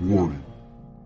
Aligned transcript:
Warning. 0.00 0.44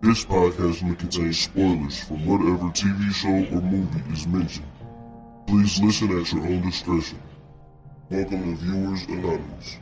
This 0.01 0.23
podcast 0.23 0.83
may 0.83 0.93
contain 0.93 1.33
spoilers 1.33 2.03
from 2.03 2.25
whatever 2.27 2.69
TV 2.69 3.11
show 3.11 3.55
or 3.55 3.61
movie 3.61 4.13
is 4.13 4.27
mentioned. 4.27 4.67
Please 5.47 5.81
listen 5.81 6.19
at 6.19 6.31
your 6.31 6.43
own 6.45 6.61
discretion. 6.61 7.19
Welcome 8.11 8.55
to 8.55 8.63
Viewers 8.63 9.03
Anonymous. 9.07 9.77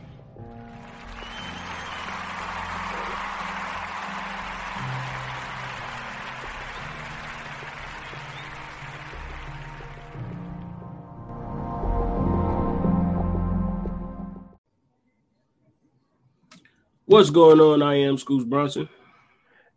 What's 17.05 17.29
going 17.29 17.59
on? 17.59 17.81
I 17.81 17.95
am 17.95 18.17
Scoots 18.17 18.45
Bronson, 18.45 18.87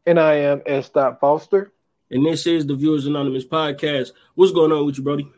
And 0.06 0.18
I 0.18 0.34
am 0.34 0.62
S. 0.66 0.88
Dot 0.90 1.20
Foster. 1.20 1.72
and 2.10 2.24
this 2.26 2.46
is 2.46 2.66
the 2.66 2.74
Viewers 2.74 3.06
Anonymous 3.06 3.44
podcast. 3.44 4.10
What's 4.34 4.52
going 4.52 4.72
on 4.72 4.86
with 4.86 4.96
you, 4.98 5.04
Brody? 5.04 5.28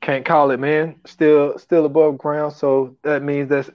Can't 0.00 0.24
call 0.24 0.50
it, 0.50 0.58
man. 0.60 0.96
Still 1.06 1.58
still 1.58 1.86
above 1.86 2.18
ground. 2.18 2.52
So 2.52 2.96
that 3.02 3.22
means 3.22 3.48
that's 3.48 3.70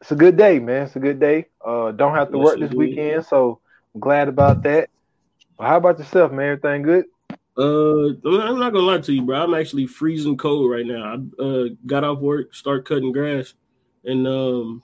it's 0.00 0.12
a 0.12 0.16
good 0.16 0.36
day, 0.36 0.58
man. 0.58 0.84
It's 0.84 0.96
a 0.96 1.00
good 1.00 1.20
day. 1.20 1.46
Uh 1.64 1.92
don't 1.92 2.14
have 2.14 2.30
to 2.32 2.38
Yes, 2.38 2.38
work 2.38 2.60
this 2.60 2.74
weekend, 2.74 3.24
so 3.26 3.60
I'm 3.94 4.00
glad 4.00 4.28
about 4.28 4.62
that. 4.64 4.88
Well, 5.58 5.68
how 5.68 5.76
about 5.78 5.98
yourself, 5.98 6.32
man? 6.32 6.52
Everything 6.52 6.82
good? 6.82 7.06
Uh, 7.56 8.08
I'm 8.24 8.58
not 8.58 8.72
gonna 8.72 8.86
lie 8.86 8.98
to 8.98 9.12
you, 9.12 9.22
bro. 9.22 9.42
I'm 9.42 9.54
actually 9.54 9.86
freezing 9.86 10.36
cold 10.36 10.70
right 10.70 10.86
now. 10.86 11.16
I 11.38 11.42
uh 11.42 11.64
got 11.86 12.04
off 12.04 12.18
work, 12.18 12.54
start 12.54 12.84
cutting 12.84 13.12
grass, 13.12 13.54
and 14.04 14.26
um, 14.26 14.82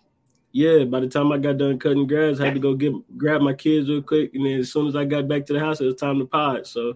yeah. 0.52 0.84
By 0.84 1.00
the 1.00 1.08
time 1.08 1.32
I 1.32 1.38
got 1.38 1.58
done 1.58 1.78
cutting 1.78 2.06
grass, 2.06 2.40
I 2.40 2.46
had 2.46 2.54
to 2.54 2.60
go 2.60 2.74
get 2.74 2.92
grab 3.16 3.40
my 3.40 3.52
kids 3.52 3.88
real 3.88 4.02
quick, 4.02 4.34
and 4.34 4.44
then 4.44 4.60
as 4.60 4.72
soon 4.72 4.88
as 4.88 4.96
I 4.96 5.04
got 5.04 5.28
back 5.28 5.46
to 5.46 5.52
the 5.52 5.60
house, 5.60 5.80
it 5.80 5.86
was 5.86 5.96
time 5.96 6.18
to 6.18 6.26
pod. 6.26 6.66
So, 6.66 6.94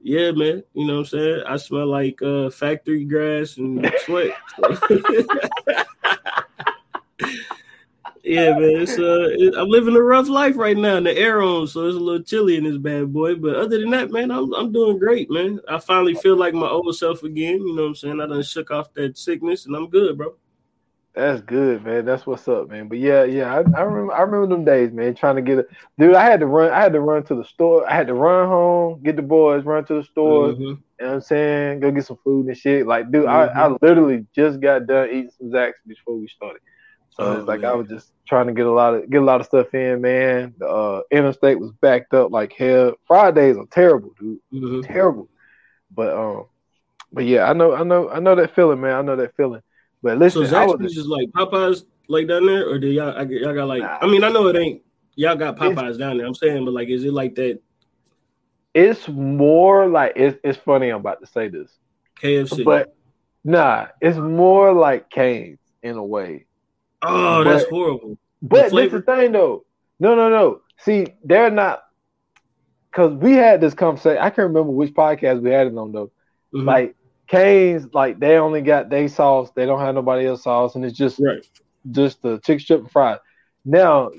yeah, 0.00 0.30
man. 0.32 0.62
You 0.74 0.86
know 0.86 0.94
what 0.94 0.98
I'm 1.00 1.06
saying? 1.06 1.42
I 1.46 1.56
smell 1.56 1.86
like 1.86 2.20
uh 2.22 2.50
factory 2.50 3.04
grass 3.04 3.56
and 3.56 3.90
sweat. 4.04 4.36
Yeah, 8.24 8.50
man. 8.50 8.82
It's 8.82 8.98
uh, 8.98 9.28
it, 9.32 9.54
I'm 9.56 9.68
living 9.68 9.96
a 9.96 10.00
rough 10.00 10.28
life 10.28 10.56
right 10.56 10.76
now. 10.76 10.96
And 10.96 11.06
the 11.06 11.16
air 11.16 11.42
on, 11.42 11.66
so 11.66 11.86
it's 11.86 11.96
a 11.96 12.00
little 12.00 12.22
chilly 12.22 12.56
in 12.56 12.64
this 12.64 12.78
bad 12.78 13.12
boy. 13.12 13.34
But 13.34 13.56
other 13.56 13.80
than 13.80 13.90
that, 13.90 14.12
man, 14.12 14.30
I'm 14.30 14.52
I'm 14.54 14.72
doing 14.72 14.98
great, 14.98 15.30
man. 15.30 15.60
I 15.68 15.78
finally 15.78 16.14
feel 16.14 16.36
like 16.36 16.54
my 16.54 16.68
old 16.68 16.94
self 16.96 17.24
again. 17.24 17.60
You 17.60 17.74
know 17.74 17.82
what 17.82 17.88
I'm 17.88 17.94
saying? 17.96 18.20
I 18.20 18.26
done 18.26 18.42
shook 18.42 18.70
off 18.70 18.94
that 18.94 19.18
sickness, 19.18 19.66
and 19.66 19.74
I'm 19.74 19.88
good, 19.88 20.16
bro. 20.16 20.34
That's 21.14 21.42
good, 21.42 21.84
man. 21.84 22.06
That's 22.06 22.26
what's 22.26 22.48
up, 22.48 22.70
man. 22.70 22.88
But 22.88 22.98
yeah, 22.98 23.24
yeah, 23.24 23.52
I, 23.52 23.58
I 23.78 23.82
remember 23.82 24.14
I 24.14 24.22
remember 24.22 24.46
them 24.46 24.64
days, 24.64 24.92
man, 24.92 25.14
trying 25.14 25.36
to 25.36 25.42
get 25.42 25.58
a 25.58 25.66
dude, 25.98 26.14
I 26.14 26.24
had 26.24 26.40
to 26.40 26.46
run, 26.46 26.70
I 26.72 26.80
had 26.80 26.94
to 26.94 27.00
run 27.00 27.22
to 27.24 27.34
the 27.34 27.44
store, 27.44 27.88
I 27.88 27.94
had 27.94 28.06
to 28.06 28.14
run 28.14 28.48
home, 28.48 29.02
get 29.02 29.16
the 29.16 29.22
boys, 29.22 29.64
run 29.64 29.84
to 29.86 29.94
the 29.96 30.04
store, 30.04 30.52
Mhm. 30.52 30.58
you 30.58 30.66
know 30.66 31.06
what 31.06 31.12
I'm 31.14 31.20
saying? 31.20 31.80
Go 31.80 31.90
get 31.90 32.06
some 32.06 32.16
food 32.24 32.46
and 32.46 32.56
shit. 32.56 32.86
Like, 32.86 33.10
dude, 33.12 33.26
I, 33.26 33.44
I 33.44 33.76
literally 33.82 34.26
just 34.34 34.60
got 34.60 34.86
done 34.86 35.08
eating 35.10 35.30
some 35.36 35.50
Zaxby's 35.50 35.74
before 35.86 36.16
we 36.16 36.28
started. 36.28 36.62
So 37.10 37.24
Oh, 37.24 37.38
it's 37.38 37.46
like 37.46 37.62
I 37.62 37.74
was 37.74 37.88
just 37.88 38.12
trying 38.26 38.46
to 38.46 38.54
get 38.54 38.64
a 38.64 38.72
lot 38.72 38.94
of 38.94 39.10
get 39.10 39.20
a 39.20 39.24
lot 39.24 39.40
of 39.40 39.46
stuff 39.46 39.74
in, 39.74 40.00
man. 40.00 40.54
The 40.56 40.66
uh, 40.66 41.02
interstate 41.10 41.60
was 41.60 41.72
backed 41.82 42.14
up 42.14 42.30
like 42.32 42.54
hell. 42.54 42.94
Fridays 43.06 43.58
are 43.58 43.66
terrible, 43.66 44.14
dude. 44.18 44.40
Mhm. 44.50 44.86
Terrible. 44.86 45.28
But 45.94 46.16
um, 46.16 46.46
but 47.12 47.26
yeah, 47.26 47.50
I 47.50 47.52
know, 47.52 47.74
I 47.74 47.82
know, 47.82 48.08
I 48.08 48.18
know 48.18 48.34
that 48.34 48.54
feeling, 48.54 48.80
man. 48.80 48.94
I 48.94 49.02
know 49.02 49.16
that 49.16 49.36
feeling. 49.36 49.60
But 50.02 50.18
listen, 50.18 50.46
So 50.46 50.54
Zaxby's 50.54 50.96
is 50.96 51.06
like 51.06 51.28
Popeyes, 51.30 51.84
like 52.08 52.26
down 52.28 52.46
there, 52.46 52.68
or 52.68 52.78
do 52.78 52.88
y'all 52.88 53.16
I, 53.16 53.22
y'all 53.22 53.54
got 53.54 53.68
like? 53.68 53.82
I 53.82 54.06
mean, 54.06 54.24
I 54.24 54.30
know 54.30 54.48
it 54.48 54.56
ain't 54.56 54.82
y'all 55.14 55.36
got 55.36 55.56
Popeyes 55.56 55.98
down 55.98 56.18
there. 56.18 56.26
I'm 56.26 56.34
saying, 56.34 56.64
but 56.64 56.74
like, 56.74 56.88
is 56.88 57.04
it 57.04 57.12
like 57.12 57.34
that 57.36 57.60
it's 58.74 59.06
more 59.08 59.86
like 59.86 60.12
it's 60.16 60.38
it's 60.42 60.58
funny 60.58 60.88
I'm 60.88 61.00
about 61.00 61.20
to 61.20 61.26
say 61.26 61.48
this. 61.48 61.70
KFC? 62.20 62.64
But 62.64 62.94
nah, 63.44 63.88
it's 64.00 64.16
more 64.16 64.72
like 64.72 65.10
Cane's 65.10 65.58
in 65.82 65.96
a 65.96 66.04
way. 66.04 66.46
oh, 67.02 67.44
that's 67.44 67.68
horrible. 67.68 68.18
But 68.40 68.64
this 68.64 68.70
flavor? 68.70 68.98
the 68.98 69.04
thing 69.04 69.32
though. 69.32 69.64
No, 70.00 70.14
no, 70.14 70.30
no. 70.30 70.62
See, 70.78 71.06
they're 71.24 71.50
not 71.50 71.84
because 72.90 73.12
we 73.12 73.32
had 73.32 73.60
this 73.60 73.74
conversation. 73.74 74.18
I 74.18 74.30
can't 74.30 74.48
remember 74.48 74.72
which 74.72 74.94
podcast 74.94 75.42
we 75.42 75.50
had 75.50 75.66
it 75.66 75.76
on 75.76 75.92
though. 75.92 76.10
Mhm. 76.54 76.64
Like 76.64 76.96
Cane's, 77.28 77.92
like 77.94 78.18
they 78.18 78.36
only 78.36 78.60
got 78.60 78.90
they 78.90 79.08
sauce. 79.08 79.50
They 79.54 79.66
don't 79.66 79.80
have 79.80 79.94
nobody 79.94 80.26
else 80.26 80.42
sauce, 80.42 80.74
and 80.74 80.84
it's 80.84 80.96
just 80.96 81.18
right. 81.20 81.44
just 81.90 82.20
the 82.22 82.38
chicken 82.40 82.60
strip 82.60 82.80
and 82.80 82.90
fries. 82.90 83.18
Now, 83.64 84.10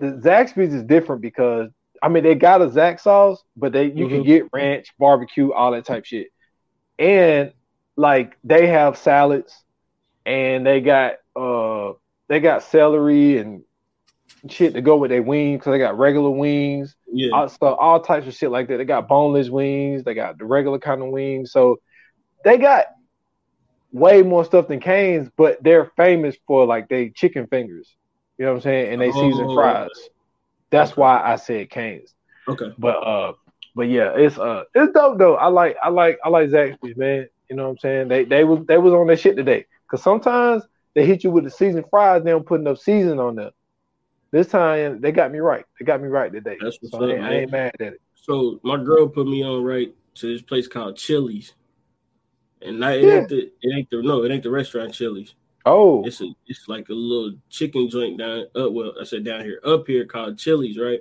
the 0.00 0.06
Zaxby's 0.06 0.74
is 0.74 0.82
different 0.82 1.22
because 1.22 1.70
I 2.02 2.08
mean 2.08 2.22
they 2.24 2.34
got 2.34 2.62
a 2.62 2.66
Zax 2.66 3.00
sauce, 3.00 3.42
but 3.56 3.72
they 3.72 3.84
you 3.86 4.08
can 4.08 4.22
Mhm. 4.22 4.26
get 4.26 4.44
ranch, 4.52 4.92
barbecue, 4.98 5.52
all 5.52 5.72
that 5.72 5.84
type 5.84 6.04
shit, 6.04 6.28
and 6.98 7.52
like 7.96 8.36
they 8.42 8.66
have 8.66 8.96
salads, 8.98 9.64
and 10.26 10.66
they 10.66 10.80
got 10.80 11.14
uh 11.36 11.92
they 12.28 12.40
got 12.40 12.62
celery 12.62 13.38
and 13.38 13.62
shit 14.48 14.74
to 14.74 14.80
go 14.80 14.96
with 14.96 15.10
their 15.10 15.22
wings 15.22 15.58
because 15.60 15.72
they 15.72 15.78
got 15.78 15.96
regular 15.96 16.30
wings, 16.30 16.96
Yeah. 17.10 17.30
also 17.32 17.66
all 17.74 18.00
types 18.00 18.26
of 18.26 18.34
shit 18.34 18.50
like 18.50 18.68
that. 18.68 18.78
They 18.78 18.84
got 18.84 19.08
boneless 19.08 19.48
wings, 19.50 20.02
they 20.04 20.14
got 20.14 20.38
the 20.38 20.44
regular 20.44 20.78
kind 20.78 21.02
of 21.02 21.08
wings, 21.08 21.52
so 21.52 21.78
they 22.44 22.58
got 22.58 22.86
way 23.92 24.22
more 24.22 24.44
stuff 24.44 24.68
than 24.68 24.80
Cane's, 24.80 25.28
but 25.36 25.62
they're 25.62 25.90
famous 25.96 26.36
for 26.46 26.66
like 26.66 26.88
they 26.88 27.10
chicken 27.10 27.46
fingers. 27.46 27.94
You 28.38 28.44
know 28.44 28.52
what 28.52 28.56
I'm 28.58 28.62
saying? 28.62 28.92
And 28.92 29.02
they 29.02 29.12
season 29.12 29.48
Oh, 29.48 29.54
fries. 29.54 29.88
That's 30.70 30.92
Okay. 30.92 31.00
why 31.00 31.22
I 31.22 31.36
said 31.36 31.70
Cane's. 31.70 32.14
okay. 32.48 32.72
But 32.78 32.96
uh 32.96 33.32
but 33.76 33.88
yeah, 33.88 34.12
it's 34.16 34.38
uh 34.38 34.64
it's 34.74 34.92
dope 34.92 35.18
though. 35.18 35.36
I 35.36 35.46
like 35.46 35.76
I 35.82 35.88
like 35.88 36.18
I 36.24 36.28
like 36.28 36.48
Zaxby's, 36.50 36.96
man. 36.96 37.28
You 37.48 37.56
know 37.56 37.64
what 37.64 37.70
I'm 37.70 37.78
saying? 37.78 38.08
They 38.08 38.24
they 38.24 38.44
was 38.44 38.66
they 38.66 38.78
was 38.78 38.92
on 38.92 39.06
their 39.06 39.16
shit 39.16 39.36
today. 39.36 39.66
Cause 39.90 40.02
sometimes 40.02 40.64
they 40.94 41.06
hit 41.06 41.22
you 41.24 41.30
with 41.30 41.44
the 41.44 41.50
seasoned 41.50 41.86
fries, 41.90 42.24
they 42.24 42.30
don't 42.30 42.46
put 42.46 42.60
enough 42.60 42.78
season 42.78 43.18
on 43.18 43.36
them. 43.36 43.50
This 44.32 44.48
time 44.48 45.00
they 45.00 45.12
got 45.12 45.30
me 45.30 45.38
right. 45.38 45.64
They 45.78 45.84
got 45.84 46.02
me 46.02 46.08
right 46.08 46.32
today. 46.32 46.56
That's 46.60 46.78
what's 46.80 46.92
so 46.92 47.04
up, 47.04 47.10
I, 47.10 47.12
ain't, 47.14 47.24
I 47.24 47.34
ain't 47.34 47.50
mad 47.52 47.72
at 47.80 47.92
it. 47.94 48.00
So 48.16 48.58
my 48.64 48.82
girl 48.82 49.06
put 49.06 49.28
me 49.28 49.44
on 49.44 49.62
right 49.62 49.94
to 50.16 50.26
this 50.32 50.42
place 50.42 50.66
called 50.66 50.96
Chili's, 50.96 51.52
and 52.64 52.80
not, 52.80 52.94
it 52.96 53.04
Yeah. 53.04 53.18
ain't 53.20 53.28
the 53.28 53.50
it 53.62 53.76
ain't 53.76 53.90
the 53.90 54.02
no 54.02 54.24
it 54.24 54.30
ain't 54.32 54.42
the 54.42 54.50
restaurant 54.50 54.92
Chili's. 54.94 55.34
Oh, 55.66 56.04
It's 56.04 56.20
a 56.20 56.26
it's 56.46 56.68
like 56.68 56.88
a 56.90 56.94
little 56.94 57.38
chicken 57.48 57.88
joint 57.88 58.18
down 58.18 58.46
up 58.54 58.72
well 58.72 58.92
I 59.00 59.04
said 59.04 59.24
down 59.24 59.42
here 59.44 59.60
up 59.64 59.86
here 59.86 60.04
called 60.04 60.38
Chili's 60.38 60.78
right. 60.78 61.00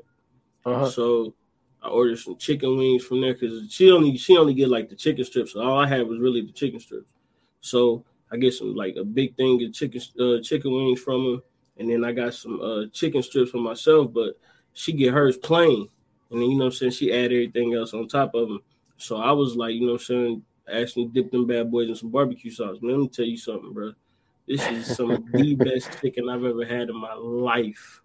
uh-huh. 0.66 0.90
So 0.90 1.34
I 1.81 1.90
ordered 1.90 2.19
some 2.19 2.38
chicken 2.38 2.78
wings 2.78 3.03
from 3.06 3.19
there 3.22 3.34
because 3.34 3.69
she 3.72 3.91
only 3.91 4.18
she 4.18 4.38
only 4.38 4.53
get 4.53 4.69
like 4.69 4.90
the 4.90 4.96
chicken 4.96 5.25
strips. 5.25 5.53
So 5.53 5.62
all 5.62 5.79
I 5.79 5.88
had 5.88 6.07
was 6.07 6.19
really 6.19 6.41
the 6.41 6.53
chicken 6.53 6.79
strips. 6.79 7.12
So 7.62 8.06
I 8.31 8.38
get 8.38 8.53
some 8.53 8.74
like 8.75 8.95
a 8.95 9.03
big 9.03 9.35
thing 9.35 9.62
of 9.63 9.74
chicken 9.74 10.01
uh, 10.19 10.41
chicken 10.41 10.72
wings 10.74 11.01
from 11.01 11.25
her, 11.35 11.41
and 11.78 11.90
then 11.90 12.03
I 12.06 12.13
got 12.13 12.34
some 12.34 12.59
uh, 12.62 12.85
chicken 12.94 13.22
strips 13.22 13.51
for 13.51 13.57
myself. 13.57 14.13
But 14.13 14.40
she 14.74 14.94
get 14.94 15.13
hers 15.13 15.38
plain, 15.38 15.90
and 16.31 16.41
then 16.41 16.50
you 16.50 16.56
know 16.57 16.66
what 16.66 16.74
I'm 16.74 16.78
saying 16.78 16.91
she 16.94 17.12
add 17.12 17.25
everything 17.25 17.74
else 17.74 17.94
on 17.94 18.07
top 18.07 18.34
of 18.34 18.47
them. 18.47 18.62
So 18.97 19.18
I 19.18 19.31
was 19.34 19.56
like, 19.57 19.74
you 19.75 19.81
know 19.81 19.94
what 19.94 20.01
I'm 20.01 20.06
saying, 20.06 20.44
actually 20.72 21.06
dip 21.06 21.31
them 21.31 21.47
bad 21.47 21.72
boys 21.72 21.90
in 21.90 21.96
some 21.96 22.09
barbecue 22.09 22.51
sauce. 22.51 22.78
Man, 22.81 22.91
let 22.91 23.01
me 23.01 23.07
tell 23.09 23.25
you 23.25 23.38
something, 23.38 23.74
bro. 23.74 23.94
This 24.47 24.66
is 24.68 24.96
some 24.96 25.12
of 25.12 25.31
the 25.31 25.56
best 25.59 26.01
chicken 26.01 26.29
I've 26.29 26.44
ever 26.44 26.66
had 26.66 26.90
in 26.90 26.96
my 26.96 27.13
life. 27.13 28.01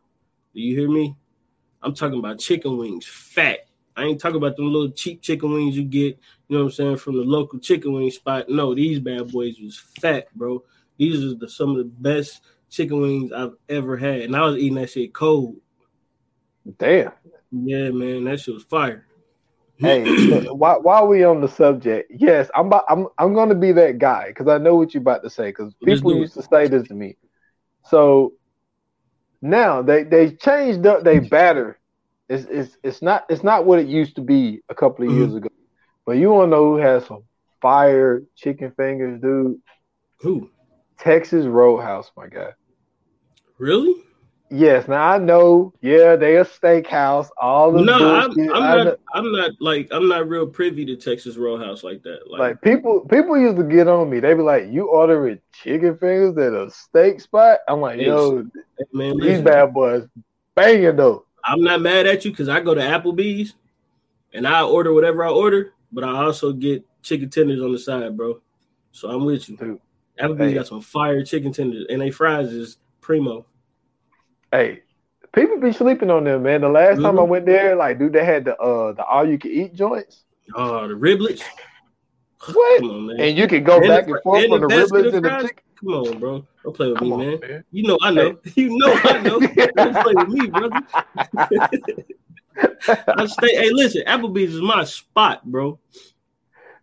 Do 0.55 0.61
you 0.61 0.79
hear 0.79 0.89
me? 0.89 1.17
I'm 1.83 1.95
talking 1.95 2.19
about 2.19 2.39
chicken 2.39 2.77
wings, 2.77 3.07
fat. 3.07 3.69
I 3.97 4.05
ain't 4.05 4.21
talking 4.21 4.37
about 4.37 4.57
them 4.57 4.73
little 4.73 4.91
cheap 4.91 5.23
chicken 5.23 5.53
wings 5.53 5.77
you 5.77 5.83
get, 5.83 6.19
you 6.49 6.57
know 6.57 6.59
what 6.59 6.65
I'm 6.67 6.71
saying, 6.71 6.97
from 6.99 7.17
the 7.17 7.25
local 7.25 7.59
chicken 7.59 7.93
wing 7.93 8.11
spot. 8.11 8.49
No, 8.49 8.75
these 8.75 9.01
bad 9.01 9.33
boys 9.33 9.59
was 9.61 9.79
fat, 10.01 10.29
bro. 10.37 10.63
These 10.99 11.25
are 11.25 11.35
the, 11.35 11.49
some 11.49 11.71
of 11.71 11.79
the 11.79 11.85
best 11.85 12.43
chicken 12.71 13.01
wings 13.01 13.33
I've 13.33 13.55
ever 13.69 13.97
had. 13.97 14.21
And 14.23 14.37
I 14.37 14.43
was 14.43 14.57
eating 14.57 14.77
that 14.77 14.91
shit 14.91 15.13
cold. 15.13 15.57
Damn. 16.79 17.13
Yeah, 17.51 17.91
man, 17.91 18.25
that 18.25 18.41
shit 18.41 18.55
was 18.55 18.65
fire. 18.65 19.08
Hey, 19.81 20.13
while, 20.51 20.83
while 20.83 21.07
we 21.07 21.25
on 21.25 21.41
the 21.41 21.49
subject, 21.49 22.11
yes, 22.15 22.51
I'm 22.55 22.67
about, 22.67 22.85
I'm 22.89 23.07
I'm 23.19 23.35
gonna 23.35 23.55
be 23.55 23.73
that 23.73 23.99
guy 23.99 24.29
because 24.29 24.49
I 24.49 24.59
know 24.59 24.77
what 24.77 24.95
you're 24.95 25.01
about 25.01 25.23
to 25.25 25.31
say. 25.31 25.49
Because 25.49 25.75
people 25.85 26.15
used 26.15 26.35
to 26.35 26.43
say 26.43 26.67
this 26.69 26.89
to 26.89 26.95
me. 26.95 27.17
So 27.85 28.33
now 29.43 29.83
they 29.83 30.05
they 30.05 30.31
changed 30.31 30.87
up 30.87 31.05
they 31.05 31.19
batter. 31.19 31.79
It's 32.29 32.45
it's 32.51 32.77
it's 32.83 33.03
not 33.03 33.25
it's 33.29 33.43
not 33.45 33.67
what 33.67 33.79
it 33.79 33.87
used 33.87 34.17
to 34.17 34.23
be 34.23 34.63
a 34.69 34.75
couple 34.75 35.05
of 35.05 35.11
Mm-hmm. 35.11 35.13
years 35.13 35.35
ago. 35.35 35.49
But 36.07 36.17
you 36.19 36.31
wanna 36.31 36.51
know 36.51 36.65
who 36.65 36.77
has 36.77 37.07
some 37.07 37.25
fire 37.61 38.23
chicken 38.37 38.73
fingers, 38.77 39.21
dude? 39.21 39.57
Who? 40.21 40.51
Texas 40.99 41.47
Roadhouse, 41.47 42.11
my 42.17 42.27
guy. 42.29 42.53
Really? 43.59 43.95
Yes, 44.51 44.89
now 44.89 45.07
I 45.13 45.19
know. 45.19 45.75
Yeah, 45.83 46.17
they 46.17 46.37
a 46.37 46.45
steakhouse. 46.45 47.29
All 47.41 47.71
the 47.73 47.83
No, 47.83 48.15
I'm, 48.17 48.33
bullshit. 48.33 48.51
I'm 48.55 48.63
I 48.63 48.77
know- 48.77 48.85
not. 48.85 48.99
I'm 49.13 49.33
not 49.33 49.51
like 49.61 49.89
I'm 49.91 50.09
not 50.09 50.29
real 50.29 50.47
privy 50.47 50.85
to 50.87 50.97
Texas 50.97 51.37
Roadhouse 51.37 51.85
like 51.85 52.03
that. 52.05 52.31
Like, 52.31 52.41
Like 52.41 52.63
people, 52.63 53.01
people 53.09 53.37
used 53.39 53.57
to 53.59 53.63
get 53.65 53.89
on 53.89 54.09
me. 54.09 54.21
They 54.21 54.33
be 54.35 54.43
like, 54.43 54.69
"You 54.71 54.89
ordering 54.89 55.39
chicken 55.53 55.99
fingers 55.99 56.37
at 56.39 56.55
a 56.55 56.71
steak 56.71 57.21
spot?" 57.21 57.59
I'm 57.69 57.81
like, 57.81 58.01
"Yo, 58.01 58.47
man, 58.93 59.19
these 59.21 59.43
bad 59.43 59.75
boys 59.75 60.07
banging 60.55 60.97
though." 60.97 61.25
I'm 61.45 61.63
not 61.63 61.81
mad 61.83 62.07
at 62.07 62.25
you 62.25 62.31
because 62.31 62.49
I 62.49 62.61
go 62.61 62.75
to 62.75 62.81
Applebee's 62.81 63.55
and 64.33 64.47
I 64.47 64.63
order 64.63 64.93
whatever 64.93 65.25
I 65.25 65.31
order, 65.31 65.73
but 65.93 66.05
I 66.05 66.25
also 66.25 66.53
get 66.53 66.85
chicken 67.03 67.29
tenders 67.31 67.61
on 67.63 67.73
the 67.73 67.79
side, 67.79 68.17
bro. 68.17 68.41
So 68.93 69.09
I'm 69.11 69.25
with 69.25 69.49
you. 69.49 69.57
Dude. 69.59 69.81
Applebee's 70.21 70.39
Hey. 70.49 70.55
got 70.55 70.67
some 70.67 70.81
fire 70.81 71.23
chicken 71.23 71.53
tenders, 71.53 71.85
and 71.91 72.01
they 72.01 72.11
fries 72.11 72.51
is 72.53 72.79
primo. 73.01 73.45
Hey, 74.53 74.83
people 75.35 75.59
be 75.61 75.73
sleeping 75.73 76.11
on 76.11 76.25
them, 76.25 76.43
man. 76.43 76.61
The 76.63 76.69
last 76.69 76.97
time 77.03 77.19
I 77.19 77.23
Mhm. 77.23 77.29
went 77.29 77.47
there, 77.47 77.77
like, 77.77 77.99
dude, 77.99 78.13
they 78.13 78.25
had 78.25 78.45
the 78.45 78.57
uh 78.59 78.93
the 78.93 79.05
all 79.05 79.29
you 79.29 79.39
can 79.39 79.51
eat 79.51 79.75
joints. 79.75 80.25
Oh, 80.55 80.89
the 80.89 80.95
riblets. 80.95 81.43
What? 82.53 82.83
On. 82.83 83.11
And 83.21 83.37
you 83.37 83.47
can 83.49 83.65
go 83.65 83.77
And 83.79 83.89
back 83.89 84.07
the- 84.07 84.15
and 84.15 84.23
forth 84.23 84.43
and 84.45 84.53
from 84.53 84.61
the 84.63 84.69
the 84.69 84.75
riblets 84.75 85.15
and 85.15 85.25
the 85.25 85.43
chicken. 85.43 85.63
Come 85.81 85.89
on, 85.95 86.19
bro. 86.19 86.47
Don't 86.65 86.75
play 86.77 86.89
with 86.89 86.99
Come 86.99 87.09
me, 87.09 87.15
on, 87.15 87.21
man. 87.21 87.41
man. 87.41 87.65
You 87.71 87.83
know 87.85 87.99
I 88.01 88.11
know. 88.11 88.39
You 88.57 88.77
know 88.79 88.99
I 89.05 89.19
know. 89.19 89.39
Don't 89.77 90.03
play 90.03 90.15
with 90.15 90.29
me, 90.29 90.47
brother. 90.49 90.81
I 93.17 93.27
stay. 93.27 93.55
Hey, 93.55 93.71
listen, 93.71 94.03
Applebee's 94.07 94.55
is 94.55 94.61
my 94.63 94.85
spot, 94.85 95.45
bro. 95.45 95.79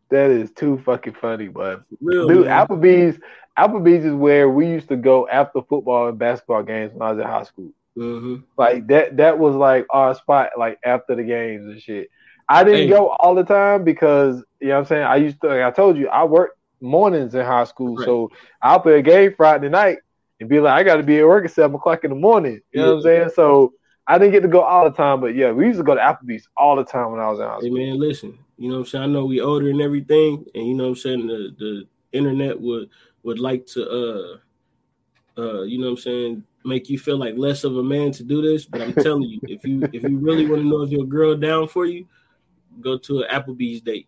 That 0.09 0.29
is 0.29 0.51
too 0.51 0.77
fucking 0.85 1.15
funny, 1.19 1.47
but 1.47 1.83
Real, 1.99 2.27
dude, 2.27 2.45
man. 2.45 2.67
Applebee's, 2.67 3.19
Applebee's 3.57 4.05
is 4.05 4.13
where 4.13 4.49
we 4.49 4.67
used 4.67 4.89
to 4.89 4.97
go 4.97 5.27
after 5.27 5.61
football 5.61 6.07
and 6.09 6.17
basketball 6.19 6.63
games 6.63 6.93
when 6.93 7.07
I 7.07 7.11
was 7.11 7.19
in 7.21 7.27
high 7.27 7.43
school. 7.43 7.71
Mhm. 7.97 8.43
Like 8.57 8.87
that, 8.87 9.17
that 9.17 9.39
was 9.39 9.55
like 9.55 9.85
our 9.89 10.13
spot, 10.15 10.49
like 10.57 10.79
after 10.83 11.15
the 11.15 11.23
games 11.23 11.65
and 11.65 11.81
shit. 11.81 12.09
I 12.49 12.63
didn't 12.63 12.81
Hey. 12.81 12.87
go 12.89 13.09
all 13.19 13.33
the 13.33 13.43
time 13.43 13.83
because 13.83 14.43
you 14.59 14.67
know 14.67 14.73
what 14.75 14.79
I'm 14.81 14.85
saying. 14.85 15.03
I 15.03 15.15
used 15.17 15.41
to, 15.41 15.47
like 15.47 15.61
I 15.61 15.71
told 15.71 15.97
you, 15.97 16.07
I 16.09 16.23
worked 16.25 16.57
mornings 16.81 17.33
in 17.33 17.45
high 17.45 17.63
school, 17.63 17.95
Right. 17.97 18.05
so 18.05 18.29
I'll 18.61 18.79
play 18.81 18.99
a 18.99 19.01
game 19.01 19.33
Friday 19.35 19.69
night 19.69 19.99
and 20.39 20.49
be 20.49 20.59
like, 20.59 20.73
I 20.73 20.83
got 20.83 20.97
to 20.97 21.03
be 21.03 21.19
at 21.19 21.27
work 21.27 21.45
at 21.45 21.51
seven 21.51 21.75
o'clock 21.75 22.03
in 22.03 22.09
the 22.11 22.15
morning. 22.15 22.59
You 22.71 22.81
know 22.81 22.87
what 22.89 22.95
I'm 22.97 23.01
saying? 23.03 23.29
So 23.35 23.73
I 24.05 24.17
didn't 24.19 24.33
get 24.33 24.41
to 24.41 24.47
go 24.49 24.61
all 24.61 24.83
the 24.83 24.95
time, 24.95 25.21
but 25.21 25.33
yeah, 25.33 25.51
we 25.51 25.65
used 25.65 25.79
to 25.79 25.83
go 25.83 25.95
to 25.95 26.01
Applebee's 26.01 26.47
all 26.57 26.75
the 26.75 26.83
time 26.83 27.11
when 27.11 27.19
I 27.21 27.29
was 27.29 27.39
in 27.39 27.45
high 27.45 27.55
Hey 27.61 27.67
school. 27.67 27.77
man, 27.77 27.99
listen. 27.99 28.37
You 28.57 28.69
know 28.69 28.75
what 28.75 28.79
I'm 28.81 28.85
saying? 28.87 29.03
I 29.05 29.07
know 29.07 29.25
we 29.25 29.41
older 29.41 29.69
and 29.69 29.81
everything, 29.81 30.45
and 30.53 30.67
you 30.67 30.75
know 30.75 30.83
what 30.83 30.89
I'm 30.89 30.95
saying 30.97 31.27
the 31.27 31.55
the 31.57 31.87
internet 32.11 32.59
would 32.59 32.89
would 33.25 33.39
like 33.39 33.65
to 33.65 33.89
uh 33.89 34.37
uh 35.41 35.61
you 35.63 35.79
know 35.79 35.87
what 35.87 35.91
I'm 35.91 35.97
saying 35.97 36.43
make 36.63 36.89
you 36.89 36.97
feel 36.97 37.17
like 37.17 37.35
less 37.37 37.63
of 37.63 37.77
a 37.77 37.83
man 37.83 38.11
to 38.13 38.23
do 38.23 38.41
this, 38.41 38.65
but 38.65 38.81
I'm 38.81 38.93
telling 39.01 39.23
you, 39.23 39.41
if 39.47 39.65
you 39.65 39.89
if 39.91 40.03
you 40.03 40.17
really 40.19 40.47
want 40.47 40.61
to 40.61 40.67
know 40.67 40.81
if 40.81 40.91
your 40.91 41.05
girl 41.05 41.35
down 41.35 41.67
for 41.67 41.85
you, 41.85 42.07
go 42.81 42.97
to 42.99 43.21
an 43.21 43.29
Applebee's 43.29 43.81
date. 43.81 44.07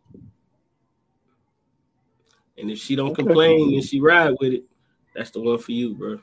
And 2.57 2.71
if 2.71 2.79
she 2.79 2.95
don't 2.95 3.11
Okay. 3.11 3.23
complain 3.23 3.75
and 3.75 3.83
she 3.83 3.99
ride 3.99 4.35
with 4.39 4.53
it, 4.53 4.63
that's 5.15 5.29
the 5.29 5.39
one 5.39 5.59
for 5.59 5.71
you, 5.71 5.93
bro. 5.93 6.19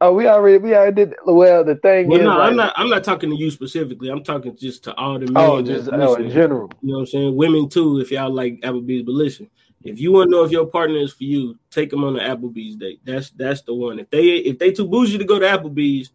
Oh, 0.00 0.12
we 0.12 0.28
already, 0.28 0.58
we 0.58 0.74
already 0.74 1.06
did. 1.06 1.14
Well, 1.26 1.64
the 1.64 1.74
thing 1.74 2.06
Well, 2.08 2.20
is, 2.20 2.24
no, 2.24 2.38
like, 2.38 2.50
I'm 2.50 2.56
not. 2.56 2.72
I'm 2.76 2.88
not 2.88 3.02
talking 3.02 3.30
to 3.30 3.36
you 3.36 3.50
specifically. 3.50 4.10
I'm 4.10 4.22
talking 4.22 4.56
just 4.56 4.84
to 4.84 4.94
all 4.94 5.18
the 5.18 5.26
men. 5.26 5.34
Oh, 5.36 5.60
just 5.60 5.90
oh, 5.92 6.14
in 6.14 6.30
general. 6.30 6.70
You 6.82 6.92
know 6.92 6.98
what 6.98 7.00
I'm 7.00 7.06
saying? 7.06 7.36
Women 7.36 7.68
too, 7.68 7.98
if 7.98 8.12
y'all 8.12 8.32
like 8.32 8.60
Applebee's. 8.60 9.02
But 9.02 9.12
listen, 9.16 9.50
if 9.84 10.00
you 10.00 10.12
want 10.12 10.28
to 10.28 10.30
know 10.30 10.44
if 10.44 10.50
your 10.50 10.66
partner 10.66 10.98
is 10.98 11.12
for 11.12 11.24
you, 11.24 11.58
take 11.70 11.90
them 11.90 12.04
on 12.04 12.14
the 12.14 12.20
Applebee's 12.20 12.76
date. 12.76 13.00
That's 13.04 13.30
that's 13.30 13.62
the 13.62 13.74
one. 13.74 13.98
If 13.98 14.10
they 14.10 14.24
if 14.38 14.58
they 14.58 14.72
too 14.72 14.88
bougie 14.88 15.18
to 15.18 15.24
go 15.24 15.38
to 15.38 15.46
Applebee's, 15.46 16.10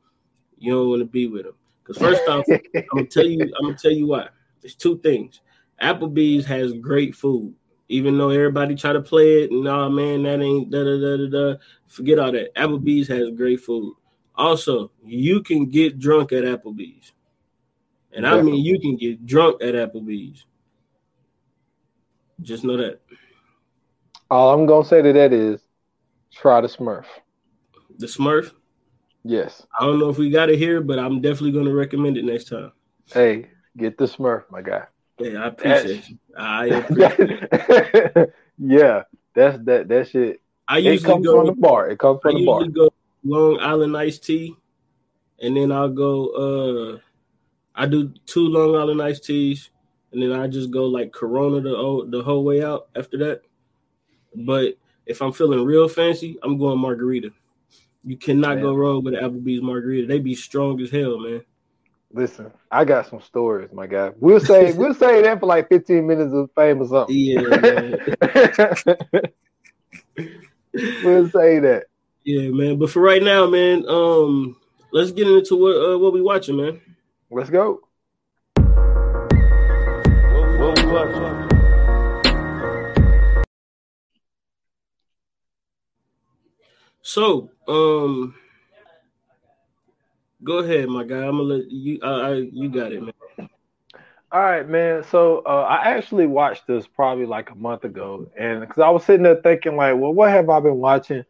you 0.57 0.73
don't 0.73 0.89
want 0.89 1.01
to 1.01 1.05
be 1.05 1.27
with 1.27 1.43
them. 1.45 1.55
Because 1.83 1.97
first 1.97 2.27
off, 2.27 2.45
I'm 2.49 2.83
gonna 2.93 3.05
tell 3.05 3.25
you, 3.25 3.41
I'm 3.41 3.65
gonna 3.65 3.77
tell 3.77 3.91
you 3.91 4.07
why. 4.07 4.27
There's 4.61 4.75
two 4.75 4.99
things. 4.99 5.41
Applebee's 5.81 6.45
has 6.45 6.73
great 6.73 7.15
food, 7.15 7.53
even 7.89 8.17
though 8.17 8.29
everybody 8.29 8.75
try 8.75 8.93
to 8.93 9.01
play 9.01 9.43
it. 9.43 9.51
Nah, 9.51 9.89
man, 9.89 10.23
that 10.23 10.41
ain't 10.41 10.69
da 10.69 10.83
da 10.83 10.99
da 10.99 11.17
da 11.17 11.29
da. 11.29 11.59
Forget 11.87 12.19
all 12.19 12.31
that. 12.31 12.53
Applebee's 12.55 13.07
has 13.07 13.29
great 13.31 13.61
food. 13.61 13.95
Also, 14.35 14.91
you 15.05 15.41
can 15.41 15.69
get 15.69 15.99
drunk 15.99 16.31
at 16.31 16.43
Applebee's, 16.43 17.13
and 18.11 18.27
I 18.27 18.41
mean 18.41 18.63
you 18.63 18.79
can 18.79 18.97
get 18.97 19.25
drunk 19.25 19.61
at 19.61 19.75
Applebee's. 19.75 20.45
Just 22.41 22.63
know 22.63 22.75
that 22.77 22.99
All 24.33 24.51
I'm 24.51 24.65
gonna 24.65 24.83
say 24.83 24.99
to 25.03 25.13
that 25.13 25.31
is, 25.31 25.61
try 26.33 26.59
the 26.59 26.67
Smurf. 26.67 27.05
the 27.99 28.07
Smurf. 28.07 28.51
Yes. 29.23 29.63
I 29.79 29.85
don't 29.85 29.99
know 29.99 30.09
if 30.09 30.17
we 30.17 30.31
got 30.31 30.49
it 30.49 30.57
here, 30.57 30.81
but 30.81 30.97
I'm 30.97 31.21
definitely 31.21 31.51
going 31.51 31.65
to 31.65 31.73
recommend 31.75 32.17
it 32.17 32.25
next 32.25 32.45
time. 32.49 32.71
Hey, 33.13 33.49
get 33.77 33.95
the 33.99 34.05
Smurf, 34.05 34.45
my 34.49 34.63
guy. 34.63 34.85
Hey, 35.19 35.35
I 35.37 35.47
appreciate 35.49 36.09
you. 36.09 36.17
I 36.35 36.65
appreciate. 36.79 38.29
yeah, 38.57 39.03
that's 39.35 39.59
that. 39.65 39.87
That 39.87 40.07
shit. 40.09 40.41
I 40.67 40.79
It 40.79 40.85
usually 40.85 41.13
comes 41.13 41.27
from 41.27 41.45
the 41.45 41.53
go. 41.53 41.61
bar. 41.61 41.89
It 41.91 41.99
comes 41.99 42.19
I 42.25 42.31
from 42.31 42.39
the 42.39 42.45
bar. 42.47 42.59
usually 42.61 42.73
go 42.73 42.93
Long 43.23 43.59
Island 43.59 43.95
iced 43.95 44.23
tea, 44.25 44.55
and 45.43 45.55
then 45.55 45.71
I'll 45.71 45.89
go. 45.89 46.29
uh 46.95 46.97
I 47.75 47.85
do 47.85 48.11
two 48.25 48.47
Long 48.49 48.75
Island 48.75 48.99
iced 48.99 49.25
teas, 49.25 49.69
and 50.11 50.19
then 50.23 50.31
I 50.33 50.47
just 50.47 50.71
go 50.71 50.85
like 50.87 51.13
Corona 51.13 51.61
the 51.61 52.07
the 52.09 52.23
whole 52.23 52.43
way 52.43 52.63
out 52.63 52.87
after 52.95 53.17
that. 53.19 53.43
But 54.35 54.77
if 55.05 55.21
I'm 55.21 55.31
feeling 55.31 55.63
real 55.63 55.87
fancy, 55.87 56.37
I'm 56.43 56.57
going 56.57 56.79
margarita. 56.79 57.31
You 58.03 58.17
cannot 58.17 58.61
go 58.61 58.73
wrong 58.75 59.03
with 59.03 59.13
an 59.13 59.23
Applebee's 59.23 59.61
margarita. 59.61 60.07
They 60.07 60.19
be 60.19 60.35
strong 60.35 60.81
as 60.81 60.91
hell, 60.91 61.19
man. 61.19 61.41
Listen, 62.11 62.51
I 62.69 62.85
got 62.85 63.07
some 63.09 63.21
stories, 63.21 63.71
my 63.73 63.87
guy. 63.87 64.11
We'll 64.19 64.39
say 64.39 64.71
we'll 64.77 64.93
say 64.93 65.23
that 65.23 65.39
for 65.39 65.47
like 65.47 65.67
15 65.69 66.05
minutes 66.05 66.33
of 66.33 66.51
fame 66.55 66.81
or 66.81 66.87
something. 66.87 67.15
Yeah, 67.15 67.41
man. 67.41 67.97
we'll 71.03 71.29
say 71.29 71.59
that. 71.59 71.85
Yeah, 72.23 72.49
man. 72.49 72.77
But 72.77 72.91
for 72.91 73.01
right 73.01 73.23
now, 73.23 73.47
man, 73.47 73.85
um, 73.87 74.57
let's 74.91 75.11
get 75.11 75.27
into 75.27 75.55
what 75.55 75.75
uh, 75.75 75.97
what 75.97 76.13
we 76.13 76.21
watching, 76.21 76.57
man. 76.57 76.81
Let's 77.31 77.49
go. 77.49 77.81
So, 87.13 87.51
um, 87.67 88.33
go 90.43 90.57
ahead, 90.57 90.89
my 90.89 91.03
guy. 91.03 91.17
I'm 91.17 91.37
gonna 91.37 91.43
let 91.43 91.69
you. 91.69 91.99
I, 92.01 92.07
I 92.07 92.33
you 92.51 92.69
got 92.69 92.91
it, 92.91 93.03
man. 93.03 93.49
All 94.31 94.41
right, 94.41 94.67
man. 94.67 95.03
So 95.11 95.43
uh, 95.45 95.61
I 95.69 95.91
actually 95.91 96.25
watched 96.25 96.65
this 96.65 96.87
probably 96.87 97.27
like 97.27 97.51
a 97.51 97.55
month 97.55 97.83
ago, 97.83 98.31
and 98.35 98.61
because 98.61 98.81
I 98.81 98.89
was 98.89 99.05
sitting 99.05 99.21
there 99.21 99.35
thinking, 99.35 99.75
like, 99.75 99.95
well, 99.95 100.11
what 100.11 100.31
have 100.31 100.49
I 100.49 100.59
been 100.59 100.77
watching? 100.77 101.23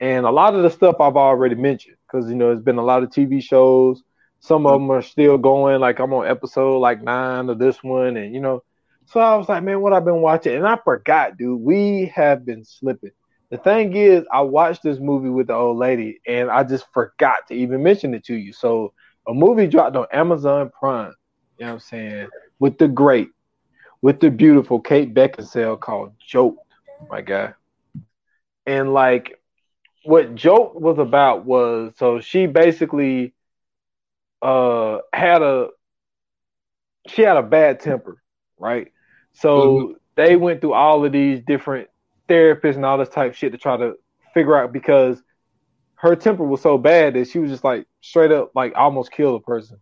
And 0.00 0.24
a 0.24 0.30
lot 0.30 0.54
of 0.54 0.62
the 0.62 0.70
stuff 0.70 0.96
I've 0.98 1.18
already 1.18 1.56
mentioned, 1.56 1.96
because 2.10 2.30
you 2.30 2.34
know, 2.34 2.50
it's 2.50 2.62
been 2.62 2.78
a 2.78 2.82
lot 2.82 3.02
of 3.02 3.10
TV 3.10 3.42
shows. 3.42 4.02
Some 4.40 4.64
of 4.64 4.80
them 4.80 4.90
are 4.90 5.02
still 5.02 5.36
going. 5.36 5.78
Like 5.78 5.98
I'm 5.98 6.14
on 6.14 6.26
episode 6.26 6.78
like 6.78 7.02
nine 7.02 7.50
of 7.50 7.58
this 7.58 7.82
one, 7.82 8.16
and 8.16 8.34
you 8.34 8.40
know, 8.40 8.64
so 9.04 9.20
I 9.20 9.36
was 9.36 9.46
like, 9.46 9.62
man, 9.62 9.82
what 9.82 9.92
I've 9.92 10.06
been 10.06 10.22
watching, 10.22 10.56
and 10.56 10.66
I 10.66 10.78
forgot, 10.82 11.36
dude. 11.36 11.60
We 11.60 12.10
have 12.14 12.46
been 12.46 12.64
slipping. 12.64 13.10
The 13.50 13.58
thing 13.58 13.94
is, 13.96 14.24
I 14.32 14.42
watched 14.42 14.82
this 14.82 14.98
movie 14.98 15.30
with 15.30 15.46
the 15.48 15.54
old 15.54 15.78
lady, 15.78 16.20
and 16.26 16.50
I 16.50 16.64
just 16.64 16.86
forgot 16.92 17.46
to 17.48 17.54
even 17.54 17.82
mention 17.82 18.14
it 18.14 18.24
to 18.24 18.34
you. 18.34 18.52
So 18.52 18.92
a 19.26 19.34
movie 19.34 19.66
dropped 19.66 19.96
on 19.96 20.06
Amazon 20.12 20.70
Prime. 20.78 21.14
You 21.58 21.66
know 21.66 21.72
what 21.72 21.74
I'm 21.74 21.80
saying? 21.80 22.28
With 22.58 22.78
the 22.78 22.88
great, 22.88 23.30
with 24.02 24.20
the 24.20 24.30
beautiful 24.30 24.80
Kate 24.80 25.14
Beckinsale 25.14 25.80
called 25.80 26.12
Jolt, 26.20 26.56
my 27.08 27.20
guy. 27.22 27.54
And 28.66 28.92
like 28.92 29.40
what 30.04 30.34
Jolt 30.34 30.80
was 30.80 30.98
about 30.98 31.44
was 31.44 31.92
so 31.96 32.20
she 32.20 32.46
basically 32.46 33.34
uh 34.42 34.98
had 35.12 35.42
a 35.42 35.68
she 37.08 37.22
had 37.22 37.36
a 37.36 37.42
bad 37.42 37.80
temper, 37.80 38.22
right? 38.58 38.92
So 39.32 39.96
they 40.16 40.36
went 40.36 40.60
through 40.60 40.74
all 40.74 41.04
of 41.04 41.12
these 41.12 41.40
different 41.40 41.88
therapists 42.28 42.76
and 42.76 42.84
all 42.84 42.98
this 42.98 43.08
type 43.08 43.32
of 43.32 43.36
shit 43.36 43.52
to 43.52 43.58
try 43.58 43.76
to 43.76 43.94
figure 44.34 44.56
out 44.56 44.72
because 44.72 45.22
her 45.96 46.16
temper 46.16 46.44
was 46.44 46.62
so 46.62 46.78
bad 46.78 47.14
that 47.14 47.28
she 47.28 47.38
was 47.38 47.50
just 47.50 47.64
like 47.64 47.86
straight 48.00 48.32
up 48.32 48.52
like 48.54 48.72
almost 48.76 49.12
kill 49.12 49.36
a 49.36 49.40
person. 49.40 49.78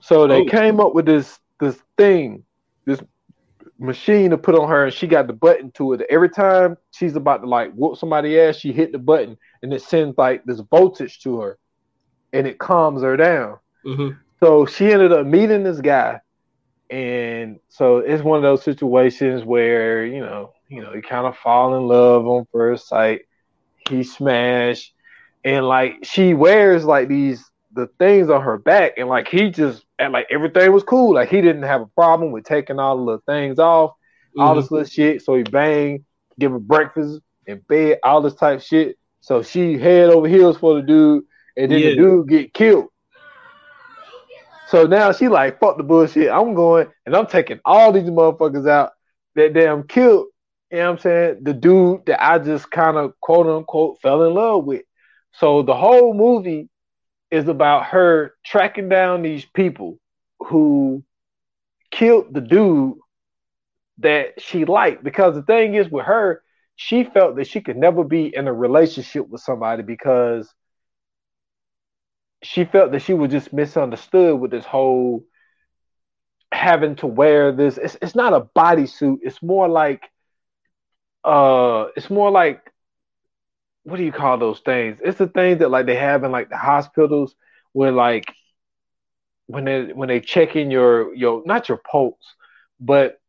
So 0.00 0.26
they 0.28 0.42
came 0.42 0.80
up 0.80 0.94
with 0.94 1.06
this 1.06 1.38
this 1.60 1.78
thing, 1.96 2.44
this 2.86 3.00
machine 3.78 4.30
to 4.30 4.38
put 4.38 4.54
on 4.54 4.68
her, 4.68 4.84
and 4.84 4.94
she 4.94 5.06
got 5.06 5.26
the 5.26 5.32
button 5.32 5.70
to 5.72 5.92
it. 5.94 6.02
Every 6.10 6.30
time 6.30 6.76
she's 6.92 7.16
about 7.16 7.42
to 7.42 7.48
like 7.48 7.72
whoop 7.74 7.98
somebody 7.98 8.38
ass, 8.40 8.56
she 8.56 8.72
hit 8.72 8.92
the 8.92 8.98
button, 8.98 9.36
and 9.62 9.72
it 9.72 9.82
sends 9.82 10.16
like 10.18 10.44
this 10.44 10.60
voltage 10.60 11.20
to 11.20 11.40
her, 11.40 11.58
and 12.32 12.46
it 12.46 12.58
calms 12.58 13.02
her 13.02 13.16
down. 13.16 13.58
hmm 13.84 14.10
So 14.40 14.66
she 14.66 14.92
ended 14.92 15.12
up 15.12 15.26
meeting 15.26 15.62
this 15.64 15.80
guy, 15.80 16.20
and 16.90 17.58
so 17.68 17.98
it's 17.98 18.22
one 18.22 18.38
of 18.38 18.42
those 18.42 18.62
situations 18.62 19.44
where 19.44 20.04
you 20.06 20.20
know, 20.20 20.52
you 20.68 20.82
know, 20.82 20.94
you 20.94 21.02
kind 21.02 21.26
of 21.26 21.36
fall 21.36 21.76
in 21.76 21.86
love 21.86 22.26
on 22.26 22.46
first 22.52 22.88
sight. 22.88 23.22
He 23.88 24.02
smashed, 24.02 24.92
and 25.44 25.66
like 25.66 26.04
she 26.04 26.34
wears 26.34 26.84
like 26.84 27.08
these 27.08 27.44
the 27.72 27.88
things 27.98 28.30
on 28.30 28.42
her 28.42 28.58
back, 28.58 28.94
and 28.96 29.08
like 29.08 29.28
he 29.28 29.50
just 29.50 29.84
and 29.98 30.12
like 30.12 30.26
everything 30.30 30.72
was 30.72 30.82
cool. 30.82 31.14
Like 31.14 31.28
he 31.28 31.40
didn't 31.40 31.62
have 31.62 31.82
a 31.82 31.86
problem 31.86 32.32
with 32.32 32.44
taking 32.44 32.78
all 32.78 33.04
the 33.04 33.18
things 33.20 33.58
off, 33.58 33.92
all 34.38 34.54
this 34.54 34.66
mm-hmm. 34.66 34.74
little 34.74 34.88
shit. 34.88 35.22
So 35.22 35.36
he 35.36 35.42
banged, 35.42 36.04
give 36.38 36.52
her 36.52 36.58
breakfast 36.58 37.20
in 37.46 37.60
bed, 37.68 37.98
all 38.02 38.20
this 38.20 38.34
type 38.34 38.60
shit. 38.60 38.98
So 39.20 39.42
she 39.42 39.78
head 39.78 40.10
over 40.10 40.28
heels 40.28 40.56
for 40.56 40.74
the 40.74 40.82
dude, 40.82 41.24
and 41.56 41.70
then 41.70 41.80
Yeah. 41.80 41.90
the 41.90 41.96
dude 41.96 42.28
get 42.28 42.54
killed. 42.54 42.88
So 44.68 44.84
now 44.84 45.12
she 45.12 45.28
like, 45.28 45.60
fuck 45.60 45.76
the 45.76 45.84
bullshit. 45.84 46.30
I'm 46.30 46.54
going 46.54 46.88
and 47.04 47.14
I'm 47.14 47.26
taking 47.26 47.60
all 47.64 47.92
these 47.92 48.10
motherfuckers 48.10 48.68
out 48.68 48.92
that 49.36 49.54
damn 49.54 49.84
killed, 49.84 50.26
know 50.78 50.86
what 50.86 50.92
I'm 50.92 50.98
saying? 50.98 51.38
The 51.42 51.54
dude 51.54 52.06
that 52.06 52.24
I 52.24 52.38
just 52.38 52.70
kind 52.70 52.96
of 52.96 53.18
quote 53.20 53.46
unquote 53.46 54.00
fell 54.00 54.24
in 54.24 54.34
love 54.34 54.64
with. 54.64 54.82
So 55.32 55.62
the 55.62 55.76
whole 55.76 56.14
movie 56.14 56.68
is 57.30 57.48
about 57.48 57.86
her 57.86 58.34
tracking 58.44 58.88
down 58.88 59.22
these 59.22 59.44
people 59.44 59.98
who 60.40 61.02
killed 61.90 62.32
the 62.32 62.40
dude 62.40 62.96
that 63.98 64.40
she 64.40 64.64
liked. 64.64 65.04
Because 65.04 65.34
the 65.34 65.42
thing 65.42 65.74
is 65.74 65.88
with 65.90 66.06
her, 66.06 66.42
she 66.76 67.04
felt 67.04 67.36
that 67.36 67.46
she 67.46 67.60
could 67.60 67.76
never 67.76 68.04
be 68.04 68.34
in 68.34 68.46
a 68.48 68.52
relationship 68.52 69.28
with 69.28 69.40
somebody 69.40 69.82
because 69.82 70.52
she 72.42 72.64
felt 72.64 72.92
that 72.92 73.02
she 73.02 73.14
was 73.14 73.30
just 73.30 73.52
misunderstood 73.52 74.38
with 74.38 74.50
this 74.50 74.64
whole 74.64 75.24
having 76.52 76.96
to 76.96 77.06
wear 77.06 77.52
this. 77.52 77.78
It's 77.78 77.96
it's 78.02 78.14
not 78.14 78.32
a 78.32 78.42
bodysuit. 78.56 79.18
It's 79.22 79.42
more 79.42 79.68
like 79.68 80.10
uh 81.26 81.88
it's 81.96 82.10
more 82.10 82.30
like 82.30 82.72
what 83.84 83.98
do 83.98 84.04
you 84.04 84.12
call 84.12 84.36
those 84.36 84.60
things? 84.60 84.98
It's 85.04 85.18
the 85.18 85.28
things 85.28 85.60
that 85.60 85.70
like 85.70 85.86
they 85.86 85.94
have 85.94 86.24
in 86.24 86.32
like 86.32 86.50
the 86.50 86.56
hospitals 86.56 87.36
where 87.72 87.92
like 87.92 88.34
when 89.46 89.64
they 89.64 89.92
when 89.92 90.08
they 90.08 90.20
check 90.20 90.56
in 90.56 90.70
your 90.70 91.14
your 91.14 91.42
not 91.46 91.68
your 91.68 91.78
pulse, 91.78 92.34
but 92.80 93.20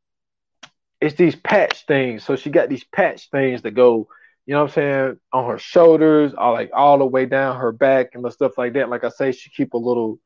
it's 1.00 1.16
these 1.16 1.36
patch 1.36 1.86
things. 1.86 2.24
So 2.24 2.36
she 2.36 2.50
got 2.50 2.70
these 2.70 2.84
patch 2.86 3.30
things 3.30 3.62
that 3.62 3.72
go, 3.72 4.08
you 4.48 4.54
know 4.56 4.64
what 4.64 4.70
I'm 4.70 4.74
saying, 4.74 5.20
on 5.32 5.50
her 5.52 5.60
shoulders, 5.60 6.34
all 6.36 6.54
like 6.54 6.72
all 6.74 6.98
the 6.98 7.06
way 7.06 7.26
down 7.28 7.58
her 7.58 7.72
back 7.72 8.10
and 8.14 8.32
stuff 8.34 8.58
like 8.58 8.74
that. 8.74 8.90
Like 8.90 9.04
I 9.04 9.10
say, 9.10 9.32
she 9.32 9.52
keep 9.52 9.74
a 9.74 9.78
little 9.78 10.20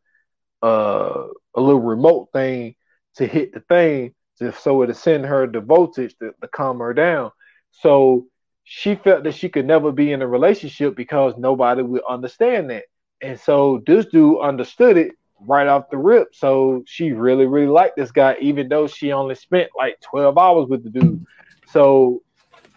uh 0.64 1.26
a 1.56 1.62
little 1.62 1.82
remote 1.82 2.30
thing 2.32 2.76
to 3.16 3.28
hit 3.28 3.54
the 3.54 3.60
thing 3.62 4.14
to 4.40 4.54
so 4.54 4.82
it 4.84 4.88
to 4.88 4.94
send 4.94 5.26
her 5.26 5.48
the 5.48 5.60
voltage 5.60 6.16
to, 6.20 6.34
to 6.42 6.48
calm 6.48 6.80
her 6.80 6.94
down. 6.94 7.32
So 7.72 8.26
she 8.64 8.96
felt 8.96 9.24
that 9.24 9.36
she 9.36 9.50
could 9.50 9.66
never 9.66 9.92
be 9.92 10.12
in 10.12 10.22
a 10.22 10.28
relationship 10.28 10.96
because 10.96 11.34
nobody 11.38 11.82
would 11.82 12.04
understand 12.08 12.70
that. 12.70 12.84
And 13.22 13.40
so 13.40 13.82
this 13.86 14.06
dude 14.08 14.42
understood 14.42 14.98
it 14.98 15.12
right 15.40 15.68
off 15.68 15.90
the 15.90 15.98
rip. 15.98 16.34
So 16.34 16.84
she 16.86 17.12
really, 17.12 17.46
really 17.46 17.68
liked 17.68 17.98
this 17.98 18.12
guy, 18.12 18.38
even 18.40 18.68
though 18.70 18.88
she 18.88 19.12
only 19.12 19.36
spent 19.36 19.70
like 19.78 20.00
12 20.02 20.38
hours 20.38 20.70
with 20.70 20.84
the 20.84 20.90
dude. 20.90 21.26
So 21.68 22.22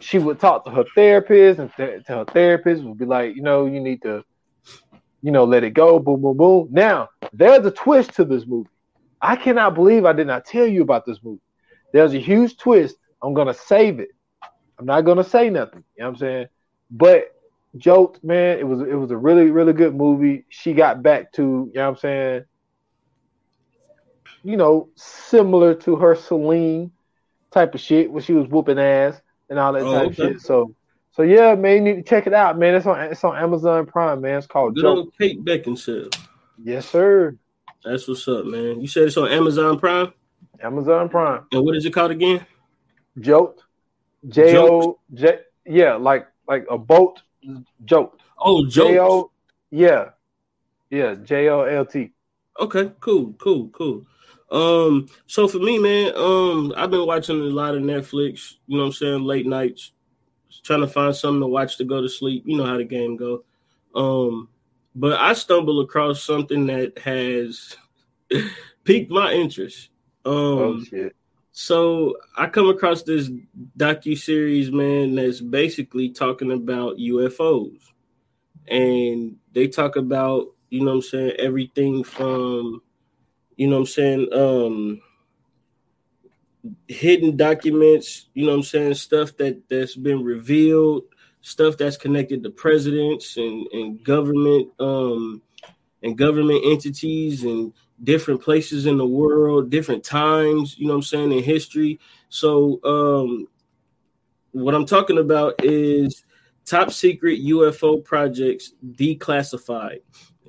she 0.01 0.19
would 0.19 0.39
talk 0.39 0.65
to 0.65 0.71
her 0.71 0.85
therapist, 0.95 1.61
and 1.61 1.73
th- 1.77 2.05
to 2.07 2.13
her 2.13 2.25
therapist 2.27 2.83
would 2.85 2.99
be 2.99 3.07
like, 3.07 3.35
you 3.35 3.43
know, 3.43 3.67
you 3.67 3.81
need 3.81 4.03
to, 4.03 4.23
you 5.23 5.33
know, 5.33 5.45
let 5.45 5.65
it 5.65 5.71
go. 5.71 5.99
Boom, 5.99 6.23
boom, 6.23 6.37
boom. 6.37 6.69
Now, 6.71 7.09
there's 7.33 7.65
a 7.65 7.71
twist 7.71 8.15
to 8.15 8.25
this 8.25 8.47
movie. 8.47 8.69
I 9.21 9.37
cannot 9.37 9.75
believe 9.75 10.05
I 10.05 10.13
did 10.13 10.27
not 10.27 10.45
tell 10.45 10.67
you 10.67 10.83
about 10.83 11.07
this 11.07 11.19
movie. 11.23 11.41
There's 11.93 12.15
a 12.15 12.19
huge 12.19 12.57
twist. 12.59 12.97
I'm 13.23 13.33
gonna 13.33 13.55
save 13.55 14.01
it. 14.01 14.11
I'm 14.79 14.87
not 14.87 15.03
gonna 15.03 15.25
say 15.25 15.51
nothing. 15.51 15.85
You 15.97 16.03
know 16.03 16.11
what 16.11 16.15
I'm 16.15 16.19
saying? 16.19 16.47
But 16.91 17.35
joked, 17.77 18.23
man, 18.23 18.59
it 18.59 18.67
was 18.67 18.81
it 18.81 18.95
was 18.95 19.11
a 19.11 19.17
really, 19.17 19.51
really 19.51 19.73
good 19.73 19.95
movie. 19.95 20.45
She 20.49 20.73
got 20.73 21.03
back 21.03 21.33
to, 21.33 21.43
you 21.43 21.73
know 21.75 21.83
what 21.83 21.89
I'm 21.89 21.97
saying, 21.97 22.45
you 24.43 24.57
know, 24.57 24.89
similar 24.95 25.75
to 25.75 25.97
her 25.97 26.15
Selene 26.15 26.93
type 27.51 27.75
of 27.75 27.81
shit 27.81 28.11
when 28.11 28.23
she 28.23 28.33
was 28.33 28.47
whooping 28.49 28.79
ass 28.79 29.21
and 29.49 29.59
all 29.59 29.73
that 29.73 29.83
oh, 29.83 29.93
type 29.93 30.13
okay. 30.13 30.23
of 30.23 30.33
shit. 30.33 30.41
So, 30.41 30.75
so 31.13 31.23
yeah, 31.23 31.55
man, 31.55 31.75
you 31.75 31.81
need 31.81 31.97
to 31.97 32.03
check 32.03 32.27
it 32.27 32.35
out, 32.35 32.59
man. 32.59 32.75
It's 32.75 32.87
on 32.87 33.01
it's 33.01 33.25
on 33.25 33.37
Amazon 33.37 33.87
Prime, 33.87 34.21
man. 34.21 34.39
It's 34.39 34.47
called 34.47 34.75
Good 34.75 34.83
Joke. 34.83 34.97
old 34.97 35.19
Kate 35.19 35.43
Beckinsale. 35.45 36.15
Yes, 36.63 36.89
sir. 36.89 37.37
That's 37.85 38.07
what's 38.09 38.27
up, 38.29 38.47
man. 38.47 38.81
You 38.81 38.87
said 38.87 39.05
it's 39.05 39.17
on 39.17 39.31
Amazon 39.31 39.79
Prime. 39.79 40.13
Amazon 40.63 41.09
Prime. 41.09 41.45
And 41.53 41.65
what 41.65 41.77
is 41.77 41.85
it 41.85 41.93
called 41.93 42.11
again? 42.11 42.47
Jolt. 43.19 43.64
J 44.29 44.57
O 44.59 44.99
J. 45.13 45.39
Yeah, 45.67 45.95
like 45.95 46.27
like 46.49 46.67
a 46.71 46.79
boat. 46.79 47.23
joke. 47.85 48.19
Oh, 48.39 48.67
Jolt. 48.67 49.31
Yeah, 49.71 50.11
yeah. 50.91 51.15
J 51.15 51.49
O 51.49 51.63
L 51.63 51.87
T. 51.87 52.13
Okay, 52.61 52.93
cool, 53.01 53.35
cool, 53.39 53.69
cool. 53.69 54.07
Um, 54.51 55.09
so 55.27 55.49
for 55.49 55.59
me, 55.59 55.79
man, 55.79 56.13
um, 56.15 56.73
I've 56.77 56.91
been 56.91 57.07
watching 57.07 57.41
a 57.41 57.45
lot 57.45 57.75
of 57.75 57.83
Netflix, 57.83 58.55
you 58.67 58.77
know 58.77 58.85
what 58.85 58.89
I'm 58.89 58.93
saying, 58.93 59.25
late 59.25 59.47
nights, 59.47 59.93
trying 60.63 60.83
to 60.83 60.87
find 60.87 61.15
something 61.17 61.41
to 61.41 61.47
watch 61.47 61.77
to 61.79 61.85
go 61.85 62.01
to 62.01 62.09
sleep. 62.09 62.45
You 62.47 62.59
know 62.59 62.67
how 62.67 62.77
the 62.77 62.85
game 62.85 63.17
go. 63.17 63.45
Um, 63.95 64.49
but 64.95 65.19
I 65.19 65.33
stumbled 65.33 65.85
across 65.85 66.23
something 66.23 66.67
that 66.67 66.99
has 66.99 67.77
piqued 68.85 69.11
my 69.11 69.33
interest. 69.33 69.89
Um, 70.25 70.33
oh 70.35 70.85
shit. 70.85 71.17
So 71.57 72.17
I 72.37 72.49
come 72.49 72.69
across 72.69 73.05
this 73.05 73.31
docu 73.79 74.19
series, 74.19 74.73
man, 74.73 75.15
that's 75.15 75.41
basically 75.41 76.09
talking 76.11 76.51
about 76.51 76.97
UFOs, 76.97 77.79
and 78.67 79.37
they 79.53 79.69
talk 79.69 79.95
about 79.95 80.49
you 80.71 80.85
know 80.85 80.95
I'm 80.95 81.01
saying 81.01 81.37
everything 81.39 82.03
from 82.03 82.83
you 83.55 83.69
know 83.69 83.77
I'm 83.77 83.87
saying, 83.87 84.33
um, 84.33 85.01
hidden 86.89 87.37
documents, 87.37 88.27
you 88.35 88.47
know 88.47 88.55
I'm 88.55 88.65
saying, 88.65 88.95
stuff 88.95 89.37
that 89.37 89.63
that's 89.69 89.95
been 89.95 90.25
revealed, 90.25 91.05
stuff 91.41 91.77
that's 91.77 91.97
connected 91.97 92.43
to 92.43 92.51
presidents 92.51 93.37
and, 93.37 93.69
and 93.69 94.03
government 94.03 94.71
um 94.81 95.41
and 96.03 96.19
government 96.19 96.63
entities 96.65 97.45
and 97.45 97.73
different 98.05 98.43
places 98.43 98.87
in 98.87 98.99
the 98.99 99.07
world, 99.07 99.71
different 99.71 100.05
times, 100.05 100.79
you 100.79 100.87
know 100.87 100.93
what 100.93 100.99
I'm 100.99 101.03
saying, 101.03 101.33
in 101.33 101.43
history. 101.43 101.99
So 102.29 102.81
um 102.85 103.49
what 104.53 104.75
I'm 104.75 104.87
talking 104.87 105.19
about 105.19 105.65
is 105.65 106.25
top 106.65 106.93
secret 106.93 107.41
UFO 107.41 108.05
projects 108.05 108.73
declassified 108.93 110.01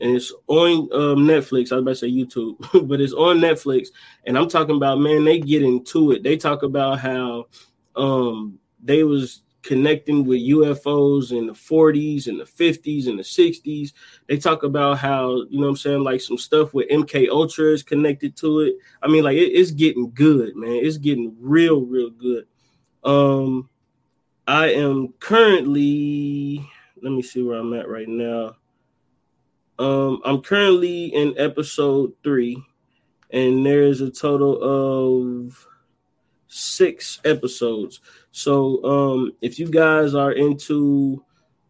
and 0.02 0.16
it's 0.16 0.34
on 0.48 0.90
um, 0.92 1.26
Netflix. 1.26 1.72
I 1.72 1.76
was 1.76 1.82
about 1.82 1.92
to 1.92 1.96
say 1.96 2.12
YouTube, 2.12 2.88
but 2.88 3.00
it's 3.00 3.14
on 3.14 3.40
Netflix. 3.40 3.88
And 4.26 4.38
I'm 4.38 4.50
talking 4.50 4.76
about 4.76 5.00
man, 5.00 5.24
they 5.24 5.40
get 5.40 5.64
into 5.64 6.12
it. 6.12 6.24
They 6.24 6.38
talk 6.38 6.64
about 6.64 7.00
how 7.00 7.48
um, 7.96 8.60
they 8.84 9.04
was 9.04 9.42
connecting 9.66 10.24
with 10.24 10.48
UFOs 10.48 11.36
in 11.36 11.48
the 11.48 11.54
40s 11.54 12.28
and 12.28 12.40
the 12.40 12.44
50s 12.44 13.08
and 13.08 13.18
the 13.18 13.24
60s. 13.24 13.94
They 14.28 14.38
talk 14.38 14.64
about 14.64 15.00
how 15.00 15.44
you 15.50 15.60
know 15.60 15.68
I'm 15.68 15.76
saying 15.76 16.04
like 16.04 16.22
some 16.22 16.38
stuff 16.38 16.74
with 16.74 16.90
MK 16.90 17.30
Ultra 17.30 17.66
is 17.66 17.82
connected 17.84 18.36
to 18.38 18.60
it. 18.62 18.76
I 19.02 19.08
mean, 19.08 19.24
like 19.24 19.38
it, 19.38 19.52
it's 19.52 19.72
getting 19.72 20.12
good, 20.14 20.56
man. 20.56 20.70
It's 20.72 20.98
getting 20.98 21.36
real, 21.40 21.82
real 21.82 22.12
good. 22.12 22.46
Um, 23.04 23.70
I 24.48 24.68
am 24.74 25.14
currently. 25.20 26.66
Let 27.02 27.12
me 27.12 27.24
see 27.24 27.42
where 27.42 27.58
I'm 27.58 27.74
at 27.74 27.90
right 27.90 28.08
now. 28.08 28.58
Um, 29.78 30.22
I'm 30.24 30.42
currently 30.42 31.08
in 31.08 31.34
episode 31.38 32.14
three, 32.24 32.64
and 33.32 33.66
there's 33.66 34.02
a 34.02 34.12
total 34.12 34.62
of 34.62 35.68
six 36.56 37.20
episodes. 37.26 38.00
So, 38.32 38.84
um, 38.86 39.34
if 39.42 39.60
you 39.60 39.68
guys 39.68 40.16
are 40.16 40.32
into, 40.32 41.24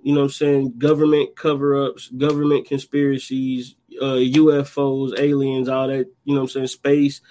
you 0.03 0.13
know, 0.13 0.21
I'm 0.21 0.29
saying 0.29 0.77
government 0.77 1.35
cover-ups, 1.35 2.09
government 2.09 2.67
conspiracies, 2.67 3.75
uh, 3.99 4.21
UFOs, 4.21 5.19
aliens, 5.19 5.69
all 5.69 5.87
that, 5.87 6.05
you 6.23 6.35
know, 6.35 6.41
I'm 6.41 6.47
saying 6.47 6.67
space, 6.67 7.21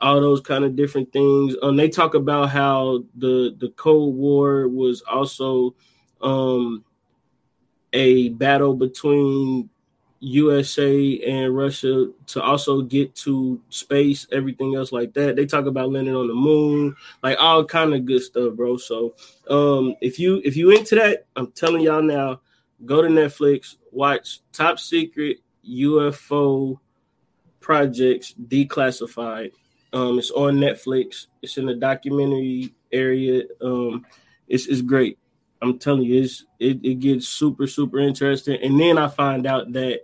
all 0.00 0.20
those 0.20 0.40
kind 0.40 0.64
of 0.64 0.74
different 0.74 1.12
things. 1.12 1.54
Um, 1.62 1.76
they 1.76 1.90
talk 1.90 2.14
about 2.14 2.48
how 2.48 3.04
the 3.14 3.54
the 3.58 3.68
Cold 3.76 4.16
War 4.16 4.66
was 4.68 5.02
also 5.02 5.74
um 6.22 6.84
a 7.92 8.30
battle 8.30 8.74
between 8.74 9.68
USA 10.24 11.18
and 11.26 11.56
Russia 11.56 12.06
to 12.28 12.40
also 12.40 12.80
get 12.80 13.12
to 13.16 13.60
space, 13.70 14.24
everything 14.30 14.76
else 14.76 14.92
like 14.92 15.12
that. 15.14 15.34
They 15.34 15.46
talk 15.46 15.66
about 15.66 15.90
landing 15.90 16.14
on 16.14 16.28
the 16.28 16.34
moon, 16.34 16.94
like 17.24 17.38
all 17.40 17.64
kind 17.64 17.92
of 17.92 18.06
good 18.06 18.22
stuff, 18.22 18.54
bro. 18.54 18.76
So 18.76 19.16
um 19.50 19.96
if 20.00 20.20
you 20.20 20.40
if 20.44 20.56
you 20.56 20.70
into 20.70 20.94
that, 20.94 21.26
I'm 21.34 21.50
telling 21.50 21.82
y'all 21.82 22.02
now, 22.02 22.40
go 22.86 23.02
to 23.02 23.08
Netflix, 23.08 23.78
watch 23.90 24.38
Top 24.52 24.78
Secret 24.78 25.38
UFO 25.68 26.78
Projects 27.58 28.32
Declassified. 28.46 29.50
Um 29.92 30.20
it's 30.20 30.30
on 30.30 30.58
Netflix. 30.58 31.26
It's 31.42 31.58
in 31.58 31.66
the 31.66 31.74
documentary 31.74 32.72
area. 32.92 33.42
Um 33.60 34.06
it's 34.46 34.68
it's 34.68 34.82
great. 34.82 35.18
I'm 35.60 35.80
telling 35.80 36.02
you, 36.02 36.22
it's 36.22 36.44
it, 36.60 36.78
it 36.84 37.00
gets 37.00 37.26
super, 37.26 37.66
super 37.66 37.98
interesting. 37.98 38.60
And 38.62 38.78
then 38.78 38.98
I 38.98 39.08
find 39.08 39.48
out 39.48 39.72
that 39.72 40.02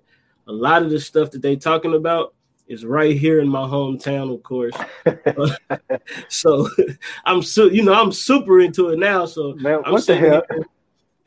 a 0.48 0.52
lot 0.52 0.82
of 0.82 0.90
the 0.90 0.98
stuff 0.98 1.30
that 1.32 1.42
they 1.42 1.56
talking 1.56 1.94
about 1.94 2.34
is 2.66 2.84
right 2.84 3.16
here 3.16 3.40
in 3.40 3.48
my 3.48 3.60
hometown, 3.60 4.34
of 4.34 4.42
course. 4.42 4.74
so 6.28 6.68
I'm 7.24 7.42
so 7.42 7.66
you 7.66 7.82
know 7.82 7.94
I'm 7.94 8.12
super 8.12 8.60
into 8.60 8.88
it 8.88 8.98
now. 8.98 9.26
So 9.26 9.54
Man, 9.54 9.82
I'm 9.84 9.92
what 9.92 10.06
the 10.06 10.16
hell? 10.16 10.42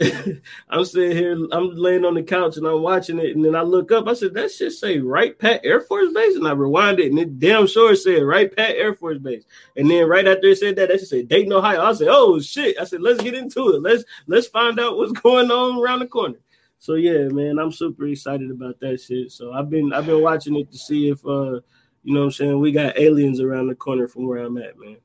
I'm 0.70 0.84
sitting 0.84 1.16
here, 1.16 1.38
I'm 1.52 1.76
laying 1.76 2.06
on 2.06 2.16
the 2.16 2.24
couch 2.24 2.58
and 2.58 2.66
I'm 2.66 2.82
watching 2.82 3.20
it, 3.20 3.36
and 3.36 3.46
then 3.46 3.56
I 3.56 3.62
look 3.62 3.92
up. 3.92 4.08
I 4.08 4.14
said, 4.14 4.34
"That 4.34 4.50
shit 4.50 4.72
say 4.72 4.98
Wright 4.98 5.38
Pat 5.38 5.62
Air 5.64 5.82
Force 5.82 6.12
Base," 6.12 6.36
and 6.36 6.48
I 6.48 6.54
rewind 6.54 7.00
it, 7.00 7.12
and 7.12 7.20
it 7.20 7.40
damn 7.40 7.68
sure 7.68 7.96
said 7.96 8.24
Wright 8.24 8.54
Pat 8.56 8.76
Air 8.76 8.96
Force 8.96 9.20
Base. 9.20 9.44
And 9.78 9.90
then 9.90 10.08
right 10.08 10.28
after 10.28 10.48
it 10.48 10.58
said 10.58 10.76
that, 10.78 10.90
that 10.90 11.02
said 11.02 11.28
Dayton, 11.28 11.54
Ohio. 11.54 11.84
I 11.84 11.94
said, 11.94 12.08
"Oh 12.10 12.40
shit!" 12.40 12.80
I 12.80 12.86
said, 12.86 13.02
"Let's 13.02 13.22
get 13.22 13.36
into 13.36 13.76
it. 13.76 13.82
Let's 13.84 14.04
let's 14.26 14.48
find 14.48 14.80
out 14.80 14.98
what's 14.98 15.12
going 15.12 15.52
on 15.52 15.80
around 15.80 16.00
the 16.00 16.08
corner." 16.08 16.40
So 16.82 16.96
yeah, 16.96 17.28
man, 17.28 17.60
I'm 17.60 17.72
super 17.72 18.08
excited 18.08 18.50
about 18.50 18.80
that 18.80 19.00
shit. 19.00 19.32
So 19.32 19.54
I've 19.54 19.70
been 19.70 19.94
I've 19.94 20.08
been 20.08 20.24
watching 20.24 20.56
it 20.56 20.72
to 20.72 20.80
see 20.80 21.10
if 21.10 21.24
uh 21.24 21.60
you 22.04 22.12
know 22.12 22.22
what 22.22 22.26
I'm 22.26 22.32
saying 22.32 22.60
we 22.60 22.72
got 22.72 22.98
aliens 22.98 23.40
around 23.40 23.68
the 23.68 23.76
corner 23.76 24.08
from 24.08 24.26
where 24.26 24.40
I'm 24.40 24.58
at, 24.58 24.80
man. 24.80 24.98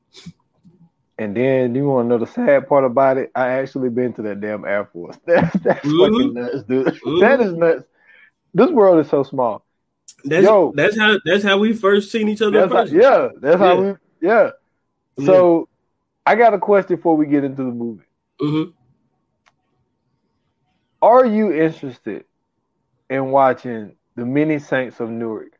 And 1.19 1.37
then 1.37 1.75
you 1.75 1.87
want 1.87 2.05
to 2.05 2.09
know 2.09 2.17
the 2.17 2.31
sad 2.31 2.67
part 2.67 2.83
about 2.83 3.17
it? 3.17 3.31
I 3.35 3.49
actually 3.49 3.89
been 3.89 4.11
to 4.13 4.23
that 4.23 4.41
damn 4.41 4.65
Air 4.65 4.85
Force. 4.85 5.17
That's, 5.27 5.55
that's 5.59 5.85
mm-hmm. 5.85 6.15
fucking 6.15 6.33
nuts, 6.33 6.63
dude. 6.63 6.87
Mm-hmm. 6.87 7.19
That 7.19 7.41
is 7.41 7.53
nuts. 7.53 7.83
This 8.55 8.71
world 8.71 8.99
is 8.99 9.09
so 9.11 9.21
small. 9.21 9.63
That's 10.23 10.45
Yo, 10.45 10.73
that's 10.75 10.97
how 10.97 11.19
that's 11.25 11.43
how 11.43 11.59
we 11.59 11.73
first 11.73 12.11
seen 12.11 12.27
each 12.27 12.41
other. 12.41 12.65
That's 12.65 12.89
how, 12.91 12.97
yeah, 12.97 13.29
that's 13.39 13.59
yeah. 13.59 13.67
how 13.67 13.81
we 13.81 13.93
yeah. 14.19 14.49
So 15.23 15.59
yeah. 16.25 16.31
I 16.31 16.35
got 16.35 16.55
a 16.55 16.59
question 16.59 16.95
before 16.95 17.15
we 17.15 17.27
get 17.27 17.43
into 17.43 17.63
the 17.63 17.69
movie. 17.69 18.03
Mm-hmm. 18.41 18.71
Are 21.01 21.25
you 21.25 21.51
interested 21.51 22.25
in 23.09 23.31
watching 23.31 23.95
the 24.15 24.25
Many 24.25 24.59
Saints 24.59 24.99
of 24.99 25.09
Newark? 25.09 25.57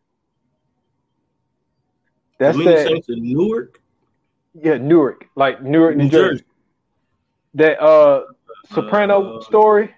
That's 2.40 2.58
the 2.58 2.64
Many 2.64 2.76
that, 2.76 2.88
Saints 2.88 3.10
of 3.10 3.18
Newark. 3.20 3.82
Yeah, 4.54 4.78
Newark, 4.78 5.26
like 5.36 5.62
Newark, 5.62 5.96
New, 5.96 6.06
New 6.06 6.10
Jersey. 6.10 6.30
Jersey. 6.30 6.44
That 7.54 7.82
uh 7.82 8.24
Soprano 8.74 9.38
uh, 9.38 9.42
story. 9.42 9.94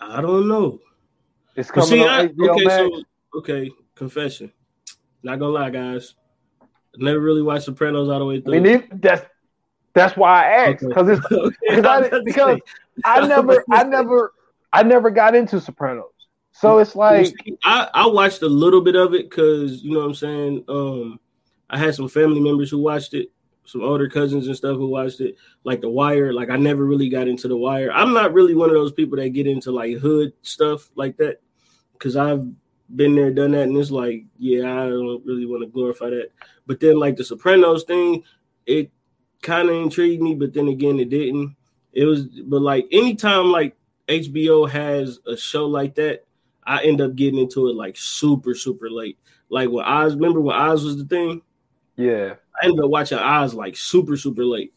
I 0.00 0.20
don't 0.20 0.48
know. 0.48 0.80
It's 1.56 1.70
coming 1.70 1.88
see, 1.88 2.04
I, 2.04 2.24
okay, 2.24 2.64
Max. 2.64 2.76
So, 2.76 3.02
okay, 3.36 3.70
confession. 3.94 4.52
Not 5.22 5.38
gonna 5.38 5.52
lie, 5.52 5.70
guys. 5.70 6.14
Never 6.96 7.20
really 7.20 7.42
watched 7.42 7.64
Sopranos 7.64 8.08
all 8.08 8.18
the 8.18 8.24
way 8.24 8.40
through. 8.40 8.56
I 8.56 8.60
mean, 8.60 8.88
that's 9.00 9.24
that's 9.94 10.16
why 10.16 10.44
I 10.44 10.70
asked 10.70 10.86
because 10.86 11.08
okay. 11.08 11.20
it's 11.38 11.56
because, 11.76 12.12
I, 12.12 12.20
because 12.24 12.60
I 13.04 13.26
never 13.26 13.64
I 13.70 13.84
never 13.84 14.32
I 14.72 14.82
never 14.82 15.10
got 15.10 15.34
into 15.34 15.60
Sopranos. 15.60 16.10
So 16.52 16.78
it's 16.78 16.94
like 16.94 17.34
I, 17.64 17.88
I 17.92 18.06
watched 18.06 18.42
a 18.42 18.48
little 18.48 18.80
bit 18.80 18.94
of 18.94 19.12
it 19.12 19.28
because 19.28 19.82
you 19.82 19.92
know 19.92 20.00
what 20.00 20.06
I'm 20.06 20.14
saying. 20.14 20.64
Um, 20.68 21.20
I 21.68 21.78
had 21.78 21.94
some 21.94 22.08
family 22.08 22.40
members 22.40 22.70
who 22.70 22.78
watched 22.78 23.14
it, 23.14 23.32
some 23.64 23.82
older 23.82 24.08
cousins 24.08 24.46
and 24.46 24.56
stuff 24.56 24.76
who 24.76 24.86
watched 24.86 25.20
it, 25.20 25.36
like 25.64 25.80
The 25.80 25.88
Wire. 25.88 26.32
Like 26.32 26.50
I 26.50 26.56
never 26.56 26.84
really 26.84 27.08
got 27.08 27.26
into 27.26 27.48
The 27.48 27.56
Wire. 27.56 27.90
I'm 27.92 28.14
not 28.14 28.32
really 28.32 28.54
one 28.54 28.68
of 28.68 28.76
those 28.76 28.92
people 28.92 29.18
that 29.18 29.30
get 29.30 29.48
into 29.48 29.72
like 29.72 29.98
hood 29.98 30.32
stuff 30.42 30.90
like 30.94 31.16
that 31.16 31.40
because 31.94 32.16
I've 32.16 32.46
been 32.94 33.16
there, 33.16 33.32
done 33.32 33.52
that, 33.52 33.62
and 33.62 33.76
it's 33.76 33.90
like, 33.90 34.24
yeah, 34.38 34.70
I 34.70 34.88
don't 34.88 35.24
really 35.26 35.46
want 35.46 35.62
to 35.62 35.68
glorify 35.68 36.10
that. 36.10 36.30
But 36.66 36.78
then 36.78 36.98
like 36.98 37.16
the 37.16 37.24
Sopranos 37.24 37.84
thing, 37.84 38.22
it 38.66 38.92
kind 39.42 39.68
of 39.68 39.74
intrigued 39.74 40.22
me, 40.22 40.34
but 40.34 40.54
then 40.54 40.68
again, 40.68 41.00
it 41.00 41.10
didn't. 41.10 41.56
It 41.94 42.04
was, 42.04 42.26
but 42.26 42.60
like 42.60 42.86
anytime 42.92 43.46
like 43.46 43.76
HBO 44.08 44.68
has 44.68 45.20
a 45.26 45.36
show 45.36 45.66
like 45.66 45.94
that, 45.94 46.24
I 46.66 46.82
end 46.82 47.00
up 47.00 47.14
getting 47.14 47.38
into 47.38 47.68
it 47.68 47.76
like 47.76 47.96
super, 47.96 48.54
super 48.54 48.90
late. 48.90 49.18
Like 49.48 49.70
when 49.70 49.84
Oz, 49.84 50.14
remember 50.14 50.40
when 50.40 50.56
Oz 50.56 50.84
was 50.84 50.96
the 50.96 51.04
thing? 51.04 51.42
Yeah. 51.96 52.34
I 52.60 52.66
ended 52.66 52.84
up 52.84 52.90
watching 52.90 53.18
Oz 53.18 53.54
like 53.54 53.76
super 53.76 54.16
super 54.16 54.44
late, 54.44 54.72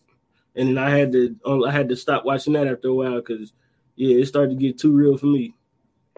and 0.56 0.70
then 0.70 0.78
I 0.78 0.90
had 0.90 1.12
to 1.14 1.36
um, 1.46 1.64
I 1.64 1.72
had 1.72 1.90
to 1.90 1.96
stop 1.96 2.26
watching 2.26 2.54
that 2.54 2.68
after 2.68 2.90
a 2.90 2.94
while 2.94 3.16
because 3.16 3.54
yeah, 3.96 4.18
it 4.18 4.28
started 4.28 4.52
to 4.52 4.56
get 4.56 4.80
too 4.80 4.92
real 4.92 5.18
for 5.18 5.28
me. 5.28 5.56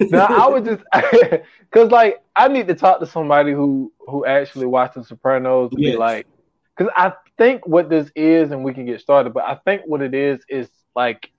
now 0.00 0.26
I 0.26 0.48
would 0.48 0.64
just 0.64 0.82
because 1.60 1.90
like 1.90 2.22
I 2.34 2.48
need 2.48 2.68
to 2.68 2.74
talk 2.74 3.00
to 3.00 3.06
somebody 3.06 3.52
who 3.52 3.92
who 4.00 4.24
actually 4.24 4.66
watched 4.66 4.94
The 4.94 5.04
Sopranos 5.04 5.72
yes. 5.76 5.92
be 5.92 5.98
like 5.98 6.26
because 6.76 6.92
I 6.96 7.12
think 7.38 7.66
what 7.66 7.88
this 7.88 8.10
is 8.14 8.50
and 8.50 8.64
we 8.64 8.74
can 8.74 8.86
get 8.86 9.00
started, 9.00 9.32
but 9.32 9.44
I 9.44 9.56
think 9.64 9.82
what 9.86 10.02
it 10.02 10.14
is 10.14 10.40
is 10.48 10.68
like 10.94 11.30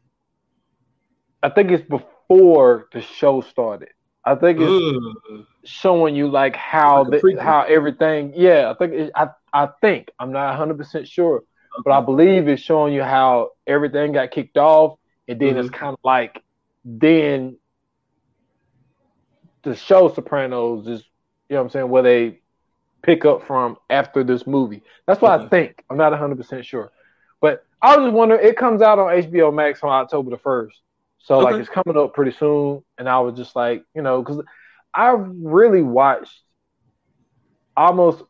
I 1.42 1.50
think 1.50 1.72
it's 1.72 1.88
before 1.88 2.88
the 2.94 3.02
show 3.02 3.42
started. 3.42 3.90
I 4.26 4.36
think 4.36 4.60
it's 4.62 4.70
mm. 4.70 5.46
showing 5.66 6.16
you 6.16 6.30
like 6.30 6.56
how 6.56 7.04
like 7.04 7.22
the, 7.22 7.38
how 7.42 7.64
everything. 7.64 8.34
Yeah, 8.36 8.72
I 8.72 8.74
think 8.76 8.94
it, 8.94 9.12
I 9.14 9.28
I 9.52 9.70
think 9.82 10.10
I'm 10.18 10.32
not 10.32 10.48
100 10.50 10.78
percent 10.78 11.08
sure, 11.08 11.44
but 11.84 11.92
I 11.92 12.00
believe 12.00 12.48
it's 12.48 12.62
showing 12.62 12.94
you 12.94 13.04
how 13.04 13.52
everything 13.68 14.14
got 14.14 14.32
kicked 14.32 14.58
off, 14.58 14.98
and 15.28 15.40
then 15.40 15.50
mm-hmm. 15.50 15.60
it's 15.60 15.70
kind 15.70 15.94
of 15.94 16.00
like 16.04 16.42
then 16.86 17.58
the 19.64 19.76
show 19.76 20.14
Sopranos 20.14 20.88
is 20.88 21.04
you 21.50 21.56
know 21.56 21.58
what 21.58 21.64
I'm 21.66 21.70
saying 21.70 21.90
where 21.90 22.04
they 22.04 22.40
pick 23.04 23.26
up 23.26 23.46
from 23.46 23.78
after 23.90 24.24
this 24.24 24.48
movie. 24.48 24.82
That's 25.06 25.22
what 25.22 25.32
I 25.32 25.38
mm-hmm. 25.38 25.50
think. 25.50 25.84
I'm 25.90 25.98
not 25.98 26.12
100 26.12 26.38
percent 26.38 26.66
sure, 26.66 26.92
but 27.42 27.66
I 27.82 27.96
was 27.96 28.08
just 28.08 28.14
wondering. 28.16 28.46
It 28.46 28.58
comes 28.58 28.82
out 28.82 28.98
on 28.98 29.08
HBO 29.08 29.54
Max 29.54 29.84
on 29.84 29.90
October 29.90 30.32
the 30.32 30.38
first. 30.38 30.82
So 31.20 31.36
okay. 31.36 31.52
like 31.52 31.62
it's 31.62 31.70
coming 31.70 32.02
up 32.02 32.14
pretty 32.14 32.32
soon, 32.32 32.84
and 32.98 33.08
I 33.08 33.20
was 33.20 33.36
just 33.36 33.56
like, 33.56 33.86
you 33.94 34.02
know, 34.02 34.22
because 34.22 34.42
I 34.94 35.12
really 35.12 35.84
watched 35.84 36.42
almost. 37.78 38.24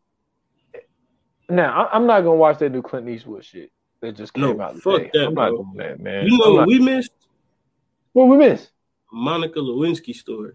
Now 1.50 1.90
I'm 1.92 2.08
not 2.08 2.22
gonna 2.22 2.36
watch 2.36 2.60
that 2.60 2.72
new 2.72 2.82
Clint 2.82 3.08
Eastwood 3.08 3.46
shit 3.46 3.72
that 4.02 4.16
just 4.16 4.34
came 4.34 4.58
no, 4.58 4.62
out 4.62 4.76
today. 4.82 5.10
That, 5.14 5.28
I'm 5.28 5.34
bro. 5.34 5.44
not 5.44 5.56
doing 5.56 5.74
that, 5.78 6.00
man. 6.00 6.26
You 6.26 6.38
know 6.38 6.54
what 6.54 6.68
we 6.68 6.80
missed? 6.80 7.12
What 8.14 8.26
we 8.26 8.38
missed? 8.38 8.70
Monica 9.12 9.60
Lewinsky 9.60 10.14
story. 10.14 10.54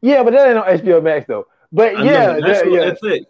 Yeah, 0.00 0.22
but 0.22 0.32
that 0.32 0.48
ain't 0.48 0.58
on 0.58 0.66
HBO 0.66 1.02
Max 1.02 1.26
though. 1.26 1.46
But 1.74 1.96
I 1.96 2.04
yeah, 2.04 2.26
that, 2.38 2.70
yeah, 2.70 2.94
FX. 3.02 3.24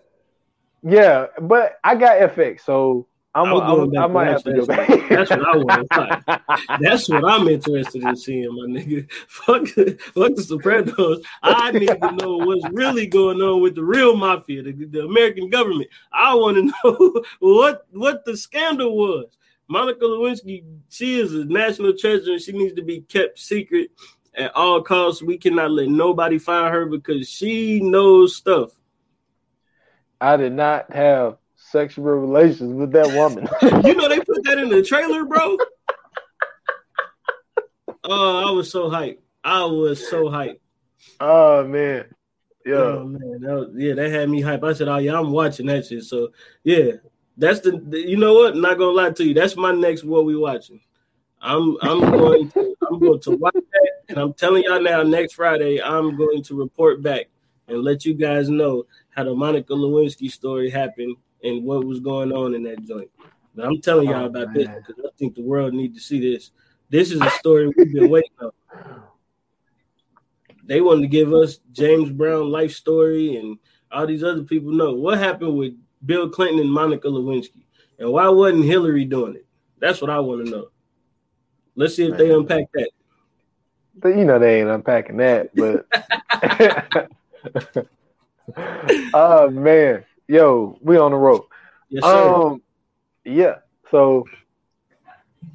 yeah. 0.83 1.27
But 1.41 1.79
I 1.83 1.95
got 1.95 2.19
FX, 2.35 2.61
so 2.61 3.07
I'm, 3.35 3.53
i 3.97 4.07
might 4.07 4.27
have 4.27 4.45
to 4.45 4.53
go 4.53 4.67
back. 4.67 4.87
That's 5.09 5.31
what 5.31 5.43
I 5.43 5.57
want 5.57 5.91
to 5.91 6.43
That's 6.81 7.09
what 7.09 7.25
I'm 7.25 7.49
interested 7.49 8.03
in 8.03 8.17
seeing, 8.17 8.55
my 8.55 8.79
nigga. 8.79 9.11
Fuck, 9.29 9.67
fuck 9.69 10.37
the 10.37 10.45
Sopranos. 10.47 11.21
I 11.43 11.73
need 11.73 11.89
to 11.89 12.13
know 12.13 12.37
what's 12.37 12.65
really 12.73 13.07
going 13.07 13.41
on 13.41 13.63
with 13.63 13.77
the 13.77 13.83
real 13.83 14.15
mafia, 14.15 14.63
the, 14.63 14.73
the 14.73 15.05
American 15.05 15.49
government. 15.49 15.89
I 16.13 16.35
want 16.35 16.59
to 16.59 16.65
know 16.85 17.25
what 17.41 17.87
what 17.91 18.27
the 18.27 18.37
scandal 18.37 18.95
was. 18.95 19.37
Monica 19.69 20.05
Lewinsky, 20.05 20.63
she 20.91 21.19
is 21.19 21.33
a 21.33 21.47
national 21.47 21.97
treasure 21.97 22.33
and 22.33 22.43
she 22.43 22.53
needs 22.53 22.75
to 22.75 22.83
be 22.83 23.01
kept 23.01 23.39
secret 23.39 23.91
at 24.37 24.55
all 24.55 24.83
costs. 24.83 25.23
We 25.23 25.39
cannot 25.39 25.71
let 25.71 25.89
nobody 25.89 26.39
find 26.39 26.73
her 26.73 26.87
because 26.87 27.29
she 27.29 27.81
knows 27.81 28.37
stuff. 28.37 28.71
I 30.21 30.37
did 30.37 30.53
not 30.53 30.93
have 30.93 31.37
sexual 31.57 32.05
relations 32.05 32.73
with 32.73 32.93
that 32.93 33.09
woman. 33.17 33.49
you 33.85 33.95
know 33.95 34.09
they 34.09 34.21
put 34.21 34.45
that 34.45 34.59
in 34.59 34.69
the 34.69 34.83
trailer, 34.83 35.25
bro. 35.25 35.57
Oh, 38.07 38.47
I 38.47 38.51
was 38.51 38.71
so 38.71 38.91
hyped. 38.91 39.21
I 39.43 39.65
was 39.65 40.07
so 40.11 40.25
hyped. 40.25 40.59
Oh 41.21 41.65
man. 41.67 42.05
Yeah. 42.67 42.75
Oh, 42.75 43.05
man. 43.05 43.41
That 43.41 43.55
was, 43.55 43.71
yeah, 43.77 43.95
that 43.95 44.11
had 44.11 44.29
me 44.29 44.43
hyped. 44.43 44.63
I 44.63 44.75
said, 44.75 44.89
Oh 44.89 44.99
yeah, 44.99 45.19
I'm 45.19 45.33
watching 45.33 45.67
that 45.67 45.87
shit. 45.87 46.05
So 46.05 46.29
yeah, 46.65 46.93
that's 47.39 47.61
the, 47.61 47.83
the 47.83 47.99
you 47.99 48.19
know 48.19 48.35
what? 48.35 48.53
I'm 48.53 48.61
not 48.61 48.77
gonna 48.77 48.91
lie 48.91 49.11
to 49.11 49.25
you. 49.25 49.33
That's 49.33 49.57
my 49.57 49.73
next 49.73 50.05
what 50.05 50.27
we 50.27 50.37
watching. 50.37 50.83
I'm 51.41 51.79
I'm 51.81 52.01
going 52.01 52.51
to 52.51 52.77
I'm 52.91 52.99
going 52.99 53.21
to 53.21 53.31
watch 53.33 53.57
and 54.09 54.19
I'm 54.19 54.33
telling 54.35 54.65
y'all 54.65 54.83
now. 54.83 55.03
Next 55.03 55.35
Friday, 55.35 55.81
I'm 55.81 56.17
going 56.17 56.43
to 56.45 56.55
report 56.59 57.03
back 57.03 57.27
and 57.69 57.83
let 57.83 58.05
you 58.05 58.15
guys 58.15 58.49
know 58.49 58.85
how 59.11 59.25
the 59.25 59.35
Monica 59.35 59.73
Lewinsky 59.73 60.31
story 60.31 60.71
happened 60.71 61.17
and 61.43 61.65
what 61.65 61.85
was 61.85 62.01
going 62.01 62.33
on 62.33 62.55
in 62.55 62.63
that 62.65 62.85
joint. 62.85 63.11
But 63.55 63.67
I'm 63.67 63.81
telling 63.81 64.09
y'all 64.09 64.25
oh, 64.25 64.27
about 64.27 64.53
this 64.53 64.69
because 64.69 65.05
I 65.05 65.09
think 65.19 65.35
the 65.35 65.43
world 65.43 65.75
need 65.75 65.95
to 65.95 66.01
see 66.01 66.21
this. 66.21 66.51
This 66.91 67.11
is 67.11 67.21
a 67.21 67.31
story 67.31 67.69
we've 67.69 67.93
been 67.93 68.11
waiting 68.11 68.31
on. 68.41 68.51
They 70.65 70.81
wanted 70.81 71.03
to 71.03 71.09
give 71.09 71.33
us 71.33 71.59
James 71.73 72.11
Brown 72.11 72.51
life 72.51 72.73
story 72.73 73.37
and 73.37 73.59
all 73.93 74.07
these 74.07 74.25
other 74.25 74.43
people 74.43 74.73
know 74.73 74.95
what 74.95 75.19
happened 75.19 75.57
with 75.57 75.75
Bill 76.05 76.29
Clinton 76.29 76.61
and 76.61 76.73
Monica 76.73 77.09
Lewinsky, 77.09 77.65
and 77.99 78.11
why 78.11 78.29
wasn't 78.29 78.65
Hillary 78.65 79.05
doing 79.05 79.37
it? 79.37 79.47
That's 79.79 80.01
what 80.01 80.11
I 80.11 80.19
want 80.21 80.45
to 80.45 80.51
know. 80.51 80.69
Let's 81.77 81.97
see 81.97 82.07
if 82.07 82.17
they 82.17 82.31
unpack 82.33 82.65
that. 82.75 82.91
You 84.03 84.25
know 84.25 84.39
they 84.39 84.61
ain't 84.61 84.71
unpacking 84.71 85.19
that, 85.19 85.51
but 85.55 85.87
oh 89.15 89.51
man 89.51 90.05
yo, 90.27 90.79
we 90.81 90.97
on 90.97 91.11
the 91.11 91.17
road. 91.17 91.45
Yes, 91.89 92.05
sir. 92.05 92.35
Um, 92.35 92.63
yeah. 93.25 93.57
So, 93.91 94.27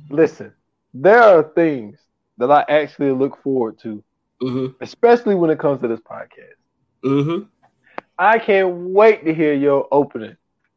listen, 0.09 0.53
there 0.93 1.21
are 1.21 1.43
things 1.43 1.99
that 2.37 2.51
I 2.51 2.65
actually 2.69 3.11
look 3.11 3.41
forward 3.43 3.79
to, 3.79 4.03
mm-hmm. 4.41 4.67
especially 4.81 5.35
when 5.35 5.49
it 5.49 5.59
comes 5.59 5.81
to 5.81 5.87
this 5.87 5.99
podcast. 5.99 6.55
Mm-hmm. 7.03 7.45
I 8.17 8.39
can't 8.39 8.69
wait 8.89 9.25
to 9.25 9.33
hear 9.33 9.53
your 9.53 9.87
opening 9.91 10.35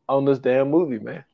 on 0.09 0.25
this 0.25 0.39
damn 0.39 0.71
movie, 0.71 0.99
man. 0.99 1.25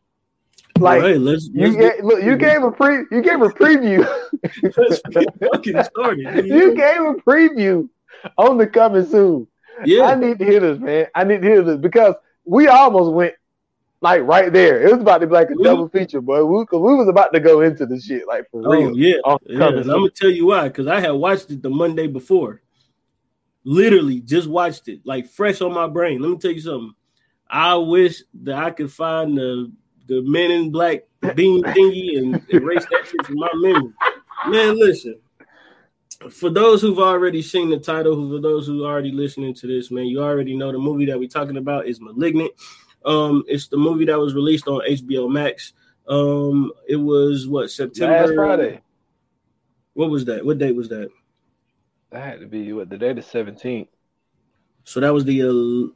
Like 0.80 1.02
right, 1.02 1.20
let's, 1.20 1.48
you 1.52 1.66
let's 1.68 1.76
gave, 1.76 2.04
look, 2.04 2.22
you 2.22 2.36
gave 2.36 2.62
a 2.62 2.70
pre, 2.70 3.04
you 3.10 3.22
gave 3.22 3.40
a 3.40 3.48
preview. 3.48 4.06
let's 4.76 5.00
get 5.10 5.26
fucking 5.40 5.82
started. 5.84 6.46
you 6.46 6.74
gave 6.74 7.00
a 7.00 7.14
preview 7.14 7.88
on 8.36 8.58
the 8.58 8.66
coming 8.66 9.06
soon. 9.06 9.46
Yeah, 9.84 10.04
I 10.04 10.14
need 10.14 10.38
to 10.40 10.44
hear 10.44 10.60
this, 10.60 10.78
man. 10.78 11.06
I 11.14 11.24
need 11.24 11.42
to 11.42 11.48
hear 11.48 11.62
this 11.62 11.78
because 11.78 12.14
we 12.44 12.66
almost 12.68 13.12
went 13.12 13.34
like 14.00 14.22
right 14.22 14.52
there. 14.52 14.82
It 14.82 14.92
was 14.92 15.00
about 15.00 15.18
to 15.18 15.26
be 15.26 15.32
like 15.32 15.50
a 15.50 15.54
Mhm. 15.54 15.64
double 15.64 15.88
feature, 15.88 16.20
boy. 16.20 16.44
We, 16.44 16.64
we 16.72 16.94
was 16.94 17.08
about 17.08 17.32
to 17.32 17.40
go 17.40 17.60
into 17.60 17.86
the 17.86 18.00
shit 18.00 18.26
like 18.26 18.48
for 18.50 18.62
oh 18.66 18.70
real. 18.70 18.96
yeah, 18.96 19.16
yeah. 19.46 19.66
I'm 19.66 19.86
gonna 19.86 20.10
tell 20.10 20.30
you 20.30 20.46
why, 20.46 20.68
because 20.68 20.86
I 20.86 21.00
had 21.00 21.10
watched 21.12 21.50
it 21.50 21.62
the 21.62 21.70
Monday 21.70 22.06
before. 22.06 22.62
Literally, 23.64 24.20
just 24.20 24.48
watched 24.48 24.88
it, 24.88 25.00
like 25.04 25.28
fresh 25.28 25.60
on 25.60 25.74
my 25.74 25.86
brain. 25.88 26.20
Let 26.20 26.30
me 26.30 26.38
tell 26.38 26.52
you 26.52 26.60
something. 26.60 26.94
I 27.50 27.74
wish 27.76 28.22
that 28.42 28.56
I 28.56 28.70
could 28.70 28.92
find 28.92 29.36
the 29.36 29.72
the 30.08 30.22
Men 30.22 30.50
in 30.50 30.70
Black 30.70 31.04
bean 31.34 31.62
thingy 31.62 32.18
and 32.18 32.42
erase 32.52 32.86
that 32.90 33.06
shit 33.06 33.24
from 33.24 33.36
my 33.36 33.48
memory. 33.54 33.92
Man, 34.48 34.78
listen. 34.78 35.18
For 36.30 36.50
those 36.50 36.82
who've 36.82 36.98
already 36.98 37.42
seen 37.42 37.70
the 37.70 37.78
title, 37.78 38.28
for 38.28 38.40
those 38.40 38.66
who 38.66 38.84
are 38.84 38.92
already 38.92 39.12
listening 39.12 39.54
to 39.54 39.66
this, 39.68 39.90
man, 39.90 40.06
you 40.06 40.20
already 40.20 40.56
know 40.56 40.72
the 40.72 40.78
movie 40.78 41.06
that 41.06 41.18
we're 41.18 41.28
talking 41.28 41.56
about 41.56 41.86
is 41.86 42.00
Malignant. 42.00 42.50
Um, 43.04 43.44
it's 43.46 43.68
the 43.68 43.76
movie 43.76 44.06
that 44.06 44.18
was 44.18 44.34
released 44.34 44.66
on 44.66 44.80
HBO 44.88 45.30
Max. 45.30 45.74
Um, 46.08 46.72
it 46.88 46.96
was 46.96 47.46
what 47.46 47.70
September 47.70 48.20
Last 48.20 48.34
Friday. 48.34 48.80
What 49.94 50.10
was 50.10 50.24
that? 50.24 50.44
What 50.44 50.58
date 50.58 50.74
was 50.74 50.88
that? 50.88 51.10
That 52.10 52.24
had 52.24 52.40
to 52.40 52.46
be 52.46 52.72
what 52.72 52.88
the 52.88 52.98
date 52.98 53.16
the 53.16 53.22
seventeenth. 53.22 53.88
So 54.84 55.00
that 55.00 55.12
was 55.12 55.24
the 55.24 55.92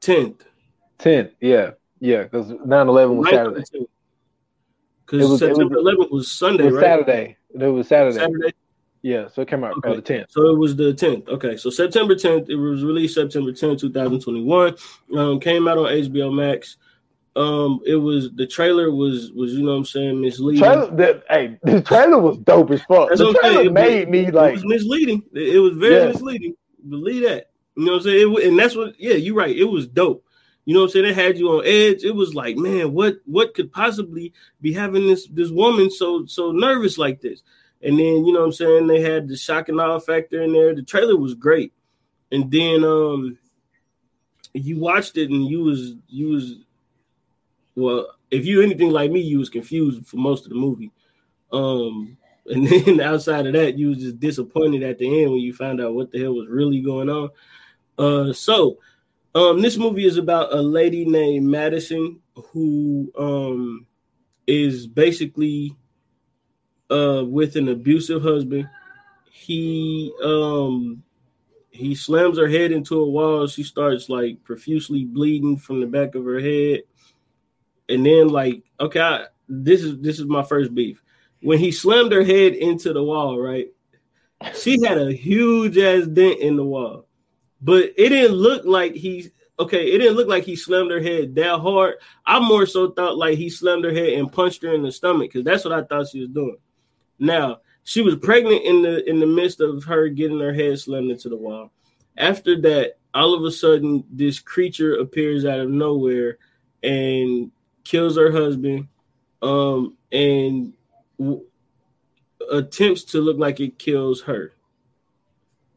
tenth. 0.00 0.44
10th, 0.98 1.32
yeah. 1.40 1.72
Yeah, 2.02 2.24
because 2.24 2.50
9-11 2.50 3.16
was 3.16 3.30
Saturday. 3.30 3.64
Because 5.06 5.30
was- 5.30 5.40
it 5.42 5.46
September 5.54 5.76
was- 5.76 5.94
11th 5.94 6.10
was 6.10 6.30
Sunday, 6.32 6.64
It 6.64 6.66
was 6.66 6.74
right? 6.74 6.82
Saturday. 6.82 7.36
It 7.54 7.66
was 7.68 7.86
Saturday. 7.86 8.18
Saturday. 8.18 8.52
Yeah, 9.02 9.28
so 9.28 9.42
it 9.42 9.48
came 9.48 9.62
out 9.62 9.76
Okay. 9.78 9.90
on 9.90 9.96
the 9.96 10.02
10th. 10.02 10.26
So 10.30 10.50
it 10.50 10.58
was 10.58 10.74
the 10.74 10.92
10th. 10.94 11.28
Okay, 11.28 11.56
so 11.56 11.70
September 11.70 12.14
10th. 12.16 12.48
It 12.50 12.56
was 12.56 12.82
released 12.84 13.14
September 13.14 13.52
10th, 13.52 13.80
2021. 13.80 14.74
Um, 15.16 15.38
came 15.38 15.68
out 15.68 15.78
on 15.78 15.86
HBO 15.86 16.32
Max. 16.32 16.76
Um, 17.36 17.80
it 17.86 17.94
was 17.96 18.30
the 18.34 18.46
trailer 18.46 18.90
was 18.90 19.32
was 19.32 19.54
you 19.54 19.62
know 19.64 19.70
what 19.72 19.78
I'm 19.78 19.84
saying 19.86 20.20
misleading. 20.20 20.62
Trailer, 20.62 20.90
the, 20.94 21.22
hey, 21.30 21.58
the 21.62 21.80
trailer 21.80 22.18
was 22.18 22.36
dope 22.38 22.70
as 22.72 22.82
fuck. 22.82 23.08
That's 23.08 23.20
the 23.20 23.26
saying. 23.26 23.36
trailer 23.40 23.62
It 23.66 23.72
made 23.72 24.10
me 24.10 24.26
It 24.26 24.34
like, 24.34 24.54
was 24.54 24.64
misleading. 24.66 25.22
It, 25.32 25.54
it 25.56 25.58
was 25.60 25.74
very 25.76 25.94
Yeah. 25.94 26.06
misleading. 26.08 26.54
Believe 26.88 27.22
that. 27.22 27.50
You 27.76 27.86
know 27.86 27.92
what 27.92 27.96
I'm 27.98 28.02
saying? 28.04 28.34
It, 28.36 28.46
and 28.48 28.58
that's 28.58 28.76
what. 28.76 28.94
Yeah, 29.00 29.14
you're 29.14 29.34
right. 29.36 29.56
It 29.56 29.64
was 29.64 29.86
dope. 29.88 30.24
You 30.64 30.74
know 30.74 30.80
what 30.80 30.86
I'm 30.86 30.90
saying? 30.90 31.06
It 31.06 31.14
had 31.14 31.38
you 31.38 31.48
on 31.50 31.66
edge. 31.66 32.04
It 32.04 32.14
was 32.14 32.34
like, 32.34 32.56
man, 32.56 32.92
what 32.92 33.16
what 33.26 33.54
could 33.54 33.72
possibly 33.72 34.32
be 34.60 34.72
having 34.72 35.06
this 35.06 35.26
this 35.26 35.50
woman 35.50 35.90
so 35.90 36.24
so 36.26 36.52
nervous 36.52 36.98
like 36.98 37.20
this? 37.20 37.42
And 37.82 37.98
then 37.98 38.24
you 38.24 38.32
know 38.32 38.40
what 38.40 38.46
I'm 38.46 38.52
saying? 38.52 38.86
They 38.86 39.00
had 39.00 39.26
the 39.26 39.36
shock 39.36 39.68
and 39.68 39.80
awe 39.80 39.98
factor 39.98 40.42
in 40.42 40.52
there. 40.52 40.74
The 40.74 40.82
trailer 40.82 41.16
was 41.16 41.34
great. 41.34 41.72
And 42.30 42.50
then 42.50 42.84
um 42.84 43.38
you 44.54 44.78
watched 44.78 45.16
it 45.16 45.30
and 45.30 45.46
you 45.46 45.64
was 45.64 45.94
you 46.08 46.28
was 46.28 46.54
well, 47.74 48.06
if 48.30 48.46
you 48.46 48.62
anything 48.62 48.90
like 48.90 49.10
me, 49.10 49.20
you 49.20 49.38
was 49.38 49.48
confused 49.48 50.06
for 50.06 50.16
most 50.16 50.44
of 50.44 50.50
the 50.50 50.56
movie. 50.56 50.92
Um 51.52 52.16
and 52.46 52.66
then 52.66 53.00
outside 53.00 53.46
of 53.46 53.52
that, 53.52 53.78
you 53.78 53.88
was 53.88 53.98
just 53.98 54.20
disappointed 54.20 54.82
at 54.82 54.98
the 54.98 55.22
end 55.22 55.30
when 55.30 55.40
you 55.40 55.52
found 55.52 55.80
out 55.80 55.94
what 55.94 56.12
the 56.12 56.20
hell 56.20 56.34
was 56.34 56.48
really 56.48 56.80
going 56.80 57.08
on. 57.08 57.30
Uh 57.98 58.32
so 58.32 58.78
um 59.34 59.60
this 59.60 59.76
movie 59.76 60.06
is 60.06 60.16
about 60.16 60.52
a 60.52 60.60
lady 60.60 61.04
named 61.04 61.46
Madison 61.46 62.20
who 62.34 63.10
um 63.18 63.86
is 64.46 64.86
basically 64.86 65.74
uh 66.90 67.24
with 67.26 67.56
an 67.56 67.68
abusive 67.68 68.22
husband. 68.22 68.68
He 69.30 70.12
um 70.22 71.02
he 71.70 71.94
slams 71.94 72.38
her 72.38 72.48
head 72.48 72.72
into 72.72 73.00
a 73.00 73.08
wall. 73.08 73.46
She 73.46 73.62
starts 73.62 74.08
like 74.08 74.44
profusely 74.44 75.04
bleeding 75.04 75.56
from 75.56 75.80
the 75.80 75.86
back 75.86 76.14
of 76.14 76.24
her 76.24 76.40
head. 76.40 76.82
And 77.88 78.04
then 78.06 78.28
like, 78.28 78.62
okay, 78.80 79.00
I, 79.00 79.24
this 79.48 79.82
is 79.82 79.98
this 80.00 80.18
is 80.18 80.26
my 80.26 80.42
first 80.42 80.74
beef. 80.74 81.02
When 81.40 81.58
he 81.58 81.72
slammed 81.72 82.12
her 82.12 82.22
head 82.24 82.54
into 82.54 82.92
the 82.92 83.02
wall, 83.02 83.38
right? 83.38 83.68
She 84.54 84.84
had 84.84 84.98
a 84.98 85.12
huge 85.12 85.78
ass 85.78 86.06
dent 86.06 86.40
in 86.40 86.56
the 86.56 86.64
wall. 86.64 87.06
But 87.62 87.92
it 87.96 88.08
didn't 88.08 88.36
look 88.36 88.64
like 88.64 88.94
he 88.94 89.30
okay, 89.58 89.92
it 89.92 89.98
didn't 89.98 90.16
look 90.16 90.28
like 90.28 90.44
he 90.44 90.56
slammed 90.56 90.90
her 90.90 91.00
head 91.00 91.34
that 91.36 91.60
hard. 91.60 91.94
I 92.26 92.40
more 92.40 92.66
so 92.66 92.90
thought 92.90 93.16
like 93.16 93.38
he 93.38 93.48
slammed 93.48 93.84
her 93.84 93.92
head 93.92 94.14
and 94.14 94.32
punched 94.32 94.62
her 94.62 94.74
in 94.74 94.82
the 94.82 94.90
stomach 94.90 95.30
because 95.30 95.44
that's 95.44 95.64
what 95.64 95.72
I 95.72 95.84
thought 95.84 96.08
she 96.08 96.20
was 96.20 96.30
doing. 96.30 96.56
Now 97.18 97.60
she 97.84 98.02
was 98.02 98.16
pregnant 98.16 98.64
in 98.64 98.82
the 98.82 99.08
in 99.08 99.20
the 99.20 99.26
midst 99.26 99.60
of 99.60 99.84
her 99.84 100.08
getting 100.08 100.40
her 100.40 100.52
head 100.52 100.78
slammed 100.78 101.10
into 101.10 101.28
the 101.28 101.36
wall. 101.36 101.72
After 102.16 102.60
that, 102.62 102.98
all 103.14 103.34
of 103.34 103.44
a 103.44 103.50
sudden, 103.50 104.04
this 104.10 104.38
creature 104.38 104.96
appears 104.96 105.44
out 105.44 105.60
of 105.60 105.70
nowhere 105.70 106.38
and 106.82 107.50
kills 107.84 108.16
her 108.16 108.30
husband, 108.30 108.88
um, 109.40 109.96
and 110.10 110.72
w- 111.18 111.44
attempts 112.50 113.04
to 113.04 113.20
look 113.20 113.38
like 113.38 113.60
it 113.60 113.78
kills 113.78 114.22
her. 114.22 114.52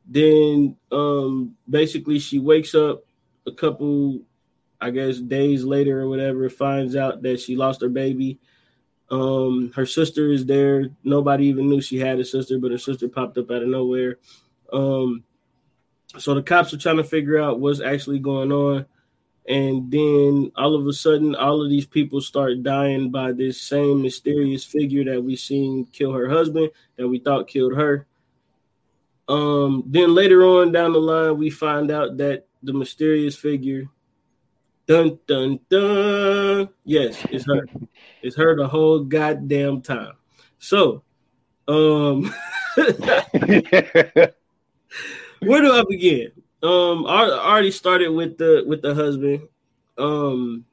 Then, 0.08 0.78
um, 0.92 1.56
basically, 1.70 2.20
she 2.20 2.40
wakes 2.40 2.76
up 2.76 3.06
a 3.48 3.52
couple, 3.52 4.22
I 4.80 4.92
guess, 4.92 5.20
days 5.20 5.64
later 5.64 6.02
or 6.02 6.10
whatever, 6.10 6.50
finds 6.50 6.96
out 6.96 7.22
that 7.24 7.40
she 7.40 7.56
lost 7.56 7.82
her 7.82 7.90
baby. 7.90 8.40
Um, 9.10 9.72
her 9.76 9.86
sister 9.86 10.32
is 10.32 10.46
there. 10.46 10.90
Nobody 11.04 11.46
even 11.48 11.70
knew 11.70 11.82
she 11.82 11.98
had 12.00 12.20
a 12.20 12.26
sister, 12.26 12.60
but 12.60 12.72
her 12.72 12.78
sister 12.78 13.08
popped 13.08 13.38
up 13.38 13.52
out 13.52 13.64
of 13.64 13.68
nowhere. 13.68 14.18
Um, 14.72 15.24
so 16.18 16.34
the 16.34 16.44
cops 16.44 16.74
are 16.74 16.78
trying 16.78 16.98
to 16.98 17.04
figure 17.04 17.40
out 17.40 17.60
what's 17.60 17.82
actually 17.82 18.20
going 18.20 18.52
on. 18.52 18.86
And 19.48 19.92
then 19.92 20.52
all 20.56 20.74
of 20.74 20.88
a 20.88 20.94
sudden, 20.94 21.36
all 21.36 21.62
of 21.62 21.70
these 21.70 21.86
people 21.86 22.20
start 22.20 22.64
dying 22.64 23.12
by 23.12 23.32
this 23.32 23.62
same 23.62 24.02
mysterious 24.02 24.64
figure 24.64 25.04
that 25.06 25.24
we 25.24 25.36
seen 25.36 25.86
kill 25.86 26.14
her 26.14 26.28
husband, 26.28 26.72
that 26.96 27.08
we 27.08 27.20
thought 27.20 27.48
killed 27.48 27.76
her. 27.76 28.08
Um, 29.28 29.84
then 29.88 30.14
later 30.14 30.46
on 30.46 30.72
down 30.72 30.94
the 30.94 31.00
line, 31.00 31.38
we 31.38 31.50
find 31.50 31.92
out 31.92 32.18
that 32.18 32.48
the 32.62 32.74
mysterious 32.74 33.36
figure, 33.36 33.86
dun 34.88 35.20
dun 35.28 35.60
dun, 35.70 36.70
yes, 36.84 37.26
it's 37.30 37.46
her. 37.46 37.66
It's 38.22 38.36
her 38.38 38.56
the 38.56 38.68
whole 38.68 39.04
goddamn 39.04 39.84
time. 39.84 40.14
So, 40.58 41.04
um, 41.68 42.34
where 42.76 44.34
do 45.62 45.72
I 45.72 45.84
begin? 45.88 46.32
Um, 46.64 47.06
I 47.06 47.30
already 47.30 47.70
started 47.70 48.10
with 48.10 48.40
the 48.40 48.64
with 48.66 48.82
the 48.82 48.96
husband. 48.96 49.48
Um, 49.96 50.66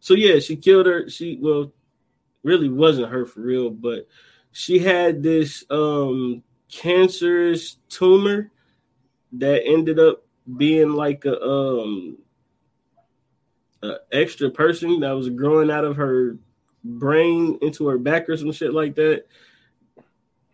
so 0.00 0.14
yeah, 0.14 0.40
she 0.40 0.56
killed 0.56 0.86
her. 0.86 1.08
She 1.08 1.38
well, 1.40 1.72
really 2.42 2.68
wasn't 2.68 3.10
her 3.10 3.26
for 3.26 3.40
real, 3.40 3.70
but 3.70 4.06
she 4.52 4.78
had 4.78 5.22
this 5.22 5.64
um 5.70 6.42
cancerous 6.76 7.76
tumor 7.88 8.50
that 9.32 9.62
ended 9.64 9.98
up 9.98 10.24
being 10.56 10.92
like 10.92 11.24
a 11.24 11.42
um 11.42 12.18
a 13.82 13.94
extra 14.12 14.50
person 14.50 15.00
that 15.00 15.12
was 15.12 15.28
growing 15.30 15.70
out 15.70 15.84
of 15.84 15.96
her 15.96 16.36
brain 16.84 17.58
into 17.62 17.86
her 17.88 17.98
back 17.98 18.28
or 18.28 18.36
some 18.36 18.52
shit 18.52 18.72
like 18.72 18.94
that. 18.94 19.24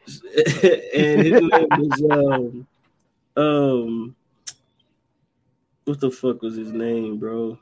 and 0.95 1.23
his 1.23 1.41
name 1.41 1.69
was 1.71 2.03
um 2.03 2.67
um 3.37 4.17
what 5.85 6.01
the 6.01 6.11
fuck 6.11 6.43
was 6.43 6.57
his 6.57 6.73
name, 6.73 7.19
bro? 7.19 7.59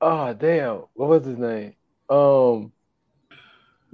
oh 0.00 0.34
damn, 0.34 0.84
what 0.94 1.08
was 1.08 1.24
his 1.24 1.38
name? 1.38 1.74
Um, 2.08 2.72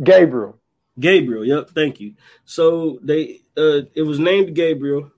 Gabriel. 0.03 0.59
Gabriel. 0.99 1.45
Yep, 1.45 1.71
thank 1.71 2.01
you. 2.01 2.15
So 2.45 2.99
they 3.03 3.41
uh 3.57 3.83
it 3.95 4.03
was 4.05 4.19
named 4.19 4.55
Gabriel, 4.55 5.11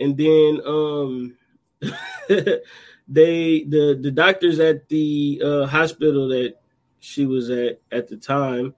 and 0.00 0.16
then 0.16 0.60
um 0.66 1.36
they 2.28 3.64
the 3.64 3.98
the 4.00 4.10
doctors 4.12 4.58
at 4.58 4.88
the 4.88 5.40
uh 5.44 5.66
hospital 5.66 6.28
that 6.28 6.56
she 7.00 7.26
was 7.26 7.50
at 7.50 7.80
at 7.92 8.08
the 8.08 8.16
time 8.16 8.74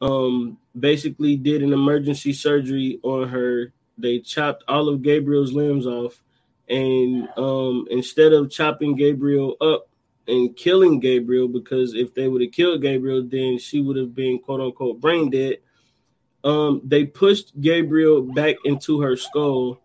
um 0.00 0.58
basically 0.78 1.36
did 1.36 1.62
an 1.62 1.72
emergency 1.72 2.32
surgery 2.32 2.98
on 3.02 3.28
her. 3.28 3.72
They 3.98 4.20
chopped 4.20 4.64
all 4.68 4.88
of 4.88 5.02
Gabriel's 5.02 5.52
limbs 5.52 5.86
off, 5.86 6.22
and 6.68 7.28
um 7.36 7.86
instead 7.90 8.32
of 8.32 8.50
chopping 8.50 8.96
Gabriel 8.96 9.56
up 9.60 9.88
and 10.28 10.56
killing 10.56 11.00
Gabriel 11.00 11.48
because 11.48 11.94
if 11.94 12.14
they 12.14 12.28
would 12.28 12.42
have 12.42 12.52
killed 12.52 12.82
Gabriel, 12.82 13.22
then 13.22 13.58
she 13.58 13.80
would 13.80 13.96
have 13.96 14.14
been 14.14 14.38
quote 14.38 14.60
unquote 14.60 15.00
brain 15.00 15.30
dead. 15.30 15.58
Um, 16.44 16.80
they 16.84 17.04
pushed 17.04 17.60
Gabriel 17.60 18.22
back 18.22 18.56
into 18.64 19.00
her 19.00 19.16
skull, 19.16 19.80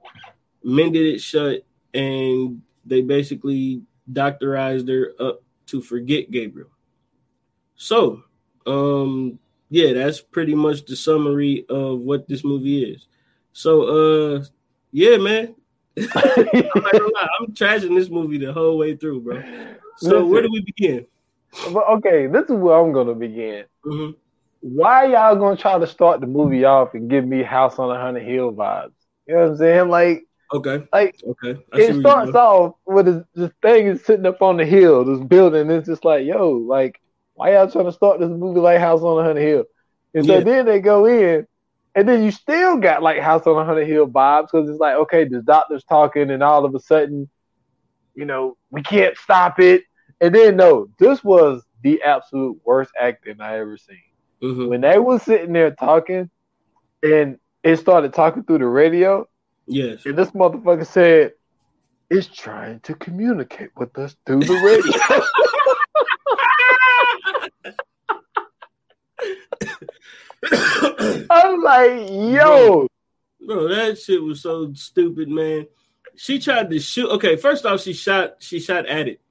mended 0.63 1.06
it 1.06 1.19
shut, 1.19 1.65
and 1.93 2.62
they 2.86 3.02
basically 3.02 3.82
doctorized 4.12 4.89
her 4.89 5.13
up 5.19 5.43
to 5.67 5.82
forget 5.82 6.32
Gabriel. 6.32 6.69
So, 7.76 8.23
um, 8.65 9.39
yeah, 9.69 9.93
that's 9.93 10.21
pretty 10.21 10.56
much 10.56 10.86
the 10.86 10.95
summary 10.95 11.65
of 11.69 12.02
what 12.02 12.28
this 12.28 12.43
movie 12.43 12.84
is. 12.84 13.08
So, 13.54 13.84
uh, 14.38 14.45
yeah, 14.91 15.17
man. 15.17 15.56
I'm, 15.98 17.12
I'm 17.40 17.54
trashing 17.54 17.98
this 17.98 18.10
movie 18.10 18.38
the 18.38 18.54
whole 18.54 18.78
way 18.78 18.96
through, 18.96 19.22
bro. 19.22 19.42
So, 19.98 20.10
Listen, 20.10 20.30
where 20.30 20.42
do 20.44 20.50
we 20.52 20.62
begin? 20.62 21.06
Okay, 21.66 22.28
this 22.28 22.46
is 22.46 22.52
where 22.52 22.78
I'm 22.78 22.92
gonna 22.92 23.16
begin. 23.16 23.66
Mm-hmm. 23.86 24.12
Why 24.62 25.06
y'all 25.06 25.36
gonna 25.36 25.58
try 25.58 25.80
to 25.80 25.88
start 25.88 26.22
the 26.22 26.28
movie 26.28 26.66
off 26.66 26.94
and 26.94 27.10
give 27.10 27.26
me 27.26 27.42
House 27.42 27.80
on 27.80 27.96
a 27.96 28.00
Haunted 28.00 28.24
Hill 28.24 28.54
vibes? 28.54 28.92
You 29.28 29.36
know 29.36 29.42
what 29.42 29.52
I'm 29.52 29.58
saying? 29.58 29.90
Like, 29.90 30.26
okay, 30.54 30.88
like 30.94 31.16
okay, 31.26 31.60
it 31.74 32.00
starts 32.00 32.36
off 32.36 32.76
with 32.86 33.06
this, 33.06 33.24
this 33.34 33.52
thing 33.62 33.88
is 33.88 34.06
sitting 34.06 34.26
up 34.26 34.42
on 34.42 34.58
the 34.58 34.66
hill, 34.66 35.04
this 35.04 35.26
building. 35.26 35.70
It's 35.72 35.88
just 35.88 36.06
like, 36.06 36.26
yo, 36.26 36.52
like, 36.52 37.02
why 37.34 37.54
y'all 37.54 37.70
trying 37.70 37.86
to 37.86 37.92
start 37.92 38.20
this 38.20 38.30
movie 38.30 38.60
like 38.60 38.80
House 38.80 39.02
on 39.02 39.20
a 39.20 39.24
Haunted 39.24 39.44
Hill? 39.44 39.66
And 40.14 40.26
so 40.26 40.38
yeah. 40.38 40.44
then 40.44 40.66
they 40.66 40.80
go 40.80 41.06
in, 41.06 41.48
and 41.98 42.08
then 42.08 42.24
you 42.24 42.30
still 42.30 42.78
got 42.78 43.02
like 43.02 43.20
House 43.20 43.48
on 43.48 43.60
a 43.60 43.66
Haunted 43.66 43.88
Hill 43.88 44.08
vibes 44.08 44.50
because 44.52 44.70
it's 44.70 44.80
like, 44.80 44.94
okay, 44.94 45.24
the 45.24 45.42
doctor's 45.42 45.84
talking, 45.84 46.30
and 46.30 46.44
all 46.44 46.64
of 46.64 46.76
a 46.76 46.80
sudden, 46.80 47.28
you 48.14 48.24
know, 48.24 48.56
we 48.70 48.84
can't 48.84 49.18
stop 49.18 49.60
it. 49.60 49.82
And 50.22 50.34
then 50.34 50.58
no, 50.58 50.90
this 51.00 51.24
was 51.24 51.64
the 51.82 52.04
absolute 52.04 52.62
worst 52.64 52.92
acting 53.02 53.42
I 53.42 53.58
ever 53.58 53.78
seen. 53.78 53.98
Mm-hmm. 54.44 54.68
When 54.68 54.82
they 54.82 55.00
was 55.00 55.24
sitting 55.24 55.54
there 55.54 55.72
talking, 55.72 56.30
and 57.02 57.40
it 57.64 57.78
started 57.78 58.14
talking 58.14 58.44
through 58.44 58.60
the 58.60 58.68
radio. 58.68 59.28
Yes. 59.66 60.06
And 60.06 60.16
this 60.16 60.30
motherfucker 60.30 60.86
said, 60.86 61.34
"It's 62.12 62.28
trying 62.28 62.80
to 62.82 62.94
communicate 62.94 63.72
with 63.76 63.98
us 63.98 64.16
through 64.28 64.42
the 64.42 64.54
radio." 64.54 65.24
I'm 71.30 71.62
like, 71.62 72.10
yo, 72.10 72.88
bro, 73.46 73.68
that 73.70 74.00
shit 74.00 74.22
was 74.22 74.42
so 74.42 74.74
stupid, 74.74 75.30
man. 75.30 75.68
She 76.16 76.40
tried 76.40 76.70
to 76.70 76.80
shoot. 76.80 77.10
Okay, 77.12 77.36
first 77.36 77.66
off, 77.66 77.82
she 77.82 77.94
shot. 77.94 78.36
She 78.40 78.60
shot 78.60 78.86
at 78.86 79.08
it. 79.08 79.22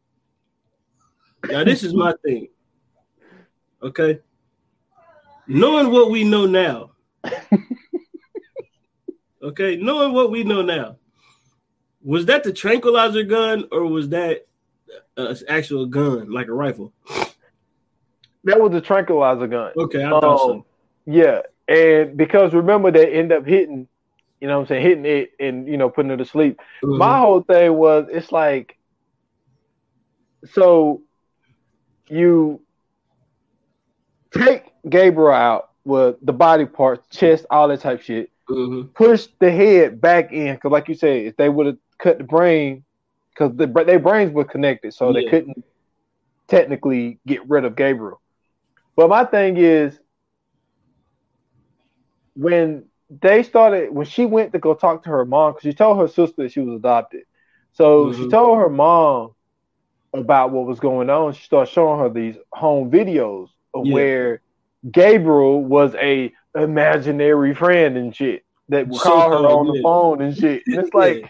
Now 1.49 1.65
this 1.65 1.83
is 1.83 1.95
my 1.95 2.15
thing. 2.25 2.49
Okay, 3.83 4.21
knowing 5.47 5.91
what 5.91 6.11
we 6.11 6.25
know 6.25 6.47
now. 6.47 6.93
okay, 9.43 9.77
knowing 9.77 10.13
what 10.13 10.31
we 10.31 10.45
know 10.45 10.63
now. 10.63 10.97
Was 12.03 12.27
that 12.27 12.45
the 12.45 12.53
tranquilizer 12.53 13.25
gun 13.25 13.65
or 13.73 13.85
was 13.87 14.11
that 14.11 14.47
an 15.17 15.37
actual 15.49 15.87
gun, 15.87 16.31
like 16.31 16.47
a 16.47 16.53
rifle? 16.53 16.93
That 18.45 18.61
was 18.61 18.73
a 18.75 18.81
tranquilizer 18.81 19.49
gun. 19.49 19.73
Okay, 19.77 20.05
I 20.05 20.11
thought 20.11 20.25
um, 20.25 20.39
so. 20.39 20.67
Yeah, 21.07 21.43
and 21.69 22.17
because 22.17 22.53
remember 22.53 22.91
they 22.91 23.13
end 23.13 23.33
up 23.33 23.47
hitting, 23.47 23.89
you 24.41 24.49
know, 24.49 24.57
what 24.57 24.63
I'm 24.63 24.69
saying 24.69 24.83
hitting 24.83 25.07
it 25.07 25.33
and 25.39 25.69
you 25.69 25.77
know 25.77 25.89
putting 25.89 26.11
it 26.11 26.17
to 26.17 26.25
sleep. 26.25 26.59
Mm-hmm. 26.83 26.99
My 26.99 27.19
whole 27.19 27.43
thing 27.43 27.75
was 27.75 28.09
it's 28.11 28.33
like, 28.33 28.77
so 30.53 31.03
you 32.09 32.61
take 34.37 34.65
Gabriel 34.89 35.33
out 35.33 35.71
with 35.85 36.17
the 36.23 36.33
body 36.33 36.67
parts, 36.67 37.07
chest, 37.17 37.47
all 37.51 37.69
that 37.69 37.81
type 37.81 38.03
shit. 38.03 38.31
Mm-hmm. 38.49 38.89
Push 38.89 39.29
the 39.39 39.51
head 39.51 40.01
back 40.01 40.33
in 40.33 40.55
because, 40.55 40.71
like 40.71 40.89
you 40.89 40.95
said, 40.95 41.27
if 41.27 41.37
they 41.37 41.49
would 41.49 41.67
have 41.67 41.79
cut 41.99 42.19
the 42.19 42.25
brain, 42.25 42.85
because 43.31 43.57
the, 43.57 43.67
their 43.67 43.99
brains 43.99 44.33
were 44.33 44.45
connected, 44.45 44.95
so 44.95 45.09
yeah. 45.11 45.21
they 45.21 45.31
couldn't 45.31 45.65
technically 46.49 47.19
get 47.27 47.49
rid 47.49 47.65
of 47.65 47.77
Gabriel. 47.77 48.21
But 48.95 49.09
my 49.09 49.25
thing 49.25 49.57
is, 49.57 49.99
when 52.37 52.85
they 53.09 53.43
started, 53.43 53.93
when 53.93 54.07
she 54.07 54.27
went 54.27 54.53
to 54.53 54.59
go 54.59 54.75
talk 54.75 55.05
to 55.05 55.11
her 55.11 55.25
mom, 55.25 55.53
because 55.53 55.63
she 55.63 55.75
told 55.75 55.99
her 55.99 56.09
sister 56.09 56.43
that 56.43 56.53
she 56.53 56.61
was 56.61 56.77
adopted. 56.77 57.23
So 57.73 58.07
mm-hmm. 58.07 58.23
she 58.23 58.29
told 58.29 58.59
her 58.59 58.69
mom 58.69 59.35
about 60.15 60.51
what 60.51 60.67
was 60.67 60.81
going 60.81 61.11
on. 61.11 61.33
She 61.35 61.45
started 61.45 61.71
showing 61.71 62.01
her 62.01 62.09
these 62.09 62.37
home 62.53 62.91
videos 62.91 63.49
of 63.75 63.87
yeah. 63.87 63.95
where 63.95 64.43
Gabriel 64.91 65.63
was 65.63 65.95
a 65.97 66.33
imaginary 66.55 67.55
friend 67.55 67.97
and 67.97 68.15
shit 68.15 68.45
that 68.69 68.89
would 68.89 69.01
call 69.01 69.31
her 69.31 69.49
on 69.49 69.67
the 69.67 69.83
phone 69.83 70.23
and 70.23 70.37
shit. 70.37 70.63
And 70.67 70.77
it's 70.77 70.95
like, 70.95 71.21
yeah. 71.23 71.29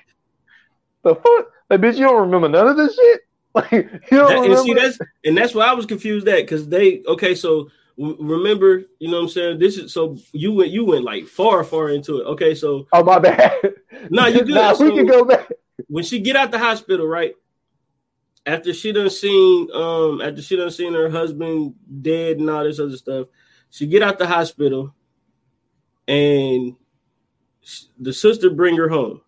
the 1.02 1.14
fuck, 1.14 1.50
like 1.68 1.80
bitch, 1.80 1.96
you 1.96 2.04
don't 2.04 2.22
remember 2.22 2.48
none 2.48 2.68
of 2.68 2.76
this 2.76 2.94
shit. 2.94 3.20
Like 3.56 3.72
you 3.72 3.88
don't 4.10 4.50
that, 4.50 4.50
and 4.50 4.58
see 4.66 4.74
that's 4.74 4.98
and 5.24 5.34
that's 5.34 5.54
why 5.54 5.64
I 5.64 5.72
was 5.72 5.86
confused 5.86 6.28
at 6.28 6.42
because 6.42 6.68
they 6.68 7.02
okay 7.08 7.34
so 7.34 7.70
remember, 7.98 8.84
you 8.98 9.10
know 9.10 9.18
what 9.18 9.22
I'm 9.24 9.28
saying? 9.28 9.58
This 9.58 9.78
is 9.78 9.92
so 9.92 10.16
you 10.32 10.52
went 10.52 10.70
you 10.70 10.84
went 10.84 11.04
like 11.04 11.26
far, 11.26 11.64
far 11.64 11.90
into 11.90 12.18
it. 12.20 12.24
Okay, 12.24 12.54
so 12.54 12.86
oh 12.92 13.04
my 13.04 13.18
bad. 13.18 13.52
No, 14.10 14.26
you 14.26 14.38
good. 14.44 14.54
nah, 14.54 14.72
so, 14.72 14.84
we 14.84 14.94
can 14.94 15.06
go 15.06 15.24
back. 15.24 15.50
When 15.88 16.04
she 16.04 16.20
get 16.20 16.36
out 16.36 16.50
the 16.50 16.58
hospital, 16.58 17.06
right? 17.06 17.34
After 18.44 18.72
she 18.72 18.92
done 18.92 19.10
seen 19.10 19.68
um 19.72 20.20
after 20.20 20.42
she 20.42 20.56
done 20.56 20.70
seen 20.70 20.94
her 20.94 21.10
husband 21.10 21.74
dead 22.02 22.38
and 22.38 22.48
all 22.50 22.64
this 22.64 22.78
other 22.78 22.96
stuff, 22.96 23.28
she 23.70 23.86
get 23.86 24.02
out 24.02 24.18
the 24.18 24.26
hospital 24.26 24.94
and 26.06 26.76
the 27.98 28.12
sister 28.12 28.50
bring 28.50 28.76
her 28.76 28.88
home. 28.88 29.20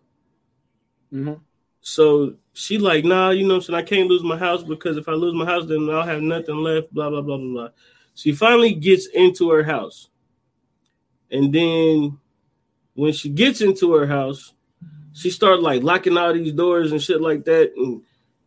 Mm-hmm. 1.13 1.33
So 1.81 2.35
she 2.53 2.77
like, 2.77 3.03
nah, 3.03 3.31
you 3.31 3.43
know 3.43 3.55
what 3.55 3.55
I'm 3.55 3.61
saying? 3.61 3.79
I 3.79 3.83
can't 3.83 4.09
lose 4.09 4.23
my 4.23 4.37
house 4.37 4.63
because 4.63 4.97
if 4.97 5.07
I 5.07 5.13
lose 5.13 5.33
my 5.33 5.45
house, 5.45 5.65
then 5.67 5.89
I'll 5.89 6.03
have 6.03 6.21
nothing 6.21 6.57
left, 6.57 6.93
blah, 6.93 7.09
blah, 7.09 7.21
blah, 7.21 7.37
blah, 7.37 7.47
blah. 7.47 7.69
She 8.19 8.33
finally 8.33 8.73
gets 8.73 9.07
into 9.07 9.49
her 9.51 9.63
house. 9.63 10.09
And 11.31 11.53
then 11.53 12.19
when 12.93 13.13
she 13.13 13.29
gets 13.29 13.61
into 13.61 13.93
her 13.93 14.07
house, 14.07 14.53
she 15.13 15.29
started 15.29 15.61
like 15.61 15.83
locking 15.83 16.17
all 16.17 16.33
these 16.33 16.51
doors 16.51 16.91
and 16.91 17.01
shit 17.01 17.21
like 17.21 17.45
that. 17.45 17.71
And 17.77 18.01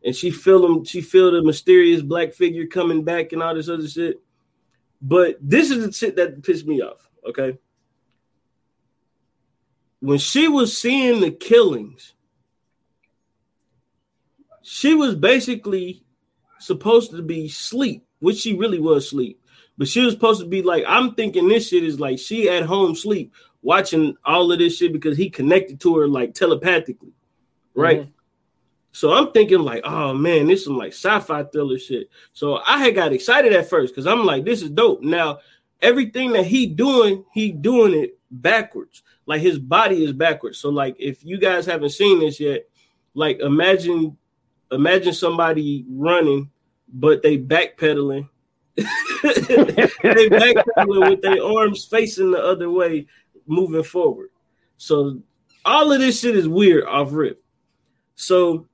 and 0.04 0.14
she 0.14 0.30
feel 0.30 0.60
them, 0.60 0.84
she 0.84 1.00
feel 1.00 1.30
the 1.30 1.42
mysterious 1.42 2.02
black 2.02 2.34
figure 2.34 2.66
coming 2.66 3.02
back 3.02 3.32
and 3.32 3.42
all 3.42 3.54
this 3.54 3.70
other 3.70 3.88
shit. 3.88 4.20
But 5.00 5.38
this 5.40 5.70
is 5.70 5.86
the 5.86 5.92
shit 5.92 6.16
that 6.16 6.42
pissed 6.42 6.66
me 6.66 6.82
off. 6.82 7.08
Okay. 7.26 7.56
When 10.00 10.18
she 10.18 10.48
was 10.48 10.76
seeing 10.76 11.22
the 11.22 11.30
killings, 11.30 12.12
she 14.60 14.94
was 14.94 15.14
basically 15.14 16.04
supposed 16.58 17.12
to 17.12 17.22
be 17.22 17.48
sleep, 17.48 18.04
which 18.18 18.36
she 18.36 18.52
really 18.52 18.78
was 18.78 19.08
sleep. 19.08 19.41
But 19.78 19.88
she 19.88 20.04
was 20.04 20.14
supposed 20.14 20.40
to 20.40 20.46
be 20.46 20.62
like, 20.62 20.84
I'm 20.86 21.14
thinking 21.14 21.48
this 21.48 21.68
shit 21.68 21.84
is 21.84 21.98
like 21.98 22.18
she 22.18 22.48
at 22.48 22.64
home 22.64 22.94
sleep 22.94 23.32
watching 23.62 24.16
all 24.24 24.50
of 24.52 24.58
this 24.58 24.76
shit 24.76 24.92
because 24.92 25.16
he 25.16 25.30
connected 25.30 25.80
to 25.80 25.96
her 25.98 26.08
like 26.08 26.34
telepathically, 26.34 27.12
right? 27.74 28.02
Mm-hmm. 28.02 28.10
So 28.92 29.12
I'm 29.12 29.32
thinking 29.32 29.60
like, 29.60 29.82
oh 29.84 30.12
man, 30.12 30.46
this 30.46 30.62
is 30.62 30.68
like 30.68 30.92
sci-fi 30.92 31.44
thriller 31.44 31.78
shit. 31.78 32.10
So 32.34 32.60
I 32.66 32.78
had 32.78 32.94
got 32.94 33.12
excited 33.12 33.52
at 33.54 33.68
first 33.68 33.94
because 33.94 34.06
I'm 34.06 34.24
like, 34.24 34.44
this 34.44 34.60
is 34.62 34.70
dope. 34.70 35.02
Now 35.02 35.38
everything 35.80 36.32
that 36.32 36.46
he 36.46 36.66
doing, 36.66 37.24
he 37.32 37.52
doing 37.52 37.94
it 37.94 38.18
backwards. 38.30 39.02
Like 39.24 39.40
his 39.40 39.58
body 39.58 40.04
is 40.04 40.12
backwards. 40.12 40.58
So 40.58 40.68
like 40.68 40.96
if 40.98 41.24
you 41.24 41.38
guys 41.38 41.64
haven't 41.64 41.90
seen 41.90 42.20
this 42.20 42.38
yet, 42.38 42.68
like 43.14 43.40
imagine 43.40 44.18
imagine 44.70 45.12
somebody 45.12 45.86
running, 45.88 46.50
but 46.92 47.22
they 47.22 47.38
backpedaling 47.38 48.28
they 48.76 50.28
backpedaling 50.28 51.10
with 51.10 51.22
their 51.22 51.42
arms 51.44 51.84
facing 51.84 52.30
the 52.30 52.42
other 52.42 52.70
way, 52.70 53.06
moving 53.46 53.82
forward. 53.82 54.30
So 54.78 55.20
all 55.64 55.92
of 55.92 56.00
this 56.00 56.20
shit 56.20 56.36
is 56.36 56.48
weird 56.48 56.84
off 56.84 57.12
rip. 57.12 57.42
So 58.14 58.66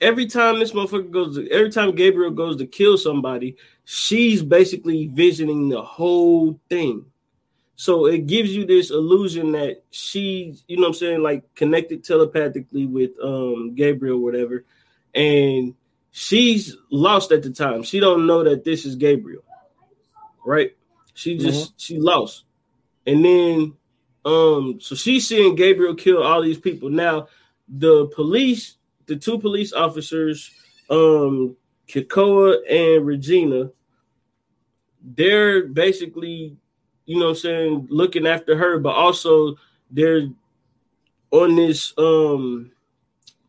every 0.00 0.26
time 0.26 0.58
this 0.58 0.72
motherfucker 0.72 1.10
goes, 1.10 1.36
to, 1.36 1.48
every 1.50 1.70
time 1.70 1.94
Gabriel 1.94 2.30
goes 2.30 2.56
to 2.56 2.66
kill 2.66 2.98
somebody, 2.98 3.56
she's 3.84 4.42
basically 4.42 5.06
visioning 5.08 5.68
the 5.68 5.82
whole 5.82 6.60
thing. 6.68 7.04
So 7.76 8.06
it 8.06 8.26
gives 8.26 8.54
you 8.54 8.66
this 8.66 8.90
illusion 8.90 9.52
that 9.52 9.84
she's, 9.90 10.64
you 10.66 10.76
know 10.76 10.82
what 10.82 10.88
I'm 10.88 10.94
saying, 10.94 11.22
like 11.22 11.54
connected 11.54 12.02
telepathically 12.02 12.86
with 12.86 13.12
um 13.22 13.74
Gabriel, 13.74 14.18
whatever. 14.18 14.64
And 15.14 15.74
she's 16.18 16.76
lost 16.90 17.30
at 17.30 17.44
the 17.44 17.50
time. 17.50 17.84
She 17.84 18.00
don't 18.00 18.26
know 18.26 18.42
that 18.42 18.64
this 18.64 18.84
is 18.84 18.96
Gabriel, 18.96 19.44
right? 20.44 20.72
She 21.14 21.38
just 21.38 21.68
mm-hmm. 21.68 21.74
she 21.76 21.98
lost, 21.98 22.44
and 23.06 23.24
then 23.24 23.74
um, 24.24 24.78
so 24.80 24.94
she's 24.94 25.28
seeing 25.28 25.54
Gabriel 25.54 25.94
kill 25.94 26.22
all 26.22 26.42
these 26.42 26.58
people. 26.58 26.90
Now 26.90 27.28
the 27.68 28.06
police, 28.14 28.76
the 29.06 29.16
two 29.16 29.38
police 29.38 29.72
officers, 29.72 30.50
um, 30.90 31.56
Kekoa 31.86 32.58
and 32.68 33.06
Regina, 33.06 33.70
they're 35.02 35.66
basically, 35.66 36.56
you 37.06 37.18
know, 37.18 37.30
I'm 37.30 37.34
saying, 37.36 37.86
looking 37.90 38.26
after 38.26 38.56
her, 38.56 38.78
but 38.78 38.94
also 38.94 39.56
they're 39.90 40.28
on 41.30 41.54
this 41.56 41.94
um, 41.96 42.72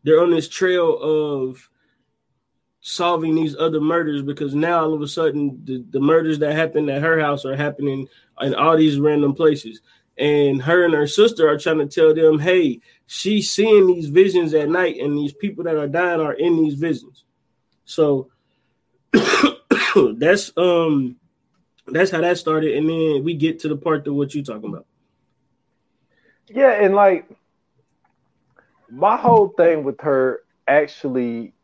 they're 0.04 0.22
on 0.22 0.30
this 0.30 0.48
trail 0.48 0.98
of 1.00 1.69
solving 2.80 3.34
these 3.34 3.56
other 3.56 3.80
murders 3.80 4.22
because 4.22 4.54
now 4.54 4.80
all 4.80 4.94
of 4.94 5.02
a 5.02 5.08
sudden 5.08 5.60
the, 5.64 5.84
the 5.90 6.00
murders 6.00 6.38
that 6.38 6.54
happened 6.54 6.88
at 6.90 7.02
her 7.02 7.20
house 7.20 7.44
are 7.44 7.56
happening 7.56 8.08
in 8.40 8.54
all 8.54 8.76
these 8.76 8.98
random 8.98 9.34
places. 9.34 9.80
And 10.16 10.60
her 10.62 10.84
and 10.84 10.94
her 10.94 11.06
sister 11.06 11.48
are 11.48 11.58
trying 11.58 11.78
to 11.78 11.86
tell 11.86 12.14
them, 12.14 12.38
hey, 12.38 12.80
she's 13.06 13.50
seeing 13.50 13.86
these 13.86 14.08
visions 14.08 14.52
at 14.52 14.68
night, 14.68 14.98
and 15.00 15.16
these 15.16 15.32
people 15.32 15.64
that 15.64 15.76
are 15.76 15.88
dying 15.88 16.20
are 16.20 16.34
in 16.34 16.56
these 16.56 16.74
visions. 16.74 17.24
So 17.86 18.30
that's 19.12 20.52
um 20.56 21.16
that's 21.86 22.10
how 22.10 22.20
that 22.20 22.38
started, 22.38 22.76
and 22.76 22.88
then 22.88 23.24
we 23.24 23.34
get 23.34 23.60
to 23.60 23.68
the 23.68 23.76
part 23.76 24.06
of 24.06 24.14
what 24.14 24.34
you're 24.34 24.44
talking 24.44 24.68
about. 24.68 24.86
Yeah, 26.48 26.72
and 26.72 26.94
like 26.94 27.28
my 28.90 29.16
whole 29.16 29.48
thing 29.48 29.84
with 29.84 30.00
her 30.02 30.40
actually 30.68 31.54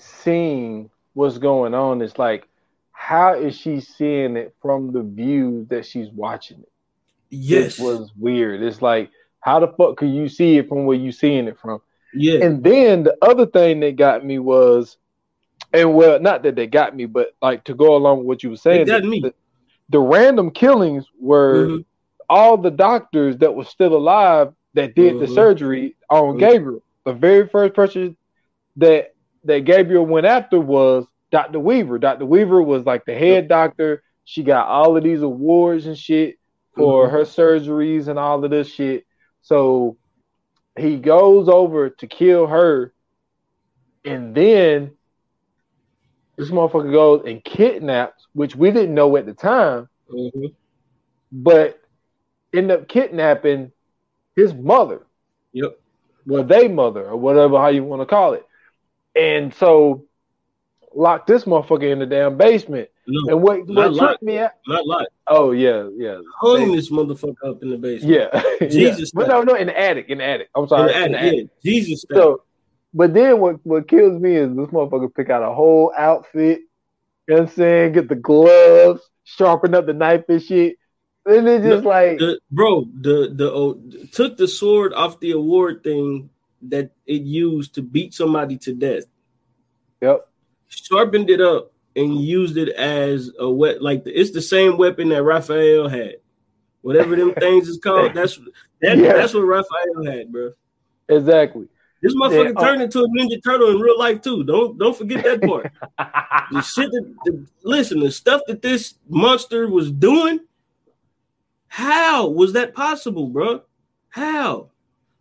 seeing 0.00 0.90
what's 1.14 1.38
going 1.38 1.74
on 1.74 2.02
is 2.02 2.18
like, 2.18 2.46
how 2.92 3.34
is 3.34 3.56
she 3.56 3.80
seeing 3.80 4.36
it 4.36 4.54
from 4.60 4.92
the 4.92 5.02
view 5.02 5.66
that 5.70 5.86
she's 5.86 6.10
watching 6.10 6.60
it? 6.60 6.72
Yes, 7.30 7.76
This 7.76 7.78
was 7.78 8.12
weird. 8.18 8.62
It's 8.62 8.82
like, 8.82 9.10
how 9.40 9.60
the 9.60 9.68
fuck 9.68 9.96
could 9.96 10.10
you 10.10 10.28
see 10.28 10.58
it 10.58 10.68
from 10.68 10.84
where 10.86 10.96
you 10.96 11.12
seeing 11.12 11.48
it 11.48 11.58
from? 11.58 11.80
yeah, 12.12 12.44
And 12.44 12.62
then 12.62 13.04
the 13.04 13.16
other 13.22 13.46
thing 13.46 13.80
that 13.80 13.96
got 13.96 14.24
me 14.24 14.38
was, 14.38 14.96
and 15.72 15.94
well, 15.94 16.20
not 16.20 16.42
that 16.42 16.56
they 16.56 16.66
got 16.66 16.94
me, 16.94 17.06
but 17.06 17.28
like 17.40 17.64
to 17.64 17.74
go 17.74 17.96
along 17.96 18.18
with 18.18 18.26
what 18.26 18.42
you 18.42 18.50
were 18.50 18.56
saying, 18.56 18.82
It 18.82 19.02
the, 19.02 19.08
me. 19.08 19.20
The, 19.20 19.34
the 19.88 20.00
random 20.00 20.50
killings 20.50 21.06
were 21.18 21.68
Mhm. 21.68 21.84
all 22.28 22.56
the 22.56 22.70
doctors 22.70 23.36
that 23.38 23.54
were 23.54 23.64
still 23.64 23.96
alive 23.96 24.52
that 24.74 24.94
did 24.94 25.18
the 25.18 25.26
Mhm. 25.26 25.34
surgery 25.34 25.96
on 26.10 26.34
Mhm. 26.34 26.38
Gabriel. 26.38 26.82
The 27.04 27.12
very 27.12 27.48
first 27.48 27.74
person 27.74 28.16
that 28.76 29.14
that 29.44 29.64
Gabriel 29.64 30.04
went 30.06 30.26
after 30.26 30.60
was 30.60 31.06
Dr. 31.30 31.60
Weaver. 31.60 31.98
Dr. 31.98 32.26
Weaver 32.26 32.62
was 32.62 32.84
like 32.84 33.04
the 33.04 33.14
head 33.14 33.48
doctor. 33.48 34.02
She 34.24 34.42
got 34.42 34.68
all 34.68 34.96
of 34.96 35.02
these 35.02 35.22
awards 35.22 35.86
and 35.86 35.96
shit 35.96 36.38
for 36.76 37.08
Mhm. 37.08 37.10
her 37.10 37.22
surgeries 37.22 38.08
and 38.08 38.18
all 38.18 38.44
of 38.44 38.50
this 38.50 38.68
shit. 38.68 39.04
So 39.42 39.96
he 40.76 40.98
goes 40.98 41.48
over 41.48 41.90
to 41.90 42.06
kill 42.06 42.46
her, 42.46 42.92
and 44.04 44.34
then 44.34 44.92
this 46.36 46.50
motherfucker 46.50 46.92
goes 46.92 47.24
and 47.26 47.42
kidnaps, 47.44 48.26
which 48.32 48.56
we 48.56 48.70
didn't 48.70 48.94
know 48.94 49.16
at 49.16 49.26
the 49.26 49.34
time, 49.34 49.88
Mhm. 50.08 50.54
but 51.32 51.78
end 52.52 52.70
up 52.70 52.88
kidnapping 52.88 53.72
his 54.36 54.54
mother, 54.54 55.06
Yep. 55.52 55.78
well, 56.26 56.44
they 56.44 56.66
mother 56.68 57.06
or 57.08 57.16
whatever 57.16 57.58
how 57.58 57.68
you 57.68 57.84
want 57.84 58.00
to 58.00 58.06
call 58.06 58.32
it, 58.34 58.44
and 59.14 59.54
so 59.54 60.06
lock 60.94 61.26
this 61.26 61.44
motherfucker 61.44 61.90
in 61.90 61.98
the 61.98 62.06
damn 62.06 62.36
basement. 62.36 62.88
And 63.06 63.42
what 63.42 63.66
what 63.66 63.96
tripped 63.96 64.22
me 64.22 64.38
out? 64.38 64.52
not 64.66 64.86
like 64.86 65.08
Oh 65.26 65.50
yeah, 65.52 65.88
yeah, 65.96 66.18
hung 66.40 66.72
this 66.72 66.90
motherfucker 66.90 67.34
up 67.44 67.62
in 67.62 67.70
the 67.70 67.76
basement. 67.76 68.30
yeah, 68.32 68.42
Jesus 68.68 69.12
yeah. 69.14 69.20
But 69.20 69.28
no, 69.28 69.42
no, 69.42 69.54
in 69.54 69.66
the 69.66 69.78
attic, 69.78 70.06
in 70.08 70.18
the 70.18 70.24
attic. 70.24 70.48
I'm 70.54 70.64
In 70.64 70.68
sorry, 70.68 70.92
the 70.92 71.04
in 71.04 71.12
the 71.12 71.18
attic, 71.18 71.28
attic. 71.32 71.48
yeah, 71.62 71.70
Jesus. 71.72 72.04
So, 72.12 72.42
but 72.94 73.14
then 73.14 73.40
what 73.40 73.64
what 73.64 73.88
kills 73.88 74.20
me 74.20 74.34
is 74.36 74.48
this 74.54 74.66
motherfucker 74.68 75.14
pick 75.14 75.30
out 75.30 75.42
a 75.42 75.54
whole 75.54 75.92
outfit. 75.96 76.60
You 77.28 77.34
know 77.36 77.42
what 77.42 77.50
I'm 77.50 77.54
saying? 77.54 77.92
Get 77.92 78.08
the 78.08 78.16
gloves, 78.16 79.02
sharpen 79.24 79.74
up 79.74 79.86
the 79.86 79.92
knife 79.92 80.24
and 80.28 80.42
shit. 80.42 80.76
And 81.26 81.46
it's 81.46 81.64
just 81.64 81.84
like, 81.84 82.18
the, 82.18 82.40
bro, 82.50 82.86
the 83.00 83.30
the 83.34 83.52
oh, 83.52 83.80
took 84.12 84.36
the 84.36 84.48
sword 84.48 84.94
off 84.94 85.20
the 85.20 85.32
award 85.32 85.84
thing 85.84 86.30
that 86.68 86.90
it 87.06 87.22
used 87.22 87.74
to 87.74 87.82
beat 87.82 88.14
somebody 88.14 88.56
to 88.58 88.74
death, 88.74 89.04
yep, 90.00 90.28
sharpened 90.68 91.30
it 91.30 91.40
up 91.40 91.72
and 91.96 92.20
used 92.20 92.56
it 92.56 92.68
as 92.70 93.30
a 93.38 93.50
wet 93.50 93.82
like 93.82 94.04
the, 94.04 94.12
it's 94.12 94.30
the 94.30 94.42
same 94.42 94.76
weapon 94.76 95.08
that 95.10 95.22
Raphael 95.22 95.88
had. 95.88 96.16
Whatever 96.82 97.16
them 97.16 97.34
things 97.38 97.68
is 97.68 97.78
called, 97.78 98.14
that's 98.14 98.38
that, 98.80 98.96
Yeah. 98.98 99.14
that's 99.14 99.34
what 99.34 99.40
Raphael 99.40 100.04
had, 100.06 100.32
bro. 100.32 100.52
exactly. 101.08 101.68
This 102.02 102.14
motherfucker 102.14 102.46
Yeah, 102.46 102.52
oh. 102.56 102.64
turned 102.64 102.82
into 102.82 103.00
a 103.00 103.08
ninja 103.08 103.42
turtle 103.44 103.68
in 103.70 103.78
real 103.78 103.98
life 103.98 104.22
too. 104.22 104.42
Don't 104.44 104.78
don't 104.78 104.96
forget 104.96 105.22
that 105.24 105.42
part. 105.42 105.70
the 106.50 106.62
shit 106.62 106.90
that 106.90 107.14
the, 107.26 107.46
listen, 107.62 108.00
the 108.00 108.10
stuff 108.10 108.40
that 108.46 108.62
this 108.62 108.94
monster 109.08 109.68
was 109.68 109.90
doing, 109.92 110.40
how 111.68 112.28
was 112.28 112.54
that 112.54 112.74
possible, 112.74 113.26
bro? 113.28 113.62
How? 114.08 114.69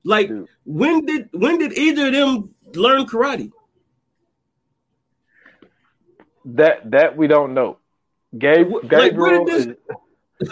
Like 0.10 0.28
Dude. 0.30 0.48
when 0.66 1.06
did 1.06 1.30
when 1.34 1.60
did 1.60 1.78
either 1.78 2.08
of 2.08 2.14
them 2.14 2.56
learn 2.74 3.06
karate? 3.06 3.52
that 6.46 6.90
that 6.92 7.16
we 7.16 7.28
don't 7.28 7.54
know. 7.54 7.78
Gabe, 8.38 8.72
Like, 8.72 8.84
where 8.92 9.10
Gabriel, 9.10 9.46
did 9.46 9.56
this- 9.56 9.66
is- 9.68 9.76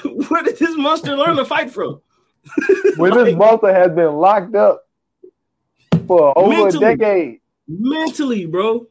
Where 0.29 0.43
did 0.43 0.57
this 0.57 0.75
monster 0.75 1.15
learn 1.15 1.37
to 1.37 1.45
fight 1.45 1.71
from? 1.71 2.01
when 2.97 3.13
this 3.13 3.33
monster 3.35 3.73
has 3.73 3.91
been 3.93 4.13
locked 4.15 4.53
up 4.55 4.85
for 6.05 6.37
over 6.37 6.49
Mentally. 6.49 6.85
a 6.93 6.97
decade. 6.97 7.41
mentally, 7.67 8.45
bro. 8.45 8.87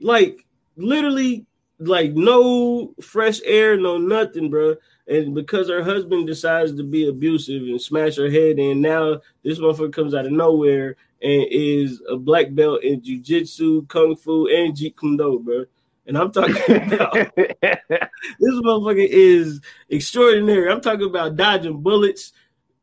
Like 0.00 0.46
literally, 0.76 1.44
like 1.78 2.12
no 2.12 2.94
fresh 3.00 3.40
air, 3.44 3.76
no 3.76 3.98
nothing, 3.98 4.50
bro. 4.50 4.76
And 5.06 5.34
because 5.34 5.68
her 5.68 5.82
husband 5.82 6.26
decides 6.26 6.74
to 6.76 6.82
be 6.82 7.08
abusive 7.08 7.62
and 7.62 7.80
smash 7.80 8.16
her 8.16 8.30
head 8.30 8.58
in, 8.58 8.80
now 8.80 9.20
this 9.42 9.58
motherfucker 9.58 9.92
comes 9.92 10.14
out 10.14 10.26
of 10.26 10.32
nowhere 10.32 10.96
and 11.22 11.46
is 11.50 12.02
a 12.08 12.16
black 12.16 12.54
belt 12.54 12.82
in 12.82 13.00
jujitsu, 13.00 13.88
kung 13.88 14.16
fu, 14.16 14.46
and 14.48 14.76
jeet 14.76 14.96
kune 14.96 15.16
do, 15.16 15.40
bro. 15.42 15.64
And 16.06 16.16
I'm 16.16 16.32
talking 16.32 16.56
about 16.92 17.14
this 17.34 18.54
motherfucker 18.62 19.06
is 19.08 19.60
extraordinary. 19.88 20.70
I'm 20.70 20.80
talking 20.80 21.06
about 21.06 21.36
dodging 21.36 21.80
bullets, 21.80 22.32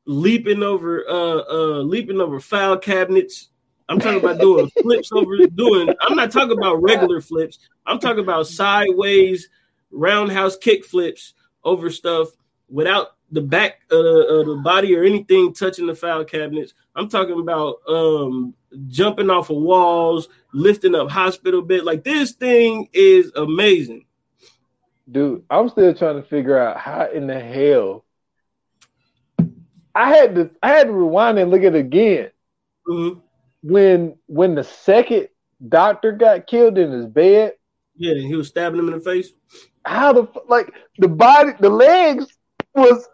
leaping 0.05 0.63
over, 0.63 1.07
uh, 1.07 1.43
uh, 1.49 1.81
leaping 1.81 2.21
over 2.21 2.39
file 2.39 2.77
cabinets. 2.77 3.49
I'm 3.87 3.99
talking 3.99 4.19
about 4.19 4.39
doing 4.39 4.69
flips 4.81 5.11
over 5.11 5.37
doing. 5.53 5.93
I'm 6.01 6.15
not 6.15 6.31
talking 6.31 6.57
about 6.57 6.81
regular 6.81 7.21
flips. 7.21 7.59
I'm 7.85 7.99
talking 7.99 8.23
about 8.23 8.47
sideways 8.47 9.49
roundhouse 9.91 10.57
kick 10.57 10.85
flips 10.85 11.33
over 11.63 11.89
stuff 11.89 12.29
without 12.69 13.15
the 13.31 13.41
back 13.41 13.81
uh, 13.91 13.95
of 13.95 14.47
the 14.47 14.61
body 14.63 14.95
or 14.95 15.03
anything 15.03 15.53
touching 15.53 15.87
the 15.87 15.95
file 15.95 16.23
cabinets. 16.25 16.73
I'm 16.95 17.09
talking 17.09 17.39
about 17.39 17.77
um 17.87 18.53
jumping 18.87 19.29
off 19.29 19.49
of 19.49 19.57
walls, 19.57 20.29
lifting 20.53 20.95
up 20.95 21.09
hospital 21.09 21.61
bed. 21.61 21.83
Like 21.83 22.03
this 22.03 22.31
thing 22.31 22.89
is 22.93 23.31
amazing. 23.35 24.05
Dude, 25.11 25.43
I'm 25.49 25.69
still 25.69 25.93
trying 25.93 26.15
to 26.15 26.27
figure 26.27 26.57
out 26.57 26.77
how 26.77 27.09
in 27.11 27.27
the 27.27 27.39
hell 27.39 28.05
I 29.93 30.09
had 30.09 30.35
to 30.35 30.49
I 30.61 30.69
had 30.69 30.87
to 30.87 30.93
rewind 30.93 31.39
and 31.39 31.51
look 31.51 31.63
at 31.63 31.75
it 31.75 31.79
again. 31.79 32.31
Mhm. 32.87 33.21
When 33.67 34.15
when 34.27 34.53
the 34.53 34.63
second 34.63 35.29
doctor 35.67 36.11
got 36.11 36.45
killed 36.45 36.77
in 36.77 36.91
his 36.91 37.07
bed, 37.07 37.53
Yeah, 37.95 38.11
and 38.11 38.21
he 38.21 38.35
was 38.35 38.49
stabbing 38.49 38.77
him 38.79 38.89
in 38.89 38.93
the 38.93 38.99
face. 39.03 39.29
how 39.85 40.13
the 40.13 40.27
like 40.47 40.71
the 40.99 41.07
body 41.07 41.53
the 41.59 41.69
legs 41.69 42.27
was 42.75 43.07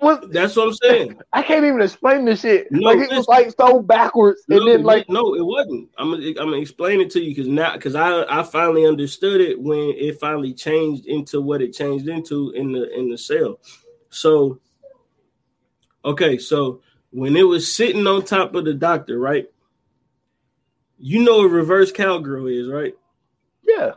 was 0.00 0.20
That's 0.30 0.54
what 0.54 0.68
I'm 0.68 0.74
saying. 0.74 1.18
I 1.32 1.42
can't 1.42 1.64
even 1.64 1.82
explain 1.82 2.24
this 2.24 2.42
shit. 2.42 2.70
No, 2.70 2.92
like 2.92 3.00
it 3.00 3.10
was 3.10 3.26
like 3.26 3.52
so 3.58 3.82
backwards 3.82 4.42
No, 4.46 4.58
and 4.58 4.68
then 4.68 4.82
like 4.84 5.08
no, 5.08 5.34
it 5.34 5.44
wasn't. 5.44 5.88
I'm 5.98 6.12
gonna, 6.12 6.26
I'm 6.28 6.34
gonna 6.34 6.58
explain 6.58 7.00
it 7.00 7.10
to 7.10 7.20
you 7.20 7.30
because 7.34 7.48
now 7.48 7.72
because 7.72 7.96
I 7.96 8.22
I 8.28 8.44
finally 8.44 8.86
understood 8.86 9.40
it 9.40 9.60
when 9.60 9.94
it 9.96 10.20
finally 10.20 10.54
changed 10.54 11.06
into 11.06 11.40
what 11.40 11.60
it 11.60 11.72
changed 11.72 12.06
into 12.06 12.50
in 12.52 12.70
the 12.70 12.88
in 12.96 13.10
the 13.10 13.18
cell. 13.18 13.58
So 14.10 14.60
okay, 16.04 16.38
so 16.38 16.82
when 17.10 17.36
it 17.36 17.42
was 17.48 17.74
sitting 17.74 18.06
on 18.06 18.24
top 18.24 18.54
of 18.54 18.64
the 18.64 18.74
doctor, 18.74 19.18
right? 19.18 19.46
You 20.98 21.22
know 21.22 21.38
what 21.38 21.50
reverse 21.50 21.92
cowgirl 21.92 22.46
is, 22.46 22.68
right? 22.68 22.94
yeah, 23.62 23.92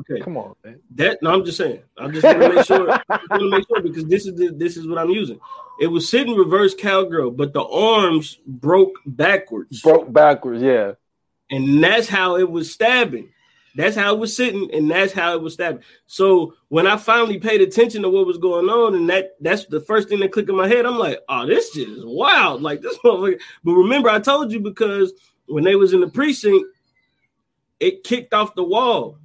Okay, 0.00 0.20
come 0.20 0.36
on, 0.36 0.54
man. 0.64 0.80
that 0.94 1.22
no, 1.22 1.32
I'm 1.32 1.44
just 1.44 1.58
saying. 1.58 1.82
I'm 1.98 2.12
just 2.12 2.22
gonna 2.22 2.48
make 2.54 2.64
sure. 2.64 2.90
I 2.90 3.18
want 3.30 3.42
to 3.42 3.50
make 3.50 3.66
sure 3.68 3.82
because 3.82 4.06
this 4.06 4.26
is 4.26 4.34
the, 4.34 4.48
this 4.48 4.76
is 4.76 4.86
what 4.86 4.98
I'm 4.98 5.10
using. 5.10 5.38
It 5.80 5.88
was 5.88 6.08
sitting 6.08 6.34
reverse 6.34 6.74
cowgirl, 6.74 7.32
but 7.32 7.52
the 7.52 7.62
arms 7.62 8.38
broke 8.46 8.94
backwards. 9.04 9.82
Broke 9.82 10.10
backwards, 10.12 10.62
yeah. 10.62 10.92
and 11.50 11.82
that's 11.82 12.08
how 12.08 12.36
it 12.36 12.50
was 12.50 12.72
stabbing. 12.72 13.28
That's 13.74 13.96
how 13.96 14.14
it 14.14 14.18
was 14.18 14.34
sitting, 14.34 14.70
and 14.72 14.90
that's 14.90 15.12
how 15.12 15.34
it 15.34 15.42
was 15.42 15.54
stabbing. 15.54 15.82
So 16.06 16.54
when 16.68 16.86
I 16.86 16.96
finally 16.96 17.38
paid 17.38 17.60
attention 17.60 18.02
to 18.02 18.10
what 18.10 18.26
was 18.26 18.38
going 18.38 18.68
on, 18.68 18.94
and 18.94 19.10
that 19.10 19.36
that's 19.40 19.66
the 19.66 19.80
first 19.80 20.08
thing 20.08 20.20
that 20.20 20.32
clicked 20.32 20.48
in 20.48 20.56
my 20.56 20.68
head, 20.68 20.86
I'm 20.86 20.98
like, 20.98 21.20
oh, 21.28 21.46
this 21.46 21.72
shit 21.72 21.88
is 21.88 22.04
wild. 22.04 22.62
Like 22.62 22.80
this 22.80 22.96
motherfucker. 23.04 23.40
But 23.62 23.72
remember, 23.72 24.08
I 24.08 24.20
told 24.20 24.52
you 24.52 24.60
because 24.60 25.12
when 25.52 25.64
they 25.64 25.76
was 25.76 25.92
in 25.92 26.00
the 26.00 26.08
precinct, 26.08 26.66
it 27.78 28.04
kicked 28.04 28.32
off 28.32 28.54
the 28.54 28.64
wall, 28.64 29.18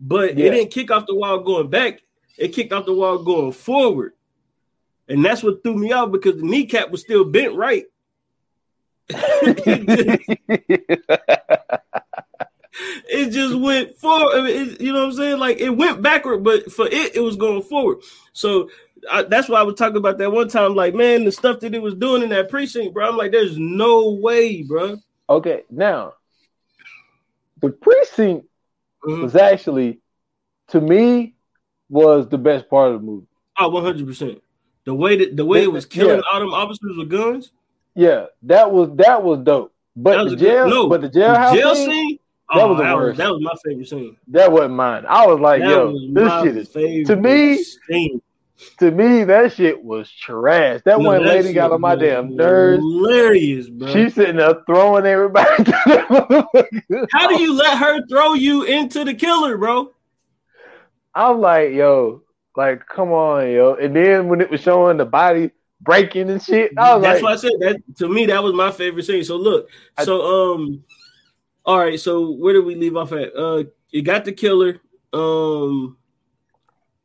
but 0.00 0.36
Yeah. 0.36 0.46
it 0.46 0.50
didn't 0.50 0.70
kick 0.72 0.90
off 0.90 1.06
the 1.06 1.14
wall 1.14 1.38
going 1.40 1.68
back. 1.68 2.02
It 2.38 2.48
kicked 2.48 2.72
off 2.72 2.86
the 2.86 2.94
wall 2.94 3.18
going 3.18 3.52
forward, 3.52 4.14
and 5.08 5.24
that's 5.24 5.42
what 5.42 5.62
threw 5.62 5.74
me 5.76 5.92
off 5.92 6.10
because 6.10 6.36
the 6.36 6.46
kneecap 6.46 6.90
was 6.90 7.02
still 7.02 7.24
bent 7.24 7.54
right. 7.54 7.84
it 13.08 13.30
just 13.30 13.54
went 13.54 13.96
forward. 13.98 14.34
I 14.38 14.42
mean, 14.42 14.68
it, 14.70 14.80
you 14.80 14.92
know 14.92 15.00
what 15.00 15.06
I'm 15.10 15.12
saying? 15.12 15.38
Like 15.38 15.58
it 15.58 15.70
went 15.70 16.02
backward, 16.02 16.42
but 16.42 16.72
for 16.72 16.86
it, 16.86 17.14
it 17.16 17.20
was 17.20 17.36
going 17.36 17.62
forward. 17.62 17.98
So 18.32 18.70
I, 19.10 19.22
that's 19.22 19.48
why 19.48 19.60
I 19.60 19.64
was 19.64 19.74
talking 19.74 19.96
about 19.98 20.18
that 20.18 20.32
one 20.32 20.48
time. 20.48 20.74
Like, 20.74 20.94
man, 20.94 21.24
the 21.24 21.32
stuff 21.32 21.60
that 21.60 21.74
it 21.74 21.82
was 21.82 21.94
doing 21.94 22.22
in 22.22 22.30
that 22.30 22.48
precinct, 22.48 22.94
bro. 22.94 23.08
I'm 23.08 23.16
like, 23.16 23.32
there's 23.32 23.58
no 23.58 24.12
way, 24.12 24.62
bro. 24.62 24.98
Okay, 25.32 25.62
now 25.70 26.14
the 27.60 27.70
precinct 27.70 28.46
mm-hmm. 29.04 29.22
was 29.22 29.36
actually, 29.36 30.00
to 30.68 30.80
me, 30.80 31.34
was 31.88 32.28
the 32.28 32.38
best 32.38 32.68
part 32.68 32.92
of 32.92 33.00
the 33.00 33.06
movie. 33.06 33.26
Oh, 33.58 33.68
100 33.68 34.06
percent. 34.06 34.42
The 34.84 34.94
way 34.94 35.16
that 35.16 35.36
the 35.36 35.44
way 35.44 35.62
it 35.62 35.72
was 35.72 35.86
killing 35.86 36.16
yeah. 36.16 36.22
all 36.32 36.40
them 36.40 36.52
officers 36.52 36.96
with 36.96 37.08
guns. 37.08 37.52
Yeah, 37.94 38.26
that 38.42 38.72
was 38.72 38.90
that 38.96 39.22
was 39.22 39.40
dope. 39.40 39.72
But 39.94 40.24
was 40.24 40.32
the 40.32 40.38
jail, 40.38 40.68
no, 40.68 40.88
but 40.88 41.02
the 41.02 41.10
jailhouse 41.10 41.54
jail 41.54 41.74
scene, 41.74 41.90
scene 41.90 42.18
that 42.52 42.62
oh, 42.62 42.68
was 42.68 42.78
the 42.78 42.82
that 42.84 42.96
worst. 42.96 43.08
Was, 43.10 43.18
that 43.18 43.30
was 43.32 43.42
my 43.42 43.54
favorite 43.64 43.88
scene. 43.88 44.16
That 44.28 44.52
wasn't 44.52 44.74
mine. 44.74 45.04
I 45.08 45.26
was 45.26 45.38
like, 45.40 45.60
that 45.60 45.68
yo, 45.68 45.90
was 45.90 46.08
this 46.12 46.70
shit 46.72 46.82
is 46.82 47.06
to 47.08 47.16
me. 47.16 47.62
Scene. 47.62 48.22
To 48.78 48.90
me, 48.90 49.24
that 49.24 49.52
shit 49.52 49.82
was 49.82 50.10
trash. 50.10 50.80
That 50.84 51.00
no, 51.00 51.08
one 51.08 51.24
lady 51.24 51.52
got 51.52 51.72
on 51.72 51.80
my 51.80 51.94
damn 51.94 52.36
nerves. 52.36 52.82
Hilarious, 52.82 53.68
bro. 53.68 53.92
She's 53.92 54.14
sitting 54.14 54.36
there 54.36 54.62
throwing 54.66 55.06
everybody. 55.06 55.70
How 57.12 57.28
do 57.28 57.40
you 57.40 57.54
let 57.54 57.78
her 57.78 58.06
throw 58.06 58.34
you 58.34 58.64
into 58.64 59.04
the 59.04 59.14
killer, 59.14 59.56
bro? 59.56 59.92
I'm 61.14 61.40
like, 61.40 61.72
yo, 61.72 62.22
like, 62.56 62.86
come 62.86 63.12
on, 63.12 63.50
yo. 63.50 63.74
And 63.74 63.94
then 63.94 64.28
when 64.28 64.40
it 64.40 64.50
was 64.50 64.60
showing 64.60 64.96
the 64.96 65.04
body 65.04 65.50
breaking 65.80 66.30
and 66.30 66.42
shit, 66.42 66.72
I 66.78 66.94
was 66.94 67.02
That's 67.02 67.22
like, 67.22 67.22
why 67.22 67.32
I 67.32 67.36
said 67.36 67.52
that 67.60 67.82
to 67.98 68.08
me, 68.08 68.26
that 68.26 68.42
was 68.42 68.54
my 68.54 68.70
favorite 68.70 69.04
scene. 69.04 69.24
So 69.24 69.36
look, 69.36 69.68
I, 69.96 70.04
so 70.04 70.54
um, 70.54 70.84
all 71.64 71.78
right, 71.78 71.98
so 71.98 72.30
where 72.32 72.54
did 72.54 72.64
we 72.64 72.74
leave 72.74 72.96
off 72.96 73.12
at? 73.12 73.34
Uh, 73.36 73.64
you 73.90 74.02
got 74.02 74.24
the 74.24 74.32
killer. 74.32 74.80
Um, 75.12 75.96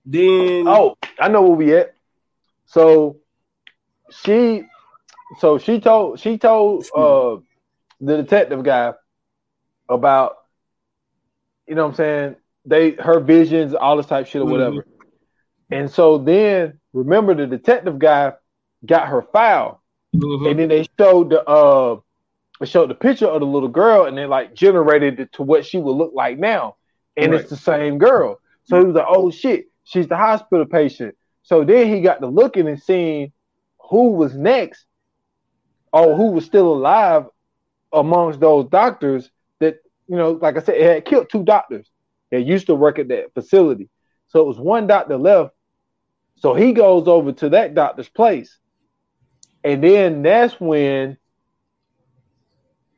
then 0.09 0.67
oh, 0.67 0.97
I 1.19 1.27
know 1.27 1.41
where 1.41 1.57
we 1.57 1.75
at. 1.75 1.93
So 2.65 3.17
she, 4.09 4.63
so 5.39 5.57
she 5.57 5.81
told 5.81 6.19
she 6.19 6.37
told 6.37 6.85
uh 6.95 7.37
the 7.99 8.17
detective 8.17 8.63
guy 8.63 8.93
about, 9.89 10.37
you 11.67 11.75
know, 11.75 11.83
what 11.83 11.89
I'm 11.89 11.95
saying 11.95 12.35
they 12.65 12.91
her 12.91 13.19
visions, 13.19 13.73
all 13.73 13.97
this 13.97 14.05
type 14.05 14.27
shit 14.27 14.41
or 14.41 14.45
whatever. 14.45 14.77
Mm-hmm. 14.77 15.73
And 15.73 15.91
so 15.91 16.17
then 16.17 16.79
remember 16.93 17.35
the 17.35 17.45
detective 17.45 17.99
guy 17.99 18.33
got 18.85 19.09
her 19.09 19.21
file, 19.21 19.81
mm-hmm. 20.15 20.47
and 20.47 20.59
then 20.59 20.69
they 20.69 20.87
showed 20.97 21.31
the 21.31 21.43
uh 21.43 21.99
they 22.61 22.65
showed 22.65 22.89
the 22.89 22.95
picture 22.95 23.27
of 23.27 23.41
the 23.41 23.45
little 23.45 23.67
girl, 23.69 24.05
and 24.05 24.17
they 24.17 24.25
like 24.25 24.53
generated 24.53 25.19
it 25.19 25.33
to 25.33 25.43
what 25.43 25.65
she 25.65 25.77
would 25.77 25.91
look 25.91 26.13
like 26.13 26.39
now, 26.39 26.77
and 27.17 27.33
right. 27.33 27.41
it's 27.41 27.49
the 27.49 27.57
same 27.57 27.97
girl. 27.97 28.39
So 28.63 28.79
he 28.79 28.85
was 28.85 28.95
like, 28.95 29.05
"Oh 29.07 29.31
shit, 29.31 29.67
she's 29.87 30.07
the 30.07 30.17
hospital 30.17 30.65
patient." 30.65 31.15
So 31.43 31.63
then 31.63 31.87
he 31.87 32.01
got 32.01 32.21
to 32.21 32.27
looking 32.27 32.67
and 32.67 32.81
seeing 32.81 33.31
who 33.89 34.11
was 34.11 34.35
next, 34.35 34.85
or 35.93 36.15
who 36.15 36.31
was 36.31 36.45
still 36.45 36.73
alive 36.73 37.25
amongst 37.93 38.39
those 38.39 38.65
doctors 38.69 39.29
that 39.59 39.79
you 40.07 40.17
know, 40.17 40.31
like 40.31 40.57
I 40.57 40.61
said, 40.61 40.75
it 40.75 40.95
had 40.95 41.05
killed 41.05 41.29
two 41.29 41.43
doctors 41.43 41.89
that 42.31 42.41
used 42.41 42.67
to 42.67 42.75
work 42.75 42.99
at 42.99 43.07
that 43.07 43.33
facility. 43.33 43.89
So 44.27 44.41
it 44.41 44.47
was 44.47 44.59
one 44.59 44.87
doctor 44.87 45.17
left 45.17 45.53
so 46.37 46.53
he 46.53 46.71
goes 46.71 47.07
over 47.07 47.31
to 47.33 47.49
that 47.49 47.73
doctor's 47.73 48.09
place. 48.09 48.57
And 49.63 49.83
then 49.83 50.21
that's 50.21 50.59
when 50.59 51.17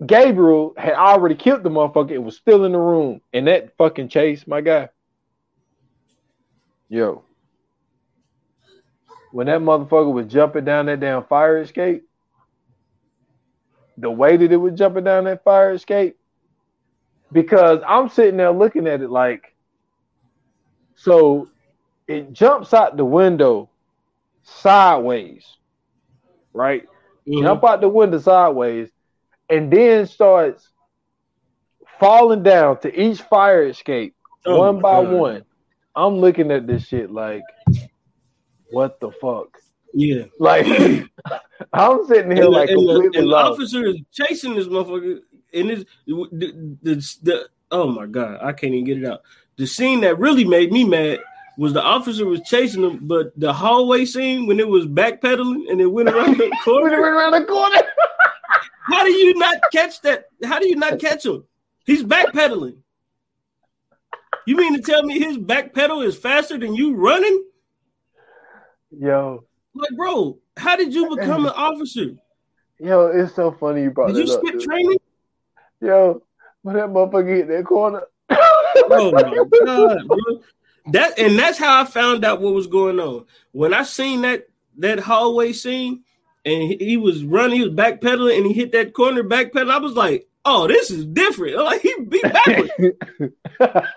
Gabriel 0.06 0.74
had 0.78 0.94
already 0.94 1.36
killed 1.36 1.64
the 1.64 1.70
motherfucker. 1.70 2.12
It 2.12 2.24
was 2.24 2.36
still 2.36 2.66
in 2.66 2.74
the 2.74 2.80
room. 2.80 3.22
And 3.32 3.48
that 3.48 3.76
fucking 3.78 4.10
chase, 4.10 4.46
my 4.46 4.62
guy. 4.62 4.90
Yo. 6.90 7.24
When 9.32 9.46
that 9.48 9.62
motherfucker 9.62 10.12
was 10.12 10.26
jumping 10.26 10.66
down 10.66 10.88
that 10.88 11.00
damn 11.00 11.24
fire 11.24 11.62
escape, 11.62 12.04
the 13.98 14.10
way 14.10 14.38
that 14.38 14.52
it 14.52 14.58
was 14.58 14.74
jumping 14.74 15.04
down 15.04 15.26
that 15.26 15.44
fire 15.44 15.74
escape, 15.74 16.18
because 17.32 17.80
I'm 17.88 18.10
sitting 18.10 18.38
there 18.38 18.52
looking 18.52 18.88
at 18.88 19.02
it 19.02 19.10
like, 19.10 19.54
so 20.96 21.48
it 22.08 22.34
jumps 22.34 22.74
out 22.74 22.98
the 22.98 23.06
window 23.06 23.70
sideways, 24.42 25.46
right? 26.54 26.84
Mm-hmm. 27.28 27.46
Jump 27.46 27.64
out 27.64 27.82
the 27.82 27.90
window 27.90 28.18
sideways, 28.18 28.90
and 29.48 29.72
then 29.72 30.08
starts 30.08 30.70
falling 32.00 32.42
down 32.42 32.80
to 32.80 33.00
each 33.00 33.22
fire 33.22 33.68
escape 33.68 34.16
oh 34.48 34.58
one 34.58 34.82
by 34.82 35.04
God. 35.04 35.14
one. 35.14 35.46
I'm 36.00 36.16
looking 36.20 36.50
at 36.50 36.66
this 36.66 36.88
shit 36.88 37.12
like, 37.12 37.44
what 38.72 39.02
the 39.02 39.12
fuck? 39.12 39.58
Yeah, 39.94 40.24
like 40.40 40.66
I'm 41.74 42.06
sitting 42.06 42.32
here 42.32 42.46
and 42.46 42.54
like 42.54 42.70
the, 42.70 42.76
completely 42.76 43.20
and 43.20 43.32
the 43.32 43.36
officer 43.36 43.86
is 43.86 43.98
chasing 44.14 44.56
this 44.56 44.68
motherfucker, 44.68 45.20
and 45.54 45.70
this 45.70 45.84
the, 46.08 46.78
the, 46.84 47.18
the 47.24 47.50
oh 47.72 47.88
my 47.88 48.06
god, 48.06 48.40
I 48.42 48.54
can't 48.54 48.74
even 48.74 48.86
get 48.86 49.00
it 49.00 49.06
out. 49.06 49.24
The 49.58 49.68
scene 49.68 50.00
that 50.02 50.20
really 50.20 50.46
made 50.46 50.72
me 50.72 50.86
mad 50.86 51.20
was 51.58 51.74
the 51.74 51.84
officer 51.84 52.26
was 52.26 52.40
chasing 52.46 52.84
him, 52.84 53.00
but 53.02 53.38
the 53.38 53.52
hallway 53.52 54.06
scene 54.06 54.48
when 54.48 54.62
it 54.62 54.70
was 54.70 54.86
backpedaling 54.86 55.70
and 55.70 55.82
it 55.82 55.88
went 55.88 56.08
around 56.08 56.38
the 56.38 56.50
corner. 56.64 56.92
went 56.92 57.04
around 57.04 57.32
the 57.32 57.44
corner. 57.44 57.82
how 58.84 59.04
do 59.04 59.12
you 59.12 59.34
not 59.38 59.58
catch 59.74 60.00
that? 60.04 60.28
How 60.46 60.60
do 60.60 60.70
you 60.70 60.78
not 60.78 60.98
catch 61.00 61.26
him? 61.26 61.44
He's 61.86 62.04
backpedaling. 62.04 62.78
You 64.46 64.56
mean 64.56 64.76
to 64.76 64.82
tell 64.82 65.04
me 65.04 65.20
his 65.20 65.38
back 65.38 65.74
pedal 65.74 66.02
is 66.02 66.18
faster 66.18 66.58
than 66.58 66.76
you 66.76 66.96
running? 66.96 67.46
Yo. 68.92 69.44
Like, 69.74 69.92
bro, 69.96 70.40
how 70.58 70.76
did 70.76 70.94
you 70.94 71.16
become 71.16 71.46
an 71.46 71.54
officer? 71.56 72.16
Yo, 72.80 73.08
it's 73.08 73.36
so 73.36 73.52
funny 73.52 73.84
you 73.84 73.92
brought 73.92 74.14
Did 74.14 74.28
you 74.28 74.34
up, 74.34 74.42
skip 74.46 74.60
training? 74.62 75.00
Yo, 75.82 76.24
when 76.62 76.76
that 76.76 76.90
motherfucker 76.90 77.38
hit 77.38 77.48
that 77.50 77.66
corner. 77.66 78.04
oh 78.30 79.12
my 79.14 79.22
god, 79.66 80.08
bro. 80.08 80.18
That 80.92 81.20
and 81.20 81.38
that's 81.38 81.58
how 81.58 81.82
I 81.82 81.86
found 81.86 82.26
out 82.26 82.42
what 82.42 82.54
was 82.54 82.68
going 82.68 83.00
on. 83.00 83.26
When 83.52 83.74
I 83.74 83.84
seen 83.84 84.22
that 84.22 84.48
that 84.78 85.00
hallway 85.00 85.54
scene 85.54 86.04
and 86.46 86.64
he, 86.64 86.78
he 86.80 86.98
was 86.98 87.24
running, 87.24 87.58
he 87.58 87.68
was 87.68 87.74
backpedaling 87.74 88.38
and 88.38 88.46
he 88.46 88.54
hit 88.54 88.72
that 88.72 88.94
corner 88.94 89.24
backpedal. 89.24 89.72
I 89.72 89.78
was 89.78 89.94
like, 89.94 90.28
oh, 90.46 90.68
this 90.68 90.90
is 90.90 91.06
different. 91.06 91.58
Like 91.58 91.82
he 91.82 91.96
beat 92.08 92.24
backwards. 92.24 92.72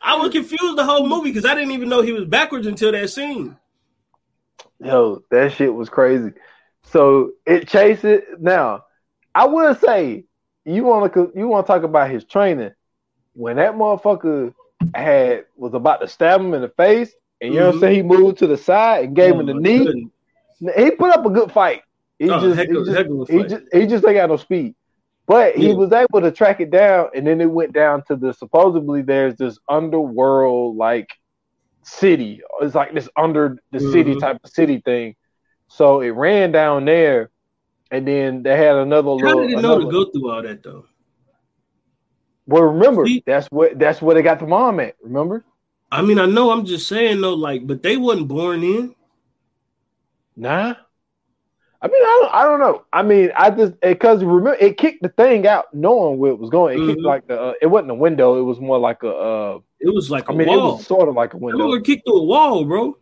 I 0.00 0.16
was 0.16 0.30
confused 0.30 0.78
the 0.78 0.84
whole 0.84 1.06
movie 1.06 1.30
because 1.30 1.44
I 1.44 1.54
didn't 1.54 1.72
even 1.72 1.88
know 1.88 2.02
he 2.02 2.12
was 2.12 2.24
backwards 2.24 2.66
until 2.66 2.92
that 2.92 3.10
scene. 3.10 3.56
Yo, 4.78 5.22
that 5.30 5.52
shit 5.52 5.74
was 5.74 5.88
crazy. 5.88 6.32
So 6.84 7.32
it 7.46 7.68
chased 7.68 8.04
it. 8.04 8.40
Now, 8.40 8.84
I 9.34 9.46
will 9.46 9.74
say 9.74 10.24
you 10.64 10.84
want 10.84 11.12
to 11.12 11.32
you 11.34 11.48
want 11.48 11.66
to 11.66 11.72
talk 11.72 11.82
about 11.82 12.10
his 12.10 12.24
training 12.24 12.72
when 13.34 13.56
that 13.56 13.74
motherfucker 13.74 14.54
had 14.94 15.44
was 15.56 15.74
about 15.74 16.00
to 16.00 16.08
stab 16.08 16.40
him 16.40 16.54
in 16.54 16.62
the 16.62 16.68
face, 16.68 17.12
and 17.40 17.52
you 17.54 17.60
mm-hmm. 17.60 17.60
know 17.60 17.66
what 17.66 17.68
I'm 17.68 17.74
mm-hmm. 17.74 17.80
saying, 17.80 17.96
he 17.96 18.02
moved 18.02 18.38
to 18.38 18.46
the 18.46 18.56
side 18.56 19.04
and 19.04 19.16
gave 19.16 19.34
oh, 19.34 19.40
him 19.40 19.46
the 19.46 19.54
knee. 19.54 19.84
Goodness. 19.84 20.76
He 20.76 20.90
put 20.90 21.10
up 21.10 21.24
a 21.24 21.30
good 21.30 21.52
fight. 21.52 21.82
He 22.18 22.28
oh, 22.28 22.40
just, 22.40 22.60
he, 22.60 22.66
just 22.66 23.30
he 23.30 23.42
just 23.44 23.64
he 23.72 23.86
just 23.86 24.04
ain't 24.04 24.16
got 24.16 24.28
no 24.28 24.36
speed. 24.36 24.74
But 25.30 25.56
yeah. 25.56 25.68
he 25.68 25.74
was 25.74 25.92
able 25.92 26.22
to 26.22 26.32
track 26.32 26.58
it 26.58 26.72
down, 26.72 27.10
and 27.14 27.24
then 27.24 27.40
it 27.40 27.48
went 27.48 27.72
down 27.72 28.02
to 28.08 28.16
the 28.16 28.32
supposedly 28.32 29.02
there's 29.02 29.36
this 29.36 29.60
underworld 29.68 30.76
like 30.76 31.08
city. 31.84 32.40
It's 32.60 32.74
like 32.74 32.92
this 32.92 33.08
under 33.16 33.56
the 33.70 33.78
mm-hmm. 33.78 33.92
city 33.92 34.16
type 34.16 34.40
of 34.42 34.50
city 34.50 34.82
thing. 34.84 35.14
So 35.68 36.00
it 36.00 36.08
ran 36.08 36.50
down 36.50 36.84
there, 36.84 37.30
and 37.92 38.08
then 38.08 38.42
they 38.42 38.56
had 38.56 38.74
another 38.74 39.10
How 39.10 39.14
little. 39.14 39.42
How 39.42 39.46
did 39.46 39.58
it 39.60 39.62
know 39.62 39.78
to 39.78 39.88
go 39.88 40.10
through 40.10 40.32
all 40.32 40.42
that 40.42 40.64
though? 40.64 40.86
Well, 42.46 42.64
remember 42.64 43.06
See, 43.06 43.22
that's 43.24 43.46
what 43.52 43.78
that's 43.78 44.02
where 44.02 44.16
they 44.16 44.22
got 44.22 44.40
the 44.40 44.48
mom 44.48 44.80
at. 44.80 44.96
Remember? 45.00 45.44
I 45.92 46.02
mean, 46.02 46.18
I 46.18 46.26
know. 46.26 46.50
I'm 46.50 46.64
just 46.64 46.88
saying 46.88 47.20
though, 47.20 47.34
like, 47.34 47.68
but 47.68 47.84
they 47.84 47.96
wasn't 47.96 48.26
born 48.26 48.64
in. 48.64 48.96
Nah. 50.34 50.74
I 51.82 51.88
mean, 51.88 52.02
I 52.02 52.18
don't, 52.20 52.34
I 52.34 52.44
don't 52.44 52.60
know. 52.60 52.84
I 52.92 53.02
mean, 53.02 53.30
I 53.36 53.50
just 53.50 53.80
because 53.80 54.22
remember 54.22 54.54
it 54.60 54.76
kicked 54.76 55.02
the 55.02 55.08
thing 55.08 55.46
out, 55.46 55.72
knowing 55.72 56.18
where 56.18 56.30
it 56.30 56.38
was 56.38 56.50
going. 56.50 56.76
It 56.76 56.80
mm-hmm. 56.80 56.90
kicked 56.90 57.02
like 57.02 57.26
the. 57.26 57.40
Uh, 57.40 57.52
it 57.62 57.66
wasn't 57.68 57.92
a 57.92 57.94
window. 57.94 58.38
It 58.38 58.42
was 58.42 58.60
more 58.60 58.78
like 58.78 59.02
a. 59.02 59.10
Uh, 59.10 59.58
it 59.80 59.94
was 59.94 60.10
like 60.10 60.28
I 60.28 60.34
mean, 60.34 60.48
wall. 60.48 60.58
it 60.58 60.76
was 60.76 60.86
sort 60.86 61.08
of 61.08 61.14
like 61.14 61.32
a 61.32 61.38
window. 61.38 61.72
It 61.72 61.84
kicked 61.84 62.06
through 62.06 62.18
a 62.18 62.24
wall, 62.24 62.64
bro. 62.64 62.98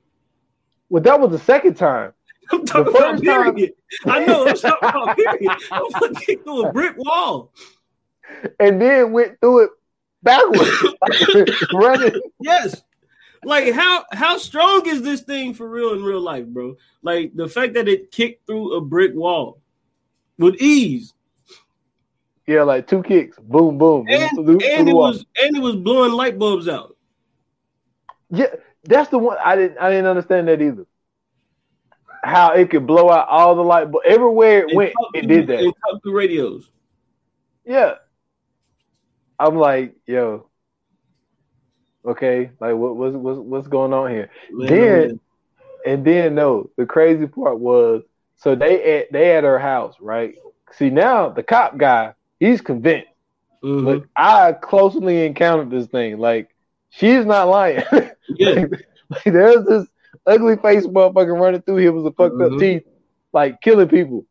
Well, 0.90 1.02
that 1.02 1.20
was 1.20 1.32
the 1.32 1.38
second 1.40 1.74
time. 1.74 2.12
I'm 2.52 2.64
talking 2.64 2.96
about 2.96 3.20
period. 3.20 3.72
Time... 4.04 4.12
I 4.12 4.24
know. 4.24 4.46
I'm 4.46 4.56
talking 4.56 4.88
about 4.88 5.16
period. 5.16 5.52
I'm 5.72 6.14
kicked 6.14 6.44
through 6.44 6.66
a 6.66 6.72
brick 6.72 6.94
wall 6.96 7.52
and 8.60 8.80
then 8.80 9.12
went 9.12 9.40
through 9.40 9.64
it 9.64 9.70
backwards, 10.22 11.64
running. 11.72 12.20
Yes. 12.40 12.82
Like 13.44 13.72
how 13.72 14.04
how 14.12 14.38
strong 14.38 14.86
is 14.86 15.02
this 15.02 15.22
thing 15.22 15.54
for 15.54 15.68
real 15.68 15.92
in 15.94 16.02
real 16.02 16.20
life, 16.20 16.46
bro? 16.46 16.76
Like 17.02 17.34
the 17.34 17.48
fact 17.48 17.74
that 17.74 17.88
it 17.88 18.10
kicked 18.10 18.46
through 18.46 18.74
a 18.74 18.80
brick 18.80 19.14
wall 19.14 19.60
with 20.38 20.56
ease. 20.56 21.14
Yeah, 22.46 22.62
like 22.62 22.86
two 22.86 23.02
kicks, 23.02 23.38
boom, 23.38 23.76
boom, 23.76 24.06
and, 24.08 24.30
through 24.30 24.60
and 24.60 24.88
it 24.88 24.94
wall. 24.94 25.08
was 25.08 25.24
and 25.40 25.56
it 25.56 25.60
was 25.60 25.76
blowing 25.76 26.12
light 26.12 26.38
bulbs 26.38 26.66
out. 26.66 26.96
Yeah, 28.30 28.46
that's 28.84 29.10
the 29.10 29.18
one 29.18 29.36
I 29.44 29.54
didn't 29.56 29.78
I 29.78 29.90
didn't 29.90 30.06
understand 30.06 30.48
that 30.48 30.62
either. 30.62 30.86
How 32.24 32.52
it 32.52 32.70
could 32.70 32.86
blow 32.86 33.10
out 33.10 33.28
all 33.28 33.54
the 33.54 33.62
light, 33.62 33.90
but 33.90 34.04
everywhere 34.04 34.60
it 34.60 34.68
And 34.70 34.76
went, 34.76 34.92
it 35.14 35.28
did 35.28 35.46
that. 35.48 35.60
And 35.60 35.74
talk 35.88 36.02
through 36.02 36.16
radios. 36.16 36.70
Yeah. 37.64 37.94
I'm 39.38 39.56
like, 39.56 39.94
yo, 40.04 40.47
okay, 42.04 42.50
like 42.60 42.74
what 42.74 42.96
what's 42.96 43.16
what's 43.16 43.38
what's 43.38 43.68
going 43.68 43.92
on 43.92 44.10
here? 44.10 44.30
Man, 44.50 44.68
Then- 44.68 45.20
And 45.86 46.04
then 46.04 46.34
no, 46.34 46.70
the 46.76 46.86
crazy 46.86 47.26
part 47.26 47.58
was 47.58 48.02
so 48.36 48.54
they 48.54 48.98
at 49.00 49.12
they 49.12 49.36
at 49.36 49.44
her 49.44 49.58
house, 49.58 49.94
right? 50.00 50.34
See 50.72 50.90
now 50.90 51.28
the 51.30 51.42
cop 51.42 51.76
guy, 51.78 52.14
he's 52.40 52.60
convinced. 52.60 53.08
mhm. 53.64 53.84
But 53.84 54.02
I 54.16 54.52
closely 54.52 55.24
encountered 55.24 55.70
this 55.70 55.86
thing. 55.86 56.18
Like 56.18 56.54
she's 56.90 57.24
not 57.24 57.48
lying. 57.48 57.84
yeah, 58.28 58.66
like, 59.08 59.24
there's 59.24 59.64
this 59.64 59.86
ugly 60.26 60.56
face 60.56 60.86
motherfucker 60.86 61.38
running 61.40 61.62
through 61.62 61.76
here 61.76 61.92
with 61.92 62.06
a 62.06 62.12
fucked 62.12 62.34
Mhm. 62.36 62.54
up 62.54 62.58
teeth, 62.60 62.82
like 63.32 63.60
killing 63.60 63.88
people. 63.88 64.24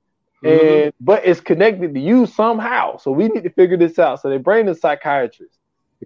Mhm. 0.43 0.83
And 0.83 0.93
but 0.99 1.25
it's 1.25 1.41
connected 1.41 1.93
to 1.95 1.99
you 1.99 2.25
somehow. 2.27 2.97
So 2.97 3.11
we 3.11 3.27
need 3.29 3.43
to 3.43 3.49
figure 3.49 3.77
this 3.77 3.97
out. 3.97 4.21
So 4.21 4.29
they 4.29 4.37
bring 4.37 4.65
the 4.67 4.75
psychiatrist 4.75 5.56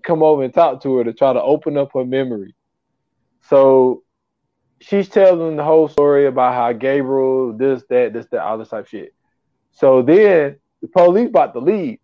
come 0.04 0.24
over 0.24 0.44
and 0.44 0.54
talk 0.54 0.82
to 0.84 0.98
her 0.98 1.04
to 1.04 1.14
try 1.14 1.34
to 1.34 1.42
open 1.42 1.78
up 1.78 1.92
her 1.94 2.06
memory. 2.06 2.56
So 3.50 4.04
she's 4.80 5.10
telling 5.10 5.56
the 5.56 5.64
whole 5.64 5.88
story 5.88 6.28
about 6.28 6.54
how 6.54 6.74
Gabriel, 6.74 7.54
this, 7.54 7.84
that, 7.90 8.14
this, 8.14 8.26
that, 8.32 8.42
all 8.42 8.58
this 8.58 8.70
type 8.70 8.86
of 8.86 8.90
shit. 8.90 9.14
So 9.72 10.02
then 10.02 10.58
the 10.82 10.88
police 10.88 11.30
about 11.30 11.54
to 11.54 11.60
leave. 11.60 12.00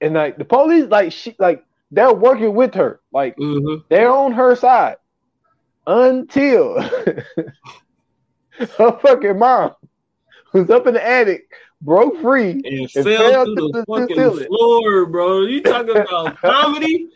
And 0.00 0.14
like 0.14 0.36
the 0.36 0.44
police, 0.44 0.86
like 0.86 1.12
she 1.12 1.36
like 1.38 1.64
they're 1.90 2.12
working 2.12 2.54
with 2.54 2.74
her. 2.74 3.00
Like 3.12 3.36
Mhm. 3.36 3.84
they're 3.88 4.10
on 4.10 4.32
her 4.32 4.56
side 4.56 4.96
until 5.86 6.80
her 6.90 7.24
fucking 9.00 9.38
mom, 9.38 9.72
who's 10.52 10.70
up 10.70 10.86
in 10.86 10.94
the 10.94 11.06
attic, 11.06 11.50
broke 11.82 12.20
free. 12.22 12.50
and 12.52 12.64
It 12.64 12.90
fell, 12.92 13.04
fell 13.04 13.44
through 13.44 13.54
to 13.56 13.68
the, 13.72 13.78
the 13.80 13.86
fucking 13.86 14.46
floor, 14.46 15.06
bro. 15.06 15.42
You 15.42 15.60
talking 15.62 15.96
about 15.96 16.36
comedy? 16.38 17.10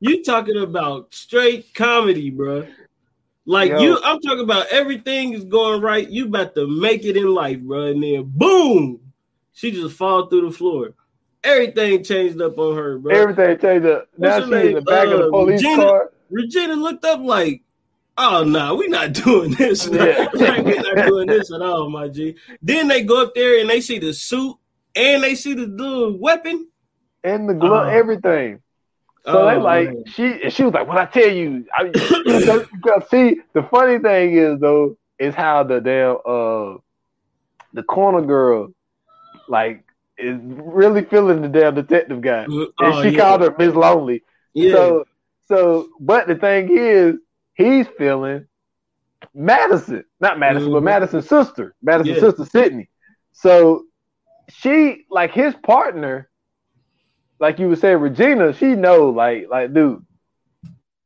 You 0.00 0.24
talking 0.24 0.56
about 0.56 1.12
straight 1.14 1.72
comedy, 1.74 2.30
bro. 2.30 2.66
Like 3.46 3.70
Yo. 3.70 3.80
you, 3.80 3.98
I'm 4.04 4.20
talking 4.20 4.40
about 4.44 4.66
everything 4.68 5.34
is 5.34 5.44
going 5.44 5.80
right. 5.82 6.08
You 6.08 6.26
about 6.26 6.54
to 6.54 6.66
make 6.66 7.04
it 7.04 7.16
in 7.16 7.32
life, 7.34 7.60
bro. 7.60 7.86
And 7.86 8.02
then 8.02 8.24
boom, 8.26 9.00
she 9.52 9.70
just 9.70 9.96
fall 9.96 10.26
through 10.26 10.50
the 10.50 10.56
floor. 10.56 10.94
Everything 11.42 12.04
changed 12.04 12.40
up 12.40 12.58
on 12.58 12.76
her, 12.76 12.98
bro. 12.98 13.14
Everything 13.14 13.58
changed 13.58 13.86
up. 13.86 14.08
Now 14.18 14.40
she's 14.40 14.50
in 14.52 14.74
the 14.74 14.82
back 14.82 15.08
of 15.08 15.18
the 15.18 15.26
Uh, 15.26 15.30
police 15.30 15.62
Regina? 15.62 15.82
car. 15.82 16.12
Regina 16.30 16.74
looked 16.74 17.04
up 17.04 17.20
like, 17.20 17.62
oh 18.20 18.44
no, 18.44 18.58
nah, 18.68 18.74
we 18.74 18.86
not 18.88 19.12
doing 19.12 19.52
this. 19.52 19.86
Yeah. 19.88 20.28
like 20.34 20.64
we 20.64 20.78
not 20.78 21.06
doing 21.06 21.26
this 21.28 21.52
at 21.52 21.62
all, 21.62 21.88
my 21.90 22.08
G. 22.08 22.36
Then 22.62 22.88
they 22.88 23.02
go 23.02 23.22
up 23.22 23.34
there 23.34 23.58
and 23.60 23.68
they 23.68 23.80
see 23.80 23.98
the 23.98 24.12
suit 24.12 24.56
and 24.94 25.22
they 25.22 25.34
see 25.34 25.54
the 25.54 25.66
little 25.66 26.16
weapon. 26.18 26.68
And 27.24 27.48
the 27.48 27.54
glove, 27.54 27.86
Oh. 27.88 27.90
everything. 27.90 28.60
So 29.26 29.44
they 29.46 29.56
Oh, 29.56 29.60
like 29.60 29.88
man. 29.88 30.04
she 30.06 30.48
she 30.50 30.62
was 30.64 30.72
like, 30.72 30.88
"When 30.88 30.96
I 30.96 31.04
tell 31.04 31.30
you, 31.30 31.66
I, 31.74 31.92
see, 33.10 33.40
the 33.52 33.62
funny 33.70 33.98
thing 33.98 34.34
is 34.36 34.58
though, 34.60 34.96
is 35.18 35.34
how 35.34 35.62
the 35.62 35.80
damn 35.80 36.16
uh 36.26 36.78
the 37.74 37.82
corner 37.82 38.22
girl 38.22 38.72
like 39.48 39.84
is 40.16 40.38
really 40.42 41.04
feeling 41.04 41.42
the 41.42 41.48
damn 41.48 41.74
detective 41.74 42.20
guy, 42.22 42.44
and 42.44 42.68
Oh, 42.80 43.02
she 43.02 43.10
yeah. 43.10 43.18
called 43.20 43.42
her 43.42 43.54
Miss 43.58 43.74
Lonely. 43.74 44.22
yeah. 44.54 44.72
So 44.72 45.04
so, 45.48 45.88
but 46.00 46.26
the 46.26 46.36
thing 46.36 46.68
is, 46.76 47.16
he's 47.54 47.86
feeling 47.98 48.46
Madison, 49.34 50.04
not 50.20 50.38
Madison, 50.38 50.72
but 50.72 50.82
Mhm. 50.82 50.84
Madison's 50.84 51.28
sister, 51.28 51.74
Madison's 51.82 52.18
Yeah. 52.18 52.20
sister 52.20 52.44
Sydney. 52.44 52.88
So 53.32 53.84
she 54.48 55.04
like 55.10 55.32
his 55.32 55.54
partner, 55.56 56.28
like 57.38 57.58
you 57.58 57.68
would 57.68 57.78
say, 57.78 57.94
Regina. 57.94 58.52
She 58.52 58.74
know, 58.74 59.10
like, 59.10 59.46
like, 59.50 59.72
dude, 59.72 60.04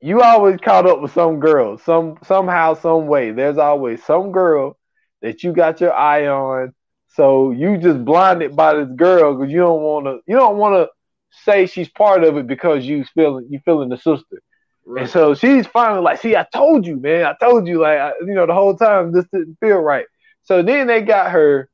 you 0.00 0.20
always 0.22 0.58
caught 0.60 0.86
up 0.86 1.00
with 1.00 1.12
some 1.12 1.40
girl, 1.40 1.78
some 1.78 2.18
somehow, 2.24 2.74
some 2.74 3.06
way. 3.06 3.30
There's 3.30 3.58
always 3.58 4.02
some 4.04 4.32
girl 4.32 4.76
that 5.22 5.42
you 5.42 5.52
got 5.52 5.80
your 5.80 5.92
eye 5.92 6.26
on. 6.26 6.72
So 7.08 7.50
you 7.50 7.78
just 7.78 8.04
blinded 8.04 8.56
by 8.56 8.74
this 8.74 8.88
girl 8.96 9.34
because 9.36 9.52
you 9.52 9.60
don't 9.60 9.82
want 9.82 10.06
to. 10.06 10.20
You 10.26 10.36
don't 10.36 10.58
want 10.58 10.74
to 10.74 10.88
say 11.30 11.66
she's 11.66 11.88
part 11.88 12.24
of 12.24 12.36
it 12.36 12.46
because 12.46 12.84
you 12.84 13.04
feeling 13.14 13.46
you 13.50 13.60
feeling 13.64 13.88
the 13.88 13.96
sister. 13.96 14.42
And 14.86 15.08
so 15.08 15.34
she's 15.34 15.66
finally 15.66 16.02
like, 16.02 16.20
see, 16.20 16.36
I 16.36 16.46
told 16.52 16.86
you, 16.86 16.96
man. 16.96 17.24
I 17.24 17.34
told 17.40 17.66
you, 17.66 17.80
like, 17.80 17.98
I, 17.98 18.12
you 18.20 18.34
know, 18.34 18.46
the 18.46 18.54
whole 18.54 18.76
time 18.76 19.12
this 19.12 19.24
didn't 19.32 19.56
feel 19.60 19.78
right. 19.78 20.06
So 20.42 20.62
then 20.62 20.86
they 20.86 21.00
got 21.00 21.30
her 21.30 21.70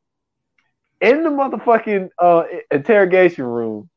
in 1.00 1.24
the 1.24 1.30
motherfucking 1.30 2.10
uh, 2.18 2.44
interrogation 2.70 3.44
room, 3.44 3.90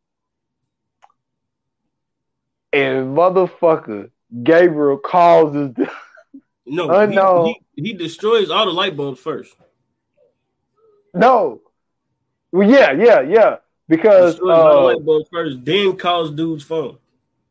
and 2.72 3.16
motherfucker 3.16 4.10
Gabriel 4.44 4.98
causes 4.98 5.74
the, 5.76 5.92
No, 6.66 6.90
Unknown. 6.90 7.46
he, 7.46 7.62
he, 7.76 7.82
he 7.90 7.94
destroys 7.94 8.50
all 8.50 8.66
the 8.66 8.72
light 8.72 8.96
bulbs 8.96 9.20
first. 9.20 9.54
no, 11.14 11.62
well, 12.52 12.70
yeah, 12.70 12.92
yeah, 12.94 13.22
yeah, 13.22 13.58
because 13.90 14.36
Destroys 14.36 14.58
all 14.58 14.70
the 14.70 14.80
uh, 14.80 14.84
light 14.84 15.06
bulbs 15.06 15.30
first, 15.32 15.66
then 15.66 15.98
calls 15.98 16.32
dude's 16.32 16.64
phone. 16.64 16.98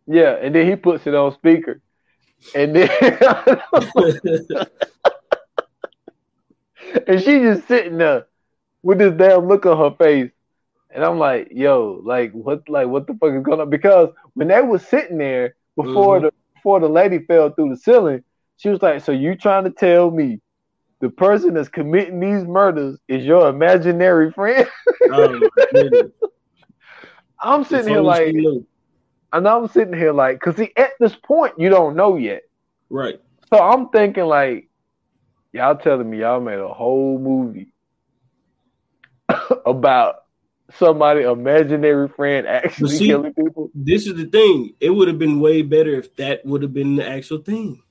Yeah, 0.07 0.37
and 0.41 0.55
then 0.55 0.69
he 0.69 0.77
puts 0.77 1.07
it 1.07 1.15
on 1.15 1.33
speaker, 1.33 1.81
and 2.55 2.75
then 2.75 2.89
and 7.07 7.21
she 7.21 7.41
just 7.41 7.67
sitting 7.69 7.99
there 7.99 8.27
with 8.83 8.99
this 8.99 9.15
damn 9.17 9.47
look 9.49 9.67
on 9.67 9.79
her 9.79 9.97
face. 9.97 10.31
And 10.95 11.03
I'm 11.05 11.19
like, 11.19 11.49
yo, 11.51 12.01
like 12.05 12.33
what 12.33 12.69
like 12.69 12.89
what 12.89 13.07
the 13.07 13.15
fuck 13.15 13.33
is 13.33 13.43
going 13.43 13.61
on? 13.61 13.71
Because 13.71 14.11
when 14.35 14.49
they 14.49 14.61
was 14.61 14.87
sitting 14.87 15.17
there 15.19 15.55
before 15.77 16.19
Mhm. 16.19 16.23
the 16.25 16.33
before 16.55 16.81
the 16.81 16.89
lady 16.89 17.21
fell 17.21 17.51
through 17.51 17.71
the 17.71 17.77
ceiling, 17.77 18.23
she 18.59 18.69
was 18.69 18.83
like, 18.83 19.01
So 19.03 19.13
you 19.13 19.35
trying 19.35 19.65
to 19.65 19.71
tell 19.71 20.11
me 20.11 20.41
the 21.01 21.09
person 21.09 21.55
that's 21.55 21.69
committing 21.69 22.21
these 22.21 22.45
murders 22.45 22.99
is 23.09 23.25
your 23.25 23.49
imaginary 23.49 24.31
friend? 24.33 24.69
Oh. 25.11 25.41
I'm 27.41 27.65
sitting 27.65 27.89
here 27.89 28.01
like 28.03 28.35
and 29.33 29.49
I'm 29.49 29.69
sitting 29.69 29.95
here 29.95 30.13
like 30.13 30.41
cause 30.41 30.57
see 30.57 30.73
at 30.77 30.93
this 31.01 31.15
point 31.15 31.55
you 31.59 31.69
don't 31.69 31.97
know 31.97 32.17
yet. 32.17 32.43
right. 32.91 33.21
So 33.53 33.59
I'm 33.59 33.91
thinking 33.91 34.25
like, 34.25 34.71
y'all 35.53 35.77
telling 35.77 36.09
me 36.09 36.21
y'all 36.21 36.41
made 36.41 36.59
a 36.59 36.69
whole 36.69 37.19
movie 37.19 37.69
about 39.67 40.23
somebody 40.79 41.23
imaginary 41.23 42.09
friend 42.09 42.47
actually 42.47 42.97
see- 42.97 43.07
killing 43.07 43.35
people. 43.35 43.71
This 43.75 44.07
is 44.07 44.15
the 44.15 44.25
thing. 44.25 44.75
It 44.81 44.91
would 44.91 45.09
have 45.09 45.19
been 45.19 45.41
way 45.41 45.61
better 45.63 45.91
if 45.91 46.17
that 46.17 46.45
would 46.47 46.63
have 46.63 46.73
been 46.73 46.97
the 46.97 47.07
actual 47.07 47.39
thing. 47.39 47.83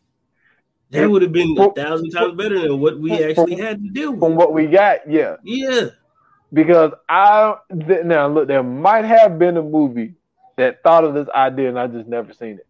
That 0.89 1.09
would 1.09 1.21
have 1.21 1.31
been 1.31 1.57
a 1.57 1.71
thousand 1.71 2.09
times 2.09 2.35
better 2.35 2.59
than 2.59 2.79
what 2.79 2.99
we 2.99 3.23
actually 3.23 3.55
had 3.55 3.81
to 3.81 3.89
deal 3.91 4.11
with. 4.11 4.19
From 4.19 4.35
what 4.35 4.53
we 4.53 4.67
got, 4.67 5.09
yeah. 5.09 5.37
Yeah. 5.43 5.89
Because 6.51 6.91
I 7.07 7.55
now 7.69 8.27
look, 8.27 8.47
there 8.49 8.63
might 8.63 9.05
have 9.05 9.39
been 9.39 9.55
a 9.55 9.61
movie 9.63 10.15
that 10.57 10.83
thought 10.83 11.03
of 11.03 11.13
this 11.13 11.27
idea 11.29 11.69
and 11.69 11.79
I 11.79 11.87
just 11.87 12.07
never 12.07 12.33
seen 12.33 12.57
it. 12.59 12.67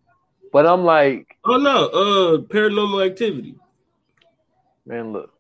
But 0.52 0.66
I'm 0.66 0.84
like, 0.84 1.38
Oh 1.46 1.58
no. 1.58 1.88
Uh, 1.88 2.38
paranormal 2.42 3.06
activity. 3.06 3.56
man, 4.86 5.14
look, 5.14 5.34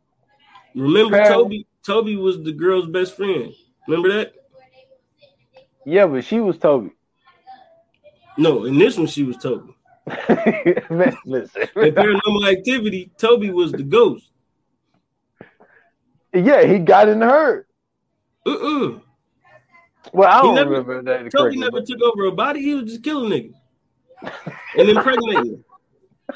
Remember 0.76 1.24
Toby? 1.26 1.68
Toby 1.86 2.16
was 2.16 2.42
the 2.44 2.52
girl's 2.52 2.88
best 2.88 3.16
friend. 3.16 3.54
Remember 3.88 4.12
that? 4.18 4.34
yeah, 5.86 6.06
but 6.06 6.24
she 6.24 6.39
was 6.39 6.58
Toby. 6.58 6.92
No, 8.38 8.66
in 8.66 8.78
this 8.78 8.98
one 8.98 9.08
she 9.08 9.24
was 9.24 9.38
Toby. 9.38 9.74
man, 10.89 11.18
listen. 11.26 11.62
In 11.76 11.94
paranormal 11.94 12.52
activity, 12.52 13.12
Toby 13.18 13.52
was 13.52 13.72
the 13.72 13.84
ghost. 13.84 14.32
yeah, 16.34 16.64
he 16.64 16.80
got 16.80 17.10
in 17.10 17.22
her. 17.22 17.68
Uh-uh. 18.46 19.00
Well, 20.14 20.30
I 20.30 20.41
don't 20.41 20.56
never- 20.56 20.70
remember 20.72 21.02
that. 21.04 21.18
Toby 21.18 21.30
correctly, 21.32 21.60
never 21.60 21.72
but- 21.72 21.86
took 21.86 22.02
over 22.02 22.26
a 22.26 22.32
body. 22.32 22.62
He 22.62 22.74
was 22.76 22.86
just 22.86 23.04
killing 23.04 23.30
niggas 23.32 24.41
and 24.78 24.89
impregnating 24.89 25.52
them. 25.52 25.66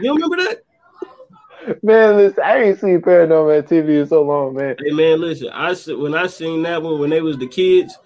You 0.00 0.06
don't 0.08 0.16
remember 0.20 0.36
that? 0.42 1.82
Man, 1.84 2.16
listen, 2.16 2.42
I 2.44 2.62
ain't 2.62 2.80
seen 2.80 3.00
paranormal 3.00 3.56
activity 3.58 4.00
in 4.00 4.06
so 4.08 4.22
long, 4.22 4.54
man. 4.54 4.74
Hey 4.84 4.90
man, 4.90 5.20
listen. 5.20 5.48
I 5.52 5.72
when 5.94 6.14
I 6.16 6.26
seen 6.26 6.62
that 6.64 6.82
one 6.82 6.98
when 6.98 7.10
they 7.10 7.20
was 7.22 7.38
the 7.38 7.46
kids, 7.46 7.96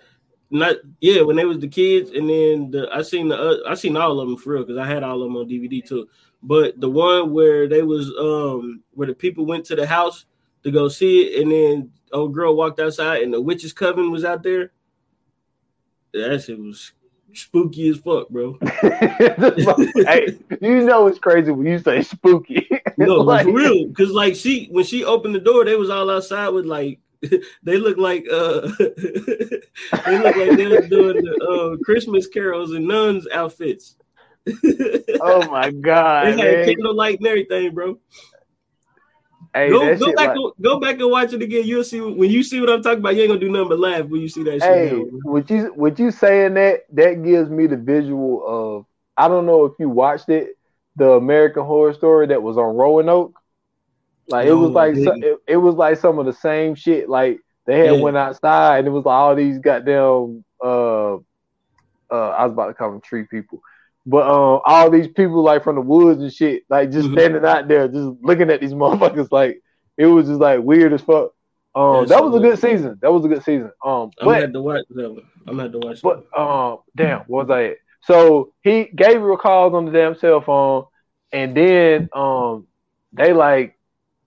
not 0.50 0.76
yeah 1.00 1.22
when 1.22 1.36
they 1.36 1.46
was 1.46 1.58
the 1.58 1.66
kids, 1.66 2.10
and 2.10 2.28
then 2.28 2.70
the 2.70 2.88
I 2.92 3.00
seen 3.02 3.28
the 3.28 3.36
uh, 3.38 3.56
I 3.70 3.74
seen 3.74 3.96
all 3.96 4.20
of 4.20 4.28
them 4.28 4.36
for 4.36 4.52
real 4.52 4.64
because 4.64 4.76
I 4.78 4.86
had 4.86 5.02
all 5.02 5.22
of 5.22 5.28
them 5.28 5.36
on 5.38 5.48
DVD 5.48 5.84
too. 5.84 6.06
But 6.42 6.78
the 6.78 6.90
one 6.90 7.32
where 7.32 7.66
they 7.68 7.82
was 7.82 8.12
um 8.20 8.82
where 8.92 9.08
the 9.08 9.14
people 9.14 9.46
went 9.46 9.64
to 9.66 9.76
the 9.76 9.86
house 9.86 10.26
to 10.64 10.70
go 10.70 10.88
see 10.88 11.22
it, 11.22 11.42
and 11.42 11.50
then 11.50 11.90
old 12.12 12.34
girl 12.34 12.56
walked 12.56 12.80
outside 12.80 13.22
and 13.22 13.32
the 13.32 13.40
witch's 13.40 13.72
coven 13.72 14.10
was 14.10 14.24
out 14.24 14.42
there. 14.42 14.72
That 16.12 16.42
shit 16.42 16.58
was 16.58 16.92
spooky 17.34 17.88
as 17.88 17.98
fuck, 17.98 18.28
bro. 18.28 18.58
hey, 18.80 20.38
you 20.60 20.84
know 20.84 21.06
it's 21.06 21.18
crazy 21.18 21.50
when 21.50 21.66
you 21.66 21.78
say 21.78 22.02
spooky. 22.02 22.68
no, 22.96 23.14
like, 23.16 23.46
for 23.46 23.52
real. 23.52 23.86
Because 23.88 24.10
like 24.10 24.34
she, 24.34 24.68
when 24.70 24.84
she 24.84 25.04
opened 25.04 25.34
the 25.34 25.40
door, 25.40 25.64
they 25.64 25.76
was 25.76 25.90
all 25.90 26.10
outside 26.10 26.48
with 26.48 26.66
like 26.66 27.00
they 27.62 27.76
look 27.76 27.98
like 27.98 28.24
uh 28.30 28.60
they 28.78 30.18
look 30.18 30.36
like 30.36 30.56
they 30.56 30.68
were 30.68 30.86
doing 30.86 31.16
the 31.16 31.76
uh, 31.76 31.84
Christmas 31.84 32.26
carols 32.28 32.72
and 32.72 32.86
nuns 32.86 33.26
outfits. 33.32 33.96
oh 35.20 35.46
my 35.50 35.70
god! 35.70 36.38
They 36.38 36.56
had 36.56 36.66
candlelight 36.66 37.18
and 37.18 37.26
everything, 37.26 37.74
bro. 37.74 37.98
Hey, 39.54 39.70
go, 39.70 39.96
go 39.96 40.06
back, 40.12 40.16
like, 40.16 40.36
and, 40.36 40.52
go 40.60 40.80
back 40.80 41.00
and 41.00 41.10
watch 41.10 41.32
it 41.32 41.42
again. 41.42 41.64
You'll 41.64 41.84
see 41.84 42.00
when 42.00 42.30
you 42.30 42.42
see 42.42 42.60
what 42.60 42.70
I'm 42.70 42.82
talking 42.82 42.98
about. 42.98 43.14
You 43.14 43.22
ain't 43.22 43.30
gonna 43.30 43.40
do 43.40 43.50
nothing 43.50 43.68
but 43.68 43.78
laugh 43.78 44.04
when 44.06 44.20
you 44.20 44.28
see 44.28 44.42
that. 44.44 44.62
Hey, 44.62 44.90
shit 44.90 45.06
with 45.24 45.50
you, 45.50 45.72
with 45.74 45.98
you 45.98 46.10
saying 46.10 46.54
that, 46.54 46.84
that 46.92 47.24
gives 47.24 47.50
me 47.50 47.66
the 47.66 47.76
visual 47.76 48.44
of. 48.46 48.86
I 49.16 49.26
don't 49.26 49.46
know 49.46 49.64
if 49.64 49.72
you 49.80 49.88
watched 49.88 50.28
it, 50.28 50.56
the 50.96 51.12
American 51.12 51.64
Horror 51.64 51.94
Story 51.94 52.26
that 52.28 52.42
was 52.42 52.56
on 52.56 52.76
Roanoke. 52.76 53.38
Like 54.28 54.46
no, 54.46 54.52
it 54.52 54.54
was 54.56 54.70
like 54.72 54.94
so, 54.96 55.12
it, 55.14 55.38
it, 55.46 55.56
was 55.56 55.74
like 55.74 55.96
some 55.98 56.18
of 56.18 56.26
the 56.26 56.32
same 56.32 56.74
shit. 56.74 57.08
Like 57.08 57.40
they 57.64 57.78
had 57.78 57.96
yeah. 57.96 58.00
went 58.02 58.16
outside 58.16 58.80
and 58.80 58.88
it 58.88 58.90
was 58.90 59.04
like 59.04 59.14
all 59.14 59.34
these 59.34 59.58
goddamn 59.58 60.44
uh 60.62 61.14
uh 61.14 61.18
I 62.10 62.44
was 62.44 62.52
about 62.52 62.66
to 62.66 62.74
call 62.74 62.90
them 62.90 63.00
tree 63.00 63.24
people. 63.24 63.62
But 64.08 64.26
um, 64.26 64.62
all 64.64 64.90
these 64.90 65.06
people 65.06 65.42
like 65.42 65.62
from 65.62 65.74
the 65.74 65.82
woods 65.82 66.22
and 66.22 66.32
shit, 66.32 66.62
like 66.70 66.90
just 66.90 67.08
mm-hmm. 67.08 67.18
standing 67.18 67.44
out 67.44 67.68
there, 67.68 67.88
just 67.88 68.08
looking 68.22 68.48
at 68.48 68.62
these 68.62 68.72
motherfuckers, 68.74 69.30
like 69.30 69.62
it 69.98 70.06
was 70.06 70.28
just 70.28 70.40
like 70.40 70.60
weird 70.60 70.94
as 70.94 71.02
fuck. 71.02 71.32
Um, 71.74 72.06
that 72.06 72.24
was 72.24 72.34
a 72.34 72.40
good 72.40 72.58
season. 72.58 72.98
That 73.02 73.12
was 73.12 73.26
a 73.26 73.28
good 73.28 73.44
season. 73.44 73.70
Um, 73.84 74.10
I'm 74.18 74.28
gonna 74.28 74.40
have 74.40 74.52
to 74.54 74.62
watch 74.62 74.84
that. 74.88 75.12
one. 75.12 75.22
I'm 75.46 75.58
have 75.58 75.72
to 75.72 75.78
watch. 75.78 76.00
But 76.00 76.24
um, 76.34 76.78
damn, 76.96 77.20
what 77.26 77.48
was 77.48 77.54
I? 77.54 77.64
At? 77.64 77.76
So 78.00 78.54
he 78.62 78.84
Gabriel 78.84 79.36
calls 79.36 79.74
on 79.74 79.84
the 79.84 79.92
damn 79.92 80.14
cell 80.14 80.40
phone, 80.40 80.86
and 81.30 81.54
then 81.54 82.08
um, 82.14 82.66
they 83.12 83.34
like, 83.34 83.78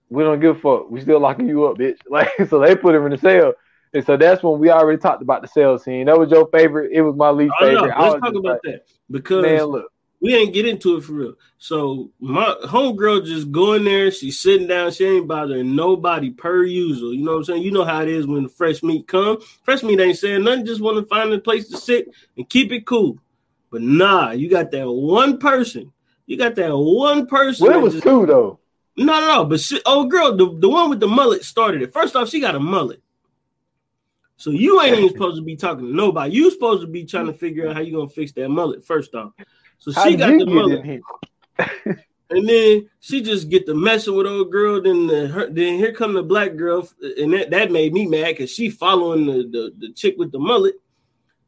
we 0.10 0.24
don't 0.24 0.40
give 0.40 0.58
a 0.58 0.60
fuck. 0.60 0.92
We 0.92 1.02
still 1.02 1.20
locking 1.20 1.50
you 1.50 1.66
up, 1.66 1.78
bitch. 1.78 1.98
Like, 2.08 2.30
so 2.48 2.60
they 2.60 2.76
put 2.76 2.94
him 2.94 3.06
in 3.06 3.14
the 3.14 3.18
cell. 3.18 3.56
And 3.94 4.06
so 4.06 4.16
that's 4.16 4.42
when 4.42 4.60
we 4.60 4.70
already 4.70 5.00
talked 5.00 5.22
about 5.22 5.42
the 5.42 5.48
sales 5.48 5.84
scene. 5.84 6.06
That 6.06 6.18
was 6.18 6.32
your 6.32 6.48
favorite. 6.48 6.92
It 6.94 7.02
was 7.02 7.16
my 7.16 7.30
least 7.30 7.54
oh, 7.60 7.66
favorite. 7.66 7.98
No, 7.98 8.10
let's 8.10 8.22
talk 8.22 8.36
about 8.36 8.44
like, 8.44 8.62
that 8.64 8.86
because 9.10 9.44
man, 9.44 9.64
look, 9.66 9.92
we 10.22 10.36
ain't 10.36 10.54
get 10.54 10.68
into 10.68 10.98
it 10.98 11.04
for 11.04 11.14
real. 11.14 11.34
So 11.58 12.12
my 12.20 12.56
homegirl 12.66 13.26
just 13.26 13.52
going 13.52 13.84
there. 13.84 14.12
She's 14.12 14.40
sitting 14.40 14.68
down. 14.68 14.92
She 14.92 15.06
ain't 15.06 15.28
bothering 15.28 15.76
nobody 15.76 16.30
per 16.30 16.64
usual. 16.64 17.14
You 17.14 17.24
know 17.24 17.32
what 17.32 17.38
I'm 17.40 17.44
saying? 17.46 17.64
You 17.64 17.72
know 17.72 17.84
how 17.84 18.02
it 18.02 18.08
is 18.08 18.28
when 18.28 18.44
the 18.44 18.50
fresh 18.50 18.82
meat 18.84 19.08
come. 19.08 19.40
Fresh 19.64 19.84
meat 19.84 20.00
ain't 20.00 20.18
saying 20.18 20.44
nothing. 20.44 20.66
Just 20.66 20.82
want 20.82 20.98
to 20.98 21.06
find 21.06 21.34
a 21.34 21.40
place 21.40 21.68
to 21.70 21.78
sit 21.78 22.10
and 22.38 22.48
keep 22.48 22.72
it 22.72 22.86
cool. 22.86 23.18
But 23.72 23.82
nah, 23.82 24.32
you 24.32 24.50
got 24.50 24.72
that 24.72 24.90
one 24.90 25.38
person. 25.38 25.92
You 26.28 26.38
got 26.38 26.56
that 26.56 26.78
one 26.78 27.26
person. 27.26 27.68
Well, 27.68 27.80
it 27.80 27.82
was 27.82 27.94
just, 27.94 28.04
two 28.04 28.26
though. 28.26 28.60
No, 28.96 29.20
no, 29.20 29.36
no. 29.36 29.46
But 29.46 29.60
she, 29.60 29.82
oh, 29.86 30.06
girl, 30.06 30.36
the, 30.36 30.56
the 30.60 30.70
one 30.70 30.90
with 30.90 31.00
the 31.00 31.08
mullet 31.08 31.44
started 31.44 31.82
it. 31.82 31.94
First 31.94 32.16
off, 32.16 32.30
she 32.30 32.40
got 32.40 32.56
a 32.56 32.60
mullet. 32.60 33.02
So 34.42 34.50
you 34.50 34.82
ain't 34.82 34.98
even 34.98 35.10
supposed 35.10 35.36
to 35.36 35.44
be 35.44 35.56
talking 35.56 35.86
to 35.86 35.96
nobody. 35.96 36.34
You 36.34 36.50
supposed 36.50 36.82
to 36.82 36.88
be 36.88 37.06
trying 37.06 37.28
to 37.28 37.34
figure 37.34 37.70
out 37.70 37.76
how 37.76 37.82
you 37.82 37.94
gonna 37.94 38.10
fix 38.10 38.32
that 38.32 38.50
mullet 38.50 38.84
first 38.84 39.14
off. 39.14 39.34
So 39.78 39.92
she 39.92 40.16
got 40.16 40.36
the 40.40 40.48
mullet. 40.48 40.84
and 42.32 42.50
then 42.50 42.90
she 43.02 43.22
just 43.22 43.50
get 43.52 43.68
the 43.68 43.76
messing 43.76 44.16
with 44.16 44.26
old 44.26 44.52
girl. 44.52 44.82
Then 44.82 45.06
the, 45.06 45.28
her, 45.28 45.48
then 45.48 45.78
here 45.78 45.94
come 45.94 46.14
the 46.14 46.24
black 46.24 46.56
girl, 46.56 46.90
and 47.20 47.32
that, 47.34 47.52
that 47.52 47.72
made 47.72 47.94
me 47.94 48.08
mad 48.08 48.30
because 48.30 48.52
she 48.52 48.72
following 48.72 49.28
the, 49.28 49.44
the, 49.44 49.74
the 49.78 49.94
chick 49.94 50.16
with 50.18 50.32
the 50.32 50.40
mullet. 50.40 50.74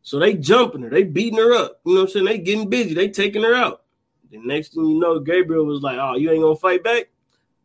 So 0.04 0.20
they 0.20 0.36
jumping 0.36 0.84
her, 0.84 0.91
they 0.91 1.02
beating 1.02 1.39
her 1.39 1.52
up. 1.52 1.80
You 1.86 1.96
know 1.96 2.02
what 2.02 2.10
I'm 2.10 2.14
saying? 2.14 2.26
They 2.26 2.38
getting 2.38 2.70
busy, 2.70 2.94
they 2.94 3.10
taking 3.10 3.41
her 3.41 3.56
out. 3.56 3.82
The 4.30 4.38
next 4.38 4.76
thing 4.76 4.86
you 4.86 5.00
know, 5.00 5.20
Gabriel 5.20 5.66
was 5.66 5.82
like, 5.82 5.98
"Oh, 6.00 6.16
you 6.16 6.30
ain't 6.30 6.44
gonna 6.44 6.56
fight 6.56 6.84
back? 6.84 7.10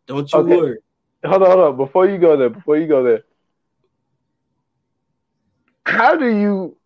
Don't 0.07 0.33
you 0.33 0.39
okay. 0.39 0.57
worry." 0.57 0.79
Hold 1.27 1.43
on, 1.43 1.51
hold 1.51 1.61
on. 1.61 1.77
Before 1.77 2.09
you 2.09 2.17
go 2.17 2.35
there, 2.35 2.49
before 2.49 2.79
you 2.79 2.87
go 2.87 3.03
there, 3.03 3.25
how 5.89 6.17
do 6.17 6.27
you, 6.27 6.77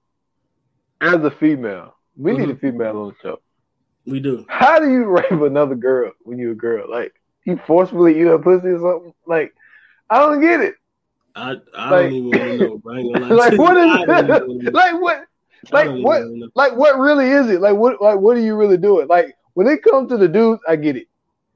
as 1.00 1.22
a 1.24 1.30
female, 1.30 1.94
we 2.16 2.32
mm-hmm. 2.32 2.40
need 2.40 2.50
a 2.50 2.54
mm-hmm. 2.54 2.60
female 2.60 2.98
on 2.98 3.08
the 3.08 3.14
show. 3.22 3.40
We 4.06 4.20
do. 4.20 4.44
How 4.48 4.78
do 4.78 4.90
you 4.90 5.04
rape 5.04 5.30
another 5.30 5.74
girl 5.74 6.12
when 6.22 6.38
you're 6.38 6.52
a 6.52 6.56
girl? 6.56 6.90
Like 6.90 7.14
you 7.44 7.60
forcefully 7.66 8.18
eat 8.18 8.26
her 8.26 8.38
pussy 8.38 8.68
or 8.68 8.80
something? 8.80 9.14
Like 9.26 9.54
I 10.10 10.18
don't 10.18 10.40
get 10.40 10.60
it. 10.60 10.74
I, 11.34 11.56
I 11.76 11.90
like, 11.90 12.10
don't 12.10 12.12
even 12.12 12.58
know. 12.58 12.80
like 12.84 13.58
what 13.58 13.76
is 13.76 14.72
like 14.72 15.00
what 15.00 15.24
like 15.70 15.90
what 15.90 16.22
like 16.54 16.76
what 16.76 16.98
really 16.98 17.30
is 17.30 17.48
it? 17.48 17.60
Like 17.60 17.76
what 17.76 18.02
like 18.02 18.18
what 18.18 18.36
are 18.36 18.40
you 18.40 18.54
really 18.54 18.76
doing? 18.76 19.08
Like 19.08 19.34
when 19.54 19.66
it 19.66 19.82
comes 19.82 20.10
to 20.10 20.16
the 20.16 20.28
dudes, 20.28 20.60
I 20.68 20.76
get 20.76 20.96
it. 20.96 21.08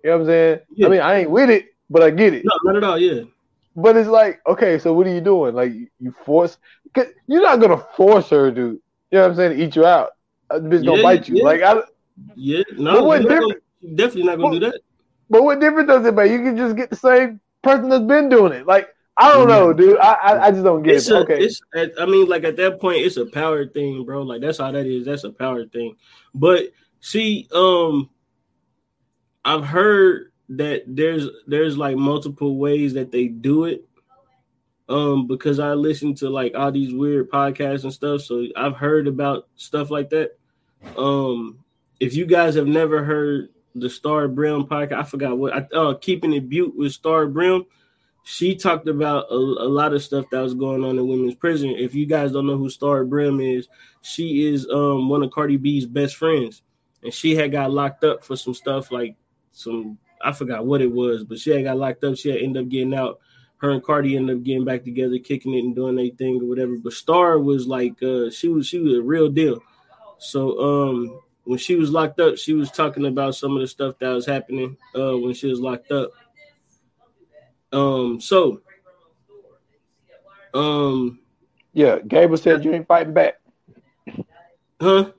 You 0.03 0.11
know 0.11 0.17
what 0.17 0.23
I'm 0.23 0.27
saying? 0.29 0.59
Yeah. 0.71 0.87
I 0.87 0.91
mean, 0.91 1.01
I 1.01 1.15
ain't 1.21 1.31
with 1.31 1.51
it, 1.51 1.75
but 1.91 2.03
I 2.03 2.11
get 2.11 2.33
it. 2.33 2.45
No, 2.45 2.73
not 2.73 2.77
at 2.77 2.85
all. 2.85 2.99
Yeah. 2.99 3.23
But 3.77 3.97
it's 3.97 4.09
like, 4.09 4.41
okay, 4.47 4.79
so 4.79 4.95
what 4.95 5.07
are 5.07 5.13
you 5.13 5.21
doing? 5.21 5.55
Like 5.55 5.73
you 6.01 6.15
force 6.25 6.59
Cause 6.95 7.07
you're 7.27 7.43
not 7.43 7.61
gonna 7.61 7.85
force 7.95 8.31
her 8.31 8.51
to, 8.51 8.61
you 8.61 8.81
know 9.13 9.23
what 9.23 9.31
I'm 9.33 9.37
saying, 9.37 9.59
to 9.59 9.65
eat 9.65 9.77
you 9.77 9.85
out. 9.85 10.13
The 10.49 10.61
bitch 10.61 10.83
yeah, 10.83 10.91
gonna 10.91 11.03
bite 11.03 11.29
you. 11.29 11.37
Yeah. 11.37 11.45
Like 11.45 11.63
I 11.63 11.83
Yeah, 12.35 12.63
no, 12.79 13.05
what 13.05 13.21
different, 13.21 13.63
gonna, 13.83 13.95
definitely 13.97 14.23
not 14.23 14.39
gonna 14.39 14.61
do 14.61 14.71
that. 14.71 14.81
But 15.29 15.45
what 15.45 15.61
difference 15.61 15.89
does 15.89 16.07
it 16.07 16.15
make? 16.15 16.31
You 16.31 16.39
can 16.39 16.57
just 16.57 16.75
get 16.75 16.89
the 16.89 16.97
same 16.97 17.39
person 17.63 17.91
that's 17.91 18.05
been 18.05 18.31
doing 18.31 18.53
it. 18.53 18.67
Like 18.67 18.89
I 19.19 19.31
don't 19.33 19.49
know, 19.49 19.69
mm-hmm. 19.69 19.79
dude. 19.79 19.99
I 19.99 20.13
I, 20.15 20.47
I 20.47 20.51
just 20.51 20.65
don't 20.65 20.83
get 20.83 20.97
it's 20.97 21.11
it. 21.11 21.17
A, 21.17 21.19
okay. 21.19 21.39
It's, 21.39 21.61
I 22.01 22.07
mean, 22.07 22.29
like 22.29 22.45
at 22.45 22.57
that 22.57 22.81
point, 22.81 22.99
it's 22.99 23.19
a 23.19 23.27
power 23.27 23.67
thing, 23.67 24.07
bro. 24.07 24.23
Like 24.23 24.41
that's 24.41 24.59
how 24.59 24.73
that 24.73 24.87
is. 24.87 25.05
That's 25.05 25.25
a 25.25 25.33
power 25.33 25.67
thing. 25.67 25.97
But 26.35 26.71
see, 27.01 27.47
um, 27.53 28.09
I've 29.45 29.65
heard 29.65 30.33
that 30.49 30.85
there's 30.87 31.29
there's 31.47 31.77
like 31.77 31.97
multiple 31.97 32.57
ways 32.57 32.95
that 32.95 33.11
they 33.11 33.27
do 33.27 33.65
it 33.65 33.85
um 34.89 35.27
because 35.27 35.59
I 35.59 35.75
listen 35.75 36.15
to 36.17 36.31
like 36.31 36.55
all 36.55 36.71
these 36.71 36.95
weird 36.95 37.31
podcasts 37.31 37.83
and 37.83 37.93
stuff. 37.93 38.23
So 38.23 38.47
I've 38.57 38.77
heard 38.77 39.09
about 39.09 39.49
stuff 39.57 39.91
like 39.91 40.11
that. 40.11 40.39
Um 40.97 41.65
if 41.99 42.15
you 42.15 42.27
guys 42.27 42.55
have 42.55 42.67
never 42.67 43.03
heard 43.03 43.49
the 43.75 43.91
Star 43.91 44.29
Brim 44.29 44.65
podcast, 44.65 44.93
I 44.93 45.03
forgot 45.03 45.39
what 45.39 45.55
I 45.55 45.77
uh 45.77 45.95
keeping 45.95 46.33
it 46.33 46.49
butte 46.49 46.77
with 46.77 46.93
Star 46.93 47.27
Brim. 47.27 47.67
She 48.23 48.57
talked 48.57 48.89
about 48.89 49.27
a, 49.31 49.35
a, 49.35 49.71
lot 49.71 49.93
of 49.93 50.03
stuff 50.03 50.27
that 50.33 50.41
was 50.41 50.55
going 50.55 50.83
on 50.83 50.99
in 50.99 51.07
women's 51.07 51.37
prison. 51.37 51.71
If 51.71 51.95
you 51.95 52.07
guys 52.07 52.33
don't 52.33 52.49
know 52.49 52.57
who 52.57 52.69
Star 52.69 53.05
Brim 53.05 53.41
is, 53.41 53.69
she 54.03 54.47
is 54.47 54.69
um 54.69 55.09
one 55.09 55.23
of 55.23 55.31
Cardi 55.31 55.57
B's 55.57 55.87
best 55.87 56.17
friends, 56.17 56.63
and 57.03 57.15
she 57.15 57.37
had 57.37 57.53
got 57.53 57.71
locked 57.73 58.05
up 58.05 58.25
for 58.25 58.37
some 58.37 58.55
stuff 58.55 58.91
like 58.91 59.17
some 59.53 59.99
I 60.23 60.33
forgot 60.33 60.67
what 60.67 60.81
it 60.81 60.91
was, 60.91 61.25
but 61.25 61.39
she 61.39 61.51
had 61.51 61.65
got 61.65 61.79
locked 61.79 62.05
up. 62.05 62.17
She 62.17 62.31
had 62.31 62.39
ended 62.39 62.65
up 62.65 62.69
getting 62.69 62.95
out 62.95 63.21
her 63.59 63.71
and 63.71 63.83
Cardi 63.83 64.17
ended 64.17 64.37
up 64.37 64.43
getting 64.43 64.65
back 64.65 64.85
together, 64.85 65.19
kicking 65.19 65.55
it 65.55 65.65
and 65.65 65.75
doing 65.75 65.97
their 65.97 66.11
thing 66.11 66.41
or 66.43 66.47
whatever. 66.47 66.77
But 66.77 66.93
Star 66.93 67.39
was 67.39 67.67
like 67.67 68.03
uh, 68.03 68.31
she 68.31 68.49
was 68.49 68.67
she 68.67 68.79
was 68.79 68.95
a 68.95 69.03
real 69.03 69.29
deal. 69.29 69.63
So 70.19 70.59
um, 70.59 71.21
when 71.45 71.59
she 71.59 71.77
was 71.77 71.91
locked 71.91 72.21
up, 72.21 72.37
she 72.37 72.53
was 72.53 72.71
talking 72.71 73.07
about 73.07 73.35
some 73.35 73.55
of 73.55 73.61
the 73.61 73.67
stuff 73.67 73.99
that 73.99 74.11
was 74.11 74.27
happening 74.27 74.77
uh, 74.95 75.17
when 75.17 75.35
she 75.35 75.49
was 75.49 75.61
locked 75.61 75.91
up. 75.91 76.11
Um, 77.73 78.21
so 78.21 78.61
um, 80.55 81.21
yeah, 81.73 81.99
Gabriel 82.07 82.37
said 82.37 82.65
you 82.65 82.73
ain't 82.73 82.87
fighting 82.87 83.15
back. 83.15 83.35
Huh? 84.81 85.13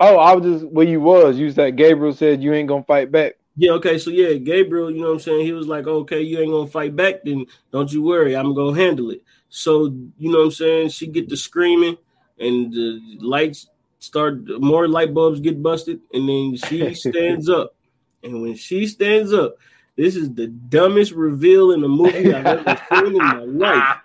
Oh, 0.00 0.16
I 0.16 0.34
was 0.34 0.44
just 0.44 0.72
where 0.72 0.86
you 0.86 1.00
was. 1.00 1.38
You 1.38 1.50
said 1.50 1.76
Gabriel 1.76 2.12
said 2.12 2.42
you 2.42 2.52
ain't 2.52 2.68
gonna 2.68 2.84
fight 2.84 3.12
back. 3.12 3.34
Yeah, 3.56 3.72
okay. 3.72 3.98
So 3.98 4.10
yeah, 4.10 4.34
Gabriel, 4.34 4.90
you 4.90 5.00
know 5.00 5.08
what 5.08 5.14
I'm 5.14 5.20
saying? 5.20 5.46
He 5.46 5.52
was 5.52 5.68
like, 5.68 5.86
okay, 5.86 6.20
you 6.20 6.40
ain't 6.40 6.50
gonna 6.50 6.66
fight 6.66 6.96
back, 6.96 7.22
then 7.24 7.46
don't 7.72 7.92
you 7.92 8.02
worry, 8.02 8.36
I'm 8.36 8.54
gonna 8.54 8.76
handle 8.76 9.10
it. 9.10 9.22
So, 9.48 9.86
you 10.18 10.32
know 10.32 10.38
what 10.38 10.44
I'm 10.46 10.50
saying? 10.50 10.88
She 10.88 11.06
get 11.06 11.28
the 11.28 11.36
screaming 11.36 11.96
and 12.38 12.72
the 12.72 13.18
lights 13.20 13.68
start 14.00 14.40
more 14.60 14.88
light 14.88 15.14
bulbs 15.14 15.40
get 15.40 15.62
busted, 15.62 16.00
and 16.12 16.28
then 16.28 16.56
she 16.56 16.94
stands 16.94 17.48
up. 17.48 17.74
And 18.22 18.42
when 18.42 18.54
she 18.54 18.86
stands 18.86 19.32
up, 19.32 19.56
this 19.96 20.16
is 20.16 20.32
the 20.34 20.48
dumbest 20.48 21.12
reveal 21.12 21.70
in 21.72 21.84
a 21.84 21.88
movie 21.88 22.34
I've 22.34 22.46
ever 22.46 22.80
seen 22.90 23.06
in 23.06 23.18
my 23.18 23.44
life. 23.44 23.98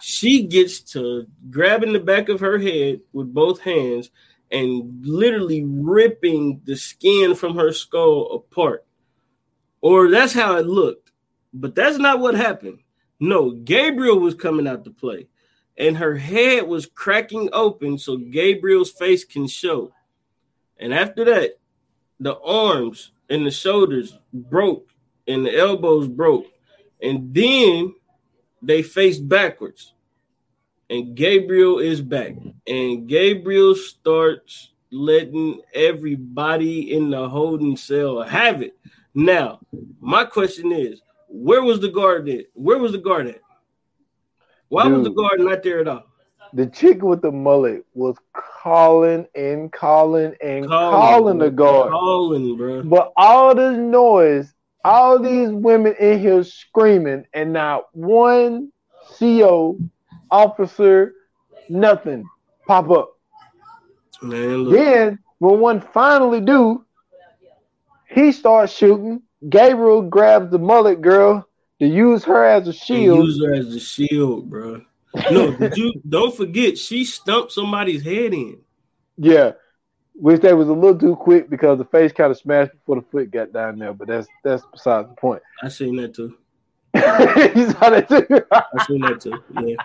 She 0.00 0.46
gets 0.46 0.80
to 0.92 1.26
grabbing 1.50 1.92
the 1.92 2.00
back 2.00 2.28
of 2.28 2.40
her 2.40 2.58
head 2.58 3.00
with 3.12 3.32
both 3.32 3.60
hands 3.60 4.10
and 4.50 5.04
literally 5.04 5.64
ripping 5.64 6.60
the 6.64 6.76
skin 6.76 7.34
from 7.34 7.56
her 7.56 7.72
skull 7.72 8.32
apart. 8.32 8.84
Or 9.80 10.10
that's 10.10 10.32
how 10.32 10.56
it 10.56 10.66
looked. 10.66 11.12
But 11.52 11.74
that's 11.74 11.98
not 11.98 12.20
what 12.20 12.34
happened. 12.34 12.80
No, 13.18 13.50
Gabriel 13.50 14.18
was 14.18 14.34
coming 14.34 14.68
out 14.68 14.84
to 14.84 14.90
play, 14.90 15.28
and 15.78 15.96
her 15.96 16.16
head 16.16 16.66
was 16.66 16.86
cracking 16.86 17.48
open 17.52 17.98
so 17.98 18.18
Gabriel's 18.18 18.90
face 18.90 19.24
can 19.24 19.46
show. 19.46 19.92
And 20.78 20.92
after 20.92 21.24
that, 21.24 21.58
the 22.20 22.38
arms 22.40 23.12
and 23.30 23.46
the 23.46 23.50
shoulders 23.50 24.18
broke, 24.32 24.90
and 25.26 25.46
the 25.46 25.56
elbows 25.56 26.08
broke. 26.08 26.46
And 27.02 27.34
then 27.34 27.94
they 28.62 28.82
faced 28.82 29.28
backwards. 29.28 29.92
And 30.88 31.14
Gabriel 31.14 31.78
is 31.78 32.00
back, 32.00 32.34
and 32.66 33.08
Gabriel 33.08 33.74
starts 33.74 34.72
letting 34.90 35.60
everybody 35.74 36.92
in 36.92 37.10
the 37.10 37.28
holding 37.28 37.76
cell 37.76 38.22
have 38.22 38.62
it. 38.62 38.76
Now, 39.14 39.60
my 40.00 40.24
question 40.24 40.72
is, 40.72 41.00
where 41.28 41.62
was 41.62 41.80
the 41.80 41.88
guard 41.88 42.28
at? 42.28 42.46
Where 42.54 42.78
was 42.78 42.92
the 42.92 42.98
guard 42.98 43.26
at? 43.26 43.40
Why 44.68 44.84
Dude, 44.84 44.98
was 44.98 45.04
the 45.04 45.10
guard 45.10 45.40
not 45.40 45.62
there 45.62 45.80
at 45.80 45.88
all? 45.88 46.04
The 46.52 46.66
chick 46.66 47.02
with 47.02 47.22
the 47.22 47.32
mullet 47.32 47.84
was 47.94 48.16
calling 48.32 49.26
and 49.34 49.72
calling 49.72 50.34
and 50.40 50.66
calling, 50.66 50.92
calling 50.92 51.38
the 51.38 51.50
guard. 51.50 51.90
Calling, 51.90 52.56
bro. 52.56 52.82
But 52.84 53.12
all 53.16 53.54
this 53.54 53.76
noise, 53.76 54.54
all 54.84 55.18
these 55.18 55.50
women 55.50 55.94
in 55.98 56.20
here 56.20 56.44
screaming, 56.44 57.26
and 57.32 57.52
not 57.52 57.86
one 57.92 58.70
CO 59.18 59.78
officer, 60.30 61.14
nothing 61.68 62.24
pop 62.66 62.90
up. 62.90 63.16
Man, 64.22 64.70
then 64.70 65.18
when 65.38 65.60
one 65.60 65.80
finally 65.80 66.40
do, 66.40 66.84
he 68.08 68.32
starts 68.32 68.72
shooting. 68.72 69.22
Gabriel 69.48 70.02
grabs 70.02 70.50
the 70.50 70.58
mullet 70.58 71.00
girl 71.00 71.46
to 71.78 71.86
use 71.86 72.24
her 72.24 72.44
as 72.44 72.66
a 72.66 72.72
shield. 72.72 73.26
use 73.26 73.42
her 73.44 73.54
as 73.54 73.74
a 73.74 73.80
shield, 73.80 74.48
bro. 74.48 74.82
No, 75.30 75.52
did 75.52 75.76
you 75.76 75.92
don't 76.08 76.34
forget 76.34 76.78
she 76.78 77.04
stumped 77.04 77.52
somebody's 77.52 78.02
head 78.02 78.32
in. 78.32 78.58
Yeah, 79.18 79.52
which 80.14 80.40
that 80.42 80.56
was 80.56 80.68
a 80.68 80.72
little 80.72 80.98
too 80.98 81.16
quick 81.16 81.50
because 81.50 81.78
the 81.78 81.84
face 81.84 82.12
kind 82.12 82.30
of 82.30 82.38
smashed 82.38 82.72
before 82.72 82.96
the 82.96 83.06
foot 83.10 83.30
got 83.30 83.52
down 83.52 83.78
there. 83.78 83.92
But 83.92 84.08
that's 84.08 84.28
that's 84.42 84.62
besides 84.72 85.08
the 85.08 85.14
point. 85.14 85.42
I 85.62 85.68
seen 85.68 85.96
that 85.96 86.14
too. 86.14 86.36
you 86.94 87.70
saw 87.72 87.90
that 87.90 88.08
too. 88.08 88.44
I 88.52 88.86
seen 88.86 89.00
that 89.02 89.20
too. 89.20 89.42
Yeah 89.62 89.76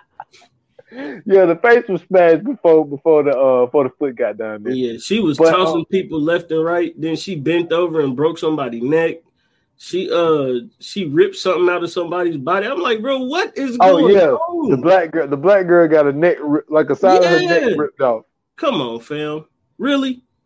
yeah, 0.92 1.46
the 1.46 1.60
face 1.62 1.88
was 1.88 2.02
smashed 2.02 2.44
before 2.44 2.86
before 2.86 3.24
the 3.24 3.32
uh 3.32 3.66
before 3.66 3.86
the 3.86 3.92
foot 3.92 4.16
got 4.16 4.38
down 4.38 4.64
there. 4.64 4.74
Yeah, 4.74 4.98
she 4.98 5.20
was 5.20 5.38
but, 5.38 5.52
tossing 5.52 5.82
uh, 5.82 5.92
people 5.92 6.22
left 6.22 6.52
and 6.52 6.64
right. 6.64 6.94
Then 7.00 7.16
she 7.16 7.36
bent 7.36 7.72
over 7.72 8.02
and 8.02 8.16
broke 8.16 8.38
somebody's 8.38 8.84
neck. 8.84 9.22
She 9.78 10.12
uh 10.12 10.68
she 10.80 11.06
ripped 11.06 11.38
something 11.38 11.70
out 11.70 11.84
of 11.84 11.92
somebody's 11.92 12.38
body. 12.38 12.68
I'm 12.68 12.82
like, 12.82 13.02
bro, 13.02 13.20
what 13.20 13.58
is 13.58 13.78
oh, 13.80 14.00
going 14.00 14.16
yeah. 14.16 14.32
on? 14.32 14.70
The 14.72 14.78
black 14.78 15.12
girl, 15.12 15.28
the 15.28 15.38
black 15.38 15.68
girl 15.68 15.88
got 15.88 16.08
a 16.08 16.12
neck 16.12 16.38
like 16.70 16.90
a 16.90 16.96
side 16.96 17.24
yeah. 17.24 17.32
of 17.32 17.42
her 17.42 17.48
neck 17.48 17.78
ripped 17.78 18.02
off. 18.02 18.26
Come 18.58 18.82
on, 18.82 19.00
fam. 19.00 19.46
Really? 19.78 20.24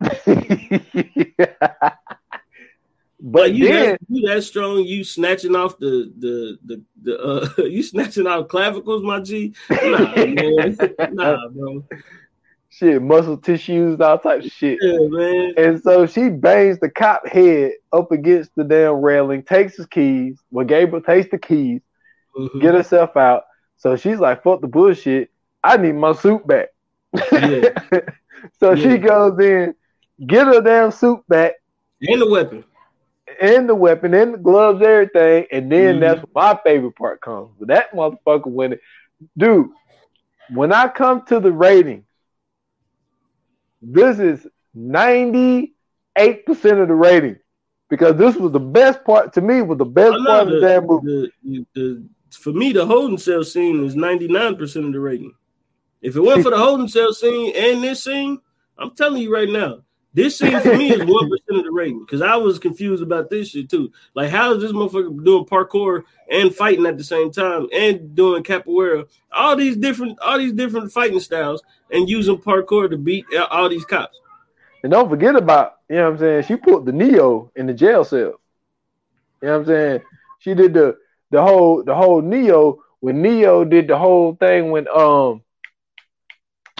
But 3.18 3.54
you, 3.54 3.68
then, 3.68 3.84
that, 3.92 4.00
you 4.08 4.28
that 4.28 4.42
strong, 4.42 4.78
you 4.80 5.02
snatching 5.02 5.56
off 5.56 5.78
the 5.78 6.12
the 6.18 6.58
the, 6.64 6.82
the 7.02 7.18
uh 7.18 7.62
you 7.62 7.82
snatching 7.82 8.26
out 8.26 8.48
clavicles, 8.48 9.02
my 9.02 9.20
G. 9.20 9.54
Nah, 9.70 10.14
man. 10.16 10.76
nah, 11.12 11.48
bro. 11.48 11.84
Shit, 12.68 13.00
muscle 13.00 13.38
tissues, 13.38 13.98
all 14.00 14.18
type 14.18 14.44
of 14.44 14.50
shit. 14.52 14.78
Yeah, 14.82 14.98
man. 15.08 15.54
And 15.56 15.82
so 15.82 16.04
she 16.04 16.28
bangs 16.28 16.78
the 16.78 16.90
cop 16.90 17.26
head 17.26 17.72
up 17.90 18.12
against 18.12 18.54
the 18.54 18.64
damn 18.64 19.00
railing, 19.00 19.42
takes 19.42 19.78
his 19.78 19.86
keys. 19.86 20.38
Well, 20.50 20.66
Gabriel 20.66 21.02
takes 21.02 21.30
the 21.30 21.38
keys, 21.38 21.80
mm-hmm. 22.36 22.58
get 22.58 22.74
herself 22.74 23.16
out. 23.16 23.44
So 23.78 23.96
she's 23.96 24.18
like, 24.18 24.42
fuck 24.42 24.60
the 24.60 24.68
bullshit. 24.68 25.30
I 25.64 25.78
need 25.78 25.94
my 25.94 26.12
suit 26.12 26.46
back. 26.46 26.68
Yeah. 27.32 27.70
so 28.60 28.72
yeah. 28.72 28.82
she 28.82 28.98
goes 28.98 29.38
in, 29.40 29.74
get 30.26 30.46
her 30.46 30.60
damn 30.60 30.90
suit 30.90 31.26
back. 31.28 31.54
And 32.02 32.20
the 32.20 32.28
weapon 32.28 32.62
and 33.40 33.68
the 33.68 33.74
weapon 33.74 34.14
and 34.14 34.34
the 34.34 34.38
gloves, 34.38 34.82
everything, 34.82 35.46
and 35.50 35.70
then 35.70 35.94
mm-hmm. 35.96 36.00
that's 36.00 36.24
my 36.34 36.58
favorite 36.64 36.96
part 36.96 37.20
comes. 37.20 37.50
But 37.58 37.68
that 37.68 37.92
motherfucker 37.92 38.46
when 38.46 38.74
it, 38.74 38.80
dude, 39.36 39.70
when 40.50 40.72
I 40.72 40.88
come 40.88 41.24
to 41.26 41.40
the 41.40 41.52
rating, 41.52 42.04
this 43.82 44.18
is 44.18 44.46
98% 44.76 45.68
of 46.46 46.88
the 46.88 46.94
rating. 46.94 47.38
Because 47.88 48.16
this 48.16 48.34
was 48.34 48.50
the 48.50 48.58
best 48.58 49.04
part 49.04 49.32
to 49.34 49.40
me, 49.40 49.62
was 49.62 49.78
the 49.78 49.84
best 49.84 50.16
part 50.26 50.48
of 50.48 50.54
the 50.54 50.60
damn 50.60 50.86
movie. 50.86 51.30
The, 51.44 51.66
the, 51.74 52.08
for 52.32 52.52
me, 52.52 52.72
the 52.72 52.84
holding 52.84 53.18
cell 53.18 53.44
scene 53.44 53.84
is 53.84 53.94
99% 53.94 54.86
of 54.86 54.92
the 54.92 54.98
rating. 54.98 55.34
If 56.02 56.16
it 56.16 56.20
wasn't 56.20 56.44
for 56.44 56.50
the 56.50 56.58
holding 56.58 56.88
cell 56.88 57.12
scene 57.12 57.52
and 57.54 57.82
this 57.82 58.02
scene, 58.02 58.40
I'm 58.76 58.90
telling 58.94 59.22
you 59.22 59.32
right 59.32 59.48
now, 59.48 59.82
this 60.16 60.38
scene 60.38 60.58
for 60.60 60.74
me 60.74 60.90
is 60.90 61.04
one 61.04 61.28
percent 61.28 61.58
of 61.58 61.64
the 61.64 61.70
rating 61.70 62.00
because 62.00 62.22
I 62.22 62.36
was 62.36 62.58
confused 62.58 63.02
about 63.02 63.28
this 63.28 63.50
shit 63.50 63.68
too. 63.68 63.92
Like, 64.14 64.30
how 64.30 64.54
is 64.54 64.62
this 64.62 64.72
motherfucker 64.72 65.22
doing 65.22 65.44
parkour 65.44 66.04
and 66.30 66.54
fighting 66.54 66.86
at 66.86 66.96
the 66.96 67.04
same 67.04 67.30
time 67.30 67.66
and 67.70 68.14
doing 68.14 68.42
capoeira? 68.42 69.06
All 69.30 69.54
these 69.56 69.76
different, 69.76 70.18
all 70.20 70.38
these 70.38 70.54
different 70.54 70.90
fighting 70.90 71.20
styles 71.20 71.62
and 71.90 72.08
using 72.08 72.38
parkour 72.38 72.88
to 72.88 72.96
beat 72.96 73.26
all 73.50 73.68
these 73.68 73.84
cops. 73.84 74.18
And 74.82 74.90
don't 74.90 75.10
forget 75.10 75.36
about, 75.36 75.80
you 75.90 75.96
know 75.96 76.04
what 76.04 76.12
I'm 76.14 76.18
saying? 76.18 76.44
She 76.44 76.56
put 76.56 76.86
the 76.86 76.92
Neo 76.92 77.52
in 77.54 77.66
the 77.66 77.74
jail 77.74 78.02
cell. 78.02 78.40
You 79.42 79.48
know 79.48 79.52
what 79.52 79.60
I'm 79.60 79.66
saying? 79.66 80.02
She 80.38 80.54
did 80.54 80.72
the 80.72 80.96
the 81.30 81.42
whole 81.42 81.82
the 81.82 81.94
whole 81.94 82.22
Neo 82.22 82.82
when 83.00 83.20
Neo 83.20 83.64
did 83.64 83.86
the 83.86 83.98
whole 83.98 84.34
thing 84.34 84.70
when 84.70 84.88
um 84.88 85.42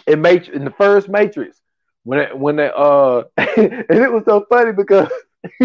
in 0.06 0.22
Matrix 0.22 0.56
in 0.56 0.64
the 0.64 0.70
first 0.70 1.10
Matrix 1.10 1.60
when 2.06 2.20
it, 2.20 2.38
when 2.38 2.56
they 2.56 2.70
uh 2.74 3.18
and 3.36 3.84
it 3.90 4.12
was 4.12 4.24
so 4.26 4.46
funny 4.48 4.72
because 4.72 5.10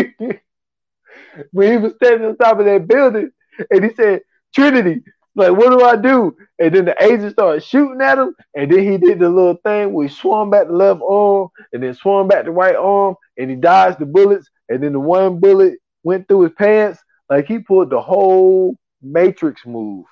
when 1.52 1.72
he 1.72 1.78
was 1.78 1.94
standing 1.96 2.28
on 2.28 2.38
top 2.38 2.60
of 2.60 2.66
that 2.66 2.88
building 2.88 3.32
and 3.70 3.86
he 3.86 3.94
said 3.94 4.22
Trinity 4.56 5.04
like 5.36 5.52
what 5.52 5.70
do 5.70 5.84
I 5.86 5.96
do? 5.96 6.36
And 6.60 6.76
then 6.76 6.86
the 6.86 7.04
agent 7.04 7.34
started 7.34 7.64
shooting 7.64 8.02
at 8.02 8.18
him 8.18 8.36
and 8.56 8.72
then 8.72 8.80
he 8.80 8.98
did 8.98 9.20
the 9.20 9.30
little 9.30 9.58
thing 9.64 9.94
where 9.94 10.08
he 10.08 10.14
swung 10.14 10.50
back 10.50 10.68
the 10.68 10.74
left 10.74 11.02
arm 11.08 11.48
and 11.72 11.82
then 11.82 11.94
swung 11.94 12.28
back 12.28 12.46
the 12.46 12.52
right 12.52 12.76
arm 12.76 13.16
and 13.38 13.50
he 13.50 13.56
dodged 13.56 14.00
the 14.00 14.06
bullets 14.06 14.50
and 14.70 14.84
then 14.84 14.94
the 14.94 15.00
one 15.00 15.39
bullet 15.39 15.76
went 16.04 16.28
through 16.28 16.42
his 16.42 16.54
pants. 16.58 17.00
Like 17.30 17.46
he 17.48 17.60
pulled 17.60 17.92
the 17.92 18.02
whole 18.02 18.76
matrix 19.02 19.66
move 19.66 20.06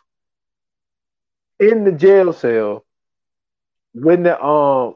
in 1.60 1.84
the 1.84 1.92
jail 1.92 2.32
cell 2.34 2.86
when 3.94 4.24
the 4.24 4.42
um 4.42 4.96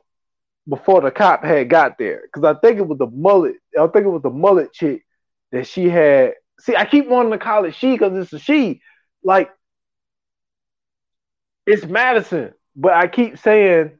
before 0.68 1.01
the 1.01 1.11
cop 1.11 1.43
had 1.43 1.70
got 1.70 1.97
there. 1.97 2.22
Because 2.24 2.43
I 2.43 2.59
think 2.59 2.80
it 2.80 2.88
was 2.88 2.97
the 2.97 3.07
mullet. 3.07 3.55
I 3.78 3.88
think 3.88 4.05
it 4.05 4.09
was 4.09 4.24
the 4.24 4.30
mullet 4.30 4.74
chick 4.74 5.05
that 5.51 5.68
she 5.68 5.89
had. 5.89 6.34
See, 6.59 6.76
I 6.76 6.86
keep 6.86 7.07
wanting 7.07 7.32
to 7.32 7.38
call 7.38 7.66
it 7.66 7.76
she 7.76 7.91
because 7.91 8.16
it's 8.18 8.34
a 8.34 8.39
she. 8.39 8.82
Like, 9.24 9.49
it's 11.66 11.86
Madison, 11.86 12.53
but 12.76 12.93
I 12.93 13.07
keep 13.07 13.38
saying 13.38 13.91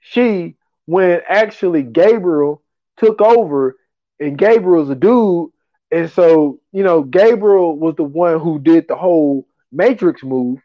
she 0.00 0.56
when 0.86 1.20
actually 1.28 1.82
Gabriel 1.82 2.62
took 2.96 3.20
over 3.20 3.76
and 4.20 4.38
Gabriel's 4.38 4.90
a 4.90 4.94
dude. 4.94 5.50
And 5.90 6.10
so, 6.10 6.60
you 6.72 6.82
know, 6.82 7.02
Gabriel 7.02 7.78
was 7.78 7.94
the 7.96 8.04
one 8.04 8.40
who 8.40 8.58
did 8.58 8.86
the 8.88 8.96
whole 8.96 9.46
Matrix 9.70 10.22
move. 10.24 10.58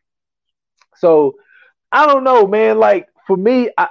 So 0.97 1.35
I 1.91 2.05
don't 2.07 2.23
know, 2.23 2.47
man. 2.47 2.79
Like 2.79 3.07
for 3.27 3.37
me, 3.37 3.69
I, 3.77 3.87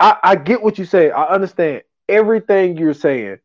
I, 0.00 0.16
I 0.22 0.36
get 0.36 0.62
what 0.62 0.78
you 0.78 0.86
say. 0.86 1.10
I 1.10 1.26
understand 1.26 1.82
everything 2.08 2.76
you're 2.78 2.94
saying. 2.94 3.38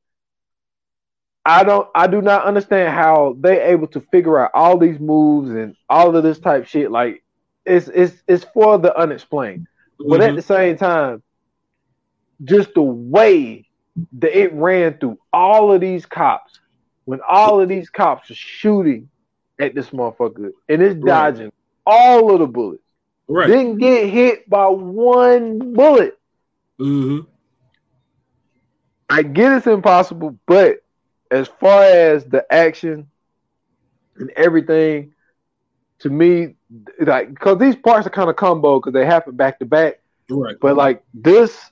I 1.45 1.63
don't 1.63 1.87
I 1.93 2.07
do 2.07 2.21
not 2.21 2.45
understand 2.45 2.95
how 2.95 3.37
they 3.39 3.61
able 3.61 3.87
to 3.87 4.01
figure 4.01 4.39
out 4.39 4.51
all 4.55 4.79
these 4.79 4.99
moves 4.99 5.51
and 5.51 5.75
all 5.89 6.15
of 6.15 6.23
this 6.23 6.39
type 6.39 6.65
shit. 6.65 6.89
Like 6.89 7.23
it's 7.65 7.87
it's 7.89 8.15
it's 8.27 8.45
for 8.45 8.79
the 8.79 8.97
unexplained. 8.97 9.67
Mm-hmm. 9.99 10.09
But 10.09 10.21
at 10.21 10.29
mm-hmm. 10.29 10.35
the 10.37 10.41
same 10.41 10.77
time, 10.77 11.21
just 12.43 12.73
the 12.73 12.81
way 12.81 13.69
that 14.19 14.37
it 14.37 14.53
ran 14.53 14.97
through 14.97 15.19
all 15.31 15.71
of 15.71 15.81
these 15.81 16.05
cops, 16.05 16.59
when 17.03 17.19
all 17.27 17.61
of 17.61 17.69
these 17.69 17.89
cops 17.89 18.31
are 18.31 18.35
shooting 18.35 19.09
at 19.59 19.75
this 19.75 19.89
motherfucker 19.89 20.51
and 20.67 20.81
it's 20.81 20.95
dodging 20.95 21.45
right. 21.45 21.53
all 21.85 22.33
of 22.33 22.39
the 22.39 22.47
bullets. 22.47 22.81
Right. 23.27 23.47
Didn't 23.47 23.77
get 23.77 24.09
hit 24.09 24.49
by 24.49 24.67
one 24.67 25.73
bullet. 25.73 26.17
Mm-hmm. 26.79 27.29
I 29.09 29.23
get 29.23 29.51
it's 29.53 29.67
impossible, 29.67 30.37
but 30.45 30.77
as 31.31 31.47
far 31.59 31.83
as 31.83 32.25
the 32.25 32.45
action 32.51 33.09
and 34.17 34.29
everything, 34.31 35.13
to 35.99 36.09
me, 36.09 36.55
like 36.99 37.29
because 37.29 37.57
these 37.59 37.75
parts 37.75 38.07
are 38.07 38.11
kind 38.11 38.29
of 38.29 38.35
combo 38.35 38.79
because 38.79 38.93
they 38.93 39.05
happen 39.05 39.35
back 39.35 39.59
to 39.59 39.65
back. 39.65 39.99
Right. 40.29 40.55
But 40.59 40.75
like 40.75 41.03
this, 41.13 41.71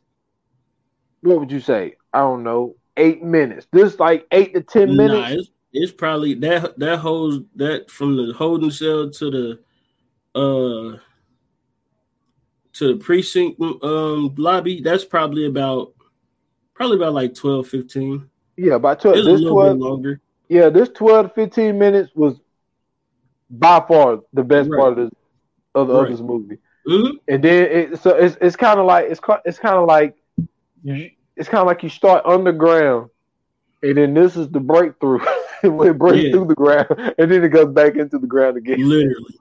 what 1.21 1.39
would 1.39 1.51
you 1.51 1.59
say? 1.59 1.95
I 2.13 2.19
don't 2.19 2.43
know, 2.43 2.75
eight 2.97 3.23
minutes. 3.23 3.67
This 3.71 3.99
like 3.99 4.27
eight 4.31 4.53
to 4.53 4.61
ten 4.61 4.95
minutes. 4.95 5.29
Nah, 5.29 5.35
it's, 5.35 5.49
it's 5.73 5.91
probably 5.91 6.35
that 6.35 6.77
that 6.79 6.99
holds 6.99 7.43
that 7.55 7.89
from 7.89 8.15
the 8.15 8.33
holding 8.33 8.71
cell 8.71 9.09
to 9.09 9.31
the 9.31 9.59
uh 10.39 10.97
to 12.73 12.93
the 12.93 12.95
precinct 12.99 13.61
um 13.83 14.33
lobby, 14.37 14.81
that's 14.81 15.05
probably 15.05 15.45
about 15.45 15.93
probably 16.73 16.97
about 16.97 17.13
like 17.13 17.35
12, 17.35 17.67
15. 17.67 18.29
Yeah, 18.57 18.73
about 18.75 18.99
12. 19.01 19.17
It's 19.17 19.27
this 19.27 19.41
12 19.41 19.77
longer. 19.77 20.19
Yeah, 20.49 20.69
this 20.69 20.89
12, 20.89 21.33
15 21.33 21.77
minutes 21.77 22.11
was 22.15 22.39
by 23.49 23.83
far 23.87 24.19
the 24.33 24.43
best 24.43 24.69
right. 24.69 24.79
part 24.79 24.99
of 24.99 25.09
this 25.09 25.19
of, 25.75 25.89
right. 25.89 26.03
of 26.03 26.09
this 26.09 26.19
movie. 26.21 26.57
Mhm. 26.87 27.11
and 27.29 27.41
then 27.43 27.63
it, 27.63 27.99
so 28.01 28.15
it's 28.15 28.35
it's 28.41 28.57
kind 28.57 28.77
of 28.79 28.85
like 28.85 29.05
it's 29.09 29.21
it's 29.45 29.57
kind 29.57 29.77
of 29.77 29.87
like 29.87 30.15
you, 30.83 31.11
it's 31.37 31.47
kind 31.47 31.61
of 31.61 31.67
like 31.67 31.81
you 31.81 31.87
start 31.89 32.25
underground, 32.25 33.09
and 33.81 33.97
then 33.97 34.13
this 34.13 34.35
is 34.35 34.49
the 34.49 34.59
breakthrough 34.59 35.19
when 35.63 35.89
it 35.89 35.97
breaks 35.97 36.25
Yeah. 36.25 36.31
through 36.31 36.47
the 36.47 36.55
ground, 36.55 36.87
and 37.17 37.31
then 37.31 37.41
it 37.43 37.49
goes 37.49 37.73
back 37.73 37.95
into 37.95 38.19
the 38.19 38.27
ground 38.27 38.57
again 38.57 38.85
Literally. 38.87 39.37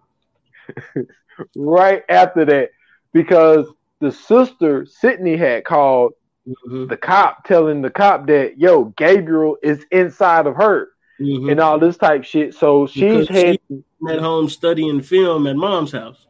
right 1.57 2.05
after 2.09 2.45
that 2.45 2.71
because 3.13 3.67
the 4.01 4.11
sister 4.13 4.87
Sydney 4.87 5.37
had 5.37 5.65
called 5.65 6.13
Mhm. 6.47 6.89
the 6.89 6.97
cop, 6.97 7.45
telling 7.45 7.83
the 7.83 7.91
cop 7.91 8.27
that 8.27 8.59
yo 8.59 8.87
Gabriel 8.97 9.57
is 9.63 9.85
inside 9.93 10.47
of 10.47 10.57
her 10.57 10.89
Mhm. 11.21 11.51
and 11.53 11.61
all 11.61 11.79
this 11.79 11.97
type 11.97 12.25
shit. 12.25 12.55
So 12.55 12.87
she's 12.87 13.29
Because 13.29 13.29
she- 13.29 13.85
at 14.11 14.19
home 14.19 14.49
studying 14.49 15.01
film 15.01 15.47
at 15.47 15.55
mom's 15.57 15.93
house. 15.93 16.27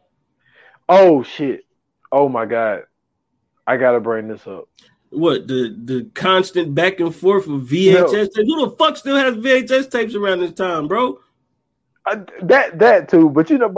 Oh 0.87 1.23
shit! 1.23 1.65
Oh 2.11 2.29
my 2.29 2.45
god! 2.45 2.83
I 3.65 3.77
gotta 3.77 3.99
bring 3.99 4.27
this 4.27 4.45
up. 4.45 4.65
What 5.09 5.47
the 5.47 5.75
the 5.83 6.09
constant 6.13 6.75
back 6.75 6.99
and 6.99 7.15
forth 7.15 7.47
of 7.47 7.61
VHS 7.63 8.29
tapes? 8.33 8.35
Who 8.37 8.65
the 8.69 8.75
fuck 8.75 8.97
still 8.97 9.15
has 9.15 9.35
VHS 9.35 9.87
tapes 9.87 10.13
around 10.15 10.41
this 10.41 10.53
time, 10.53 10.87
bro? 10.87 11.19
Uh, 12.05 12.17
that 12.43 12.77
that 12.79 13.09
too, 13.09 13.29
but 13.29 13.49
you 13.49 13.57
know, 13.57 13.73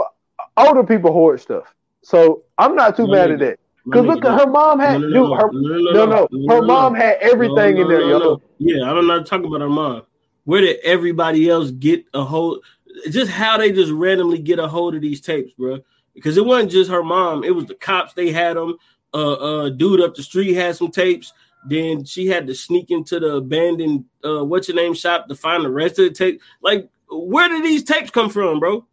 older 0.56 0.82
people 0.84 1.12
hoard 1.12 1.40
stuff, 1.40 1.72
so 2.06 2.44
I'm 2.56 2.76
not 2.76 2.96
too 2.96 3.08
mad 3.08 3.32
at 3.32 3.40
that. 3.40 3.58
Because 3.84 4.06
look 4.06 4.24
at 4.24 4.38
her 4.38 4.46
mom 4.46 4.78
had 4.78 5.00
no, 5.00 5.34
her 5.34 5.50
no, 5.52 6.04
no 6.04 6.28
her 6.48 6.62
mom 6.62 6.94
had 6.94 7.16
everything 7.20 7.78
in 7.78 7.88
there, 7.88 8.00
yo. 8.00 8.40
Yeah, 8.58 8.88
I'm 8.88 9.08
not 9.08 9.16
know. 9.16 9.22
talking 9.24 9.46
about 9.46 9.60
her 9.60 9.68
mom. 9.68 10.02
Where 10.44 10.60
did 10.60 10.78
everybody 10.84 11.50
else 11.50 11.72
get 11.72 12.04
a 12.14 12.22
hold? 12.22 12.64
Just 13.10 13.32
how 13.32 13.58
they 13.58 13.72
just 13.72 13.90
randomly 13.90 14.38
get 14.38 14.60
a 14.60 14.68
hold 14.68 14.94
of 14.94 15.02
these 15.02 15.20
tapes, 15.20 15.52
bro? 15.54 15.80
Because 16.14 16.36
it 16.36 16.46
wasn't 16.46 16.70
just 16.70 16.92
her 16.92 17.02
mom; 17.02 17.42
it 17.42 17.52
was 17.52 17.66
the 17.66 17.74
cops. 17.74 18.14
They 18.14 18.30
had 18.30 18.56
them. 18.56 18.76
Uh, 19.12 19.32
uh, 19.32 19.68
dude 19.70 20.00
up 20.00 20.14
the 20.14 20.22
street 20.22 20.54
had 20.54 20.76
some 20.76 20.92
tapes. 20.92 21.32
Then 21.68 22.04
she 22.04 22.28
had 22.28 22.46
to 22.46 22.54
sneak 22.54 22.92
into 22.92 23.18
the 23.18 23.36
abandoned 23.36 24.04
uh, 24.24 24.44
what's 24.44 24.68
your 24.68 24.76
name 24.76 24.94
shop 24.94 25.26
to 25.26 25.34
find 25.34 25.64
the 25.64 25.70
rest 25.70 25.98
of 25.98 26.04
the 26.04 26.10
tape. 26.12 26.40
Like, 26.62 26.88
where 27.10 27.48
did 27.48 27.64
these 27.64 27.82
tapes 27.82 28.10
come 28.10 28.30
from, 28.30 28.60
bro? 28.60 28.86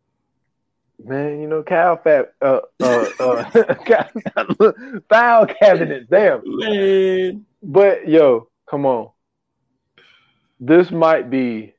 Man, 0.99 1.41
you 1.41 1.47
know, 1.47 1.63
cow 1.63 1.99
fat, 2.01 2.33
uh, 2.41 2.59
uh, 2.81 3.09
uh, 3.19 3.43
file 5.09 5.45
cabinets, 5.47 6.07
damn. 6.09 6.41
Man, 6.45 7.45
But 7.61 8.07
yo, 8.07 8.47
come 8.69 8.85
on. 8.85 9.09
This 10.59 10.91
might 10.91 11.29
be. 11.29 11.73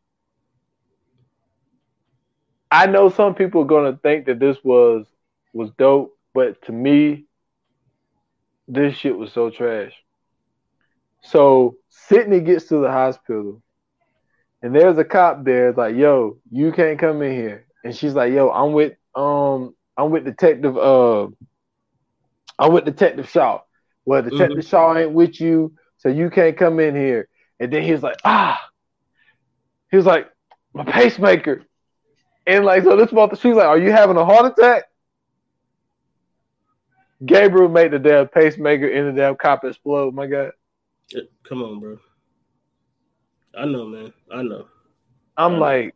I 2.70 2.86
know 2.86 3.08
some 3.08 3.34
people 3.34 3.62
are 3.62 3.66
gonna 3.66 3.98
think 4.02 4.26
that 4.26 4.40
this 4.40 4.58
was 4.64 5.06
was 5.52 5.70
dope, 5.78 6.18
but 6.34 6.60
to 6.66 6.72
me, 6.72 7.24
this 8.68 8.96
shit 8.96 9.16
was 9.16 9.32
so 9.32 9.48
trash. 9.48 9.92
So 11.22 11.76
Sydney 11.88 12.40
gets 12.40 12.66
to 12.66 12.78
the 12.80 12.90
hospital, 12.90 13.62
and 14.60 14.74
there's 14.74 14.98
a 14.98 15.04
cop 15.04 15.44
there. 15.44 15.70
It's 15.70 15.78
like, 15.78 15.96
yo, 15.96 16.38
you 16.50 16.72
can't 16.72 16.98
come 16.98 17.22
in 17.22 17.32
here. 17.32 17.66
And 17.84 17.94
she's 17.94 18.14
like, 18.14 18.32
yo, 18.32 18.50
I'm 18.50 18.72
with 18.72 18.94
um, 19.14 19.74
I'm 19.96 20.10
with 20.10 20.24
Detective 20.24 20.76
uh, 20.76 21.28
I'm 22.58 22.72
with 22.72 22.84
Detective 22.84 23.28
Shaw. 23.28 23.60
Well, 24.04 24.22
Detective 24.22 24.64
Shaw 24.64 24.96
ain't 24.96 25.12
with 25.12 25.40
you, 25.40 25.74
so 25.98 26.08
you 26.08 26.30
can't 26.30 26.56
come 26.56 26.78
in 26.80 26.94
here. 26.94 27.28
And 27.60 27.72
then 27.72 27.82
he 27.82 27.92
was 27.92 28.02
like, 28.02 28.16
ah, 28.24 28.60
he 29.90 29.96
was 29.96 30.06
like, 30.06 30.30
my 30.74 30.84
pacemaker. 30.84 31.62
And 32.46 32.64
like, 32.64 32.82
so 32.84 32.96
this 32.96 33.12
mother, 33.12 33.36
she's 33.36 33.54
like, 33.54 33.66
are 33.66 33.78
you 33.78 33.90
having 33.90 34.16
a 34.16 34.24
heart 34.24 34.52
attack? 34.58 34.84
Gabriel 37.24 37.68
made 37.68 37.92
the 37.92 37.98
damn 37.98 38.28
pacemaker 38.28 38.86
in 38.86 39.06
the 39.06 39.12
damn 39.12 39.36
cop 39.36 39.64
explode. 39.64 40.14
My 40.14 40.26
God, 40.26 40.52
come 41.48 41.62
on, 41.62 41.80
bro. 41.80 41.98
I 43.56 43.64
know, 43.64 43.86
man. 43.86 44.12
I 44.30 44.42
know. 44.42 44.66
I'm 45.36 45.52
Right. 45.58 45.86
like, 45.86 45.94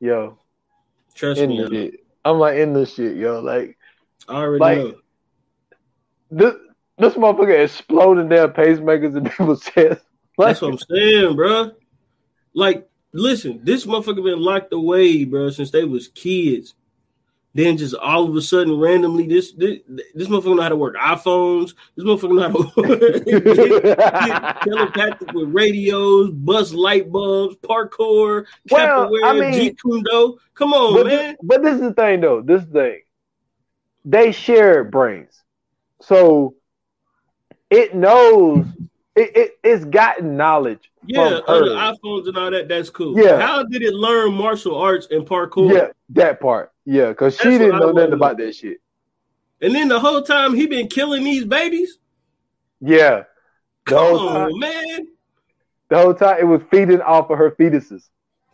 yo, 0.00 0.38
Trust 1.14 1.40
in 1.40 1.50
me, 1.50 1.56
the 1.58 1.62
I, 1.64 1.68
know. 1.68 1.70
shit. 1.74 1.94
I'm 2.24 2.38
like 2.38 2.56
in 2.58 2.72
this 2.72 2.94
shit, 2.94 3.16
yo. 3.16 3.40
Like 3.40 3.76
I 4.28 4.34
already 4.36 4.60
like- 4.60 4.78
know. 4.78 4.94
this, 6.30 6.54
this 6.98 7.14
motherfucker 7.14 7.62
exploding 7.64 8.28
their 8.28 8.48
pacemakers 8.48 9.16
in 9.16 9.24
people's 9.30 9.64
chests. 9.64 10.04
Like, 10.36 10.48
That's 10.48 10.62
what 10.62 10.72
I'm 10.72 10.78
saying, 10.90 11.36
bro. 11.36 11.72
Like, 12.54 12.88
listen, 13.12 13.60
this 13.62 13.86
motherfucker 13.86 14.22
been 14.24 14.40
locked 14.40 14.72
away, 14.72 15.24
bro, 15.24 15.50
since 15.50 15.70
they 15.70 15.84
was 15.84 16.08
kids. 16.08 16.74
Then 17.56 17.76
just 17.76 17.94
all 17.94 18.28
of 18.28 18.34
a 18.34 18.42
sudden, 18.42 18.76
randomly, 18.78 19.28
this 19.28 19.52
this, 19.52 19.78
this 20.14 20.26
motherfucker 20.26 20.56
know 20.56 20.62
how 20.62 20.68
to 20.70 20.76
work 20.76 20.96
iPhones. 20.96 21.74
This 21.94 22.04
motherfucker 22.04 22.34
know 22.34 22.42
how 22.42 22.50
to 22.50 22.58
work 24.42 24.58
telepathic 24.64 25.32
with 25.32 25.54
radios, 25.54 26.32
bust 26.32 26.74
light 26.74 27.12
bulbs, 27.12 27.56
parkour, 27.62 28.46
Well, 28.70 29.08
capoeira, 29.08 29.24
I 29.24 29.32
mean- 29.38 29.52
Jeet 29.54 29.76
Kune 29.80 30.36
Come 30.54 30.72
on, 30.72 30.94
but, 30.94 31.06
man. 31.06 31.34
thi- 31.34 31.38
but 31.44 31.62
this 31.62 31.74
is 31.76 31.80
the 31.82 31.94
thing, 31.94 32.20
though. 32.22 32.40
This 32.42 32.64
thing, 32.64 33.02
they 34.04 34.32
share 34.32 34.82
brains, 34.82 35.40
so 36.02 36.56
it 37.70 37.94
knows. 37.94 38.66
It, 39.16 39.36
it 39.36 39.58
it's 39.62 39.84
gotten 39.84 40.36
knowledge. 40.36 40.90
Yeah, 41.06 41.40
other 41.46 41.76
her. 41.76 41.92
iPhones 41.92 42.26
and 42.26 42.36
all 42.36 42.50
that. 42.50 42.68
That's 42.68 42.90
cool. 42.90 43.16
Yeah. 43.18 43.40
How 43.40 43.62
did 43.62 43.82
it 43.82 43.94
learn 43.94 44.34
martial 44.34 44.76
arts 44.76 45.06
and 45.10 45.26
parkour? 45.26 45.72
Yeah, 45.72 45.86
that 46.10 46.40
part. 46.40 46.72
Yeah, 46.84 47.08
because 47.08 47.36
she 47.36 47.50
didn't 47.50 47.78
know 47.78 47.92
nothing 47.92 48.12
about 48.12 48.38
that 48.38 48.54
shit. 48.54 48.78
And 49.60 49.74
then 49.74 49.88
the 49.88 50.00
whole 50.00 50.22
time 50.22 50.54
he 50.54 50.66
been 50.66 50.88
killing 50.88 51.22
these 51.24 51.44
babies. 51.44 51.98
Yeah, 52.80 53.24
the 53.86 53.94
Come 53.94 54.18
whole 54.18 54.28
time, 54.28 54.52
on, 54.52 54.58
man. 54.58 55.06
the 55.88 55.96
whole 55.98 56.14
time 56.14 56.38
it 56.40 56.44
was 56.44 56.60
feeding 56.70 57.00
off 57.00 57.30
of 57.30 57.38
her 57.38 57.52
fetuses. 57.52 58.08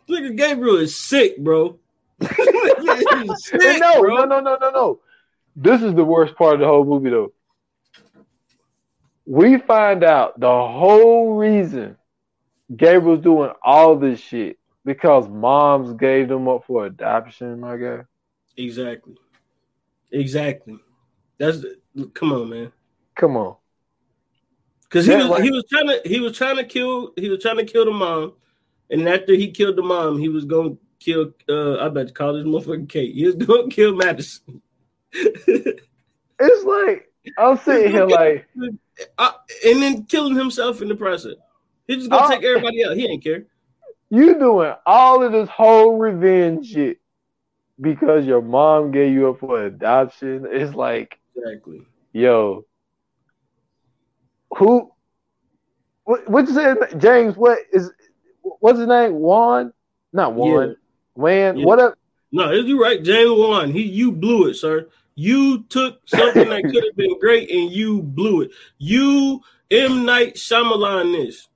Nigga 0.07 0.35
Gabriel 0.37 0.77
is 0.77 0.95
sick, 0.97 1.37
bro. 1.37 1.79
Sick, 2.21 3.79
no, 3.79 4.01
bro. 4.01 4.15
no, 4.15 4.25
no, 4.25 4.39
no, 4.41 4.57
no, 4.61 4.69
no. 4.71 4.99
This 5.55 5.81
is 5.81 5.95
the 5.95 6.03
worst 6.05 6.35
part 6.35 6.53
of 6.55 6.59
the 6.59 6.67
whole 6.67 6.85
movie, 6.85 7.09
though. 7.09 7.33
We 9.31 9.59
find 9.59 10.03
out 10.03 10.37
the 10.41 10.49
whole 10.49 11.35
reason 11.37 11.95
Gabriel's 12.75 13.23
doing 13.23 13.51
all 13.63 13.95
this 13.95 14.19
shit 14.19 14.59
because 14.83 15.29
moms 15.29 15.93
gave 15.93 16.27
them 16.27 16.49
up 16.49 16.65
for 16.67 16.85
adoption, 16.85 17.61
my 17.61 17.77
guy. 17.77 18.01
Exactly. 18.57 19.15
Exactly. 20.11 20.77
That's 21.37 21.63
come 22.13 22.33
on, 22.33 22.49
man. 22.49 22.73
Come 23.15 23.37
on. 23.37 23.55
Because 24.83 25.05
he 25.05 25.15
was 25.15 25.27
like- 25.27 25.43
he 25.43 25.51
was 25.51 25.63
trying 25.71 25.87
to 25.87 26.01
he 26.03 26.19
was 26.19 26.37
trying 26.37 26.57
to 26.57 26.65
kill 26.65 27.13
he 27.15 27.29
was 27.29 27.41
trying 27.41 27.55
to 27.55 27.63
kill 27.63 27.85
the 27.85 27.91
mom, 27.91 28.33
and 28.89 29.07
after 29.07 29.33
he 29.33 29.49
killed 29.51 29.77
the 29.77 29.81
mom, 29.81 30.19
he 30.19 30.27
was 30.27 30.43
gonna 30.43 30.75
kill. 30.99 31.31
uh 31.47 31.77
I 31.77 31.87
bet 31.87 32.07
to 32.09 32.13
call 32.13 32.33
this 32.33 32.43
motherfucking 32.43 32.89
Kate. 32.89 33.15
He 33.15 33.25
was 33.27 33.35
gonna 33.35 33.69
kill 33.69 33.95
Madison. 33.95 34.61
It's 36.43 36.65
like 36.65 37.07
I'm 37.37 37.55
sitting 37.59 37.91
here 37.91 38.05
like, 38.05 38.45
Uh, 39.17 39.31
and 39.65 39.81
then 39.81 40.03
killing 40.05 40.35
himself 40.35 40.81
in 40.81 40.87
the 40.87 40.95
process. 40.95 41.35
He 41.87 41.95
just 41.95 42.09
gonna 42.09 42.25
Oh. 42.25 42.29
take 42.29 42.43
everybody 42.43 42.83
out. 42.85 42.95
He 42.95 43.05
ain't 43.07 43.23
care. 43.23 43.45
you 44.09 44.37
doing 44.37 44.73
all 44.85 45.23
of 45.23 45.31
this 45.31 45.47
whole 45.49 45.97
revenge 45.97 46.67
shit 46.71 46.99
because 47.79 48.25
your 48.25 48.41
mom 48.41 48.91
gave 48.91 49.13
you 49.13 49.29
up 49.29 49.39
for 49.39 49.65
adoption. 49.65 50.45
It's 50.49 50.75
like, 50.75 51.17
Exactly. 51.35 51.81
yo, 52.13 52.65
who? 54.57 54.91
What, 56.03 56.27
what's 56.29 56.49
his 56.49 56.57
name? 56.57 56.75
James? 56.97 57.37
What 57.37 57.59
is? 57.71 57.91
What's 58.41 58.79
his 58.79 58.87
name? 58.87 59.13
Juan? 59.13 59.71
Not 60.13 60.33
Juan. 60.33 60.69
Yeah. 60.69 60.73
Wan? 61.15 61.57
Yeah. 61.57 61.65
What 61.65 61.79
up? 61.79 61.95
No, 62.31 62.51
is 62.51 62.65
you 62.65 62.81
right, 62.81 63.01
James 63.03 63.31
Wan. 63.31 63.71
He 63.71 63.83
you 63.83 64.11
blew 64.11 64.47
it, 64.47 64.55
sir. 64.55 64.87
You 65.21 65.65
took 65.69 65.99
something 66.07 66.49
that 66.49 66.63
could 66.63 66.83
have 66.83 66.95
been 66.95 67.19
great 67.19 67.51
and 67.51 67.69
you 67.71 68.01
blew 68.01 68.41
it. 68.41 68.49
You 68.79 69.41
M 69.69 70.03
Night 70.03 70.33
Shyamalan 70.33 71.11
this. 71.13 71.47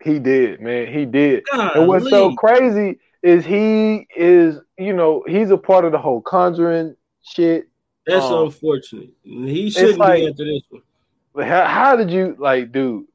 He 0.00 0.20
did, 0.20 0.60
man. 0.60 0.92
He 0.92 1.06
did. 1.06 1.44
God, 1.50 1.74
And 1.76 1.88
what's 1.88 2.08
so 2.08 2.36
crazy 2.36 3.00
is 3.20 3.44
he 3.44 4.06
is, 4.16 4.60
you 4.78 4.92
know, 4.92 5.24
he's 5.26 5.50
a 5.50 5.58
part 5.58 5.84
of 5.84 5.90
the 5.90 5.98
whole 5.98 6.20
Conjuring 6.22 6.94
shit. 7.20 7.68
That's 8.06 8.24
um, 8.26 8.44
unfortunate. 8.44 9.10
He 9.24 9.70
shouldn't 9.70 9.98
like- 9.98 10.20
be 10.20 10.28
after 10.28 10.44
this 10.44 10.62
one. 10.70 10.82
But 11.34 11.48
how, 11.48 11.64
how 11.64 11.96
did 11.96 12.12
you 12.12 12.36
like, 12.38 12.70
dude? 12.70 13.06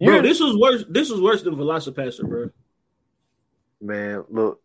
Bro, 0.00 0.14
You're- 0.14 0.28
this 0.28 0.38
was 0.38 0.56
worse. 0.56 0.84
This 0.88 1.10
was 1.10 1.20
worse 1.20 1.42
than 1.42 1.56
VelociPastor, 1.56 2.28
bro. 2.28 2.50
man, 3.80 4.24
look. 4.30 4.62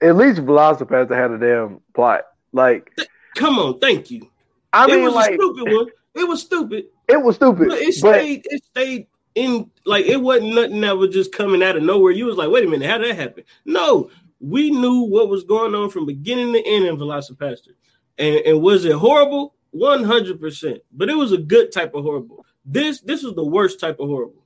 At 0.00 0.16
least 0.16 0.40
VelociPastor 0.40 1.14
had 1.14 1.30
a 1.30 1.38
damn 1.38 1.80
plot. 1.94 2.22
Like, 2.52 2.90
Come 3.34 3.58
on, 3.58 3.78
thank 3.78 4.10
you. 4.10 4.30
I 4.72 4.84
it 4.84 4.88
mean, 4.88 5.04
was 5.04 5.14
like, 5.14 5.32
a 5.32 5.34
stupid 5.34 5.72
one. 5.72 5.86
It 6.14 6.28
was 6.28 6.40
stupid. 6.42 6.84
it 7.08 7.22
was 7.22 7.36
stupid. 7.36 7.68
But 7.68 7.78
it 7.78 7.94
but 8.00 8.14
stayed. 8.14 8.46
It 8.48 8.64
stayed 8.64 9.06
in. 9.34 9.70
Like 9.84 10.06
it 10.06 10.20
wasn't 10.20 10.54
nothing 10.54 10.80
that 10.82 10.96
was 10.96 11.10
just 11.10 11.32
coming 11.32 11.62
out 11.62 11.76
of 11.76 11.82
nowhere. 11.82 12.12
You 12.12 12.26
was 12.26 12.36
like, 12.36 12.50
wait 12.50 12.64
a 12.64 12.68
minute, 12.68 12.88
how 12.88 12.98
did 12.98 13.10
that 13.10 13.20
happen? 13.20 13.44
No, 13.64 14.10
we 14.40 14.70
knew 14.70 15.02
what 15.02 15.28
was 15.28 15.44
going 15.44 15.74
on 15.74 15.90
from 15.90 16.06
beginning 16.06 16.52
to 16.52 16.66
end 16.66 16.86
in 16.86 16.96
VelociPastor. 16.96 17.74
And 18.18 18.36
and 18.36 18.62
was 18.62 18.84
it 18.84 18.92
horrible? 18.94 19.54
One 19.70 20.04
hundred 20.04 20.40
percent. 20.40 20.82
But 20.92 21.08
it 21.08 21.16
was 21.16 21.32
a 21.32 21.38
good 21.38 21.72
type 21.72 21.94
of 21.94 22.04
horrible. 22.04 22.46
This 22.64 23.00
this 23.00 23.22
was 23.22 23.34
the 23.34 23.44
worst 23.44 23.80
type 23.80 23.98
of 23.98 24.08
horrible. 24.08 24.44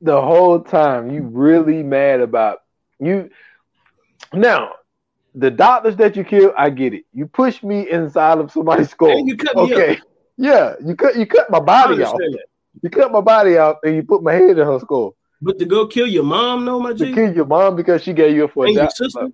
The 0.00 0.20
whole 0.20 0.60
time 0.60 1.10
you 1.10 1.22
really 1.22 1.82
mad 1.82 2.20
about 2.20 2.58
you. 3.00 3.30
Now, 4.32 4.72
the 5.34 5.50
doctors 5.50 5.96
that 5.96 6.16
you 6.16 6.24
kill, 6.24 6.52
I 6.56 6.70
get 6.70 6.94
it. 6.94 7.04
You 7.12 7.26
push 7.26 7.62
me 7.62 7.90
inside 7.90 8.38
of 8.38 8.50
somebody's 8.50 8.90
skull. 8.90 9.10
And 9.10 9.28
you 9.28 9.36
cut 9.36 9.56
okay. 9.56 9.96
up. 9.96 9.98
Yeah, 10.36 10.74
you 10.84 10.94
cut 10.94 11.16
you 11.16 11.26
cut 11.26 11.50
my 11.50 11.60
body 11.60 12.02
off. 12.02 12.16
that. 12.16 12.44
You 12.82 12.90
cut 12.90 13.10
my 13.10 13.20
body 13.20 13.58
out 13.58 13.78
and 13.82 13.96
you 13.96 14.02
put 14.02 14.22
my 14.22 14.32
head 14.32 14.58
in 14.58 14.66
her 14.66 14.78
skull. 14.78 15.16
But 15.42 15.58
to 15.58 15.64
go 15.64 15.86
kill 15.86 16.06
your 16.06 16.24
mom, 16.24 16.64
no, 16.64 16.80
my 16.80 16.92
To 16.92 17.12
kill 17.12 17.34
your 17.34 17.46
mom 17.46 17.76
because 17.76 18.02
she 18.02 18.12
gave 18.12 18.34
you 18.34 18.44
a 18.44 18.48
for 18.48 18.66
and 18.66 18.74
your 18.74 18.84
that. 18.84 18.96
sister, 18.96 19.28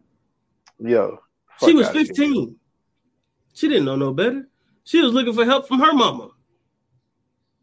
Yo. 0.78 1.18
she 1.64 1.74
was 1.74 1.88
outta 1.88 1.98
here. 1.98 2.06
15. 2.06 2.56
She 3.54 3.68
didn't 3.68 3.84
know 3.84 3.96
no 3.96 4.12
better. 4.12 4.48
She 4.84 5.00
was 5.00 5.12
looking 5.12 5.32
for 5.32 5.44
help 5.44 5.68
from 5.68 5.80
her 5.80 5.92
mama. 5.92 6.30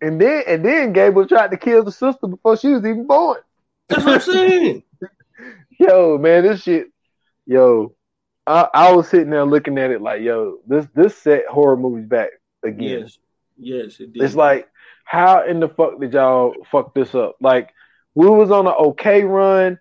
And 0.01 0.19
then 0.19 0.43
and 0.47 0.65
then 0.65 0.93
Gable 0.93 1.27
tried 1.27 1.51
to 1.51 1.57
kill 1.57 1.84
the 1.84 1.91
sister 1.91 2.27
before 2.27 2.57
she 2.57 2.69
was 2.69 2.84
even 2.84 3.05
born. 3.05 3.39
That's 3.88 4.03
what 4.03 4.15
I'm 4.15 4.21
saying. 4.21 4.84
Yo, 5.79 6.17
man, 6.17 6.43
this 6.43 6.63
shit. 6.63 6.88
Yo, 7.45 7.95
I, 8.47 8.67
I 8.73 8.93
was 8.93 9.07
sitting 9.07 9.29
there 9.29 9.45
looking 9.45 9.77
at 9.77 9.91
it 9.91 10.01
like, 10.01 10.21
yo, 10.21 10.57
this 10.67 10.87
this 10.95 11.15
set 11.17 11.45
horror 11.47 11.77
movies 11.77 12.07
back 12.07 12.29
again. 12.63 13.01
yes, 13.01 13.17
yes, 13.57 13.99
it 13.99 14.13
did. 14.13 14.23
It's 14.23 14.35
like, 14.35 14.67
how 15.05 15.45
in 15.45 15.59
the 15.59 15.69
fuck 15.69 15.99
did 15.99 16.13
y'all 16.13 16.53
fuck 16.71 16.93
this 16.93 17.13
up? 17.15 17.35
Like, 17.39 17.69
we 18.15 18.27
was 18.27 18.51
on 18.51 18.67
an 18.67 18.73
okay 18.73 19.23
run. 19.23 19.79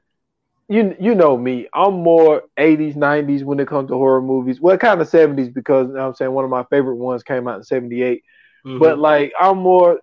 You 0.69 0.95
you 1.01 1.15
know 1.17 1.37
me, 1.37 1.69
I'm 1.75 1.95
more 1.95 2.43
80s, 2.57 2.95
90s 2.95 3.43
when 3.43 3.59
it 3.59 3.67
comes 3.67 3.89
to 3.89 3.95
horror 3.95 4.23
movies. 4.23 4.61
Well, 4.61 4.79
kind 4.79 5.01
of 5.01 5.09
70s 5.09 5.49
because 5.53 5.89
you 5.89 5.95
know 5.95 6.03
what 6.03 6.09
I'm 6.09 6.15
saying 6.15 6.33
one 6.33 6.45
of 6.45 6.51
my 6.51 6.65
favorite 6.65 6.97
ones 6.97 7.25
came 7.25 7.49
out 7.49 7.57
in 7.59 7.65
78. 7.65 8.23
Mhm. 8.65 8.79
But 8.79 8.99
like 8.99 9.33
I'm 9.41 9.59
more 9.59 10.01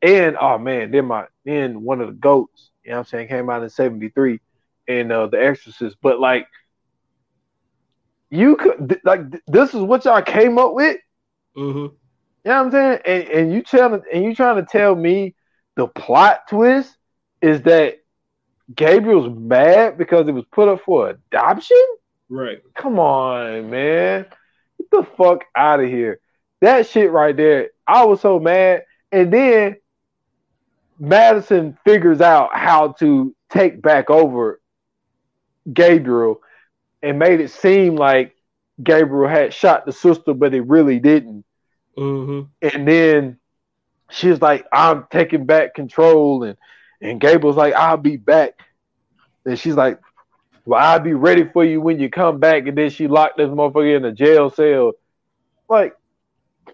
and 0.00 0.36
oh 0.40 0.56
man, 0.58 0.90
then 0.90 1.06
my 1.06 1.26
then 1.44 1.82
one 1.82 2.00
of 2.00 2.08
the 2.08 2.14
goats, 2.14 2.70
you 2.82 2.90
know 2.90 2.96
what 2.96 3.00
I'm 3.00 3.10
saying, 3.10 3.28
came 3.28 3.50
out 3.50 3.62
in 3.62 3.68
73 3.68 4.40
and 4.88 5.12
uh 5.12 5.26
The 5.26 5.44
Exorcist. 5.44 5.96
But 6.00 6.18
like 6.18 6.46
you 8.30 8.56
could 8.56 8.88
th- 8.88 9.00
like 9.04 9.30
th- 9.30 9.42
this 9.46 9.74
is 9.74 9.80
what 9.80 10.04
y'all 10.04 10.22
came 10.22 10.58
up 10.58 10.74
with? 10.74 10.98
Mhm. 11.56 11.74
You 11.74 12.52
know 12.52 12.64
what 12.64 12.66
I'm 12.66 12.70
saying? 12.70 13.00
And 13.04 13.24
and 13.28 13.52
you 13.52 13.62
telling 13.62 14.02
and 14.12 14.24
you 14.24 14.34
trying 14.34 14.56
to 14.56 14.70
tell 14.70 14.94
me 14.94 15.34
the 15.76 15.86
plot 15.86 16.48
twist 16.48 16.96
is 17.40 17.62
that 17.62 17.98
Gabriel's 18.74 19.34
mad 19.36 19.98
because 19.98 20.26
it 20.28 20.32
was 20.32 20.44
put 20.52 20.68
up 20.68 20.80
for 20.84 21.10
adoption? 21.10 21.84
right. 22.28 22.60
Come 22.74 22.98
on, 22.98 23.70
man. 23.70 24.26
Get 24.78 24.90
the 24.90 25.06
fuck 25.16 25.44
out 25.54 25.80
of 25.80 25.88
here. 25.88 26.20
That 26.60 26.86
shit 26.86 27.10
right 27.10 27.36
there. 27.36 27.70
I 27.86 28.04
was 28.04 28.20
so 28.20 28.40
mad. 28.40 28.84
And 29.12 29.32
then 29.32 29.76
Madison 30.98 31.78
figures 31.84 32.20
out 32.20 32.50
how 32.56 32.92
to 32.92 33.34
take 33.50 33.80
back 33.80 34.10
over 34.10 34.60
Gabriel 35.72 36.40
and 37.06 37.18
made 37.18 37.40
it 37.40 37.50
seem 37.50 37.96
like 37.96 38.34
Gabriel 38.82 39.28
had 39.28 39.54
shot 39.54 39.86
the 39.86 39.92
sister, 39.92 40.34
but 40.34 40.52
he 40.52 40.60
really 40.60 40.98
didn't. 40.98 41.44
hmm 41.96 42.42
And 42.60 42.86
then 42.86 43.38
she's 44.10 44.40
like, 44.40 44.66
I'm 44.72 45.06
taking 45.10 45.46
back 45.46 45.74
control. 45.74 46.42
And, 46.44 46.56
and 47.00 47.20
Gabriel's 47.20 47.56
like, 47.56 47.74
I'll 47.74 47.96
be 47.96 48.16
back. 48.16 48.54
And 49.44 49.58
she's 49.58 49.74
like, 49.74 49.98
Well, 50.64 50.80
I'll 50.82 51.00
be 51.00 51.14
ready 51.14 51.44
for 51.44 51.64
you 51.64 51.80
when 51.80 52.00
you 52.00 52.10
come 52.10 52.38
back. 52.40 52.66
And 52.66 52.76
then 52.76 52.90
she 52.90 53.06
locked 53.08 53.36
this 53.38 53.48
motherfucker 53.48 53.96
in 53.96 54.04
a 54.04 54.12
jail 54.12 54.50
cell. 54.50 54.92
Like, 55.68 55.96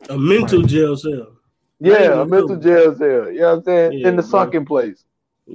A 0.08 0.18
mental 0.18 0.62
jail 0.62 0.96
cell. 0.96 1.36
yeah, 1.80 2.22
a 2.22 2.26
mental 2.26 2.56
jail 2.56 2.94
cell. 2.96 3.30
You 3.30 3.40
know 3.40 3.48
what 3.50 3.58
I'm 3.58 3.62
saying? 3.64 3.92
Yeah, 4.00 4.08
in 4.08 4.16
the 4.16 4.22
bro. 4.22 4.30
sunken 4.30 4.64
place. 4.64 5.04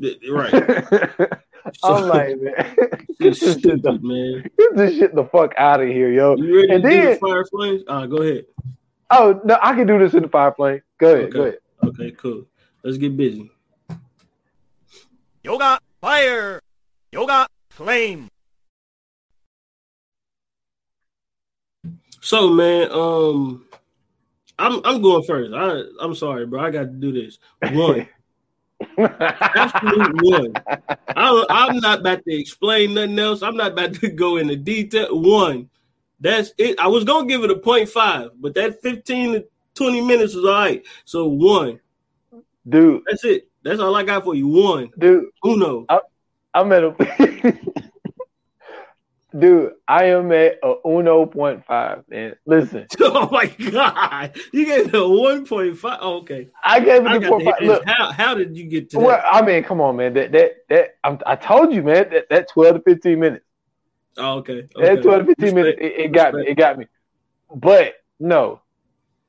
Th- 0.01 0.19
Right. 1.83 1.93
I'm 1.95 2.07
like, 2.07 2.39
man, 2.41 2.53
get 3.19 3.27
It's 3.27 3.39
this, 3.39 3.59
shit 3.61 3.81
the, 3.83 3.99
man. 4.01 4.49
get 4.57 4.75
this 4.75 4.97
shit 4.97 5.15
the 5.15 5.25
fuck 5.25 5.53
out 5.57 5.81
of 5.81 5.87
here, 5.89 6.11
yo. 6.11 6.35
You 6.35 6.55
ready 6.55 6.73
And 6.73 6.83
to 6.83 6.89
do 6.89 7.09
the 7.09 7.15
fire 7.15 7.45
flames? 7.45 7.83
Ah, 7.87 8.05
go 8.05 8.17
ahead. 8.21 8.45
Oh, 9.11 9.39
no, 9.45 9.57
I 9.61 9.73
can 9.73 9.87
do 9.87 9.97
this 9.99 10.13
in 10.13 10.23
the 10.23 10.29
fire 10.29 10.51
plane. 10.51 10.81
Go 10.99 11.13
ahead, 11.15 11.33
go 11.33 11.41
Okay. 11.43 11.49
ahead. 11.49 11.59
Okay, 11.83 12.11
cool. 12.17 12.45
Let's 12.83 12.97
get 12.97 13.15
busy. 13.15 13.49
Yoga 15.43 15.79
fire. 16.01 16.59
Yoga 17.11 17.47
flame. 17.69 18.27
So, 22.21 22.49
man, 22.49 22.89
um, 22.91 23.65
I'm 24.59 24.81
I'm 24.83 25.01
going 25.01 25.23
first. 25.23 25.53
I 25.53 25.83
I'm 26.03 26.15
sorry, 26.15 26.45
bro. 26.45 26.59
I 26.59 26.71
got 26.71 26.79
to 26.81 26.85
do 26.87 27.11
this. 27.13 27.39
One, 27.71 28.07
absolute 28.97 30.11
one. 30.23 30.53
I, 31.17 31.45
I'm 31.49 31.77
not 31.77 32.01
about 32.01 32.23
to 32.25 32.33
explain 32.33 32.93
nothing 32.93 33.17
else. 33.17 33.41
I'm 33.41 33.57
not 33.57 33.71
about 33.71 33.95
to 33.95 34.09
go 34.23 34.37
into 34.37 34.55
detail. 34.55 35.19
One, 35.19 35.69
that's 36.19 36.53
it. 36.57 36.79
I 36.79 36.87
was 36.87 37.03
gonna 37.03 37.27
give 37.27 37.43
it 37.43 37.51
a 37.51 37.57
point 37.57 37.89
five, 37.89 38.31
but 38.39 38.53
that 38.55 38.81
15 38.81 39.33
to 39.33 39.45
20 39.75 40.01
minutes 40.01 40.35
was 40.35 40.45
all 40.45 40.51
right. 40.51 40.85
So 41.05 41.27
one, 41.27 41.79
dude, 42.69 43.03
that's 43.07 43.25
it. 43.25 43.49
That's 43.63 43.79
all 43.79 43.95
I 43.95 44.03
got 44.03 44.23
for 44.23 44.35
you. 44.35 44.47
One, 44.47 44.91
dude, 44.97 45.25
uno. 45.43 45.85
I'm 46.53 46.71
at 46.71 46.83
a 46.83 46.95
dude. 49.37 49.73
I 49.87 50.05
am 50.05 50.31
at 50.31 50.59
a 50.63 50.75
uno 50.85 51.25
point 51.25 51.65
five. 51.65 52.03
Man, 52.09 52.35
listen, 52.45 52.87
Oh 52.99 53.29
my 53.31 53.47
god, 53.47 54.35
you 54.51 54.65
gave 54.65 54.87
it 54.87 54.95
a 54.95 54.97
1.5. 54.99 55.97
Oh, 56.01 56.17
okay, 56.19 56.47
I 56.63 56.79
gave 56.79 57.05
it 57.05 57.07
I 57.07 57.15
a 57.15 57.19
got 57.19 57.29
point 57.29 57.43
to 57.45 57.51
five. 57.51 57.59
hit 57.59 57.67
Look. 57.67 57.83
How 57.85 58.11
how 58.11 58.33
did 58.35 58.55
you 58.57 58.65
get 58.65 58.89
to 58.91 58.99
that? 58.99 59.23
I 59.31 59.41
mean, 59.41 59.63
come 59.63 59.81
on, 59.81 59.95
man. 59.97 60.13
That 60.13 60.31
that 60.31 60.51
that 60.69 60.89
I'm, 61.03 61.19
I 61.25 61.35
told 61.35 61.73
you, 61.73 61.83
man. 61.83 62.09
That 62.11 62.27
that 62.29 62.49
twelve 62.49 62.75
to 62.75 62.81
fifteen 62.81 63.19
minutes. 63.19 63.45
Oh, 64.17 64.37
okay, 64.39 64.67
That 64.75 65.01
twelve 65.03 65.21
to 65.21 65.25
fifteen 65.27 65.55
Respect. 65.55 65.79
minutes. 65.79 65.97
It, 65.97 66.05
it 66.05 66.11
got 66.11 66.33
me. 66.33 66.47
It 66.47 66.55
got 66.55 66.77
me. 66.77 66.87
But 67.53 67.95
no, 68.19 68.61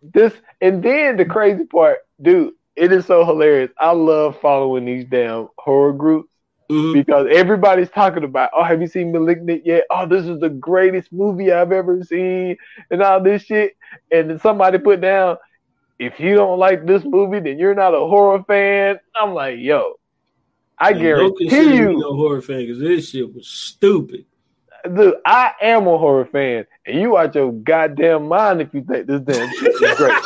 this 0.02 0.32
and 0.60 0.82
then 0.82 1.16
the 1.16 1.24
crazy 1.24 1.64
part, 1.64 1.98
dude. 2.20 2.54
It 2.76 2.92
is 2.92 3.06
so 3.06 3.24
hilarious. 3.24 3.72
I 3.76 3.90
love 3.90 4.40
following 4.40 4.84
these 4.84 5.04
damn 5.04 5.48
horror 5.58 5.92
groups. 5.92 6.30
Mhm. 6.70 6.92
because 6.92 7.26
everybody's 7.30 7.88
talking 7.88 8.24
about, 8.24 8.50
oh, 8.54 8.62
have 8.62 8.80
you 8.82 8.86
seen 8.86 9.10
Malignant 9.10 9.64
yet? 9.64 9.84
Oh, 9.90 10.06
this 10.06 10.26
is 10.26 10.38
the 10.38 10.50
greatest 10.50 11.10
movie 11.12 11.50
I've 11.50 11.72
ever 11.72 12.02
seen, 12.04 12.56
and 12.90 13.02
all 13.02 13.22
this 13.22 13.42
shit. 13.42 13.74
And 14.12 14.28
then 14.28 14.38
somebody 14.38 14.78
put 14.78 15.00
down, 15.00 15.38
if 15.98 16.20
you 16.20 16.34
don't 16.34 16.58
like 16.58 16.86
this 16.86 17.04
movie, 17.04 17.40
then 17.40 17.58
you're 17.58 17.74
not 17.74 17.94
a 17.94 17.98
horror 17.98 18.44
fan. 18.44 19.00
I'm 19.16 19.32
like, 19.32 19.58
yo, 19.58 19.94
I 20.78 20.90
And 20.90 21.00
guarantee 21.00 21.74
you, 21.74 21.98
no 21.98 22.14
horror 22.14 22.42
fan 22.42 22.60
because 22.60 22.78
this 22.78 23.10
shit 23.10 23.34
was 23.34 23.48
stupid. 23.48 24.26
Dude, 24.94 25.14
I 25.24 25.52
am 25.62 25.86
a 25.86 25.96
horror 25.98 26.26
fan, 26.26 26.66
and 26.86 27.00
you 27.00 27.16
out 27.16 27.34
your 27.34 27.52
goddamn 27.52 28.28
mind 28.28 28.60
if 28.60 28.72
you 28.74 28.82
think 28.82 29.06
this 29.06 29.20
damn 29.22 29.50
shit 29.56 29.74
is 29.82 29.96
great. 29.96 30.12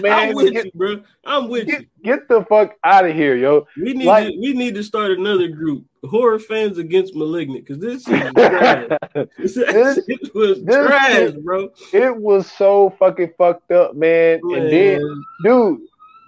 Man, 0.00 0.12
I'm 0.30 0.34
with 0.34 0.52
get- 0.54 0.64
you, 0.66 0.70
bro. 0.74 1.02
I'm 1.26 1.48
with 1.48 1.66
Get, 1.66 1.80
you. 1.82 1.86
get 2.02 2.26
the 2.28 2.42
fuck 2.48 2.76
out 2.84 3.04
of 3.04 3.14
here, 3.14 3.36
yo. 3.36 3.66
We 3.76 3.92
need 3.92 4.06
like- 4.06 4.28
to, 4.28 4.38
we 4.40 4.52
need 4.54 4.74
to 4.76 4.82
start 4.82 5.10
another 5.12 5.48
group, 5.48 5.84
horror 6.04 6.38
fans 6.38 6.78
against 6.78 7.14
malignant, 7.14 7.66
because 7.66 7.78
this 7.82 8.06
is 8.08 8.32
trash. 8.34 8.88
this 9.36 9.54
This- 9.54 10.30
was 10.34 10.64
this 10.64 10.86
trash, 10.86 11.30
bro. 11.44 11.70
it 11.92 12.16
was 12.16 12.50
so 12.50 12.94
fucking 12.98 13.32
fucked 13.36 13.70
up, 13.72 13.94
man. 13.94 14.40
And 14.42 14.70
then 14.72 15.02
Man. 15.02 15.24
dude, 15.44 15.80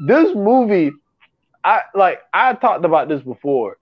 this 0.07 0.34
movie, 0.34 0.91
I 1.64 1.80
like 1.95 2.20
I 2.34 2.53
talked 2.55 2.84
about 2.84 3.09
this 3.09 3.22
before. 3.22 3.78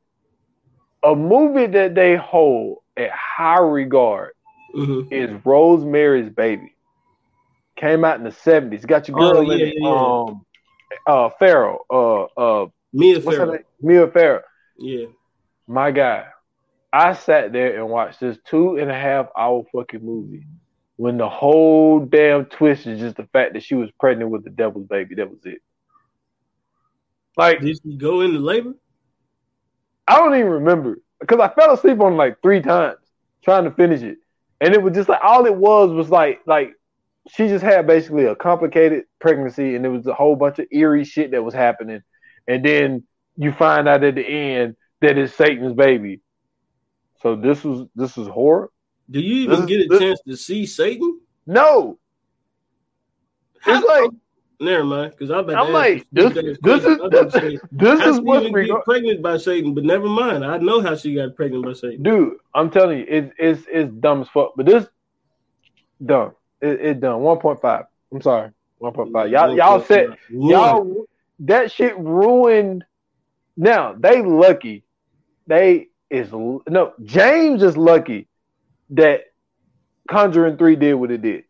A 1.04 1.14
movie 1.14 1.66
that 1.66 1.94
they 1.94 2.16
hold 2.16 2.78
at 2.99 3.11
high 3.11 3.61
regard 3.61 4.32
Mhm. 4.74 5.11
is 5.12 5.44
Rosemary's 5.44 6.30
Baby. 6.30 6.74
Came 7.76 8.05
out 8.05 8.18
in 8.18 8.24
the 8.24 8.32
seventies. 8.32 8.84
Got 8.84 9.09
your 9.09 9.18
girl 9.18 9.38
Oh, 9.38 9.40
in 9.42 9.59
yeah, 9.59 9.66
it, 9.66 9.74
yeah. 9.78 10.24
um, 10.28 10.44
uh, 11.07 11.30
Farrell, 11.38 11.86
uh, 11.90 12.22
uh, 12.24 12.66
Mia 12.92 13.20
what's 13.20 13.26
her 13.38 13.44
Farrow. 13.44 13.53
name? 13.53 13.64
Mia 13.80 14.07
Farrow. 14.09 14.42
Yeah. 14.78 15.07
My 15.66 15.90
guy, 15.90 16.26
I 16.92 17.12
sat 17.12 17.53
there 17.53 17.76
and 17.76 17.88
watched 17.88 18.20
this 18.20 18.38
two 18.46 18.76
and 18.78 18.90
a 18.90 18.94
half 18.94 19.28
hour 19.38 19.64
fucking 19.72 20.05
movie. 20.05 20.44
When 20.96 21.16
the 21.18 21.28
whole 21.28 22.01
damn 22.01 22.46
twist 22.46 22.86
is 22.86 22.99
just 22.99 23.16
the 23.16 23.26
fact 23.32 23.53
that 23.55 23.62
she 23.62 23.76
was 23.76 23.90
pregnant 24.01 24.30
with 24.32 24.42
the 24.42 24.51
devil's 24.51 24.86
baby. 24.88 25.14
That 25.14 25.30
was 25.30 25.44
it. 25.44 25.62
Like 27.36 27.61
Did 27.61 27.78
she 27.82 27.96
go 27.96 28.22
into 28.22 28.40
labor? 28.40 28.74
I 30.09 30.16
don't 30.16 30.34
even 30.34 30.51
remember 30.51 30.99
because 31.20 31.40
I 31.40 31.48
fell 31.54 31.72
asleep 31.74 32.00
on 32.00 32.16
like 32.16 32.40
three 32.42 32.60
times 32.62 32.98
trying 33.42 33.64
to 33.64 33.70
finish 33.70 34.02
it, 34.02 34.18
and 34.60 34.74
it 34.74 34.82
was 34.82 34.94
just 34.94 35.08
like 35.08 35.20
all 35.22 35.46
it 35.46 35.54
was 35.54 35.90
was 35.90 36.10
like 36.10 36.40
like 36.46 36.72
she 37.30 37.48
just 37.48 37.64
had 37.64 37.86
basically 37.86 38.24
a 38.24 38.34
complicated 38.34 39.04
pregnancy, 39.18 39.74
and 39.74 39.84
there 39.84 39.90
was 39.92 40.06
a 40.06 40.14
whole 40.14 40.36
bunch 40.36 40.58
of 40.58 40.66
eerie 40.72 41.04
shit 41.04 41.30
that 41.32 41.42
was 41.42 41.54
happening, 41.54 42.02
and 42.46 42.64
then 42.64 43.04
you 43.36 43.52
find 43.52 43.86
out 43.88 44.02
at 44.04 44.14
the 44.14 44.26
end 44.26 44.76
that 45.00 45.16
it's 45.18 45.34
Satan's 45.34 45.74
baby. 45.74 46.20
So 47.22 47.36
this 47.36 47.62
was 47.64 47.86
this 47.94 48.16
was 48.16 48.28
horror. 48.28 48.70
Do 49.10 49.20
you 49.20 49.42
even 49.44 49.60
This- 49.60 49.66
get 49.66 49.80
a 49.80 49.88
this- 49.88 50.00
chance 50.00 50.20
to 50.26 50.36
see 50.36 50.66
Satan? 50.66 51.20
No, 51.46 51.98
How- 53.60 53.78
it's 53.78 53.86
like 53.86 54.10
Never 54.61 54.84
mind, 54.84 55.12
because 55.12 55.30
I'm 55.30 55.38
about 55.38 55.52
to 55.52 55.59
I'm 55.59 55.72
like 55.72 56.06
this. 56.11 56.32
stupid 56.32 56.59
This 56.62 56.84
is 56.84 56.96
questions. 56.98 57.00
I 57.00 57.04
was 57.04 57.12
about 57.12 57.32
to 57.32 57.40
say, 57.40 57.59
this 57.70 58.00
is 58.00 58.18
even 58.18 58.66
get 58.66 58.84
pregnant 58.84 59.22
by 59.22 59.36
Satan, 59.36 59.72
but 59.72 59.84
never 59.84 60.09
mind. 60.09 60.44
I 60.44 60.59
know 60.59 60.80
how 60.80 60.96
she 60.96 61.14
got 61.14 61.36
pregnant 61.36 61.64
by 61.64 61.74
Satan. 61.74 62.02
dude. 62.02 62.38
I'm 62.54 62.68
telling 62.68 62.98
you, 62.98 63.06
it's 63.09 63.32
it's 63.38 63.66
it's 63.70 63.92
dumb 63.92 64.22
as 64.22 64.28
fuck. 64.28 64.54
But 64.56 64.66
this 64.66 64.86
dumb. 66.04 66.32
It, 66.61 66.80
it's 66.80 67.00
dumb. 67.00 67.20
One 67.20 67.38
point 67.38 67.61
five. 67.61 67.84
I'm 68.12 68.20
sorry. 68.20 68.50
One 68.78 68.92
point 68.92 69.12
five. 69.12 69.30
Y'all 69.30 69.56
y'all 69.56 69.80
said 69.80 70.16
One. 70.30 70.50
y'all 70.50 71.06
that 71.40 71.70
shit 71.70 71.96
ruined. 71.96 72.84
Now 73.56 73.94
they 73.96 74.22
lucky. 74.22 74.82
They 75.46 75.88
is 76.11 76.32
no 76.32 76.94
James 77.04 77.62
is 77.62 77.76
lucky 77.76 78.26
that 78.90 79.26
Conjuring 80.09 80.56
Three 80.56 80.74
did 80.74 80.94
what 80.94 81.12
it 81.12 81.22
did. 81.22 81.44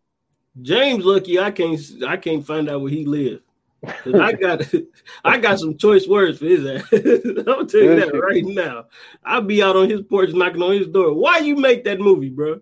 James 0.62 1.04
lucky 1.04 1.38
I 1.38 1.50
can't 1.50 1.80
I 2.06 2.16
can't 2.16 2.46
find 2.46 2.68
out 2.68 2.80
where 2.80 2.90
he 2.90 3.04
lives. 3.04 3.42
I 3.86 4.32
got 4.32 4.62
I 5.24 5.38
got 5.38 5.58
some 5.58 5.76
choice 5.76 6.06
words 6.06 6.38
for 6.38 6.46
his 6.46 6.66
ass. 6.66 6.88
I'm 6.92 7.44
gonna 7.44 7.66
tell 7.66 7.80
you 7.80 8.00
that 8.00 8.12
right 8.12 8.44
now. 8.44 8.86
I'll 9.24 9.42
be 9.42 9.62
out 9.62 9.76
on 9.76 9.88
his 9.88 10.02
porch 10.02 10.30
knocking 10.32 10.62
on 10.62 10.72
his 10.72 10.88
door. 10.88 11.12
Why 11.14 11.38
you 11.38 11.56
make 11.56 11.84
that 11.84 12.00
movie, 12.00 12.30
bro? 12.30 12.60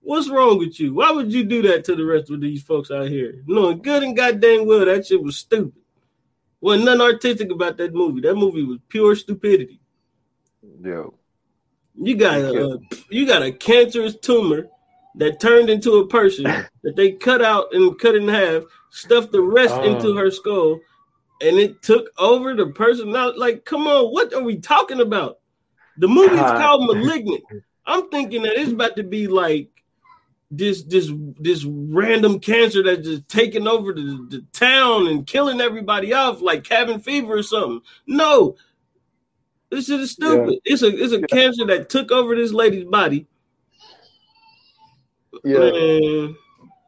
What's 0.00 0.30
wrong 0.30 0.58
with 0.58 0.78
you? 0.78 0.94
Why 0.94 1.10
would 1.10 1.32
you 1.32 1.44
do 1.44 1.62
that 1.62 1.84
to 1.84 1.96
the 1.96 2.04
rest 2.04 2.30
of 2.30 2.40
these 2.40 2.62
folks 2.62 2.90
out 2.90 3.08
here? 3.08 3.42
Knowing 3.46 3.82
good 3.82 4.02
and 4.02 4.16
goddamn 4.16 4.66
well 4.66 4.84
that 4.84 5.06
shit 5.06 5.22
was 5.22 5.36
stupid. 5.36 5.82
Wasn't 6.60 6.84
nothing 6.84 7.00
artistic 7.00 7.50
about 7.50 7.76
that 7.76 7.92
movie. 7.92 8.20
That 8.20 8.36
movie 8.36 8.64
was 8.64 8.78
pure 8.88 9.14
stupidity. 9.14 9.80
Yo, 10.82 11.14
You 12.00 12.16
got 12.16 12.40
a 12.40 12.78
you 13.10 13.26
got 13.26 13.42
a 13.42 13.52
cancerous 13.52 14.16
tumor 14.16 14.68
that 15.16 15.40
turned 15.40 15.70
into 15.70 15.94
a 15.96 16.06
person 16.06 16.44
that 16.82 16.96
they 16.96 17.12
cut 17.12 17.42
out 17.42 17.66
and 17.72 17.98
cut 17.98 18.14
in 18.14 18.28
half, 18.28 18.62
stuffed 18.90 19.32
the 19.32 19.40
rest 19.40 19.74
Oh. 19.74 19.82
into 19.84 20.14
her 20.16 20.30
skull, 20.30 20.80
and 21.42 21.58
it 21.58 21.82
took 21.82 22.08
over 22.18 22.54
the 22.54 22.66
person. 22.68 23.12
Now, 23.12 23.32
like, 23.36 23.64
come 23.64 23.86
on, 23.86 24.12
what 24.12 24.32
are 24.32 24.42
we 24.42 24.56
talking 24.58 25.00
about? 25.00 25.38
The 25.98 26.08
movie's 26.08 26.38
God. 26.38 26.58
called 26.60 26.86
Malignant. 26.86 27.42
I'm 27.86 28.08
thinking 28.10 28.42
that 28.42 28.58
it's 28.58 28.72
about 28.72 28.96
to 28.96 29.02
be 29.02 29.26
like 29.26 29.68
this 30.50 30.82
this 30.82 31.10
this 31.40 31.64
random 31.64 32.38
cancer 32.38 32.82
that's 32.82 33.06
just 33.06 33.28
taking 33.28 33.66
over 33.66 33.92
the, 33.92 34.26
the 34.30 34.44
town 34.52 35.08
and 35.08 35.26
killing 35.26 35.60
everybody 35.60 36.12
off 36.12 36.40
like 36.40 36.62
cabin 36.64 37.00
fever 37.00 37.38
or 37.38 37.42
something. 37.42 37.80
No. 38.06 38.56
This 39.70 39.88
is 39.88 40.12
stupid. 40.12 40.58
It's 40.64 40.82
a 40.82 40.88
it's 40.88 41.12
a 41.12 41.22
cancer 41.22 41.64
that 41.66 41.88
took 41.88 42.12
over 42.12 42.34
this 42.36 42.52
lady's 42.52 42.84
body. 42.84 43.26
Yeah, 45.46 45.58
Man. 45.58 46.36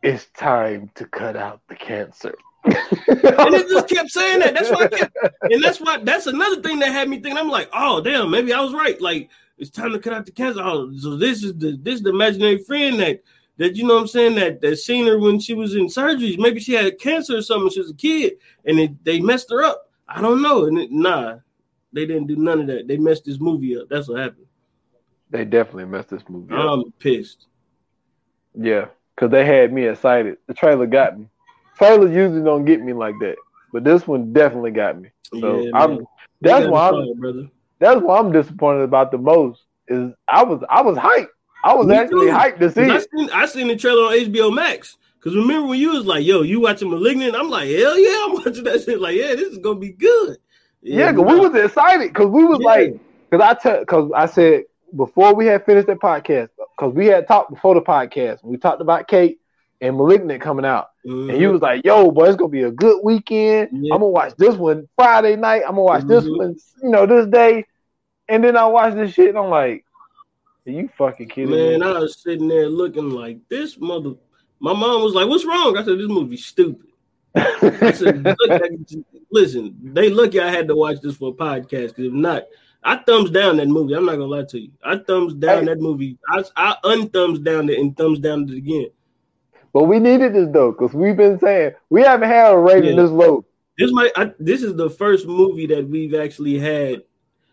it's 0.02 0.26
time 0.36 0.90
to 0.94 1.06
cut 1.06 1.36
out 1.36 1.61
the 1.68 1.74
cancer. 1.74 2.34
And 2.64 3.54
it 3.54 3.68
just 3.68 3.88
kept 3.88 4.11
saying 4.11 4.40
that. 4.40 4.54
That's 4.54 4.70
why 4.70 4.84
I 4.84 4.88
kept, 4.88 5.16
and 5.42 5.62
that's 5.62 5.80
why 5.80 5.98
that's 5.98 6.26
another 6.26 6.61
thing 6.61 6.78
that 6.80 6.92
had 6.92 7.09
me 7.09 7.20
thinking. 7.20 7.38
I'm 7.38 7.48
like, 7.48 7.68
oh 7.72 8.00
damn, 8.00 8.30
maybe 8.30 8.52
I 8.52 8.61
was 8.61 8.72
right. 8.74 9.00
Like 9.00 9.30
it's 9.59 9.70
time 9.70 9.92
to 9.92 9.98
cut 9.98 10.12
out 10.12 10.26
the 10.26 10.32
cancer. 10.32 10.61
Oh, 10.62 10.90
so 10.96 11.16
this 11.16 11.42
is 11.42 11.54
the 11.56 11.78
this 11.82 11.96
is 11.96 12.02
the 12.02 12.11
imaginary 12.11 12.59
friend 12.59 12.98
that 13.00 13.22
that 13.59 13.76
you 13.76 13.86
know 13.86 13.94
what 13.94 14.02
I'm 14.02 14.09
saying 14.09 14.34
that 14.36 14.61
that 14.61 14.76
seen 14.76 15.06
her 15.06 15.18
when 15.18 15.38
she 15.40 15.54
was 15.54 15.74
in 15.74 15.86
surgeries. 15.86 16.38
Maybe 16.38 16.61
she 16.61 16.72
had 16.72 16.98
cancer 16.98 17.36
or 17.36 17.42
something. 17.42 17.70
She 17.70 17.80
was 17.80 17.90
a 17.90 17.94
kid, 17.94 18.34
and 18.64 18.78
it, 18.78 19.04
they 19.04 19.20
messed 19.20 19.50
her 19.50 19.62
up. 19.62 19.90
I 20.09 20.20
don't 20.20 20.42
know. 20.42 20.66
And 20.66 20.78
it, 20.78 20.90
nah, 20.90 21.38
they 21.92 22.06
didn't 22.06 22.26
do 22.26 22.36
none 22.36 22.61
of 22.61 22.66
that. 22.68 22.88
They 22.88 22.96
messed 22.96 23.24
this 23.24 23.40
movie 23.40 23.76
up. 23.76 23.88
That's 23.88 24.09
what 24.09 24.20
happened. 24.20 24.46
They 25.30 25.44
definitely 25.44 25.86
messed 25.86 26.11
this 26.11 26.22
movie 26.28 26.54
up. 26.54 26.61
I'm 26.61 26.92
pissed. 26.92 27.47
Yeah, 28.61 28.86
because 29.14 29.30
they 29.30 29.44
had 29.46 29.72
me 29.72 29.86
excited. 29.86 30.36
The 30.48 30.54
trailer 30.54 30.86
got 30.86 31.18
me. 31.18 31.26
Trailers 31.76 32.11
usually 32.14 32.42
don't 32.42 32.64
get 32.64 32.80
me 32.82 32.92
like 32.92 33.14
that, 33.20 33.36
but 33.72 33.84
this 33.84 34.06
one 34.06 34.32
definitely 34.32 34.72
got 34.72 35.00
me. 35.00 35.11
So 35.40 35.62
Yeah, 35.62 35.70
I'm 35.74 35.90
man. 35.96 36.06
that's 36.40 36.66
why 36.66 36.88
I'm 36.88 37.18
brother. 37.20 37.48
that's 37.78 38.00
why 38.00 38.18
I'm 38.18 38.32
disappointed 38.32 38.82
about 38.82 39.12
the 39.12 39.18
most. 39.18 39.62
Is 39.86 40.12
I 40.26 40.42
was 40.42 40.62
I 40.68 40.82
was 40.82 40.96
hyped. 40.98 41.28
I 41.64 41.74
was 41.74 41.86
Me 41.86 41.94
actually 41.96 42.26
too. 42.26 42.32
hyped 42.32 42.59
to 42.59 42.70
see 42.70 42.86
'Cause 42.88 43.06
I 43.12 43.16
seen 43.16 43.30
I 43.30 43.46
seen 43.46 43.68
the 43.68 43.76
trailer 43.76 44.02
on 44.02 44.12
HBO 44.14 44.50
Max. 44.52 44.96
Cause 45.20 45.34
remember 45.34 45.68
when 45.68 45.78
you 45.80 45.90
was 45.92 46.04
like, 46.06 46.24
"Yo, 46.24 46.42
you 46.42 46.61
watching 46.61 46.90
*Malignant*?" 46.90 47.34
I'm 47.36 47.50
like, 47.50 47.68
"Hell 47.68 47.98
yeah, 47.98 48.24
I'm 48.26 48.34
watching 48.34 48.64
that 48.64 48.82
shit." 48.84 49.00
Like, 49.00 49.16
yeah, 49.16 49.34
this 49.34 49.52
is 49.52 49.59
gonna 49.59 49.78
be 49.78 49.92
good. 49.92 50.38
Yeah, 50.82 51.12
because 51.12 51.26
we 51.32 51.38
was 51.40 51.54
excited 51.54 52.09
because 52.09 52.28
we 52.28 52.44
was 52.44 52.59
Yeah. 52.61 52.66
like 52.66 52.94
because 53.30 53.44
I 53.48 53.54
tell 53.54 53.80
because 53.80 54.11
I 54.14 54.26
said 54.26 54.64
before 54.97 55.34
we 55.34 55.47
had 55.47 55.64
finished 55.66 55.86
that 55.86 55.99
podcast 56.01 56.49
because 56.76 56.95
we 56.95 57.07
had 57.07 57.26
talked 57.26 57.51
before 57.51 57.74
the 57.74 57.80
podcast 57.80 58.43
we 58.43 58.57
talked 58.57 58.80
about 58.80 59.07
Kate 59.09 59.39
and 59.80 59.97
*Malignant* 59.97 60.41
coming 60.41 60.64
out 60.64 60.89
Mhm. 61.07 61.30
and 61.30 61.41
you 61.41 61.51
was 61.53 61.61
like, 61.62 61.84
"Yo, 61.84 62.11
boy, 62.11 62.26
it's 62.26 62.36
gonna 62.36 62.49
be 62.49 62.62
a 62.62 62.70
good 62.70 63.01
weekend. 63.05 63.70
Yeah. 63.72 63.95
I'm 63.95 64.01
gonna 64.01 64.11
watch 64.11 64.34
this 64.36 64.57
one 64.57 64.89
Friday 64.97 65.36
night. 65.36 65.62
I'm 65.64 65.72
gonna 65.72 65.82
watch 65.82 66.05
this 66.05 66.24
Mhm. 66.24 66.39
one, 66.39 66.57
you 66.82 66.91
know, 66.91 67.07
this 67.07 67.26
day." 67.26 67.64
And 68.28 68.43
then 68.43 68.57
I 68.57 68.66
watched 68.66 68.97
this 68.97 69.12
shit 69.12 69.28
and 69.30 69.39
I'm 69.39 69.51
like, 69.51 69.84
"Are 70.66 70.70
you 70.70 70.89
fucking 70.99 71.28
kidding 71.28 71.51
man, 71.51 71.80
me?" 71.80 71.86
I 71.86 71.99
was 71.99 72.20
sitting 72.20 72.49
there 72.49 72.68
looking 72.68 73.11
like 73.11 73.39
this 73.49 73.78
mother. 73.78 74.14
My 74.61 74.72
mom 74.72 75.03
was 75.03 75.14
like, 75.14 75.28
"What's 75.28 75.45
wrong?" 75.47 75.76
I 75.76 75.84
said, 75.84 75.99
"This 75.99 76.09
movie's 76.09 76.45
stupid." 76.45 76.86
I 77.36 77.93
said, 77.93 78.24
"Listen, 79.30 79.76
they 79.82 80.11
lucky 80.11 80.41
I 80.41 80.51
had 80.51 80.66
to 80.68 80.74
watch 80.74 81.01
this 81.01 81.16
for 81.16 81.28
a 81.30 81.32
podcast. 81.32 81.89
Because 81.89 82.07
if 82.07 82.12
not, 82.12 82.45
I 82.85 82.97
thumbs 82.97 83.31
down 83.31 83.57
that 83.59 83.68
movie. 83.68 83.95
I'm 83.95 84.05
not 84.05 84.12
gonna 84.12 84.26
lie 84.26 84.45
to 84.45 84.61
you. 84.61 84.70
I 84.85 84.99
thumbs 84.99 85.35
down 85.35 85.61
Hey. 85.61 85.64
that 85.66 85.81
movie. 85.81 86.16
I 86.31 86.45
I 86.57 86.76
unthumbs 86.85 87.41
down 87.41 87.68
it 87.68 87.79
and 87.79 87.97
thumbs 87.97 88.18
down 88.20 88.49
it 88.49 88.57
again. 88.57 88.89
but 89.72 89.85
we 89.85 89.99
needed 89.99 90.33
this 90.35 90.49
though 90.53 90.72
because 90.72 90.95
we've 90.95 91.16
been 91.16 91.39
saying 91.39 91.72
we 91.91 92.03
haven't 92.03 92.29
had 92.29 92.53
a 92.53 92.57
rating 92.59 92.97
Yeah. 92.97 93.03
this 93.03 93.11
low. 93.11 93.45
This 93.79 93.93
might. 93.93 94.11
I, 94.16 94.33
this 94.41 94.62
is 94.62 94.74
the 94.74 94.91
first 94.91 95.26
movie 95.26 95.66
that 95.66 95.89
we've 95.89 96.14
actually 96.14 96.59
had 96.59 97.03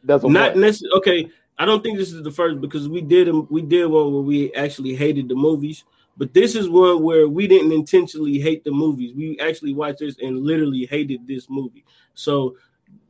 That's 0.03 0.23
not 0.23 0.55
necessarily 0.57 0.97
okay. 0.97 1.29
I 1.57 1.65
don't 1.65 1.81
think 1.83 1.97
this 1.97 2.11
is 2.13 2.21
the 2.23 2.31
first 2.31 2.59
because 2.61 2.87
we 2.89 3.01
did 3.01 3.29
we 3.49 3.61
did 3.61 3.85
one 3.87 4.11
where 4.13 4.21
we 4.23 4.53
actually 4.55 4.95
hated 4.95 5.29
the 5.29 5.35
movies, 5.35 5.83
but 6.17 6.33
this 6.33 6.55
is 6.55 6.67
one 6.69 7.01
where 7.03 7.27
we 7.27 7.47
didn't 7.47 7.71
intentionally 7.71 8.39
hate 8.39 8.63
the 8.63 8.71
movies. 8.71 9.13
We 9.15 9.39
actually 9.39 9.73
watched 9.73 9.99
this 9.99 10.17
and 10.21 10.39
literally 10.43 10.85
hated 10.85 11.27
this 11.27 11.49
movie. 11.49 11.85
So, 12.13 12.55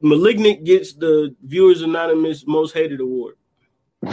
*Malignant* 0.02 0.64
gets 0.64 0.94
the 0.94 1.36
Viewers 1.44 1.82
Anonymous 1.82 2.46
Most 2.48 2.74
Hated 2.74 3.00
Award. 3.02 3.36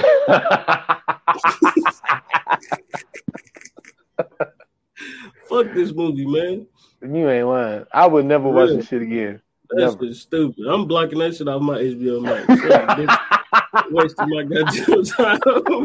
Fuck 5.48 5.66
this 5.74 5.92
movie, 5.92 6.26
man. 6.26 6.66
you 7.02 7.28
ain't 7.28 7.47
lying. 7.48 7.84
I 7.92 8.06
would 8.06 8.24
never 8.24 8.48
watch 8.48 8.66
Really? 8.68 8.76
this 8.78 8.88
shit 8.88 9.02
again. 9.02 9.40
That's 9.70 9.94
Never. 9.94 10.06
just 10.06 10.22
stupid. 10.22 10.66
I'm 10.66 10.86
blocking 10.86 11.18
that 11.18 11.34
shit 11.36 11.48
off 11.48 11.62
my 11.62 11.78
HBO 11.78 12.20
Max. 12.22 12.47
Wasting 13.90 14.28
my 14.28 14.42
goddamn 14.44 15.05
time. 15.05 15.38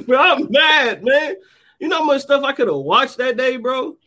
Bro, 0.05 0.19
I'm 0.19 0.51
mad, 0.51 1.03
man. 1.03 1.35
You 1.79 1.87
know 1.87 1.97
how 1.99 2.03
much 2.03 2.21
stuff 2.23 2.43
I 2.43 2.51
could 2.53 2.67
have 2.67 2.77
watched 2.77 3.17
that 3.17 3.37
day, 3.37 3.57
bro? 3.57 3.97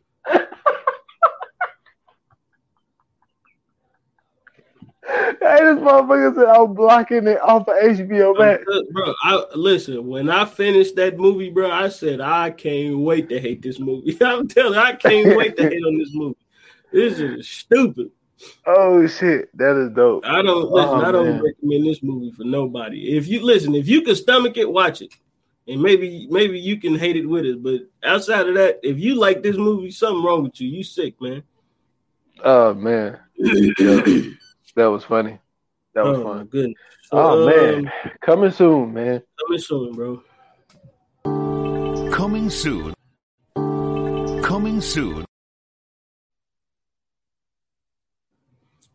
Hey, 5.10 5.64
this 5.64 5.78
motherfucker 5.78 6.34
said 6.34 6.44
I'm 6.48 6.74
blocking 6.74 7.26
it 7.26 7.40
off 7.40 7.66
of 7.68 7.74
HBO 7.76 8.38
Max. 8.38 8.62
Bro, 8.92 9.14
I 9.24 9.44
listen, 9.54 10.06
when 10.06 10.28
I 10.30 10.44
finished 10.44 10.96
that 10.96 11.18
movie, 11.18 11.50
bro, 11.50 11.70
I 11.70 11.88
said 11.88 12.20
I 12.20 12.50
can't 12.50 12.98
wait 12.98 13.28
to 13.30 13.40
hate 13.40 13.62
this 13.62 13.78
movie. 13.80 14.16
I'm 14.24 14.46
telling 14.46 14.74
you, 14.74 14.80
I 14.80 14.94
can't 14.94 15.36
wait 15.36 15.56
to 15.56 15.64
hate 15.68 15.82
on 15.84 15.98
this 15.98 16.10
movie. 16.14 16.36
This 16.92 17.18
is 17.18 17.48
stupid. 17.48 18.10
Oh 18.66 19.06
shit, 19.06 19.54
that 19.58 19.76
is 19.76 19.90
dope. 19.90 20.24
I 20.26 20.42
don't 20.42 20.70
listen, 20.70 20.90
Oh, 20.90 21.04
I 21.04 21.12
don't 21.12 21.26
man. 21.30 21.42
recommend 21.42 21.86
this 21.86 22.02
movie 22.02 22.30
for 22.32 22.44
nobody. 22.44 23.16
If 23.16 23.26
you 23.28 23.44
listen, 23.44 23.74
if 23.74 23.88
you 23.88 24.02
can 24.02 24.14
stomach 24.14 24.56
it, 24.56 24.70
watch 24.70 25.02
it. 25.02 25.12
And 25.68 25.82
maybe 25.82 26.26
maybe 26.30 26.58
you 26.58 26.80
can 26.80 26.94
hate 26.94 27.16
it 27.16 27.26
with 27.26 27.44
us. 27.44 27.56
But 27.60 27.80
outside 28.02 28.48
of 28.48 28.54
that, 28.54 28.80
if 28.82 28.98
you 28.98 29.14
like 29.16 29.42
this 29.42 29.56
movie, 29.56 29.90
something 29.90 30.24
wrong 30.24 30.42
with 30.44 30.60
you. 30.60 30.68
You 30.68 30.82
sick, 30.82 31.20
man. 31.20 31.42
Oh 32.42 32.72
man, 32.72 33.18
that 34.80 34.90
was 34.90 35.04
funny. 35.04 35.38
That 35.94 36.06
was 36.06 36.18
oh 36.20 36.22
fun. 36.22 36.46
Good. 36.46 36.72
So, 37.02 37.18
Oh 37.18 37.46
man, 37.46 37.86
um, 37.86 37.92
coming 38.22 38.50
soon, 38.50 38.94
man. 38.94 39.22
coming 39.38 39.58
soon, 39.58 39.92
bro. 39.92 40.22
Coming 42.10 42.48
soon. 42.48 42.94
Coming 44.42 44.80
soon. 44.80 45.26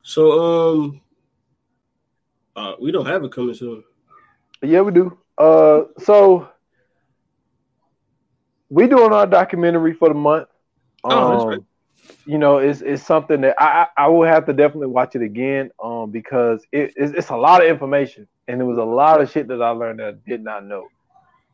So 0.01 0.31
um 0.41 1.01
uh 2.55 2.73
we 2.81 2.91
don't 2.91 3.05
have 3.05 3.23
it 3.23 3.31
coming 3.31 3.53
soon. 3.53 3.83
Yeah, 4.63 4.81
we 4.81 4.91
do. 4.91 5.15
Uh, 5.37 5.81
so 5.99 6.49
we 8.69 8.87
doing 8.87 9.13
our 9.13 9.27
documentary 9.27 9.93
for 9.93 10.07
the 10.07 10.15
month. 10.15 10.47
Oh, 11.03 11.29
that's 11.29 11.43
Um, 11.43 11.49
right. 11.49 11.59
You 12.25 12.37
know, 12.37 12.57
it's 12.57 12.81
it's 12.81 13.03
something 13.03 13.41
that 13.41 13.55
I 13.59 13.87
I 13.97 14.07
will 14.07 14.27
have 14.27 14.45
to 14.47 14.53
definitely 14.53 14.87
watch 14.87 15.15
it 15.15 15.21
again. 15.21 15.71
Um, 15.83 16.11
because 16.11 16.65
it, 16.71 16.93
it's, 16.95 17.13
it's 17.13 17.29
a 17.29 17.35
lot 17.35 17.61
of 17.61 17.69
information, 17.69 18.27
and 18.47 18.59
there 18.59 18.67
was 18.67 18.77
a 18.77 18.83
lot 18.83 19.21
of 19.21 19.31
shit 19.31 19.47
that 19.49 19.61
I 19.61 19.69
learned 19.69 19.99
that 19.99 20.07
I 20.07 20.29
did 20.29 20.43
not 20.43 20.65
know. 20.65 20.87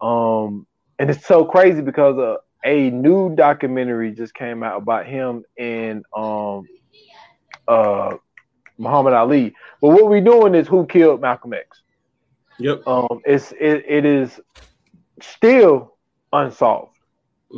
Um, 0.02 0.66
and 0.98 1.10
it's 1.10 1.26
so 1.26 1.46
crazy 1.46 1.82
because 1.82 2.18
uh, 2.18 2.38
a 2.64 2.90
new 2.90 3.36
documentary 3.36 4.12
just 4.12 4.34
came 4.34 4.64
out 4.64 4.82
about 4.82 5.06
him 5.06 5.44
and 5.58 6.06
um 6.16 6.68
uh 7.68 8.16
Muhammad 8.78 9.14
Ali. 9.14 9.54
But 9.82 9.90
what 9.90 10.08
we're 10.08 10.22
doing 10.22 10.56
is 10.56 10.68
who 10.68 10.86
killed 10.86 11.22
Malcolm 11.22 11.54
X. 11.54 11.82
Yep. 12.60 12.88
Um, 12.88 13.22
it's 13.26 13.52
it, 13.54 13.86
it 13.88 14.06
is 14.06 14.40
still 15.22 15.98
unsolved 16.32 16.96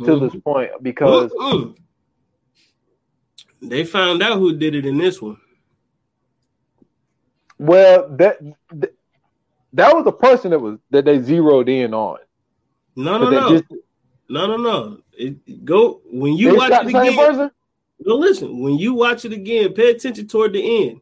to 0.04 0.18
this 0.18 0.34
point 0.42 0.70
because. 0.82 1.32
They 3.68 3.84
found 3.84 4.22
out 4.22 4.38
who 4.38 4.56
did 4.56 4.74
it 4.74 4.86
in 4.86 4.98
this 4.98 5.20
one. 5.20 5.36
well 7.58 8.08
that 8.16 8.38
that 9.72 9.94
was 9.94 10.04
the 10.04 10.12
person 10.12 10.50
that 10.50 10.58
was 10.58 10.78
that 10.90 11.04
they 11.04 11.20
zeroed 11.20 11.68
in 11.68 11.92
on. 11.94 12.18
No, 12.96 13.18
no, 13.18 13.30
no, 13.30 13.48
just- 13.50 13.64
no, 14.28 14.46
no, 14.46 14.56
no. 14.56 14.98
It, 15.12 15.64
go 15.64 16.00
when 16.06 16.34
you 16.34 16.56
watch 16.56 16.72
it 16.72 16.86
again. 16.88 17.16
person. 17.16 17.50
No, 18.00 18.14
listen. 18.16 18.60
When 18.60 18.78
you 18.78 18.94
watch 18.94 19.24
it 19.24 19.32
again, 19.32 19.72
pay 19.72 19.90
attention 19.90 20.26
toward 20.26 20.52
the 20.52 20.88
end. 20.88 21.00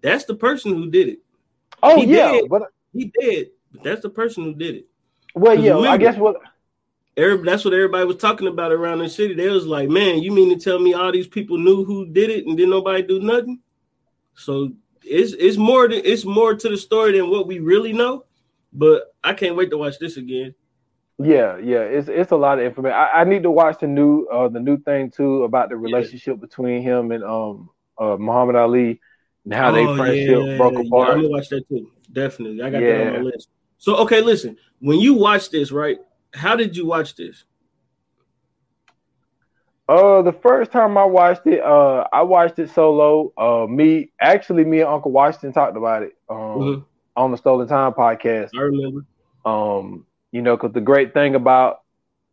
That's 0.00 0.24
the 0.24 0.34
person 0.34 0.74
who 0.74 0.90
did 0.90 1.08
it. 1.08 1.18
Oh 1.82 2.00
He 2.00 2.06
yeah, 2.06 2.32
did. 2.32 2.48
but 2.48 2.62
He 2.92 3.12
did, 3.18 3.50
but 3.72 3.82
that's 3.84 4.02
the 4.02 4.10
person 4.10 4.44
who 4.44 4.54
did 4.54 4.76
it. 4.76 4.86
Well, 5.34 5.58
yeah, 5.58 5.76
I 5.76 5.96
guess 5.96 6.16
what 6.16 6.36
Every, 7.18 7.44
that's 7.44 7.64
what 7.64 7.74
everybody 7.74 8.06
was 8.06 8.16
talking 8.16 8.46
about 8.46 8.70
around 8.70 9.00
the 9.00 9.08
city. 9.08 9.34
They 9.34 9.48
was 9.48 9.66
like, 9.66 9.88
"Man, 9.88 10.22
you 10.22 10.30
mean 10.30 10.50
to 10.50 10.64
tell 10.64 10.78
me 10.78 10.94
all 10.94 11.10
these 11.10 11.26
people 11.26 11.58
knew 11.58 11.84
who 11.84 12.06
did 12.06 12.30
it 12.30 12.46
and 12.46 12.58
then 12.58 12.70
nobody 12.70 13.02
do 13.02 13.20
nothing?" 13.20 13.58
So 14.36 14.72
it's 15.02 15.32
it's 15.32 15.56
more 15.56 15.88
than 15.88 16.00
it's 16.04 16.24
more 16.24 16.54
to 16.54 16.68
the 16.68 16.76
story 16.76 17.18
than 17.18 17.28
what 17.28 17.48
we 17.48 17.58
really 17.58 17.92
know. 17.92 18.24
But 18.72 19.14
I 19.24 19.34
can't 19.34 19.56
wait 19.56 19.70
to 19.70 19.78
watch 19.78 19.98
this 19.98 20.16
again. 20.16 20.54
Yeah, 21.18 21.58
yeah, 21.58 21.80
it's 21.80 22.08
it's 22.08 22.30
a 22.30 22.36
lot 22.36 22.60
of 22.60 22.64
information. 22.64 22.96
I, 22.96 23.08
I 23.20 23.24
need 23.24 23.42
to 23.42 23.50
watch 23.50 23.80
the 23.80 23.88
new 23.88 24.26
uh 24.26 24.48
the 24.48 24.60
new 24.60 24.78
thing 24.78 25.10
too 25.10 25.42
about 25.42 25.70
the 25.70 25.76
relationship 25.76 26.38
between 26.40 26.82
him 26.82 27.10
and 27.10 27.24
um 27.24 27.70
uh 27.98 28.16
Muhammad 28.16 28.54
Ali 28.54 29.00
and 29.44 29.52
how 29.52 29.72
they 29.72 29.84
Oh, 29.84 29.96
friendship 29.96 30.40
yeah, 30.40 30.56
broke 30.56 30.74
yeah, 30.74 30.86
apart. 30.86 31.08
I'm 31.10 31.16
gonna 31.16 31.28
watch 31.30 31.48
that 31.48 31.68
too. 31.68 31.90
Definitely, 32.12 32.62
I 32.62 32.70
got 32.70 32.80
that 32.80 33.00
on 33.00 33.12
my 33.12 33.30
list. 33.30 33.48
So 33.78 33.96
okay, 33.96 34.20
listen. 34.20 34.56
When 34.80 35.00
you 35.00 35.14
watch 35.14 35.50
this, 35.50 35.72
right? 35.72 35.98
How 36.34 36.56
did 36.56 36.76
you 36.76 36.86
watch 36.86 37.14
this? 37.16 37.44
Uh, 39.88 40.20
the 40.20 40.32
first 40.32 40.70
time 40.70 40.98
I 40.98 41.04
watched 41.04 41.46
it, 41.46 41.60
uh, 41.62 42.06
I 42.12 42.22
watched 42.22 42.58
it 42.58 42.70
solo. 42.70 43.32
Uh, 43.38 43.66
me 43.66 44.10
actually, 44.20 44.64
me 44.64 44.80
and 44.80 44.88
Uncle 44.90 45.10
Washington 45.10 45.52
talked 45.52 45.76
about 45.78 46.02
it 46.02 46.12
um 46.28 46.36
Mhm. 46.36 46.84
on 47.16 47.30
the 47.30 47.38
Stolen 47.38 47.66
Time 47.68 47.92
podcast. 47.94 48.50
I 48.54 48.60
remember. 48.60 49.06
Um, 49.46 50.06
you 50.30 50.42
know, 50.42 50.56
because 50.56 50.72
the 50.74 50.82
great 50.82 51.14
thing 51.14 51.34
about 51.34 51.80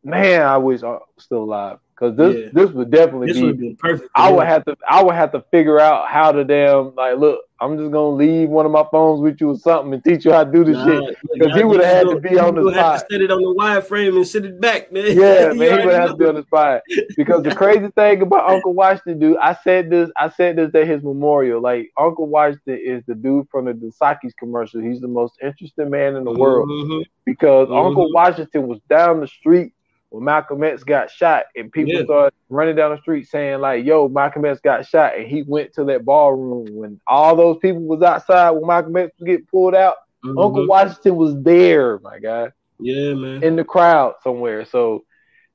man, 0.04 0.42
I 0.42 0.58
wish 0.58 0.84
I 0.84 0.90
was 0.90 1.02
still 1.18 1.44
alive 1.44 1.80
because 1.96 2.18
this 2.18 2.36
Yeah. 2.36 2.50
this 2.52 2.72
would 2.72 2.92
definitely 2.92 3.28
This 3.28 3.38
be 3.38 3.44
would 3.44 3.58
been 3.58 3.78
perfect. 3.78 4.10
I 4.14 4.32
would 4.32 4.46
have 4.48 4.66
to 4.66 4.76
I 4.88 5.02
would 5.02 5.16
have 5.16 5.32
to 5.32 5.42
figure 5.50 5.80
out 5.80 6.10
how 6.10 6.34
to 6.34 6.44
damn 6.44 6.94
like 6.96 7.18
look. 7.18 7.40
I'm 7.62 7.78
just 7.78 7.92
gonna 7.92 8.10
leave 8.16 8.50
one 8.50 8.66
of 8.66 8.72
my 8.74 8.86
phones 8.92 9.22
with 9.22 9.40
you 9.40 9.52
or 9.52 9.58
something 9.58 9.94
and 9.94 10.04
teach 10.04 10.26
you 10.26 10.32
how 10.34 10.44
to 10.44 10.52
do 10.52 10.66
this 10.66 10.76
Nah, 10.76 10.86
shit. 11.08 11.18
Because 11.34 11.56
he 11.56 11.64
would've 11.64 11.86
had 11.86 12.08
to 12.08 12.20
be 12.20 12.38
on 12.38 12.56
you 12.58 12.70
the 12.70 12.74
have 12.74 13.00
spot. 13.00 13.10
to 13.10 13.14
set 13.16 13.22
it 13.22 13.32
on 13.32 13.42
the 13.42 13.56
wireframe 13.58 14.16
and 14.18 14.28
sit 14.28 14.44
it 14.46 14.60
back, 14.60 14.92
man. 14.92 15.06
Yeah, 15.18 15.54
man, 15.56 15.80
he 15.80 15.86
would 15.86 15.96
have 15.96 16.10
to 16.12 16.16
be 16.18 16.26
on 16.26 16.36
the 16.36 16.44
spot. 16.44 16.82
Because 17.16 17.44
the 17.44 17.56
crazy 17.56 17.88
thing 17.96 18.22
about 18.22 18.50
Uncle 18.50 18.74
Washington, 18.74 19.20
dude, 19.20 19.38
I 19.38 19.56
said 19.64 19.90
this, 19.90 20.10
I 20.18 20.30
said 20.30 20.58
this 20.58 20.76
at 20.76 20.86
his 20.88 21.02
memorial. 21.02 21.62
Like 21.62 21.92
Uncle 21.98 22.28
Washington 22.28 22.78
is 22.84 23.04
the 23.08 23.16
dude 23.16 23.48
from 23.50 23.66
the 23.66 23.74
Dos 23.74 23.98
Equis 24.02 24.36
commercial. 24.38 24.82
He's 24.82 25.00
the 25.00 25.08
most 25.08 25.36
interesting 25.42 25.90
man 25.90 26.18
in 26.18 26.26
the 26.26 26.34
world 26.34 26.68
Mhm. 26.70 27.04
because 27.26 27.70
Mhm. 27.70 27.88
Uncle 27.88 28.12
Washington 28.12 28.68
was 28.68 28.80
down 28.90 29.22
the 29.22 29.28
street 29.28 29.72
when 30.10 30.24
Malcolm 30.24 30.64
X 30.64 30.84
got 30.84 31.10
shot, 31.12 31.44
and 31.56 31.72
people 31.72 31.94
Yeah. 31.94 32.04
started 32.04 32.34
running 32.50 32.76
down 32.76 32.92
the 32.92 33.02
street 33.02 33.28
saying 33.28 33.60
like, 33.60 33.86
"Yo, 33.86 34.08
Malcolm 34.08 34.46
X 34.46 34.60
got 34.62 34.86
shot," 34.86 35.18
and 35.18 35.28
he 35.28 35.44
went 35.44 35.74
to 35.74 35.84
that 35.86 36.06
ballroom 36.06 36.66
when 36.76 37.00
all 37.08 37.36
those 37.36 37.58
people 37.58 37.82
was 37.84 38.02
outside 38.02 38.52
when 38.52 38.68
Malcolm 38.68 38.96
X 38.96 39.12
was 39.20 39.26
getting 39.28 39.46
pulled 39.48 39.76
out. 39.76 39.96
Uncle 40.38 40.64
Mhm. 40.64 40.68
Washington 40.68 41.16
was 41.16 41.36
there, 41.44 42.00
my 42.00 42.20
guy 42.20 42.50
Yeah, 42.80 43.14
man. 43.14 43.42
in 43.44 43.56
the 43.56 43.64
crowd 43.64 44.16
somewhere. 44.24 44.66
So 44.66 45.04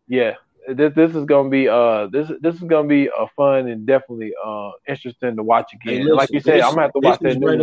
yeah, 0.09 0.35
this 0.69 0.95
this 0.95 1.15
is 1.15 1.25
gonna 1.25 1.49
be 1.49 1.69
uh 1.69 2.07
this 2.09 2.31
this 2.41 2.55
is 2.57 2.63
gonna 2.63 2.89
be 2.89 3.07
a 3.07 3.27
fun 3.37 3.69
and 3.69 3.87
definitely 3.87 4.33
uh 4.45 4.71
interesting 4.89 5.37
to 5.37 5.43
watch 5.43 5.73
Hey, 5.85 5.99
again. 5.99 6.05
listen, 6.05 6.17
like 6.17 6.33
you 6.33 6.41
said, 6.41 6.61
I'm 6.61 6.71
gonna 6.73 6.83
have 6.83 6.93
to 6.93 7.01
watch 7.01 7.21
that 7.23 7.39
new 7.39 7.49
right 7.49 7.59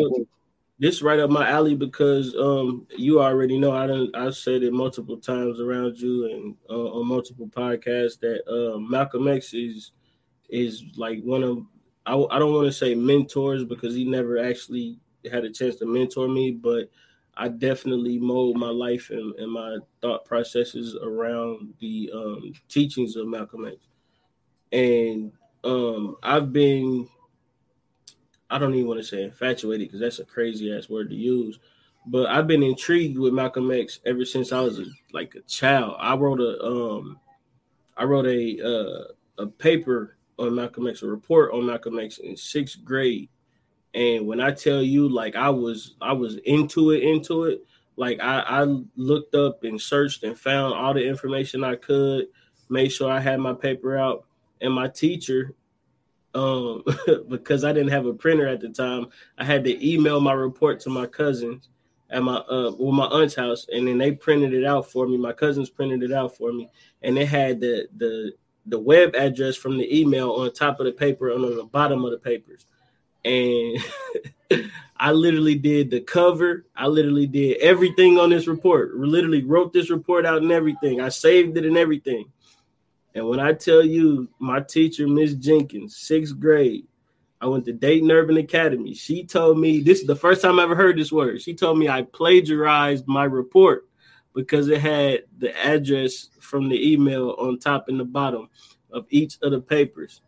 this 0.80 1.02
right 1.02 1.20
up 1.20 1.30
my 1.30 1.50
alley 1.50 1.76
because 1.76 2.36
um 2.36 2.86
you 2.96 3.20
already 3.22 3.58
know 3.58 3.72
I 3.72 3.88
don't 3.88 4.16
I 4.16 4.30
said 4.30 4.64
it 4.64 4.74
multiple 4.74 5.18
times 5.18 5.60
around 5.60 5.98
you 5.98 6.26
and 6.26 6.56
uh, 6.70 7.00
on 7.00 7.08
multiple 7.08 7.48
podcasts 7.48 8.20
that 8.20 8.48
uh, 8.48 8.78
Malcolm 8.78 9.28
X 9.28 9.54
is 9.54 9.92
is 10.50 10.84
like 10.96 11.22
one 11.24 11.44
of 11.44 11.66
I, 12.06 12.14
I 12.14 12.40
don't 12.40 12.54
want 12.54 12.68
to 12.68 12.72
say 12.72 12.96
mentors 12.96 13.66
because 13.66 13.94
he 13.94 14.06
never 14.06 14.38
actually 14.38 15.00
had 15.30 15.44
a 15.44 15.52
chance 15.52 15.76
to 15.78 15.86
mentor 15.86 16.28
me, 16.28 16.52
but 16.52 16.90
I 17.36 17.50
definitely 17.50 18.18
mold 18.18 18.58
my 18.58 18.70
life 18.70 19.10
and, 19.12 19.36
and 19.36 19.52
my 19.52 19.78
thought 20.02 20.26
processes 20.26 20.98
around 21.02 21.74
the 21.80 22.10
um, 22.14 22.54
teachings 22.70 23.16
of 23.16 23.28
Malcolm 23.28 23.68
X. 23.68 23.76
And 24.72 25.34
um, 25.64 26.16
I've 26.24 26.52
been 26.52 27.08
I 28.50 28.58
don't 28.58 28.74
even 28.76 28.88
want 28.88 29.00
to 29.00 29.06
say 29.06 29.24
infatuated 29.24 29.88
because 29.88 30.00
that's 30.00 30.20
a 30.20 30.26
crazy 30.26 30.76
ass 30.76 30.90
word 30.90 31.10
to 31.10 31.16
use. 31.16 31.60
But 32.06 32.30
I've 32.30 32.48
been 32.48 32.64
intrigued 32.64 33.18
with 33.18 33.34
Malcolm 33.34 33.70
X 33.72 34.00
ever 34.06 34.24
since 34.24 34.52
I 34.54 34.62
was 34.62 34.80
a, 34.80 34.86
like 35.12 35.36
a 35.36 35.42
child. 35.42 35.98
I 36.00 36.16
wrote 36.16 36.40
a 36.40 36.64
um, 36.64 37.20
I 37.98 38.06
wrote 38.06 38.26
a 38.28 38.62
uh, 38.64 39.44
a 39.44 39.48
paper 39.48 40.18
on 40.40 40.56
Malcolm 40.56 40.88
X, 40.88 41.02
a 41.02 41.08
report 41.08 41.54
on 41.54 41.66
Malcolm 41.66 42.00
X 42.00 42.20
in 42.20 42.38
sixth 42.38 42.84
grade. 42.84 43.30
And 43.94 44.28
when 44.28 44.40
I 44.40 44.52
tell 44.52 44.82
you, 44.82 45.10
like 45.10 45.36
I 45.36 45.50
was, 45.50 45.96
I 46.02 46.14
was 46.14 46.38
into 46.46 46.92
it, 46.92 47.04
into 47.04 47.46
it. 47.46 47.66
Like 47.96 48.20
I, 48.22 48.42
I 48.42 48.78
looked 48.96 49.34
up 49.34 49.64
and 49.64 49.82
searched 49.82 50.24
and 50.24 50.38
found 50.38 50.76
all 50.76 50.94
the 50.94 51.06
information 51.06 51.64
I 51.64 51.76
could, 51.76 52.28
made 52.70 52.90
sure 52.90 53.12
I 53.12 53.20
had 53.20 53.40
my 53.40 53.54
paper 53.54 53.98
out. 53.98 54.26
And 54.62 54.74
my 54.74 54.88
teacher, 54.88 55.54
um, 56.38 56.84
because 57.30 57.64
I 57.64 57.74
didn't 57.74 57.92
have 57.92 58.06
a 58.06 58.14
printer 58.14 58.48
at 58.48 58.62
the 58.62 58.70
time, 58.70 59.08
I 59.38 59.44
had 59.44 59.64
to 59.64 59.88
email 59.88 60.20
my 60.20 60.34
report 60.34 60.80
to 60.82 60.90
my 60.90 61.08
cousins 61.08 61.70
at 62.10 62.24
my 62.24 62.36
uh 62.36 62.72
well 62.78 62.92
my 62.92 63.06
aunt's 63.06 63.36
house, 63.36 63.68
and 63.72 63.88
then 63.88 63.98
they 63.98 64.12
printed 64.12 64.54
it 64.54 64.66
out 64.66 64.90
for 64.90 65.08
me. 65.08 65.18
My 65.18 65.34
cousins 65.34 65.70
printed 65.70 66.04
it 66.04 66.14
out 66.14 66.38
for 66.38 66.54
me, 66.54 66.70
and 67.02 67.18
they 67.18 67.26
had 67.26 67.60
the 67.60 67.88
the 67.98 68.34
the 68.66 68.80
web 68.80 69.16
address 69.16 69.56
from 69.56 69.78
the 69.78 70.00
email 70.00 70.32
on 70.32 70.52
top 70.54 70.80
of 70.80 70.86
the 70.86 70.92
paper 70.92 71.32
and 71.32 71.44
on 71.44 71.56
the 71.56 71.64
bottom 71.64 72.04
of 72.06 72.12
the 72.12 72.18
papers. 72.18 72.66
And 73.24 73.80
I 74.98 75.12
literally 75.12 75.56
did 75.56 75.90
the 75.90 76.02
cover. 76.02 76.66
I 76.76 76.88
literally 76.88 77.28
did 77.28 77.58
everything 77.58 78.18
on 78.18 78.30
this 78.30 78.48
report. 78.48 78.96
Literally 78.96 79.44
wrote 79.44 79.74
this 79.74 79.90
report 79.90 80.26
out 80.26 80.42
and 80.42 80.52
everything. 80.52 81.00
I 81.00 81.10
saved 81.10 81.58
it 81.58 81.66
and 81.66 81.78
everything. 81.78 82.26
And 83.18 83.28
when 83.28 83.40
I 83.40 83.54
tell 83.54 83.84
you, 83.84 84.30
my 84.38 84.60
teacher, 84.60 85.08
Miss 85.08 85.34
Jenkins, 85.34 85.98
sixth 85.98 86.40
grade, 86.40 86.86
I 87.42 87.48
went 87.48 87.66
to 87.66 87.74
Dayton 87.74 88.12
Urban 88.12 88.38
Academy. 88.38 88.94
She 88.94 89.24
told 89.24 89.58
me 89.58 89.80
this 89.80 90.02
is 90.02 90.06
the 90.06 90.16
first 90.16 90.40
time 90.40 90.60
I 90.60 90.64
ever 90.64 90.76
heard 90.76 91.00
this 91.00 91.12
word. 91.12 91.42
She 91.42 91.56
told 91.56 91.80
me 91.80 91.90
I 91.90 92.04
plagiarized 92.04 93.08
my 93.08 93.24
report 93.24 93.90
because 94.36 94.68
it 94.68 94.82
had 94.82 95.24
the 95.40 95.52
address 95.66 96.30
from 96.40 96.70
the 96.70 96.94
email 96.94 97.36
on 97.40 97.58
top 97.58 97.90
and 97.90 98.00
the 98.00 98.06
bottom 98.06 98.50
of 98.92 99.08
each 99.10 99.40
of 99.42 99.50
the 99.50 99.62
papers. 99.62 100.22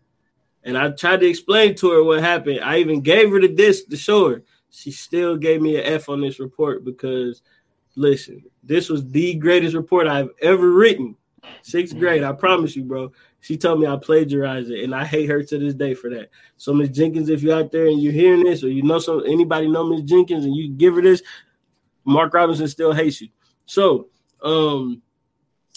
And 0.64 0.76
I 0.76 0.90
tried 0.90 1.20
to 1.20 1.28
explain 1.28 1.76
to 1.76 1.92
her 1.92 2.04
what 2.04 2.22
happened. 2.22 2.62
I 2.62 2.78
even 2.78 3.02
gave 3.02 3.30
her 3.30 3.40
the 3.40 3.50
disc 3.50 3.88
to 3.90 3.98
show 3.98 4.30
her. 4.32 4.44
She 4.72 4.90
still 4.90 5.38
gave 5.38 5.62
me 5.62 5.78
an 5.78 5.86
F 5.86 6.10
on 6.10 6.22
this 6.22 6.40
report 6.40 6.84
because, 6.84 7.44
listen, 7.96 8.46
this 8.64 8.90
was 8.90 9.08
the 9.12 9.36
greatest 9.36 9.76
report 9.76 10.08
I've 10.08 10.32
ever 10.42 10.72
written. 10.72 11.16
Sixth 11.62 11.98
grade, 11.98 12.24
I 12.24 12.32
promise 12.32 12.76
you, 12.76 12.84
bro. 12.84 13.12
She 13.42 13.58
told 13.58 13.80
me 13.80 13.88
I 13.88 13.96
plagiarized 13.96 14.70
it, 14.70 14.84
and 14.84 14.94
I 14.94 15.06
hate 15.06 15.30
her 15.30 15.44
to 15.44 15.58
this 15.58 15.74
day 15.74 15.94
for 15.94 16.10
that. 16.10 16.30
So, 16.58 16.74
Miss 16.74 16.90
Jenkins, 16.90 17.30
if 17.30 17.42
you're 17.42 17.58
out 17.58 17.72
there 17.72 17.88
and 17.88 18.02
you're 18.02 18.14
hearing 18.14 18.44
this, 18.44 18.64
or 18.64 18.70
you 18.70 18.84
know 18.84 19.00
some 19.00 19.24
anybody 19.26 19.68
know 19.68 19.86
Miss 19.86 20.02
Jenkins, 20.02 20.46
and 20.46 20.56
you 20.56 20.70
give 20.70 20.96
her 20.96 21.02
this, 21.02 21.22
Mark 22.06 22.34
Robinson 22.34 22.68
still 22.68 22.94
hates 22.94 23.22
you. 23.22 23.30
So, 23.66 24.10
um, 24.42 25.02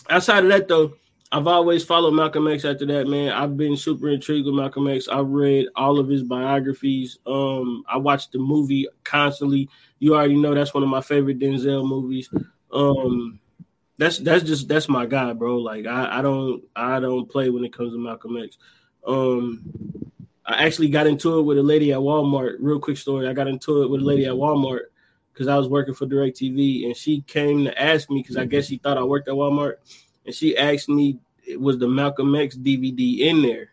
outside 0.08 0.44
of 0.44 0.50
that, 0.50 0.68
though, 0.68 0.94
I've 1.30 1.46
always 1.46 1.82
followed 1.82 2.12
Malcolm 2.12 2.46
X 2.46 2.64
after 2.66 2.84
that, 2.86 3.06
man. 3.06 3.32
I've 3.32 3.56
been 3.56 3.76
super 3.76 4.10
intrigued 4.10 4.44
with 4.44 4.54
Malcolm 4.54 4.86
X. 4.86 5.08
I've 5.08 5.28
read 5.28 5.66
all 5.76 5.98
of 5.98 6.08
his 6.08 6.22
biographies. 6.22 7.18
Um, 7.26 7.84
I 7.88 7.96
watched 7.96 8.32
the 8.32 8.38
movie 8.38 8.86
constantly. 9.02 9.70
You 9.98 10.14
already 10.14 10.36
know 10.36 10.54
that's 10.54 10.74
one 10.74 10.82
of 10.82 10.90
my 10.90 11.00
favorite 11.00 11.38
Denzel 11.38 11.88
movies. 11.88 12.28
Um, 12.70 13.40
that's 13.98 14.18
that's 14.18 14.44
just 14.44 14.68
that's 14.68 14.88
my 14.88 15.06
guy, 15.06 15.32
bro. 15.32 15.58
Like 15.58 15.86
I, 15.86 16.18
I 16.18 16.22
don't 16.22 16.64
I 16.74 17.00
don't 17.00 17.28
play 17.28 17.50
when 17.50 17.64
it 17.64 17.72
comes 17.72 17.92
to 17.92 17.98
Malcolm 17.98 18.36
X. 18.36 18.58
Um, 19.06 19.64
I 20.44 20.64
actually 20.64 20.88
got 20.88 21.06
into 21.06 21.38
it 21.38 21.42
with 21.42 21.58
a 21.58 21.62
lady 21.62 21.92
at 21.92 21.98
Walmart. 21.98 22.56
Real 22.60 22.80
quick 22.80 22.96
story. 22.96 23.28
I 23.28 23.32
got 23.32 23.48
into 23.48 23.82
it 23.82 23.90
with 23.90 24.00
a 24.00 24.04
lady 24.04 24.26
at 24.26 24.32
Walmart 24.32 24.86
because 25.32 25.48
I 25.48 25.56
was 25.56 25.68
working 25.68 25.94
for 25.94 26.06
DirecTV, 26.06 26.86
and 26.86 26.96
she 26.96 27.22
came 27.22 27.64
to 27.64 27.80
ask 27.80 28.10
me 28.10 28.22
because 28.22 28.36
I 28.36 28.44
guess 28.44 28.66
she 28.66 28.78
thought 28.78 28.98
I 28.98 29.04
worked 29.04 29.28
at 29.28 29.34
Walmart. 29.34 29.76
and 30.26 30.34
she 30.34 30.56
asked 30.56 30.88
me, 30.88 31.18
"Was 31.56 31.78
the 31.78 31.88
Malcolm 31.88 32.34
X 32.34 32.56
DVD 32.56 33.20
in 33.20 33.42
there?" 33.42 33.70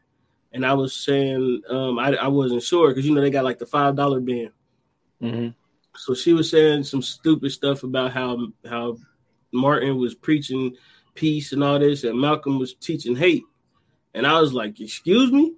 And 0.51 0.65
I 0.65 0.73
was 0.73 0.95
saying, 0.95 1.61
um, 1.69 1.99
I, 1.99 2.15
I 2.15 2.27
wasn't 2.27 2.63
sure 2.63 2.89
because 2.89 3.05
you 3.05 3.13
know 3.13 3.21
they 3.21 3.29
got 3.29 3.43
like 3.43 3.59
the 3.59 3.65
five 3.65 3.95
dollar 3.95 4.19
bin. 4.19 4.51
Mm-hmm. 5.21 5.49
So 5.95 6.13
she 6.13 6.33
was 6.33 6.49
saying 6.49 6.83
some 6.83 7.01
stupid 7.01 7.51
stuff 7.51 7.83
about 7.83 8.11
how 8.11 8.47
how 8.67 8.97
Martin 9.51 9.97
was 9.97 10.15
preaching 10.15 10.75
peace 11.15 11.51
and 11.51 11.63
all 11.63 11.79
this, 11.79 12.03
and 12.03 12.19
Malcolm 12.19 12.59
was 12.59 12.73
teaching 12.75 13.15
hate. 13.15 13.43
And 14.13 14.25
I 14.25 14.39
was 14.39 14.53
like, 14.53 14.79
"Excuse 14.79 15.31
me," 15.31 15.53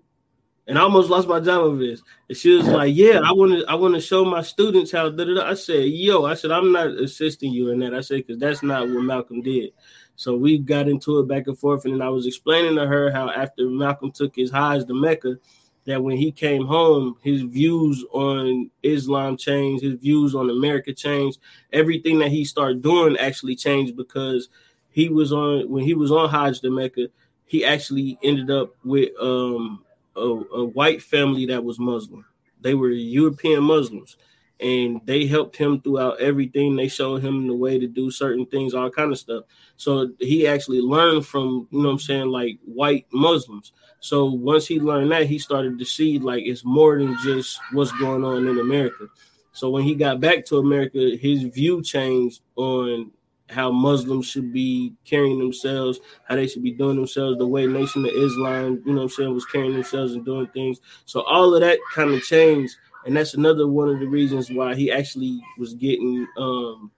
and 0.67 0.77
I 0.77 0.81
almost 0.81 1.09
lost 1.09 1.27
my 1.27 1.39
job 1.39 1.61
over 1.61 1.77
this. 1.77 2.01
And 2.27 2.37
she 2.37 2.55
was 2.55 2.67
like, 2.67 2.95
"Yeah, 2.95 3.21
I 3.23 3.31
want 3.31 3.53
to 3.53 3.65
I 3.69 3.75
want 3.75 3.95
to 3.95 4.01
show 4.01 4.25
my 4.25 4.41
students 4.41 4.91
how." 4.91 5.09
Da, 5.09 5.23
da, 5.23 5.35
da. 5.35 5.49
I 5.49 5.53
said, 5.53 5.85
"Yo," 5.85 6.25
I 6.25 6.33
said, 6.33 6.51
"I'm 6.51 6.71
not 6.71 6.87
assisting 6.87 7.53
you 7.53 7.69
in 7.69 7.79
that." 7.79 7.93
I 7.93 8.01
said, 8.01 8.17
"Because 8.17 8.39
that's 8.39 8.63
not 8.63 8.89
what 8.89 9.03
Malcolm 9.03 9.41
did." 9.41 9.71
So 10.15 10.35
we 10.35 10.57
got 10.57 10.87
into 10.87 11.19
it 11.19 11.27
back 11.27 11.47
and 11.47 11.57
forth, 11.57 11.85
and 11.85 11.93
then 11.95 12.01
I 12.01 12.09
was 12.09 12.27
explaining 12.27 12.75
to 12.75 12.85
her 12.85 13.11
how 13.11 13.29
after 13.29 13.67
Malcolm 13.69 14.11
took 14.11 14.35
his 14.35 14.51
Hajj 14.51 14.85
to 14.85 14.93
Mecca, 14.93 15.37
that 15.85 16.03
when 16.03 16.17
he 16.17 16.31
came 16.31 16.65
home, 16.65 17.17
his 17.21 17.41
views 17.41 18.05
on 18.11 18.69
Islam 18.83 19.37
changed, 19.37 19.83
his 19.83 19.95
views 19.95 20.35
on 20.35 20.49
America 20.49 20.93
changed. 20.93 21.39
Everything 21.73 22.19
that 22.19 22.29
he 22.29 22.45
started 22.45 22.81
doing 22.81 23.17
actually 23.17 23.55
changed 23.55 23.95
because 23.95 24.49
he 24.91 25.09
was 25.09 25.31
on 25.31 25.69
when 25.69 25.83
he 25.83 25.93
was 25.93 26.11
on 26.11 26.29
Hajj 26.29 26.61
to 26.61 26.69
Mecca, 26.69 27.07
he 27.45 27.65
actually 27.65 28.19
ended 28.23 28.51
up 28.51 28.75
with 28.83 29.09
um, 29.19 29.83
a, 30.15 30.21
a 30.21 30.65
white 30.65 31.01
family 31.01 31.45
that 31.47 31.63
was 31.63 31.79
Muslim. 31.79 32.25
They 32.61 32.75
were 32.75 32.91
European 32.91 33.63
Muslims 33.63 34.17
and 34.61 35.01
they 35.05 35.25
helped 35.25 35.55
him 35.55 35.81
throughout 35.81 36.21
everything. 36.21 36.75
They 36.75 36.87
showed 36.87 37.23
him 37.23 37.47
the 37.47 37.55
way 37.55 37.79
to 37.79 37.87
do 37.87 38.11
certain 38.11 38.45
things, 38.45 38.73
all 38.73 38.91
kind 38.91 39.11
of 39.11 39.17
stuff. 39.17 39.45
So 39.77 40.11
he 40.19 40.47
actually 40.47 40.81
learned 40.81 41.25
from, 41.25 41.67
you 41.71 41.79
know 41.79 41.87
what 41.87 41.93
I'm 41.93 41.99
saying, 41.99 42.27
like 42.27 42.59
white 42.63 43.07
Muslims. 43.11 43.73
So 43.99 44.25
once 44.25 44.67
he 44.67 44.79
learned 44.79 45.11
that, 45.11 45.25
he 45.25 45.39
started 45.39 45.79
to 45.79 45.85
see 45.85 46.19
like 46.19 46.43
it's 46.45 46.63
more 46.63 46.99
than 46.99 47.17
just 47.23 47.59
what's 47.71 47.91
going 47.93 48.23
on 48.23 48.47
in 48.47 48.59
America. 48.59 49.07
So 49.51 49.69
when 49.69 49.83
he 49.83 49.95
got 49.95 50.19
back 50.19 50.45
to 50.45 50.57
America, 50.57 51.17
his 51.19 51.43
view 51.43 51.81
changed 51.81 52.41
on 52.55 53.11
how 53.49 53.71
Muslims 53.71 54.27
should 54.27 54.53
be 54.53 54.93
carrying 55.03 55.39
themselves, 55.39 55.99
how 56.27 56.35
they 56.35 56.47
should 56.47 56.63
be 56.63 56.71
doing 56.71 56.95
themselves, 56.95 57.37
the 57.37 57.47
way 57.47 57.65
Nation 57.65 58.05
of 58.05 58.11
Islam, 58.11 58.81
you 58.85 58.93
know 58.93 58.99
what 58.99 59.03
I'm 59.03 59.09
saying, 59.09 59.33
was 59.33 59.45
carrying 59.45 59.73
themselves 59.73 60.13
and 60.13 60.23
doing 60.23 60.47
things. 60.47 60.79
So 61.05 61.21
all 61.21 61.53
of 61.53 61.61
that 61.61 61.79
kind 61.93 62.13
of 62.13 62.21
changed 62.21 62.77
and 63.05 63.15
that's 63.15 63.33
another 63.33 63.67
one 63.67 63.89
of 63.89 63.99
the 63.99 64.07
reasons 64.07 64.51
why 64.51 64.75
he 64.75 64.91
actually 64.91 65.41
was 65.57 65.73
getting 65.73 66.27
um, 66.37 66.91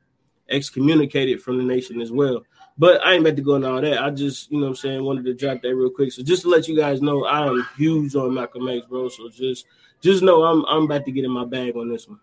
excommunicated 0.50 1.42
from 1.42 1.58
the 1.58 1.64
nation 1.64 2.02
as 2.02 2.12
well. 2.12 2.44
But 2.78 3.06
I 3.06 3.14
ain't 3.14 3.22
about 3.22 3.36
to 3.36 3.42
go 3.42 3.56
into 3.56 3.70
all 3.70 3.82
that. 3.82 4.02
I 4.02 4.10
just, 4.10 4.52
you 4.52 4.60
know 4.60 4.68
I'm 4.68 4.76
saying, 4.76 5.04
wanted 5.04 5.26
to 5.26 5.34
drop 5.34 5.62
that 5.62 5.76
real 5.76 5.92
quick. 5.92 6.12
So 6.12 6.24
just 6.24 6.42
to 6.44 6.50
let 6.50 6.68
you 6.68 6.76
guys 6.76 7.02
know, 7.02 7.26
I 7.26 7.46
am 7.48 7.68
huge 7.78 8.16
on 8.16 8.34
Malcolm 8.34 8.68
X, 8.68 8.88
bro. 8.88 9.10
So 9.10 9.30
just 9.30 9.66
just 10.02 10.24
know 10.24 10.44
I'm 10.44 10.66
I'm 10.66 10.84
about 10.84 11.06
to 11.06 11.12
get 11.12 11.24
in 11.24 11.32
my 11.32 11.46
bag 11.46 11.76
on 11.76 11.90
this 11.90 12.08
one. 12.08 12.20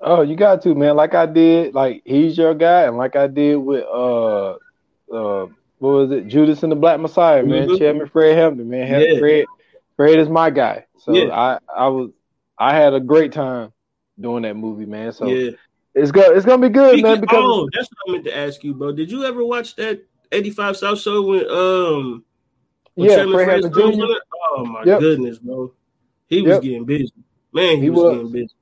Oh, 0.00 0.22
you 0.22 0.36
got 0.36 0.62
to, 0.62 0.74
man. 0.74 0.96
Like 0.96 1.14
I 1.14 1.26
did, 1.26 1.74
like 1.74 2.02
he's 2.04 2.36
your 2.36 2.54
guy, 2.54 2.82
and 2.82 2.96
like 2.96 3.16
I 3.16 3.28
did 3.28 3.56
with 3.56 3.84
uh 3.84 4.56
uh 5.12 5.46
what 5.78 5.90
was 5.90 6.10
it, 6.10 6.26
Judas 6.26 6.64
and 6.64 6.72
the 6.72 6.76
Black 6.76 6.98
Messiah, 6.98 7.44
man. 7.44 7.68
Mm-hmm. 7.68 7.76
Chairman 7.76 8.08
Fred 8.08 8.36
Hampton, 8.36 8.68
man. 8.68 9.00
Yeah. 9.00 9.18
Fred 9.18 9.46
Fred 9.96 10.18
is 10.18 10.28
my 10.28 10.50
guy. 10.50 10.86
So 10.98 11.12
yeah. 11.12 11.32
I 11.32 11.58
I 11.74 11.86
was 11.86 12.10
I 12.58 12.74
had 12.74 12.94
a 12.94 13.00
great 13.00 13.32
time 13.32 13.72
doing 14.20 14.42
that 14.42 14.54
movie, 14.54 14.86
man. 14.86 15.12
So 15.12 15.26
yeah. 15.26 15.52
it's 15.94 16.10
good. 16.10 16.36
It's 16.36 16.46
gonna 16.46 16.62
be 16.62 16.72
good, 16.72 16.94
Speaking, 16.94 17.10
man. 17.10 17.20
Because 17.20 17.38
oh, 17.38 17.68
that's 17.72 17.88
what 17.88 18.10
I 18.10 18.12
meant 18.12 18.24
to 18.26 18.36
ask 18.36 18.64
you, 18.64 18.74
bro. 18.74 18.92
Did 18.92 19.10
you 19.10 19.24
ever 19.24 19.44
watch 19.44 19.76
that 19.76 20.04
85 20.32 20.76
South 20.76 21.00
Show 21.00 21.22
when 21.22 21.50
um 21.50 22.24
when 22.94 23.10
yeah, 23.10 23.24
Fred 23.24 23.62
Jr. 23.62 24.04
Oh 24.56 24.64
my 24.64 24.82
yep. 24.84 25.00
goodness, 25.00 25.38
bro. 25.38 25.72
He 26.26 26.42
was 26.42 26.54
yep. 26.54 26.62
getting 26.62 26.84
busy. 26.84 27.12
Man, 27.52 27.76
he, 27.76 27.82
he 27.82 27.90
was, 27.90 28.02
was, 28.02 28.16
getting 28.16 28.32
busy. 28.32 28.54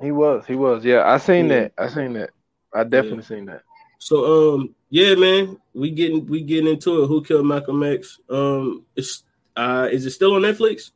He 0.00 0.12
was, 0.12 0.44
he 0.46 0.54
was. 0.54 0.84
Yeah, 0.84 1.08
I 1.08 1.18
seen 1.18 1.48
yeah. 1.48 1.60
that. 1.60 1.72
I 1.78 1.88
seen 1.88 2.14
that. 2.14 2.30
I 2.72 2.84
definitely 2.84 3.18
yeah. 3.18 3.22
seen 3.22 3.44
that. 3.46 3.62
So 3.98 4.54
um 4.54 4.74
yeah, 4.90 5.14
man, 5.14 5.58
we 5.72 5.90
getting 5.90 6.26
we 6.26 6.42
getting 6.42 6.70
into 6.70 7.02
it. 7.02 7.06
Who 7.06 7.24
killed 7.24 7.46
Malcolm 7.46 7.82
X? 7.82 8.20
Um 8.28 8.84
it's 8.96 9.24
uh 9.56 9.88
is 9.90 10.06
it 10.06 10.10
still 10.10 10.34
on 10.34 10.42
Netflix? 10.42 10.90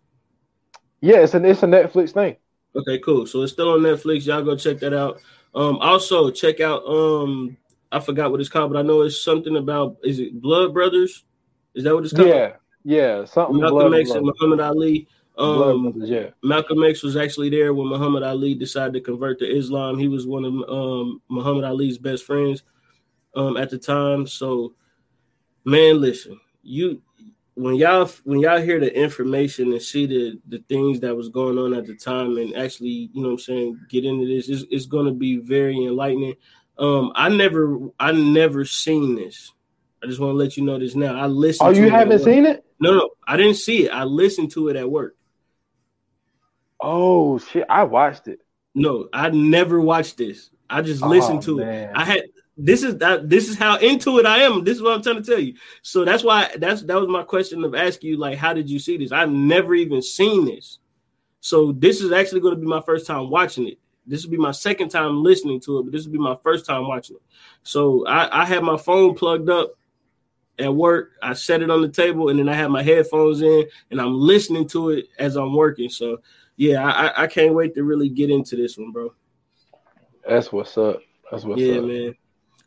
Yeah, 1.01 1.19
it's 1.19 1.35
a 1.35 1.45
it's 1.45 1.63
a 1.63 1.67
Netflix 1.67 2.13
thing. 2.13 2.37
Okay, 2.75 2.99
cool. 2.99 3.27
So 3.27 3.43
it's 3.43 3.53
still 3.53 3.71
on 3.71 3.81
Netflix. 3.81 4.27
Y'all 4.27 4.43
go 4.43 4.57
check 4.57 4.79
that 4.81 4.93
out. 4.93 5.21
Um, 5.55 5.79
also 5.79 6.31
check 6.31 6.61
out 6.61 6.85
um, 6.87 7.57
I 7.91 8.01
forgot 8.01 8.31
what 8.31 8.41
it's 8.41 8.49
called, 8.49 8.73
but 8.73 8.79
I 8.79 8.83
know 8.83 9.03
it's 9.03 9.23
something 9.23 9.57
about 9.57 9.97
is 10.05 10.19
it 10.19 10.41
Blood 10.41 10.75
Brothers? 10.75 11.25
Is 11.75 11.85
that 11.85 11.95
what 11.95 12.05
it's 12.05 12.13
called? 12.13 12.29
Yeah, 12.29 12.57
yeah, 12.85 13.25
something. 13.25 13.61
Malcolm 13.61 13.95
X 13.95 14.11
and 14.11 14.27
Muhammad 14.27 14.61
Ali. 14.61 15.09
Um, 15.39 15.93
Brothers, 15.93 16.11
yeah. 16.11 16.31
Malcolm 16.43 16.83
X 16.83 17.03
was 17.03 17.17
actually 17.17 17.49
there 17.49 17.73
when 17.73 17.89
Muhammad 17.89 18.25
Ali 18.25 18.55
decided 18.55 18.93
to 18.95 19.01
convert 19.01 19.39
to 19.39 19.47
Islam. 19.47 19.99
He 19.99 20.09
was 20.09 20.27
one 20.27 20.45
of 20.45 20.53
um, 20.69 21.23
Muhammad 21.29 21.65
Ali's 21.65 21.97
best 21.97 22.25
friends 22.25 22.63
um, 23.35 23.57
at 23.57 23.71
the 23.71 23.79
time. 23.79 24.27
So, 24.27 24.75
man, 25.65 26.01
listen, 26.01 26.39
you 26.63 27.01
when 27.59 27.75
y'all 27.75 28.09
when 28.23 28.39
y'all 28.39 28.61
hear 28.61 28.79
the 28.79 28.97
information 28.97 29.73
and 29.73 29.83
see 29.83 30.07
the 30.07 30.41
the 30.47 30.63
things 30.69 31.01
that 31.01 31.17
was 31.17 31.29
going 31.29 31.59
on 31.59 31.75
at 31.75 31.87
the 31.87 31.95
time 31.95 32.39
and 32.39 32.57
actually 32.57 33.11
you 33.13 33.21
know 33.21 33.31
what 33.31 33.33
i'm 33.33 33.39
saying 33.39 33.81
get 33.89 34.05
into 34.05 34.27
this 34.27 34.49
it's, 34.49 34.65
it's 34.71 34.87
going 34.87 35.07
to 35.07 35.13
be 35.13 35.39
very 35.39 35.85
enlightening. 35.85 36.35
Um 36.79 37.11
i 37.17 37.29
never 37.29 37.79
i 37.99 38.13
never 38.13 38.65
seen 38.65 39.17
this. 39.17 39.53
I 40.03 40.07
just 40.07 40.21
want 40.21 40.35
to 40.35 40.37
let 40.37 40.57
you 40.57 40.63
know 40.63 40.79
this 40.79 40.95
now. 40.95 41.21
I 41.21 41.27
listened 41.27 41.69
oh 41.69 41.73
you 41.73 41.91
haven't 41.91 42.21
seen 42.21 42.47
it? 42.47 42.65
No 42.79 42.93
no 42.95 43.11
i 43.27 43.37
didn't 43.37 43.57
see 43.57 43.87
it. 43.87 43.91
I 43.91 44.05
listened 44.05 44.53
to 44.53 44.69
it 44.69 44.77
at 44.77 44.89
work. 44.89 45.17
Oh 46.81 47.39
shit. 47.39 47.67
I 47.69 47.83
watched 47.83 48.29
it. 48.29 48.39
No 48.77 49.09
i 49.13 49.31
never 49.31 49.81
watched 49.81 50.17
this. 50.17 50.51
I 50.71 50.83
just 50.83 51.03
listened 51.03 51.39
oh, 51.39 51.47
to 51.47 51.57
man. 51.57 51.91
it 51.91 51.97
i 51.97 52.05
had 52.05 52.23
this 52.59 52.83
is 52.83 52.99
that 52.99 53.31
this 53.31 53.49
is 53.49 53.57
how 53.57 53.77
into 53.77 54.19
it 54.19 54.27
I 54.27 54.39
am. 54.39 54.65
This 54.65 54.77
is 54.77 54.83
what 54.83 54.93
I'm 54.93 55.03
trying 55.03 55.23
to 55.23 55.31
tell 55.31 55.39
you. 55.39 55.55
So 55.83 56.05
that's 56.05 56.25
why 56.25 56.51
that's 56.59 56.83
that 56.83 56.99
was 56.99 57.09
my 57.09 57.23
question 57.23 57.65
of 57.65 57.75
asking 57.75 58.11
you, 58.11 58.17
like, 58.17 58.37
how 58.37 58.53
did 58.53 58.69
you 58.69 58.81
see 58.81 58.97
this? 58.97 59.13
I've 59.13 59.31
never 59.31 59.75
even 59.75 60.03
seen 60.03 60.45
this. 60.45 60.81
So 61.41 61.71
this 61.71 62.01
is 62.01 62.11
actually 62.11 62.41
going 62.41 62.55
to 62.55 62.61
be 62.61 62.67
my 62.67 62.81
first 62.81 63.07
time 63.07 63.31
watching 63.31 63.69
it. 63.69 63.79
This 64.07 64.25
will 64.25 64.33
be 64.33 64.39
my 64.39 64.51
second 64.51 64.89
time 64.89 65.23
listening 65.23 65.61
to 65.61 65.79
it, 65.79 65.83
but 65.85 65.93
this 65.93 66.05
will 66.05 66.13
be 66.13 66.19
my 66.19 66.37
first 66.43 66.67
time 66.67 66.89
watching 66.89 67.17
it. 67.17 67.23
So 67.63 68.07
I, 68.07 68.43
I 68.43 68.45
had 68.45 68.65
my 68.65 68.77
phone 68.77 69.15
plugged 69.15 69.49
up 69.49 69.75
at 70.59 70.75
work. 70.75 71.13
I 71.23 71.35
set 71.35 71.63
it 71.63 71.71
on 71.71 71.83
the 71.83 71.89
table, 71.89 72.31
and 72.31 72.39
then 72.39 72.49
I 72.49 72.55
have 72.55 72.71
my 72.71 72.83
headphones 72.83 73.41
in, 73.43 73.67
and 73.91 74.01
I'm 74.01 74.19
listening 74.19 74.67
to 74.69 74.91
it 74.91 75.07
as 75.19 75.37
I'm 75.37 75.55
working. 75.55 75.91
So 75.91 76.21
yeah, 76.57 76.85
I, 76.85 77.25
I 77.25 77.27
can't 77.29 77.55
wait 77.55 77.75
to 77.77 77.85
really 77.85 78.09
get 78.09 78.31
into 78.31 78.57
this 78.57 78.77
one, 78.77 78.91
bro. 78.91 79.15
That's 80.27 80.51
what's 80.53 80.77
up. 80.77 81.01
That's 81.31 81.45
what's 81.45 81.61
yeah, 81.61 81.75
up. 81.75 81.83
Yeah, 81.83 81.87
man. 81.87 82.15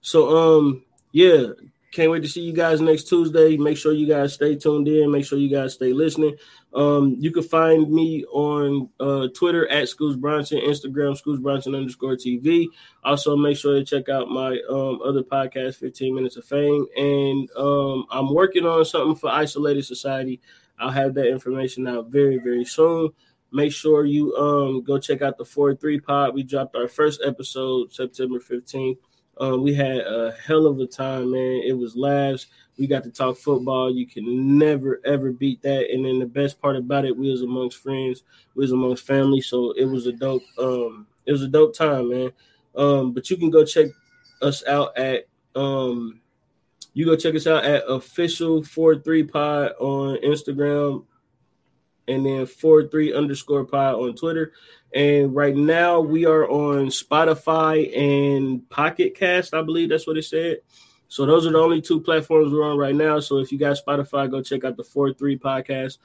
So 0.02 0.58
um 0.58 0.84
yeah, 1.12 1.48
can't 1.92 2.10
wait 2.10 2.24
to 2.24 2.30
see 2.30 2.42
you 2.42 2.54
guys 2.54 2.80
next 2.80 3.10
Tuesday. 3.10 3.58
Make 3.58 3.78
sure 3.78 3.92
you 3.92 4.08
guys 4.08 4.34
stay 4.34 4.56
tuned 4.56 4.88
in. 4.88 5.12
Make 5.12 5.26
sure 5.26 5.38
you 5.38 5.50
guys 5.50 5.74
stay 5.74 5.92
listening. 5.92 6.38
Um, 6.74 7.18
you 7.20 7.32
can 7.32 7.44
find 7.44 7.92
me 7.92 8.24
on 8.32 8.90
uh, 8.98 9.28
Twitter 9.36 9.68
at 9.68 9.90
Scoots 9.90 10.16
Bronson, 10.16 10.60
Instagram 10.60 11.18
Scoots 11.18 11.42
Bronson 11.42 11.76
underscore 11.76 12.16
TV. 12.16 12.68
Also, 13.04 13.36
make 13.36 13.58
sure 13.58 13.76
to 13.76 13.84
check 13.84 14.08
out 14.08 14.30
my 14.30 14.58
um, 14.70 15.02
other 15.04 15.22
podcast, 15.22 15.76
15 15.76 16.16
Minutes 16.16 16.38
of 16.38 16.46
Fame. 16.46 16.86
And 16.96 17.50
um, 17.58 18.06
I'm 18.10 18.34
working 18.34 18.66
on 18.66 18.86
something 18.86 19.16
for 19.16 19.30
Isolated 19.30 19.84
Society. 19.84 20.40
I'll 20.80 20.92
have 20.92 21.14
that 21.16 21.28
information 21.28 21.90
out 21.90 22.08
very, 22.08 22.38
very 22.38 22.64
soon. 22.64 23.10
Make 23.52 23.74
sure 23.74 24.06
you 24.06 24.34
um, 24.38 24.82
go 24.82 24.98
check 24.98 25.22
out 25.22 25.38
the 25.38 25.44
4 25.44 25.76
3 25.76 26.00
pod. 26.00 26.34
We 26.34 26.44
dropped 26.44 26.78
our 26.78 26.88
first 26.88 27.22
episode 27.22 27.92
September 27.92 28.40
15th. 28.40 28.98
Um, 29.38 29.64
we 29.64 29.74
had 29.74 29.98
a 29.98 30.36
hell 30.46 30.68
of 30.68 30.80
a 30.80 30.86
time, 30.86 31.32
man. 31.32 31.62
It 31.66 31.78
was 31.78 31.96
laughs. 31.96 32.48
We 32.78 32.88
got 32.88 33.04
to 33.04 33.12
talk 33.12 33.38
football. 33.38 33.92
You 33.92 34.06
can 34.06 34.58
never 34.58 35.02
ever 35.06 35.32
beat 35.32 35.62
that. 35.62 35.90
And 35.92 36.06
then 36.06 36.20
the 36.20 36.26
best 36.26 36.62
part 36.62 36.76
about 36.76 37.06
it, 37.06 37.16
we 37.16 37.30
was 37.30 37.42
amongst 37.42 37.78
friends, 37.78 38.24
we 38.56 38.62
was 38.62 38.72
amongst 38.72 39.06
family. 39.06 39.42
So 39.42 39.72
it 39.72 39.86
was 39.86 40.08
a 40.08 40.12
dope, 40.12 40.44
um, 40.58 41.08
it 41.26 41.32
was 41.32 41.42
a 41.44 41.48
dope 41.48 41.76
time, 41.76 42.10
man. 42.10 42.32
Um, 42.76 43.14
but 43.14 43.30
you 43.30 43.38
can 43.38 43.50
go 43.50 43.66
check 43.66 43.88
us 44.42 44.66
out 44.66 44.98
at 44.98 45.28
um 45.56 46.20
you 46.94 47.06
go 47.06 47.16
check 47.16 47.36
us 47.36 47.48
out 47.48 47.64
at 47.64 47.84
official 47.88 48.64
four 48.64 48.96
three 48.96 49.24
pod 49.24 49.74
on 49.80 50.18
Instagram 50.18 51.06
and 52.08 52.26
then 52.26 52.46
four 52.46 52.88
three 52.88 53.14
underscore 53.14 53.66
pod 53.66 53.96
on 53.96 54.16
Twitter. 54.16 54.54
And 54.94 55.34
right 55.34 55.56
now 55.56 56.02
we 56.02 56.26
are 56.26 56.50
on 56.50 56.88
Spotify 56.88 57.98
and 57.98 58.68
Pocket 58.70 59.16
Cast. 59.16 59.54
I 59.54 59.62
believe 59.62 59.90
that's 59.90 60.06
what 60.06 60.18
it 60.18 60.24
said. 60.24 60.58
So 61.08 61.26
those 61.26 61.46
are 61.46 61.52
the 61.52 61.60
only 61.60 61.82
two 61.82 62.00
platforms 62.00 62.54
we're 62.54 62.70
on 62.70 62.78
right 62.78 62.96
now. 62.96 63.20
So 63.20 63.38
if 63.38 63.52
you 63.52 63.58
got 63.58 63.78
Spotify, 63.78 64.30
go 64.30 64.42
check 64.42 64.64
out 64.64 64.78
the 64.78 64.84
four 64.84 65.14
three 65.14 65.38
podcast. 65.38 65.98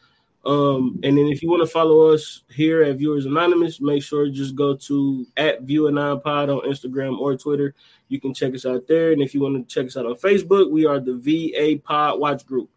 Um, 0.44 1.00
and 1.02 1.18
then 1.18 1.26
if 1.26 1.42
you 1.42 1.50
want 1.50 1.62
to 1.62 1.66
follow 1.66 2.12
us 2.12 2.44
here 2.48 2.82
at 2.82 2.98
Viewers 2.98 3.26
Anonymous, 3.26 3.80
make 3.80 4.02
sure 4.02 4.28
just 4.28 4.54
go 4.54 4.76
to 4.76 5.26
at 5.36 5.62
View 5.62 5.88
Anon 5.88 6.20
Pod 6.20 6.50
on 6.50 6.60
Instagram 6.60 7.18
or 7.18 7.36
Twitter. 7.36 7.74
You 8.08 8.20
can 8.20 8.32
check 8.32 8.54
us 8.54 8.64
out 8.64 8.86
there. 8.86 9.10
And 9.10 9.20
if 9.20 9.34
you 9.34 9.40
want 9.40 9.56
to 9.56 9.74
check 9.74 9.86
us 9.86 9.96
out 9.96 10.06
on 10.06 10.14
Facebook, 10.14 10.70
we 10.70 10.86
are 10.86 11.00
the 11.00 11.16
VA 11.16 11.80
Pod 11.82 12.20
Watch 12.20 12.46
Group. 12.46 12.70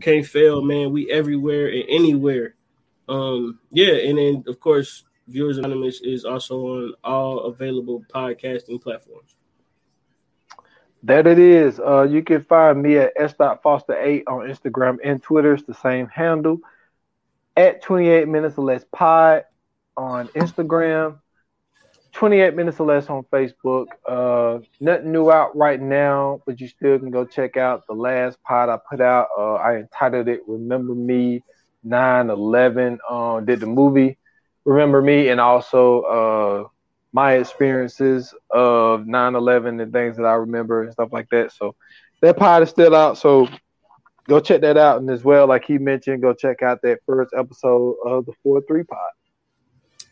Can't 0.00 0.26
fail, 0.26 0.62
man. 0.62 0.90
We 0.90 1.10
everywhere 1.12 1.68
and 1.68 1.84
anywhere. 1.88 2.56
Um, 3.08 3.58
yeah, 3.70 3.94
and 3.94 4.18
then 4.18 4.44
of 4.46 4.60
course, 4.60 5.04
Viewers 5.28 5.58
Anonymous 5.58 6.00
is 6.00 6.24
also 6.24 6.60
on 6.66 6.94
all 7.04 7.40
available 7.40 8.04
podcasting 8.12 8.82
platforms. 8.82 9.34
That 11.04 11.26
it 11.26 11.38
is. 11.38 11.80
Uh, 11.80 12.02
you 12.02 12.22
can 12.22 12.44
find 12.44 12.80
me 12.80 12.96
at 12.98 13.12
s.foster8 13.16 14.22
on 14.28 14.48
Instagram 14.48 14.98
and 15.02 15.22
Twitter. 15.22 15.54
It's 15.54 15.64
the 15.64 15.74
same 15.74 16.06
handle 16.06 16.60
at 17.56 17.82
28 17.82 18.28
minutes 18.28 18.56
or 18.56 18.64
less 18.64 18.84
pod 18.92 19.44
on 19.96 20.28
Instagram, 20.28 21.18
28 22.12 22.54
minutes 22.54 22.78
or 22.78 22.86
less 22.86 23.08
on 23.08 23.24
Facebook. 23.24 23.86
Uh, 24.08 24.60
nothing 24.80 25.12
new 25.12 25.30
out 25.30 25.56
right 25.56 25.80
now, 25.80 26.40
but 26.46 26.60
you 26.60 26.68
still 26.68 26.98
can 26.98 27.10
go 27.10 27.24
check 27.24 27.56
out 27.56 27.86
the 27.86 27.94
last 27.94 28.42
pod 28.42 28.68
I 28.68 28.78
put 28.88 29.00
out. 29.00 29.28
Uh, 29.36 29.54
I 29.54 29.76
entitled 29.76 30.28
it 30.28 30.42
"Remember 30.46 30.94
Me 30.94 31.42
9/11." 31.86 32.98
Uh, 33.08 33.40
did 33.40 33.60
the 33.60 33.66
movie 33.66 34.18
"Remember 34.64 35.02
Me" 35.02 35.28
and 35.28 35.40
also 35.40 36.02
uh, 36.02 36.68
my 37.12 37.34
experiences 37.34 38.34
of 38.50 39.02
9/11 39.02 39.82
and 39.82 39.92
things 39.92 40.16
that 40.16 40.24
I 40.24 40.34
remember 40.34 40.82
and 40.82 40.92
stuff 40.92 41.12
like 41.12 41.28
that. 41.30 41.52
So 41.52 41.74
that 42.20 42.36
pod 42.36 42.62
is 42.62 42.70
still 42.70 42.94
out. 42.94 43.18
So 43.18 43.48
go 44.28 44.40
check 44.40 44.60
that 44.62 44.76
out. 44.76 45.00
And 45.00 45.10
as 45.10 45.24
well, 45.24 45.46
like 45.46 45.64
he 45.64 45.78
mentioned, 45.78 46.22
go 46.22 46.32
check 46.32 46.62
out 46.62 46.80
that 46.82 47.00
first 47.06 47.32
episode 47.36 47.96
of 48.04 48.26
the 48.26 48.32
4 48.42 48.62
3 48.66 48.84
pod. 48.84 48.98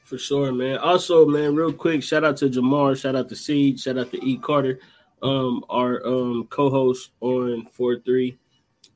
For 0.05 0.19
sure, 0.19 0.53
man. 0.53 0.79
Also, 0.79 1.25
man, 1.25 1.55
real 1.55 1.73
quick, 1.73 2.03
shout 2.03 2.25
out 2.25 2.37
to 2.39 2.51
Jamar, 2.51 3.01
shout 3.01 3.15
out 3.15 3.29
to 3.29 3.37
Seed, 3.37 3.79
shout 3.79 3.97
out 3.97 4.11
to 4.11 4.25
E. 4.25 4.39
Carter, 4.39 4.81
um, 5.23 5.65
our 5.71 6.05
um 6.05 6.49
co-host 6.51 7.13
on 7.21 7.67
4-3. 7.79 8.37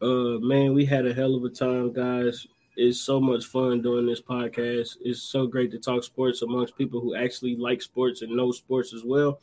Uh 0.03 0.41
man, 0.41 0.75
we 0.75 0.85
had 0.85 1.07
a 1.07 1.15
hell 1.15 1.37
of 1.37 1.45
a 1.45 1.49
time, 1.49 1.93
guys. 1.93 2.49
It's 2.77 3.01
so 3.01 3.21
much 3.21 3.47
fun 3.47 3.83
doing 3.83 4.07
this 4.07 4.21
podcast. 4.21 4.97
It's 5.03 5.23
so 5.23 5.47
great 5.47 5.71
to 5.73 5.79
talk 5.79 6.05
sports 6.05 6.43
amongst 6.43 6.77
people 6.77 7.01
who 7.01 7.15
actually 7.15 7.57
like 7.57 7.83
sports 7.83 8.23
and 8.23 8.35
know 8.37 8.53
sports 8.53 8.93
as 8.93 9.05
well. 9.05 9.41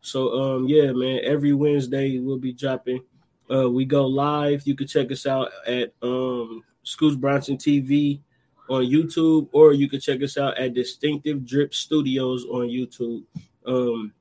So 0.00 0.32
um 0.40 0.68
yeah, 0.68 0.92
man, 0.92 1.20
every 1.24 1.52
Wednesday 1.52 2.18
we'll 2.18 2.38
be 2.38 2.52
dropping 2.52 3.02
uh, 3.50 3.70
we 3.70 3.84
go 3.84 4.06
live. 4.06 4.66
You 4.66 4.74
can 4.74 4.86
check 4.86 5.10
us 5.12 5.26
out 5.26 5.50
at 5.66 5.92
um, 6.02 6.64
Scoots 6.82 7.16
Bronson 7.16 7.56
TV 7.56 8.20
on 8.68 8.82
YouTube, 8.82 9.48
or 9.52 9.72
you 9.72 9.88
can 9.88 10.00
check 10.00 10.22
us 10.22 10.36
out 10.36 10.58
at 10.58 10.74
Distinctive 10.74 11.46
Drip 11.46 11.72
Studios 11.72 12.44
on 12.46 12.68
YouTube. 12.68 13.22
Um, 13.66 14.12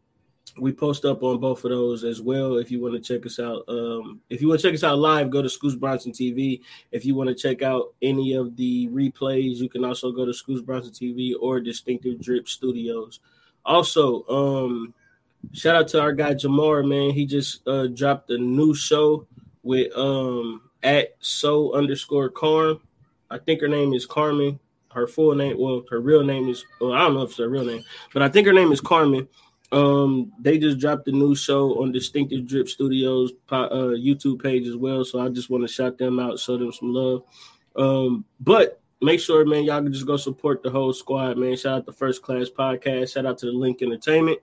we 0.57 0.71
post 0.71 1.03
up 1.05 1.21
on 1.23 1.39
both 1.39 1.63
of 1.65 1.71
those 1.71 2.03
as 2.03 2.21
well. 2.21 2.57
If 2.57 2.71
you 2.71 2.81
want 2.81 2.93
to 2.93 2.99
check 2.99 3.25
us 3.25 3.39
out, 3.39 3.63
um, 3.67 4.21
if 4.29 4.41
you 4.41 4.47
want 4.47 4.61
to 4.61 4.67
check 4.67 4.73
us 4.73 4.83
out 4.83 4.99
live, 4.99 5.29
go 5.29 5.41
to 5.41 5.49
Scoots 5.49 5.75
Bronson 5.75 6.11
TV. 6.11 6.61
If 6.91 7.05
you 7.05 7.15
want 7.15 7.29
to 7.29 7.35
check 7.35 7.61
out 7.61 7.93
any 8.01 8.33
of 8.33 8.55
the 8.55 8.87
replays, 8.89 9.57
you 9.57 9.69
can 9.69 9.83
also 9.83 10.11
go 10.11 10.25
to 10.25 10.33
Scoots 10.33 10.61
Bronson 10.61 10.93
TV 10.93 11.33
or 11.39 11.59
Distinctive 11.59 12.21
Drip 12.21 12.47
Studios. 12.47 13.19
Also, 13.65 14.25
um, 14.27 14.93
shout 15.51 15.75
out 15.75 15.87
to 15.89 16.01
our 16.01 16.13
guy 16.13 16.33
Jamar, 16.33 16.87
man. 16.87 17.11
He 17.11 17.25
just 17.25 17.67
uh, 17.67 17.87
dropped 17.87 18.29
a 18.29 18.37
new 18.37 18.73
show 18.73 19.27
with 19.63 19.91
um 19.97 20.61
at 20.83 21.15
so 21.19 21.73
underscore 21.73 22.29
Carm. 22.29 22.79
I 23.29 23.39
think 23.39 23.59
her 23.61 23.67
name 23.67 23.93
is 23.93 24.05
Carmen. 24.05 24.59
Her 24.93 25.07
full 25.07 25.35
name, 25.35 25.59
well, 25.59 25.83
her 25.89 25.99
real 25.99 26.23
name 26.23 26.47
is 26.47 26.63
well, 26.79 26.93
I 26.93 26.99
don't 26.99 27.15
know 27.15 27.23
if 27.23 27.31
it's 27.31 27.39
her 27.39 27.49
real 27.49 27.65
name, 27.65 27.83
but 28.13 28.21
I 28.21 28.29
think 28.29 28.47
her 28.47 28.53
name 28.53 28.71
is 28.71 28.79
Carmen. 28.79 29.27
Um, 29.75 30.31
they 30.39 30.57
just 30.57 30.79
dropped 30.79 31.05
a 31.09 31.11
new 31.11 31.35
show 31.35 31.83
on 31.83 31.91
Distinctive 31.91 32.47
Drip 32.47 32.69
Studios 32.69 33.33
uh, 33.51 33.67
YouTube 33.69 34.41
page 34.41 34.67
as 34.67 34.77
well. 34.77 35.03
So 35.03 35.19
I 35.19 35.27
just 35.27 35.49
want 35.49 35.67
to 35.67 35.73
shout 35.73 35.97
them 35.97 36.17
out, 36.17 36.39
show 36.39 36.57
them 36.57 36.71
some 36.71 36.93
love. 36.93 37.23
Um, 37.75 38.23
but 38.39 38.81
make 39.01 39.19
sure, 39.19 39.45
man, 39.45 39.65
y'all 39.65 39.83
can 39.83 39.91
just 39.91 40.07
go 40.07 40.15
support 40.15 40.63
the 40.63 40.69
whole 40.69 40.93
squad, 40.93 41.37
man. 41.37 41.57
Shout 41.57 41.79
out 41.79 41.85
to 41.87 41.91
First 41.91 42.21
Class 42.21 42.47
Podcast. 42.49 43.13
Shout 43.13 43.25
out 43.25 43.37
to 43.39 43.47
the 43.47 43.51
Link 43.51 43.81
Entertainment. 43.81 44.39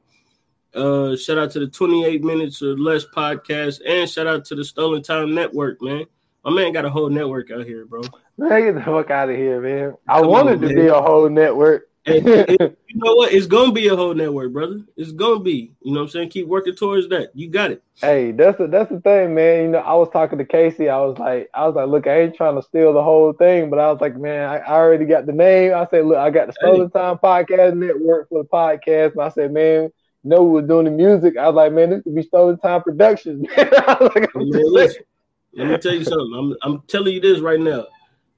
Uh, 0.75 1.17
shout 1.17 1.39
out 1.39 1.51
to 1.53 1.61
the 1.61 1.67
28 1.67 2.23
Minutes 2.23 2.61
or 2.63 2.77
Less 2.77 3.07
podcast, 3.07 3.81
and 3.87 4.09
shout 4.09 4.27
out 4.27 4.45
to 4.47 4.55
the 4.55 4.65
Stolen 4.65 5.03
Time 5.03 5.35
Network, 5.35 5.81
man. 5.81 6.05
My 6.45 6.51
man 6.51 6.73
got 6.73 6.85
a 6.85 6.91
whole 6.91 7.09
network 7.09 7.51
out 7.51 7.65
here, 7.65 7.87
bro. 7.87 8.03
Man, 8.37 8.63
get 8.65 8.75
the 8.75 8.83
fuck 8.83 9.11
out 9.11 9.31
of 9.31 9.37
here, 9.37 9.61
man. 9.63 9.95
I 10.09 10.21
Come 10.21 10.31
wanted 10.31 10.55
on, 10.55 10.61
to 10.61 10.67
man. 10.67 10.77
be 10.77 10.87
a 10.89 11.01
whole 11.01 11.29
network. 11.31 11.89
And, 12.05 12.27
and, 12.51 12.77
you 12.87 12.97
know 12.97 13.15
what? 13.15 13.33
It's 13.33 13.47
gonna 13.47 13.73
be 13.73 13.89
a 13.89 13.97
whole 13.97 14.15
network, 14.15 14.53
brother. 14.53 14.81
It's 14.97 15.13
gonna 15.13 15.41
be. 15.41 15.73
You 15.83 15.93
know 15.93 16.01
what 16.01 16.07
I'm 16.07 16.09
saying? 16.11 16.31
Keep 16.31 16.49
working 16.49 16.75
towards 16.75 17.09
that. 17.11 17.31
You 17.35 17.49
got 17.49 17.71
it. 17.71 17.83
Hey, 18.01 18.33
that's 18.33 18.59
the 18.59 18.67
that's 18.67 18.91
the 18.91 19.01
thing, 19.01 19.35
man. 19.35 19.65
You 19.65 19.69
know, 19.71 19.79
I 19.79 19.95
was 19.95 20.09
talking 20.13 20.39
to 20.39 20.45
Casey. 20.45 20.89
I 20.89 20.99
was 20.99 21.19
like, 21.19 21.49
I 21.55 21.67
was 21.67 21.77
like, 21.77 21.89
look, 21.89 22.07
I 22.07 22.23
ain't 22.23 22.35
trying 22.35 22.57
to 22.57 22.63
steal 22.63 22.93
the 22.93 23.03
whole 23.03 23.33
thing, 23.33 23.71
but 23.71 23.79
I 23.79 23.91
was 23.91 24.01
like, 24.01 24.17
man, 24.17 24.49
I, 24.49 24.59
I 24.59 24.73
already 24.73 25.05
got 25.05 25.27
the 25.27 25.33
name. 25.33 25.75
I 25.75 25.87
said, 25.91 26.07
look, 26.07 26.19
I 26.19 26.31
got 26.31 26.49
the 26.49 26.55
Stolen 26.55 26.91
hey. 26.93 27.01
Time 27.01 27.19
Podcast 27.19 27.77
Network 27.77 28.29
for 28.29 28.43
the 28.43 28.49
podcast, 28.49 29.13
and 29.13 29.23
I 29.23 29.29
said, 29.29 29.53
man, 29.53 29.91
know 30.25 30.43
we 30.43 30.61
was 30.61 30.69
doing 30.69 30.87
the 30.87 30.91
music. 30.91 31.37
I 31.37 31.49
was 31.49 31.55
like, 31.55 31.73
man, 31.73 31.91
this 31.91 32.03
could 32.03 32.15
be 32.15 32.23
Stolen 32.23 32.59
Time 32.59 32.83
Productions. 32.83 33.47
like, 33.57 34.35
man, 34.35 34.73
listen, 34.73 35.03
let 35.55 35.69
me 35.69 35.79
tell 35.79 35.95
you 35.95 36.05
something. 36.05 36.35
I'm 36.37 36.57
I'm 36.63 36.83
telling 36.89 37.15
you 37.15 37.21
this 37.21 37.41
right 37.41 37.61
now. 37.61 37.87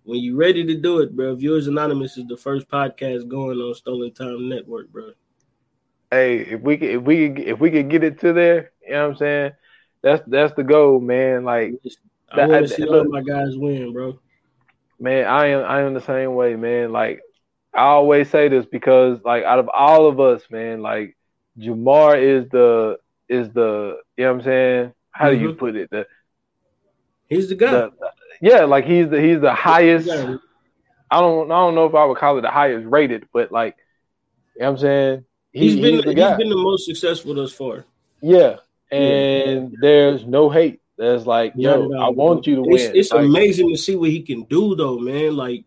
When 0.05 0.21
you 0.21 0.37
ready 0.37 0.67
to 0.67 0.75
do 0.75 1.01
it, 1.01 1.17
bro, 1.17 1.35
Viewers 1.35 1.67
Anonymous 1.67 2.19
is 2.19 2.27
the 2.27 2.37
first 2.37 2.69
podcast 2.69 3.27
going 3.27 3.59
on 3.59 3.75
Stolen 3.75 4.13
Time 4.13 4.51
Network, 4.51 4.93
bro. 4.93 5.13
Hey, 6.11 6.41
if 6.41 6.61
we 6.61 6.77
could, 6.77 6.91
if 6.91 7.03
we 7.03 7.31
could, 7.31 7.39
if 7.41 7.59
we 7.59 7.71
could 7.71 7.89
get 7.89 8.05
it 8.05 8.21
to 8.21 8.35
there, 8.35 8.73
you 8.83 8.93
know 8.93 9.05
what 9.05 9.11
I'm 9.13 9.17
saying? 9.17 9.53
That's 10.03 10.23
that's 10.27 10.55
the 10.55 10.63
goal, 10.63 11.01
man. 11.01 11.45
Like 11.45 11.73
I 12.31 12.47
want 12.47 12.69
to 12.69 12.75
see 12.75 12.85
all 12.85 13.05
my 13.05 13.23
guys 13.23 13.57
win, 13.57 13.95
bro. 13.95 14.21
Man, 15.01 15.27
I 15.27 15.47
am 15.47 15.65
I 15.65 15.81
am 15.81 15.95
the 15.95 16.03
same 16.03 16.35
way, 16.35 16.55
man. 16.55 16.93
Like 16.93 17.23
I 17.73 17.85
always 17.85 18.29
say 18.29 18.49
this 18.49 18.67
because 18.67 19.21
like 19.25 19.45
out 19.45 19.59
of 19.59 19.71
all 19.73 20.07
of 20.07 20.21
us, 20.21 20.43
man, 20.51 20.83
like 20.83 21.17
Jamar 21.59 22.21
is 22.21 22.47
the 22.51 22.99
is 23.27 23.51
the 23.53 23.97
you 24.19 24.25
know 24.25 24.33
what 24.33 24.41
I'm 24.41 24.45
saying? 24.45 24.93
How 25.11 25.31
mm-hmm. 25.31 25.35
do 25.35 25.43
you 25.43 25.49
mm-hmm. 25.49 25.59
put 25.59 25.77
it? 25.77 25.91
The 25.91 26.07
he's 27.27 27.49
the 27.49 27.55
guy. 27.55 27.71
The, 27.71 27.91
yeah, 28.45 28.65
like 28.65 28.85
he's 28.85 29.09
the 29.09 29.19
he's 29.19 29.41
the 29.41 29.55
highest. 29.55 30.11
I 30.11 31.21
don't 31.21 31.51
I 31.51 31.55
don't 31.55 31.75
know 31.75 31.87
if 31.87 31.95
I 31.95 32.05
would 32.05 32.19
call 32.19 32.37
it 32.37 32.43
the 32.43 32.51
highest 32.51 32.87
rated, 32.87 33.27
but 33.33 33.51
like 33.51 33.75
you 34.55 34.61
know 34.61 34.67
what 34.67 34.73
I'm 34.73 34.79
saying? 34.83 35.25
He, 35.53 35.61
he's 35.61 35.77
been 35.77 35.95
he's, 35.95 36.05
the 36.05 36.11
he's 36.11 36.37
been 36.37 36.51
the 36.51 36.57
most 36.57 36.85
successful 36.85 37.35
thus 37.35 37.53
far. 37.53 37.87
Yeah. 38.21 38.57
And 38.91 39.71
yeah. 39.73 39.79
there's 39.81 40.27
no 40.27 40.51
hate. 40.51 40.83
There's 40.99 41.27
like, 41.27 41.55
yo, 41.57 41.91
I 41.95 42.11
want 42.11 42.47
you 42.47 42.57
to 42.57 42.65
it's, 42.71 42.85
win. 42.85 42.97
It's 42.97 43.13
like, 43.13 43.25
amazing 43.25 43.71
to 43.71 43.79
see 43.79 43.97
what 43.97 44.11
he 44.11 44.21
can 44.21 44.43
do 44.43 44.77
though, 44.77 44.99
man. 44.99 45.37
Like 45.37 45.65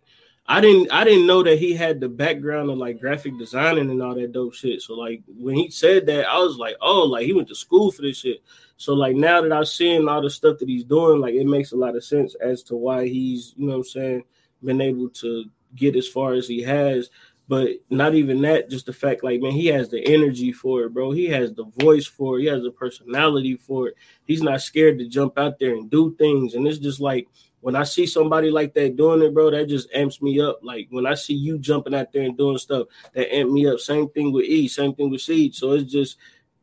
I 0.50 0.62
didn't 0.62 0.92
I 0.94 1.04
didn't 1.04 1.28
know 1.28 1.44
that 1.44 1.60
he 1.60 1.76
had 1.76 2.00
the 2.00 2.08
background 2.08 2.70
of 2.70 2.78
like 2.78 3.02
graphic 3.02 3.38
designing 3.38 3.90
and 3.90 4.02
all 4.02 4.16
that 4.16 4.32
dope 4.32 4.54
shit. 4.54 4.82
So 4.82 4.94
like 4.94 5.22
when 5.28 5.56
he 5.56 5.70
said 5.70 6.06
that, 6.06 6.26
I 6.28 6.38
was 6.38 6.58
like, 6.58 6.78
oh, 6.82 7.04
like 7.04 7.26
he 7.26 7.34
went 7.34 7.50
to 7.50 7.56
school 7.56 7.92
for 7.92 8.02
this 8.02 8.20
shit. 8.20 8.42
So 8.78 8.94
like 8.94 9.16
now 9.16 9.42
that 9.42 9.52
I've 9.52 9.68
seen 9.68 10.08
all 10.08 10.22
the 10.22 10.30
stuff 10.30 10.60
that 10.60 10.70
he's 10.70 10.86
doing, 10.86 11.20
like 11.20 11.34
it 11.34 11.46
makes 11.46 11.74
a 11.74 11.78
lot 11.78 11.96
of 11.96 12.04
sense 12.04 12.36
as 12.36 12.64
to 12.64 12.76
why 12.76 13.08
he's, 13.08 13.54
you 13.58 13.66
know 13.66 13.74
what 13.74 13.78
I'm 13.80 13.84
saying, 13.86 14.24
been 14.64 14.80
able 14.80 15.10
to 15.10 15.46
get 15.76 15.96
as 15.98 16.08
far 16.08 16.34
as 16.34 16.48
he 16.48 16.62
has. 16.62 17.10
But 17.50 17.70
not 17.90 18.14
even 18.14 18.42
that, 18.42 18.70
just 18.70 18.88
the 18.88 18.94
fact, 18.94 19.24
like, 19.24 19.42
man, 19.42 19.54
he 19.54 19.68
has 19.68 19.88
the 19.90 20.06
energy 20.06 20.52
for 20.52 20.84
it, 20.84 20.94
bro. 20.94 21.12
He 21.12 21.28
has 21.28 21.54
the 21.54 21.64
voice 21.80 22.06
for 22.06 22.38
it. 22.38 22.42
He 22.42 22.48
has 22.48 22.62
the 22.62 22.72
personality 22.72 23.56
for 23.56 23.88
it. 23.88 23.96
He's 24.26 24.44
not 24.44 24.62
scared 24.62 25.00
to 25.00 25.08
jump 25.08 25.40
out 25.40 25.58
there 25.58 25.74
and 25.74 25.90
do 25.90 26.14
things. 26.16 26.56
And 26.56 26.68
it's 26.68 26.78
just 26.78 27.00
like 27.00 27.30
when 27.68 27.76
I 27.76 27.84
see 27.84 28.06
somebody 28.06 28.50
like 28.50 28.74
that 28.76 28.96
doing 28.96 29.22
it, 29.22 29.34
bro, 29.34 29.52
that 29.52 29.68
just 29.68 29.94
amps 29.94 30.22
me 30.22 30.40
up. 30.40 30.62
Like 30.64 30.88
when 30.90 31.06
I 31.06 31.16
see 31.16 31.34
you 31.34 31.60
jumping 31.60 31.94
out 31.94 32.14
there 32.14 32.24
and 32.24 32.38
doing 32.38 32.58
stuff, 32.58 32.88
that 33.12 33.36
amp 33.36 33.52
me 33.52 33.68
up. 33.68 33.82
Same 33.82 34.08
thing 34.08 34.32
with 34.32 34.46
E, 34.46 34.70
same 34.70 34.96
thing 34.96 35.10
with 35.10 35.20
Seed. 35.20 35.54
So 35.54 35.74
it's 35.74 35.92
just 35.92 36.16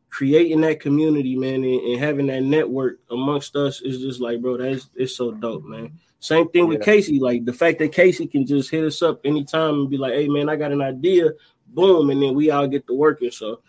creating 0.09 0.61
that 0.61 0.79
community, 0.79 1.35
man, 1.35 1.63
and, 1.63 1.79
and, 1.79 1.99
having 1.99 2.25
that 2.25 2.41
network 2.41 3.01
amongst 3.11 3.55
us 3.55 3.81
is 3.81 4.01
just 4.01 4.19
like, 4.19 4.41
bro, 4.41 4.57
that's 4.57 4.89
it's 4.95 5.15
so 5.15 5.29
dope, 5.29 5.65
man. 5.65 5.91
Same 6.21 6.49
thing 6.49 6.67
with 6.67 6.81
Casey. 6.81 7.19
Like 7.19 7.45
the 7.45 7.53
fact 7.53 7.77
that 7.77 7.91
Casey 7.91 8.25
can 8.25 8.47
just 8.47 8.71
hit 8.71 8.83
us 8.83 9.03
up 9.03 9.19
anytime 9.23 9.75
and 9.75 9.89
be 9.91 9.97
like, 9.97 10.13
hey 10.13 10.27
man, 10.27 10.49
I 10.49 10.55
got 10.55 10.71
an 10.71 10.81
idea, 10.81 11.29
boom, 11.67 12.09
and 12.09 12.19
then 12.19 12.33
we 12.33 12.49
all 12.49 12.67
get 12.67 12.87
to 12.87 12.95
working. 12.95 13.29
So, 13.29 13.61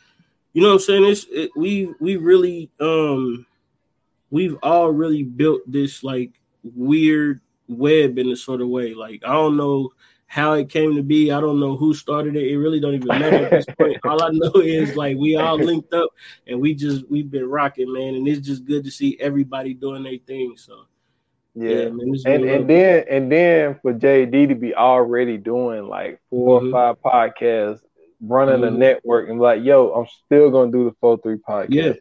you 0.54 0.62
know 0.62 0.68
what 0.68 0.74
I'm 0.76 0.80
saying? 0.80 1.04
It's 1.04 1.26
it, 1.30 1.50
we 1.54 1.92
we 2.00 2.16
really 2.16 2.70
um 2.80 3.44
we've 4.30 4.56
all 4.62 4.88
really 4.88 5.22
built 5.22 5.60
this 5.66 6.02
like 6.02 6.32
weird 6.74 7.40
web 7.68 8.18
in 8.18 8.30
a 8.30 8.36
sort 8.36 8.60
of 8.60 8.68
way. 8.68 8.94
Like 8.94 9.22
I 9.24 9.32
don't 9.32 9.56
know 9.56 9.90
how 10.28 10.54
it 10.54 10.68
came 10.68 10.96
to 10.96 11.02
be. 11.02 11.30
I 11.30 11.40
don't 11.40 11.60
know 11.60 11.76
who 11.76 11.94
started 11.94 12.34
it. 12.36 12.50
It 12.50 12.58
really 12.58 12.80
don't 12.80 12.94
even 12.94 13.06
matter 13.08 13.44
at 13.44 13.50
this 13.50 13.66
point. 13.78 13.96
All 14.04 14.22
I 14.22 14.30
know 14.32 14.60
is 14.60 14.96
like 14.96 15.16
we 15.16 15.36
all 15.36 15.56
linked 15.56 15.94
up 15.94 16.10
and 16.48 16.60
we 16.60 16.74
just 16.74 17.08
we've 17.08 17.30
been 17.30 17.48
rocking, 17.48 17.92
man. 17.92 18.16
And 18.16 18.26
it's 18.26 18.44
just 18.44 18.64
good 18.64 18.82
to 18.84 18.90
see 18.90 19.16
everybody 19.20 19.72
doing 19.72 20.02
their 20.02 20.18
thing. 20.26 20.54
So 20.56 20.86
Yeah, 21.54 21.90
man, 21.90 22.12
and 22.26 22.44
and 22.44 22.68
then 22.68 23.04
and 23.08 23.30
then 23.32 23.78
for 23.82 23.94
JD 23.94 24.48
to 24.48 24.54
be 24.56 24.74
already 24.74 25.38
doing 25.38 25.86
like 25.88 26.20
4 26.30 26.60
Mhm. 26.60 26.68
or 26.68 26.72
five 26.72 26.96
podcasts, 27.02 27.80
running 28.20 28.64
a 28.64 28.66
Mhm. 28.66 28.78
network, 28.78 29.28
and 29.28 29.40
like, 29.40 29.62
yo, 29.62 29.90
I'm 29.92 30.06
still 30.26 30.50
gonna 30.50 30.72
do 30.72 30.84
the 30.84 30.96
four 31.00 31.18
three 31.18 31.36
podcast. 31.36 31.68
Yeah. 31.70 31.92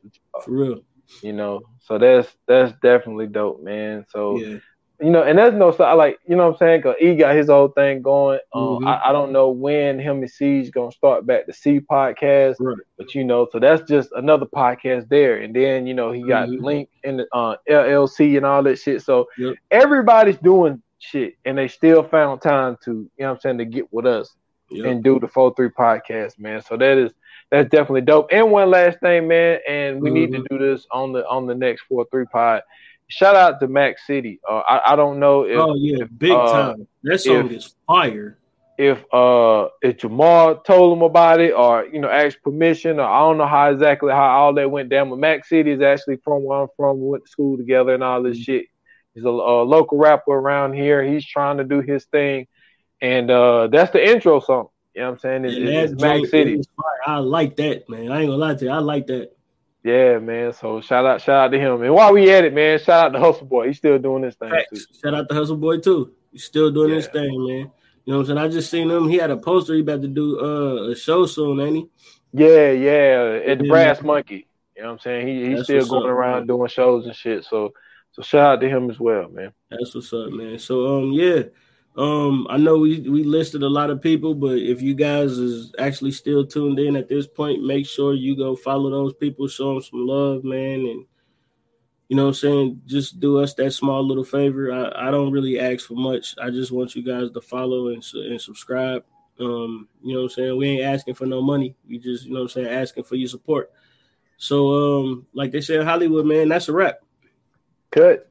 for 0.43 0.51
real. 0.51 0.79
You 1.21 1.33
know. 1.33 1.61
So 1.81 1.97
that's 1.97 2.29
that's 2.47 2.73
definitely 2.81 3.27
dope, 3.27 3.61
man. 3.61 4.05
So 4.09 4.39
Yeah, 4.39 4.57
you 5.01 5.09
know, 5.09 5.23
and 5.23 5.37
that's 5.37 5.53
no 5.55 5.71
so 5.71 5.83
I 5.83 5.93
like, 5.93 6.19
you 6.25 6.35
know 6.37 6.45
what 6.47 6.53
I'm 6.53 6.57
saying? 6.57 6.81
Cause 6.83 6.95
he 6.99 7.15
got 7.15 7.35
his 7.35 7.47
whole 7.47 7.67
thing 7.67 8.01
going. 8.01 8.39
Um, 8.53 8.79
Mhm. 8.79 8.87
I, 8.87 9.09
I 9.09 9.11
don't 9.11 9.31
know 9.33 9.49
when 9.49 9.99
him 9.99 10.19
and 10.21 10.29
Siege 10.31 10.71
gonna 10.71 10.91
start 10.91 11.25
back 11.25 11.45
the 11.47 11.53
C 11.53 11.79
podcast, 11.81 12.55
right. 12.59 12.77
but 12.97 13.13
you 13.13 13.23
know, 13.25 13.47
so 13.51 13.59
that's 13.59 13.81
just 13.89 14.09
another 14.13 14.45
podcast 14.45 15.09
there. 15.09 15.37
And 15.37 15.53
then, 15.53 15.85
you 15.85 15.93
know, 15.93 16.11
he 16.13 16.23
got 16.23 16.47
Mhm. 16.49 16.61
Link 16.63 16.89
in 17.03 17.17
the 17.17 17.27
uh, 17.33 17.57
LLC 17.69 18.37
and 18.37 18.45
all 18.45 18.63
that 18.63 18.77
shit. 18.79 19.01
So 19.01 19.27
Yep. 19.37 19.55
everybody's 19.71 20.37
doing 20.37 20.81
shit 20.99 21.35
and 21.43 21.57
they 21.57 21.67
still 21.67 22.01
found 22.01 22.41
time 22.41 22.77
to, 22.85 22.91
you 22.91 23.09
know 23.19 23.27
what 23.27 23.31
I'm 23.35 23.39
saying, 23.41 23.57
to 23.59 23.65
get 23.65 23.91
with 23.93 24.05
us 24.05 24.33
Yep. 24.71 24.85
and 24.85 25.03
do 25.03 25.19
the 25.19 25.27
4-3 25.27 25.69
podcast, 25.69 26.39
man. 26.39 26.61
So 26.61 26.77
that 26.77 26.97
is 26.97 27.11
that's 27.51 27.69
definitely 27.69 28.01
dope. 28.01 28.27
And 28.31 28.51
one 28.51 28.69
last 28.69 28.99
thing, 28.99 29.27
man, 29.27 29.59
and 29.67 30.01
we 30.01 30.09
need 30.09 30.31
to 30.33 30.39
Mm-hmm. 30.39 30.57
do 30.57 30.71
this 30.73 30.85
on 30.91 31.13
the 31.13 31.27
on 31.27 31.45
the 31.47 31.55
next 31.55 31.83
4-3 31.91 32.25
pod. 32.31 32.61
Shout 33.07 33.35
out 33.35 33.59
to 33.59 33.67
Mac 33.67 33.99
City. 33.99 34.39
Uh, 34.49 34.59
I, 34.67 34.93
I 34.93 34.95
don't 34.95 35.19
know 35.19 35.43
if 35.43 35.57
oh 35.59 35.75
yeah, 35.75 36.05
big 36.17 36.31
uh, 36.31 36.51
time. 36.73 36.87
That 37.03 37.19
song 37.21 37.45
if- 37.47 37.51
is 37.51 37.75
fire. 37.85 38.39
if 38.79 39.03
uh 39.13 39.67
if 39.83 39.97
Jamal 39.97 40.57
told 40.57 40.97
him 40.97 41.03
about 41.03 41.39
it 41.39 41.53
or 41.53 41.85
you 41.85 41.99
know 42.01 42.09
asked 42.09 42.41
permission 42.43 42.99
or 42.99 43.03
I 43.05 43.19
don't 43.19 43.37
know 43.37 43.45
how 43.47 43.69
exactly 43.71 44.11
how 44.11 44.27
all 44.37 44.53
that 44.55 44.69
went 44.71 44.89
down. 44.89 45.11
But 45.11 45.19
Mac 45.19 45.45
City 45.45 45.69
is 45.71 45.81
actually 45.81 46.17
from 46.23 46.43
where 46.43 46.61
I'm 46.63 46.67
from. 46.75 46.99
We 46.99 47.07
went 47.09 47.25
to 47.25 47.29
school 47.29 47.57
together 47.57 47.93
and 47.93 48.03
all 48.03 48.23
this 48.23 48.39
Mhm. 48.39 48.43
shit. 48.45 48.65
He's 49.13 49.23
a, 49.23 49.29
a 49.29 49.63
local 49.63 49.97
rapper 49.99 50.31
around 50.33 50.73
here. 50.73 51.03
He's 51.03 51.25
trying 51.25 51.57
to 51.57 51.63
do 51.63 51.79
his 51.81 52.05
thing, 52.05 52.47
and 53.01 53.29
uh 53.29 53.67
that's 53.67 53.91
the 53.91 54.03
intro 54.03 54.39
song. 54.39 54.69
You 54.95 55.01
know 55.01 55.07
what 55.09 55.13
I'm 55.13 55.19
saying? 55.19 55.45
It's, 55.45 55.55
And 55.57 55.67
it's 55.67 56.01
Mac 56.01 56.25
City. 56.27 56.61
I 57.05 57.17
like 57.17 57.57
that, 57.57 57.89
man. 57.89 58.11
I 58.11 58.21
ain't 58.21 58.29
gonna 58.29 58.37
lie 58.37 58.55
to 58.55 58.65
you. 58.65 58.71
I 58.71 58.79
like 58.79 59.07
that. 59.07 59.31
Yeah, 59.83 60.17
man. 60.19 60.53
So 60.53 60.81
shout 60.81 61.05
out, 61.05 61.21
shout 61.21 61.45
out 61.45 61.51
to 61.51 61.59
him. 61.59 61.83
And 61.83 61.93
while 61.93 62.13
we 62.13 62.31
at 62.31 62.45
it, 62.45 62.53
man, 62.53 62.79
shout 62.79 63.07
out 63.07 63.09
to 63.13 63.19
Hustle 63.19 63.45
Boy. 63.45 63.67
He's 63.67 63.77
still 63.77 63.99
doing 63.99 64.21
this 64.23 64.35
thing 64.35 64.51
too. 64.73 64.79
Shout 65.03 65.13
out 65.13 65.27
to 65.29 65.35
Hustle 65.35 65.57
Boy 65.57 65.77
too. 65.79 66.13
He's 66.31 66.45
still 66.45 66.71
doing 66.71 66.91
Yeah. 66.91 67.01
thing, 67.01 67.45
man. 67.47 67.71
You 68.05 68.13
know 68.13 68.19
what 68.19 68.19
I'm 68.21 68.25
saying? 68.25 68.37
I 68.37 68.47
just 68.47 68.71
seen 68.71 68.89
him. 68.89 69.09
He 69.09 69.17
had 69.17 69.31
a 69.31 69.37
poster. 69.37 69.73
He 69.73 69.81
about 69.81 70.01
to 70.01 70.07
do 70.07 70.39
uh, 70.39 70.91
a 70.91 70.95
show 70.95 71.25
soon, 71.25 71.59
ain't 71.59 71.75
he? 71.75 71.85
Yeah, 72.33 72.71
yeah. 72.71 73.39
At 73.45 73.59
the 73.59 73.65
Yeah. 73.65 73.69
Brass 73.71 74.01
Monkey. 74.01 74.47
You 74.75 74.83
know 74.83 74.89
what 74.89 74.93
I'm 74.93 74.99
saying? 74.99 75.27
He 75.27 75.45
he's 75.47 75.55
That's 75.57 75.63
still 75.65 75.85
going 75.87 76.03
up, 76.03 76.09
around 76.17 76.37
man. 76.41 76.47
doing 76.47 76.69
shows 76.69 77.05
and 77.05 77.15
shit. 77.15 77.43
So 77.45 77.73
so 78.11 78.21
shout 78.21 78.53
out 78.53 78.61
to 78.61 78.69
him 78.69 78.89
as 78.89 78.99
well, 78.99 79.29
man. 79.29 79.51
That's 79.69 79.93
what's 79.93 80.11
up, 80.13 80.31
man. 80.31 80.57
So 80.57 80.97
um 80.97 81.11
yeah. 81.11 81.43
Um 81.97 82.45
I 82.49 82.57
know 82.57 82.77
we 82.77 82.99
we 83.01 83.23
listed 83.23 83.63
a 83.63 83.69
lot 83.69 83.89
of 83.89 84.01
people, 84.01 84.35
but 84.35 84.57
if 84.57 84.81
you 84.81 84.93
guys 84.93 85.37
is 85.37 85.73
actually 85.79 86.11
still 86.11 86.45
tuned 86.45 86.79
in 86.79 86.95
at 86.95 87.07
this 87.07 87.27
point, 87.27 87.63
make 87.63 87.85
sure 87.85 88.13
you 88.13 88.35
go 88.35 88.55
follow 88.55 88.89
those 88.89 89.13
people, 89.13 89.47
show 89.47 89.73
them 89.73 89.81
some 89.81 90.05
love, 90.05 90.43
man, 90.43 90.81
and 90.81 91.05
you 92.07 92.15
know 92.15 92.23
what 92.23 92.29
I'm 92.29 92.33
saying? 92.35 92.81
Just 92.85 93.19
do 93.19 93.39
us 93.39 93.53
that 93.55 93.71
small 93.71 94.05
little 94.05 94.23
favor. 94.23 94.71
I, 94.71 95.07
I 95.07 95.11
don't 95.11 95.31
really 95.31 95.59
ask 95.59 95.87
for 95.87 95.95
much. 95.95 96.35
I 96.41 96.51
just 96.51 96.71
want 96.71 96.95
you 96.95 97.03
guys 97.03 97.31
to 97.31 97.41
follow 97.41 97.87
and, 97.87 98.03
and 98.13 98.39
subscribe. 98.39 99.03
Um, 99.39 99.87
you 100.03 100.13
know 100.13 100.21
what 100.21 100.31
I'm 100.31 100.35
saying? 100.35 100.57
We 100.57 100.69
ain't 100.69 100.83
asking 100.83 101.15
for 101.15 101.25
no 101.25 101.41
money. 101.41 101.75
We 101.87 101.97
just, 101.97 102.25
you 102.25 102.33
know 102.33 102.41
what 102.41 102.55
I'm 102.55 102.63
saying, 102.63 102.67
asking 102.67 103.05
for 103.05 103.15
your 103.15 103.27
support. 103.27 103.71
So 104.37 104.99
um, 104.99 105.25
like 105.33 105.51
they 105.51 105.61
said 105.61 105.83
Hollywood, 105.83 106.25
man, 106.25 106.49
that's 106.49 106.69
a 106.69 106.73
wrap. 106.73 106.99
Cut. 107.91 108.29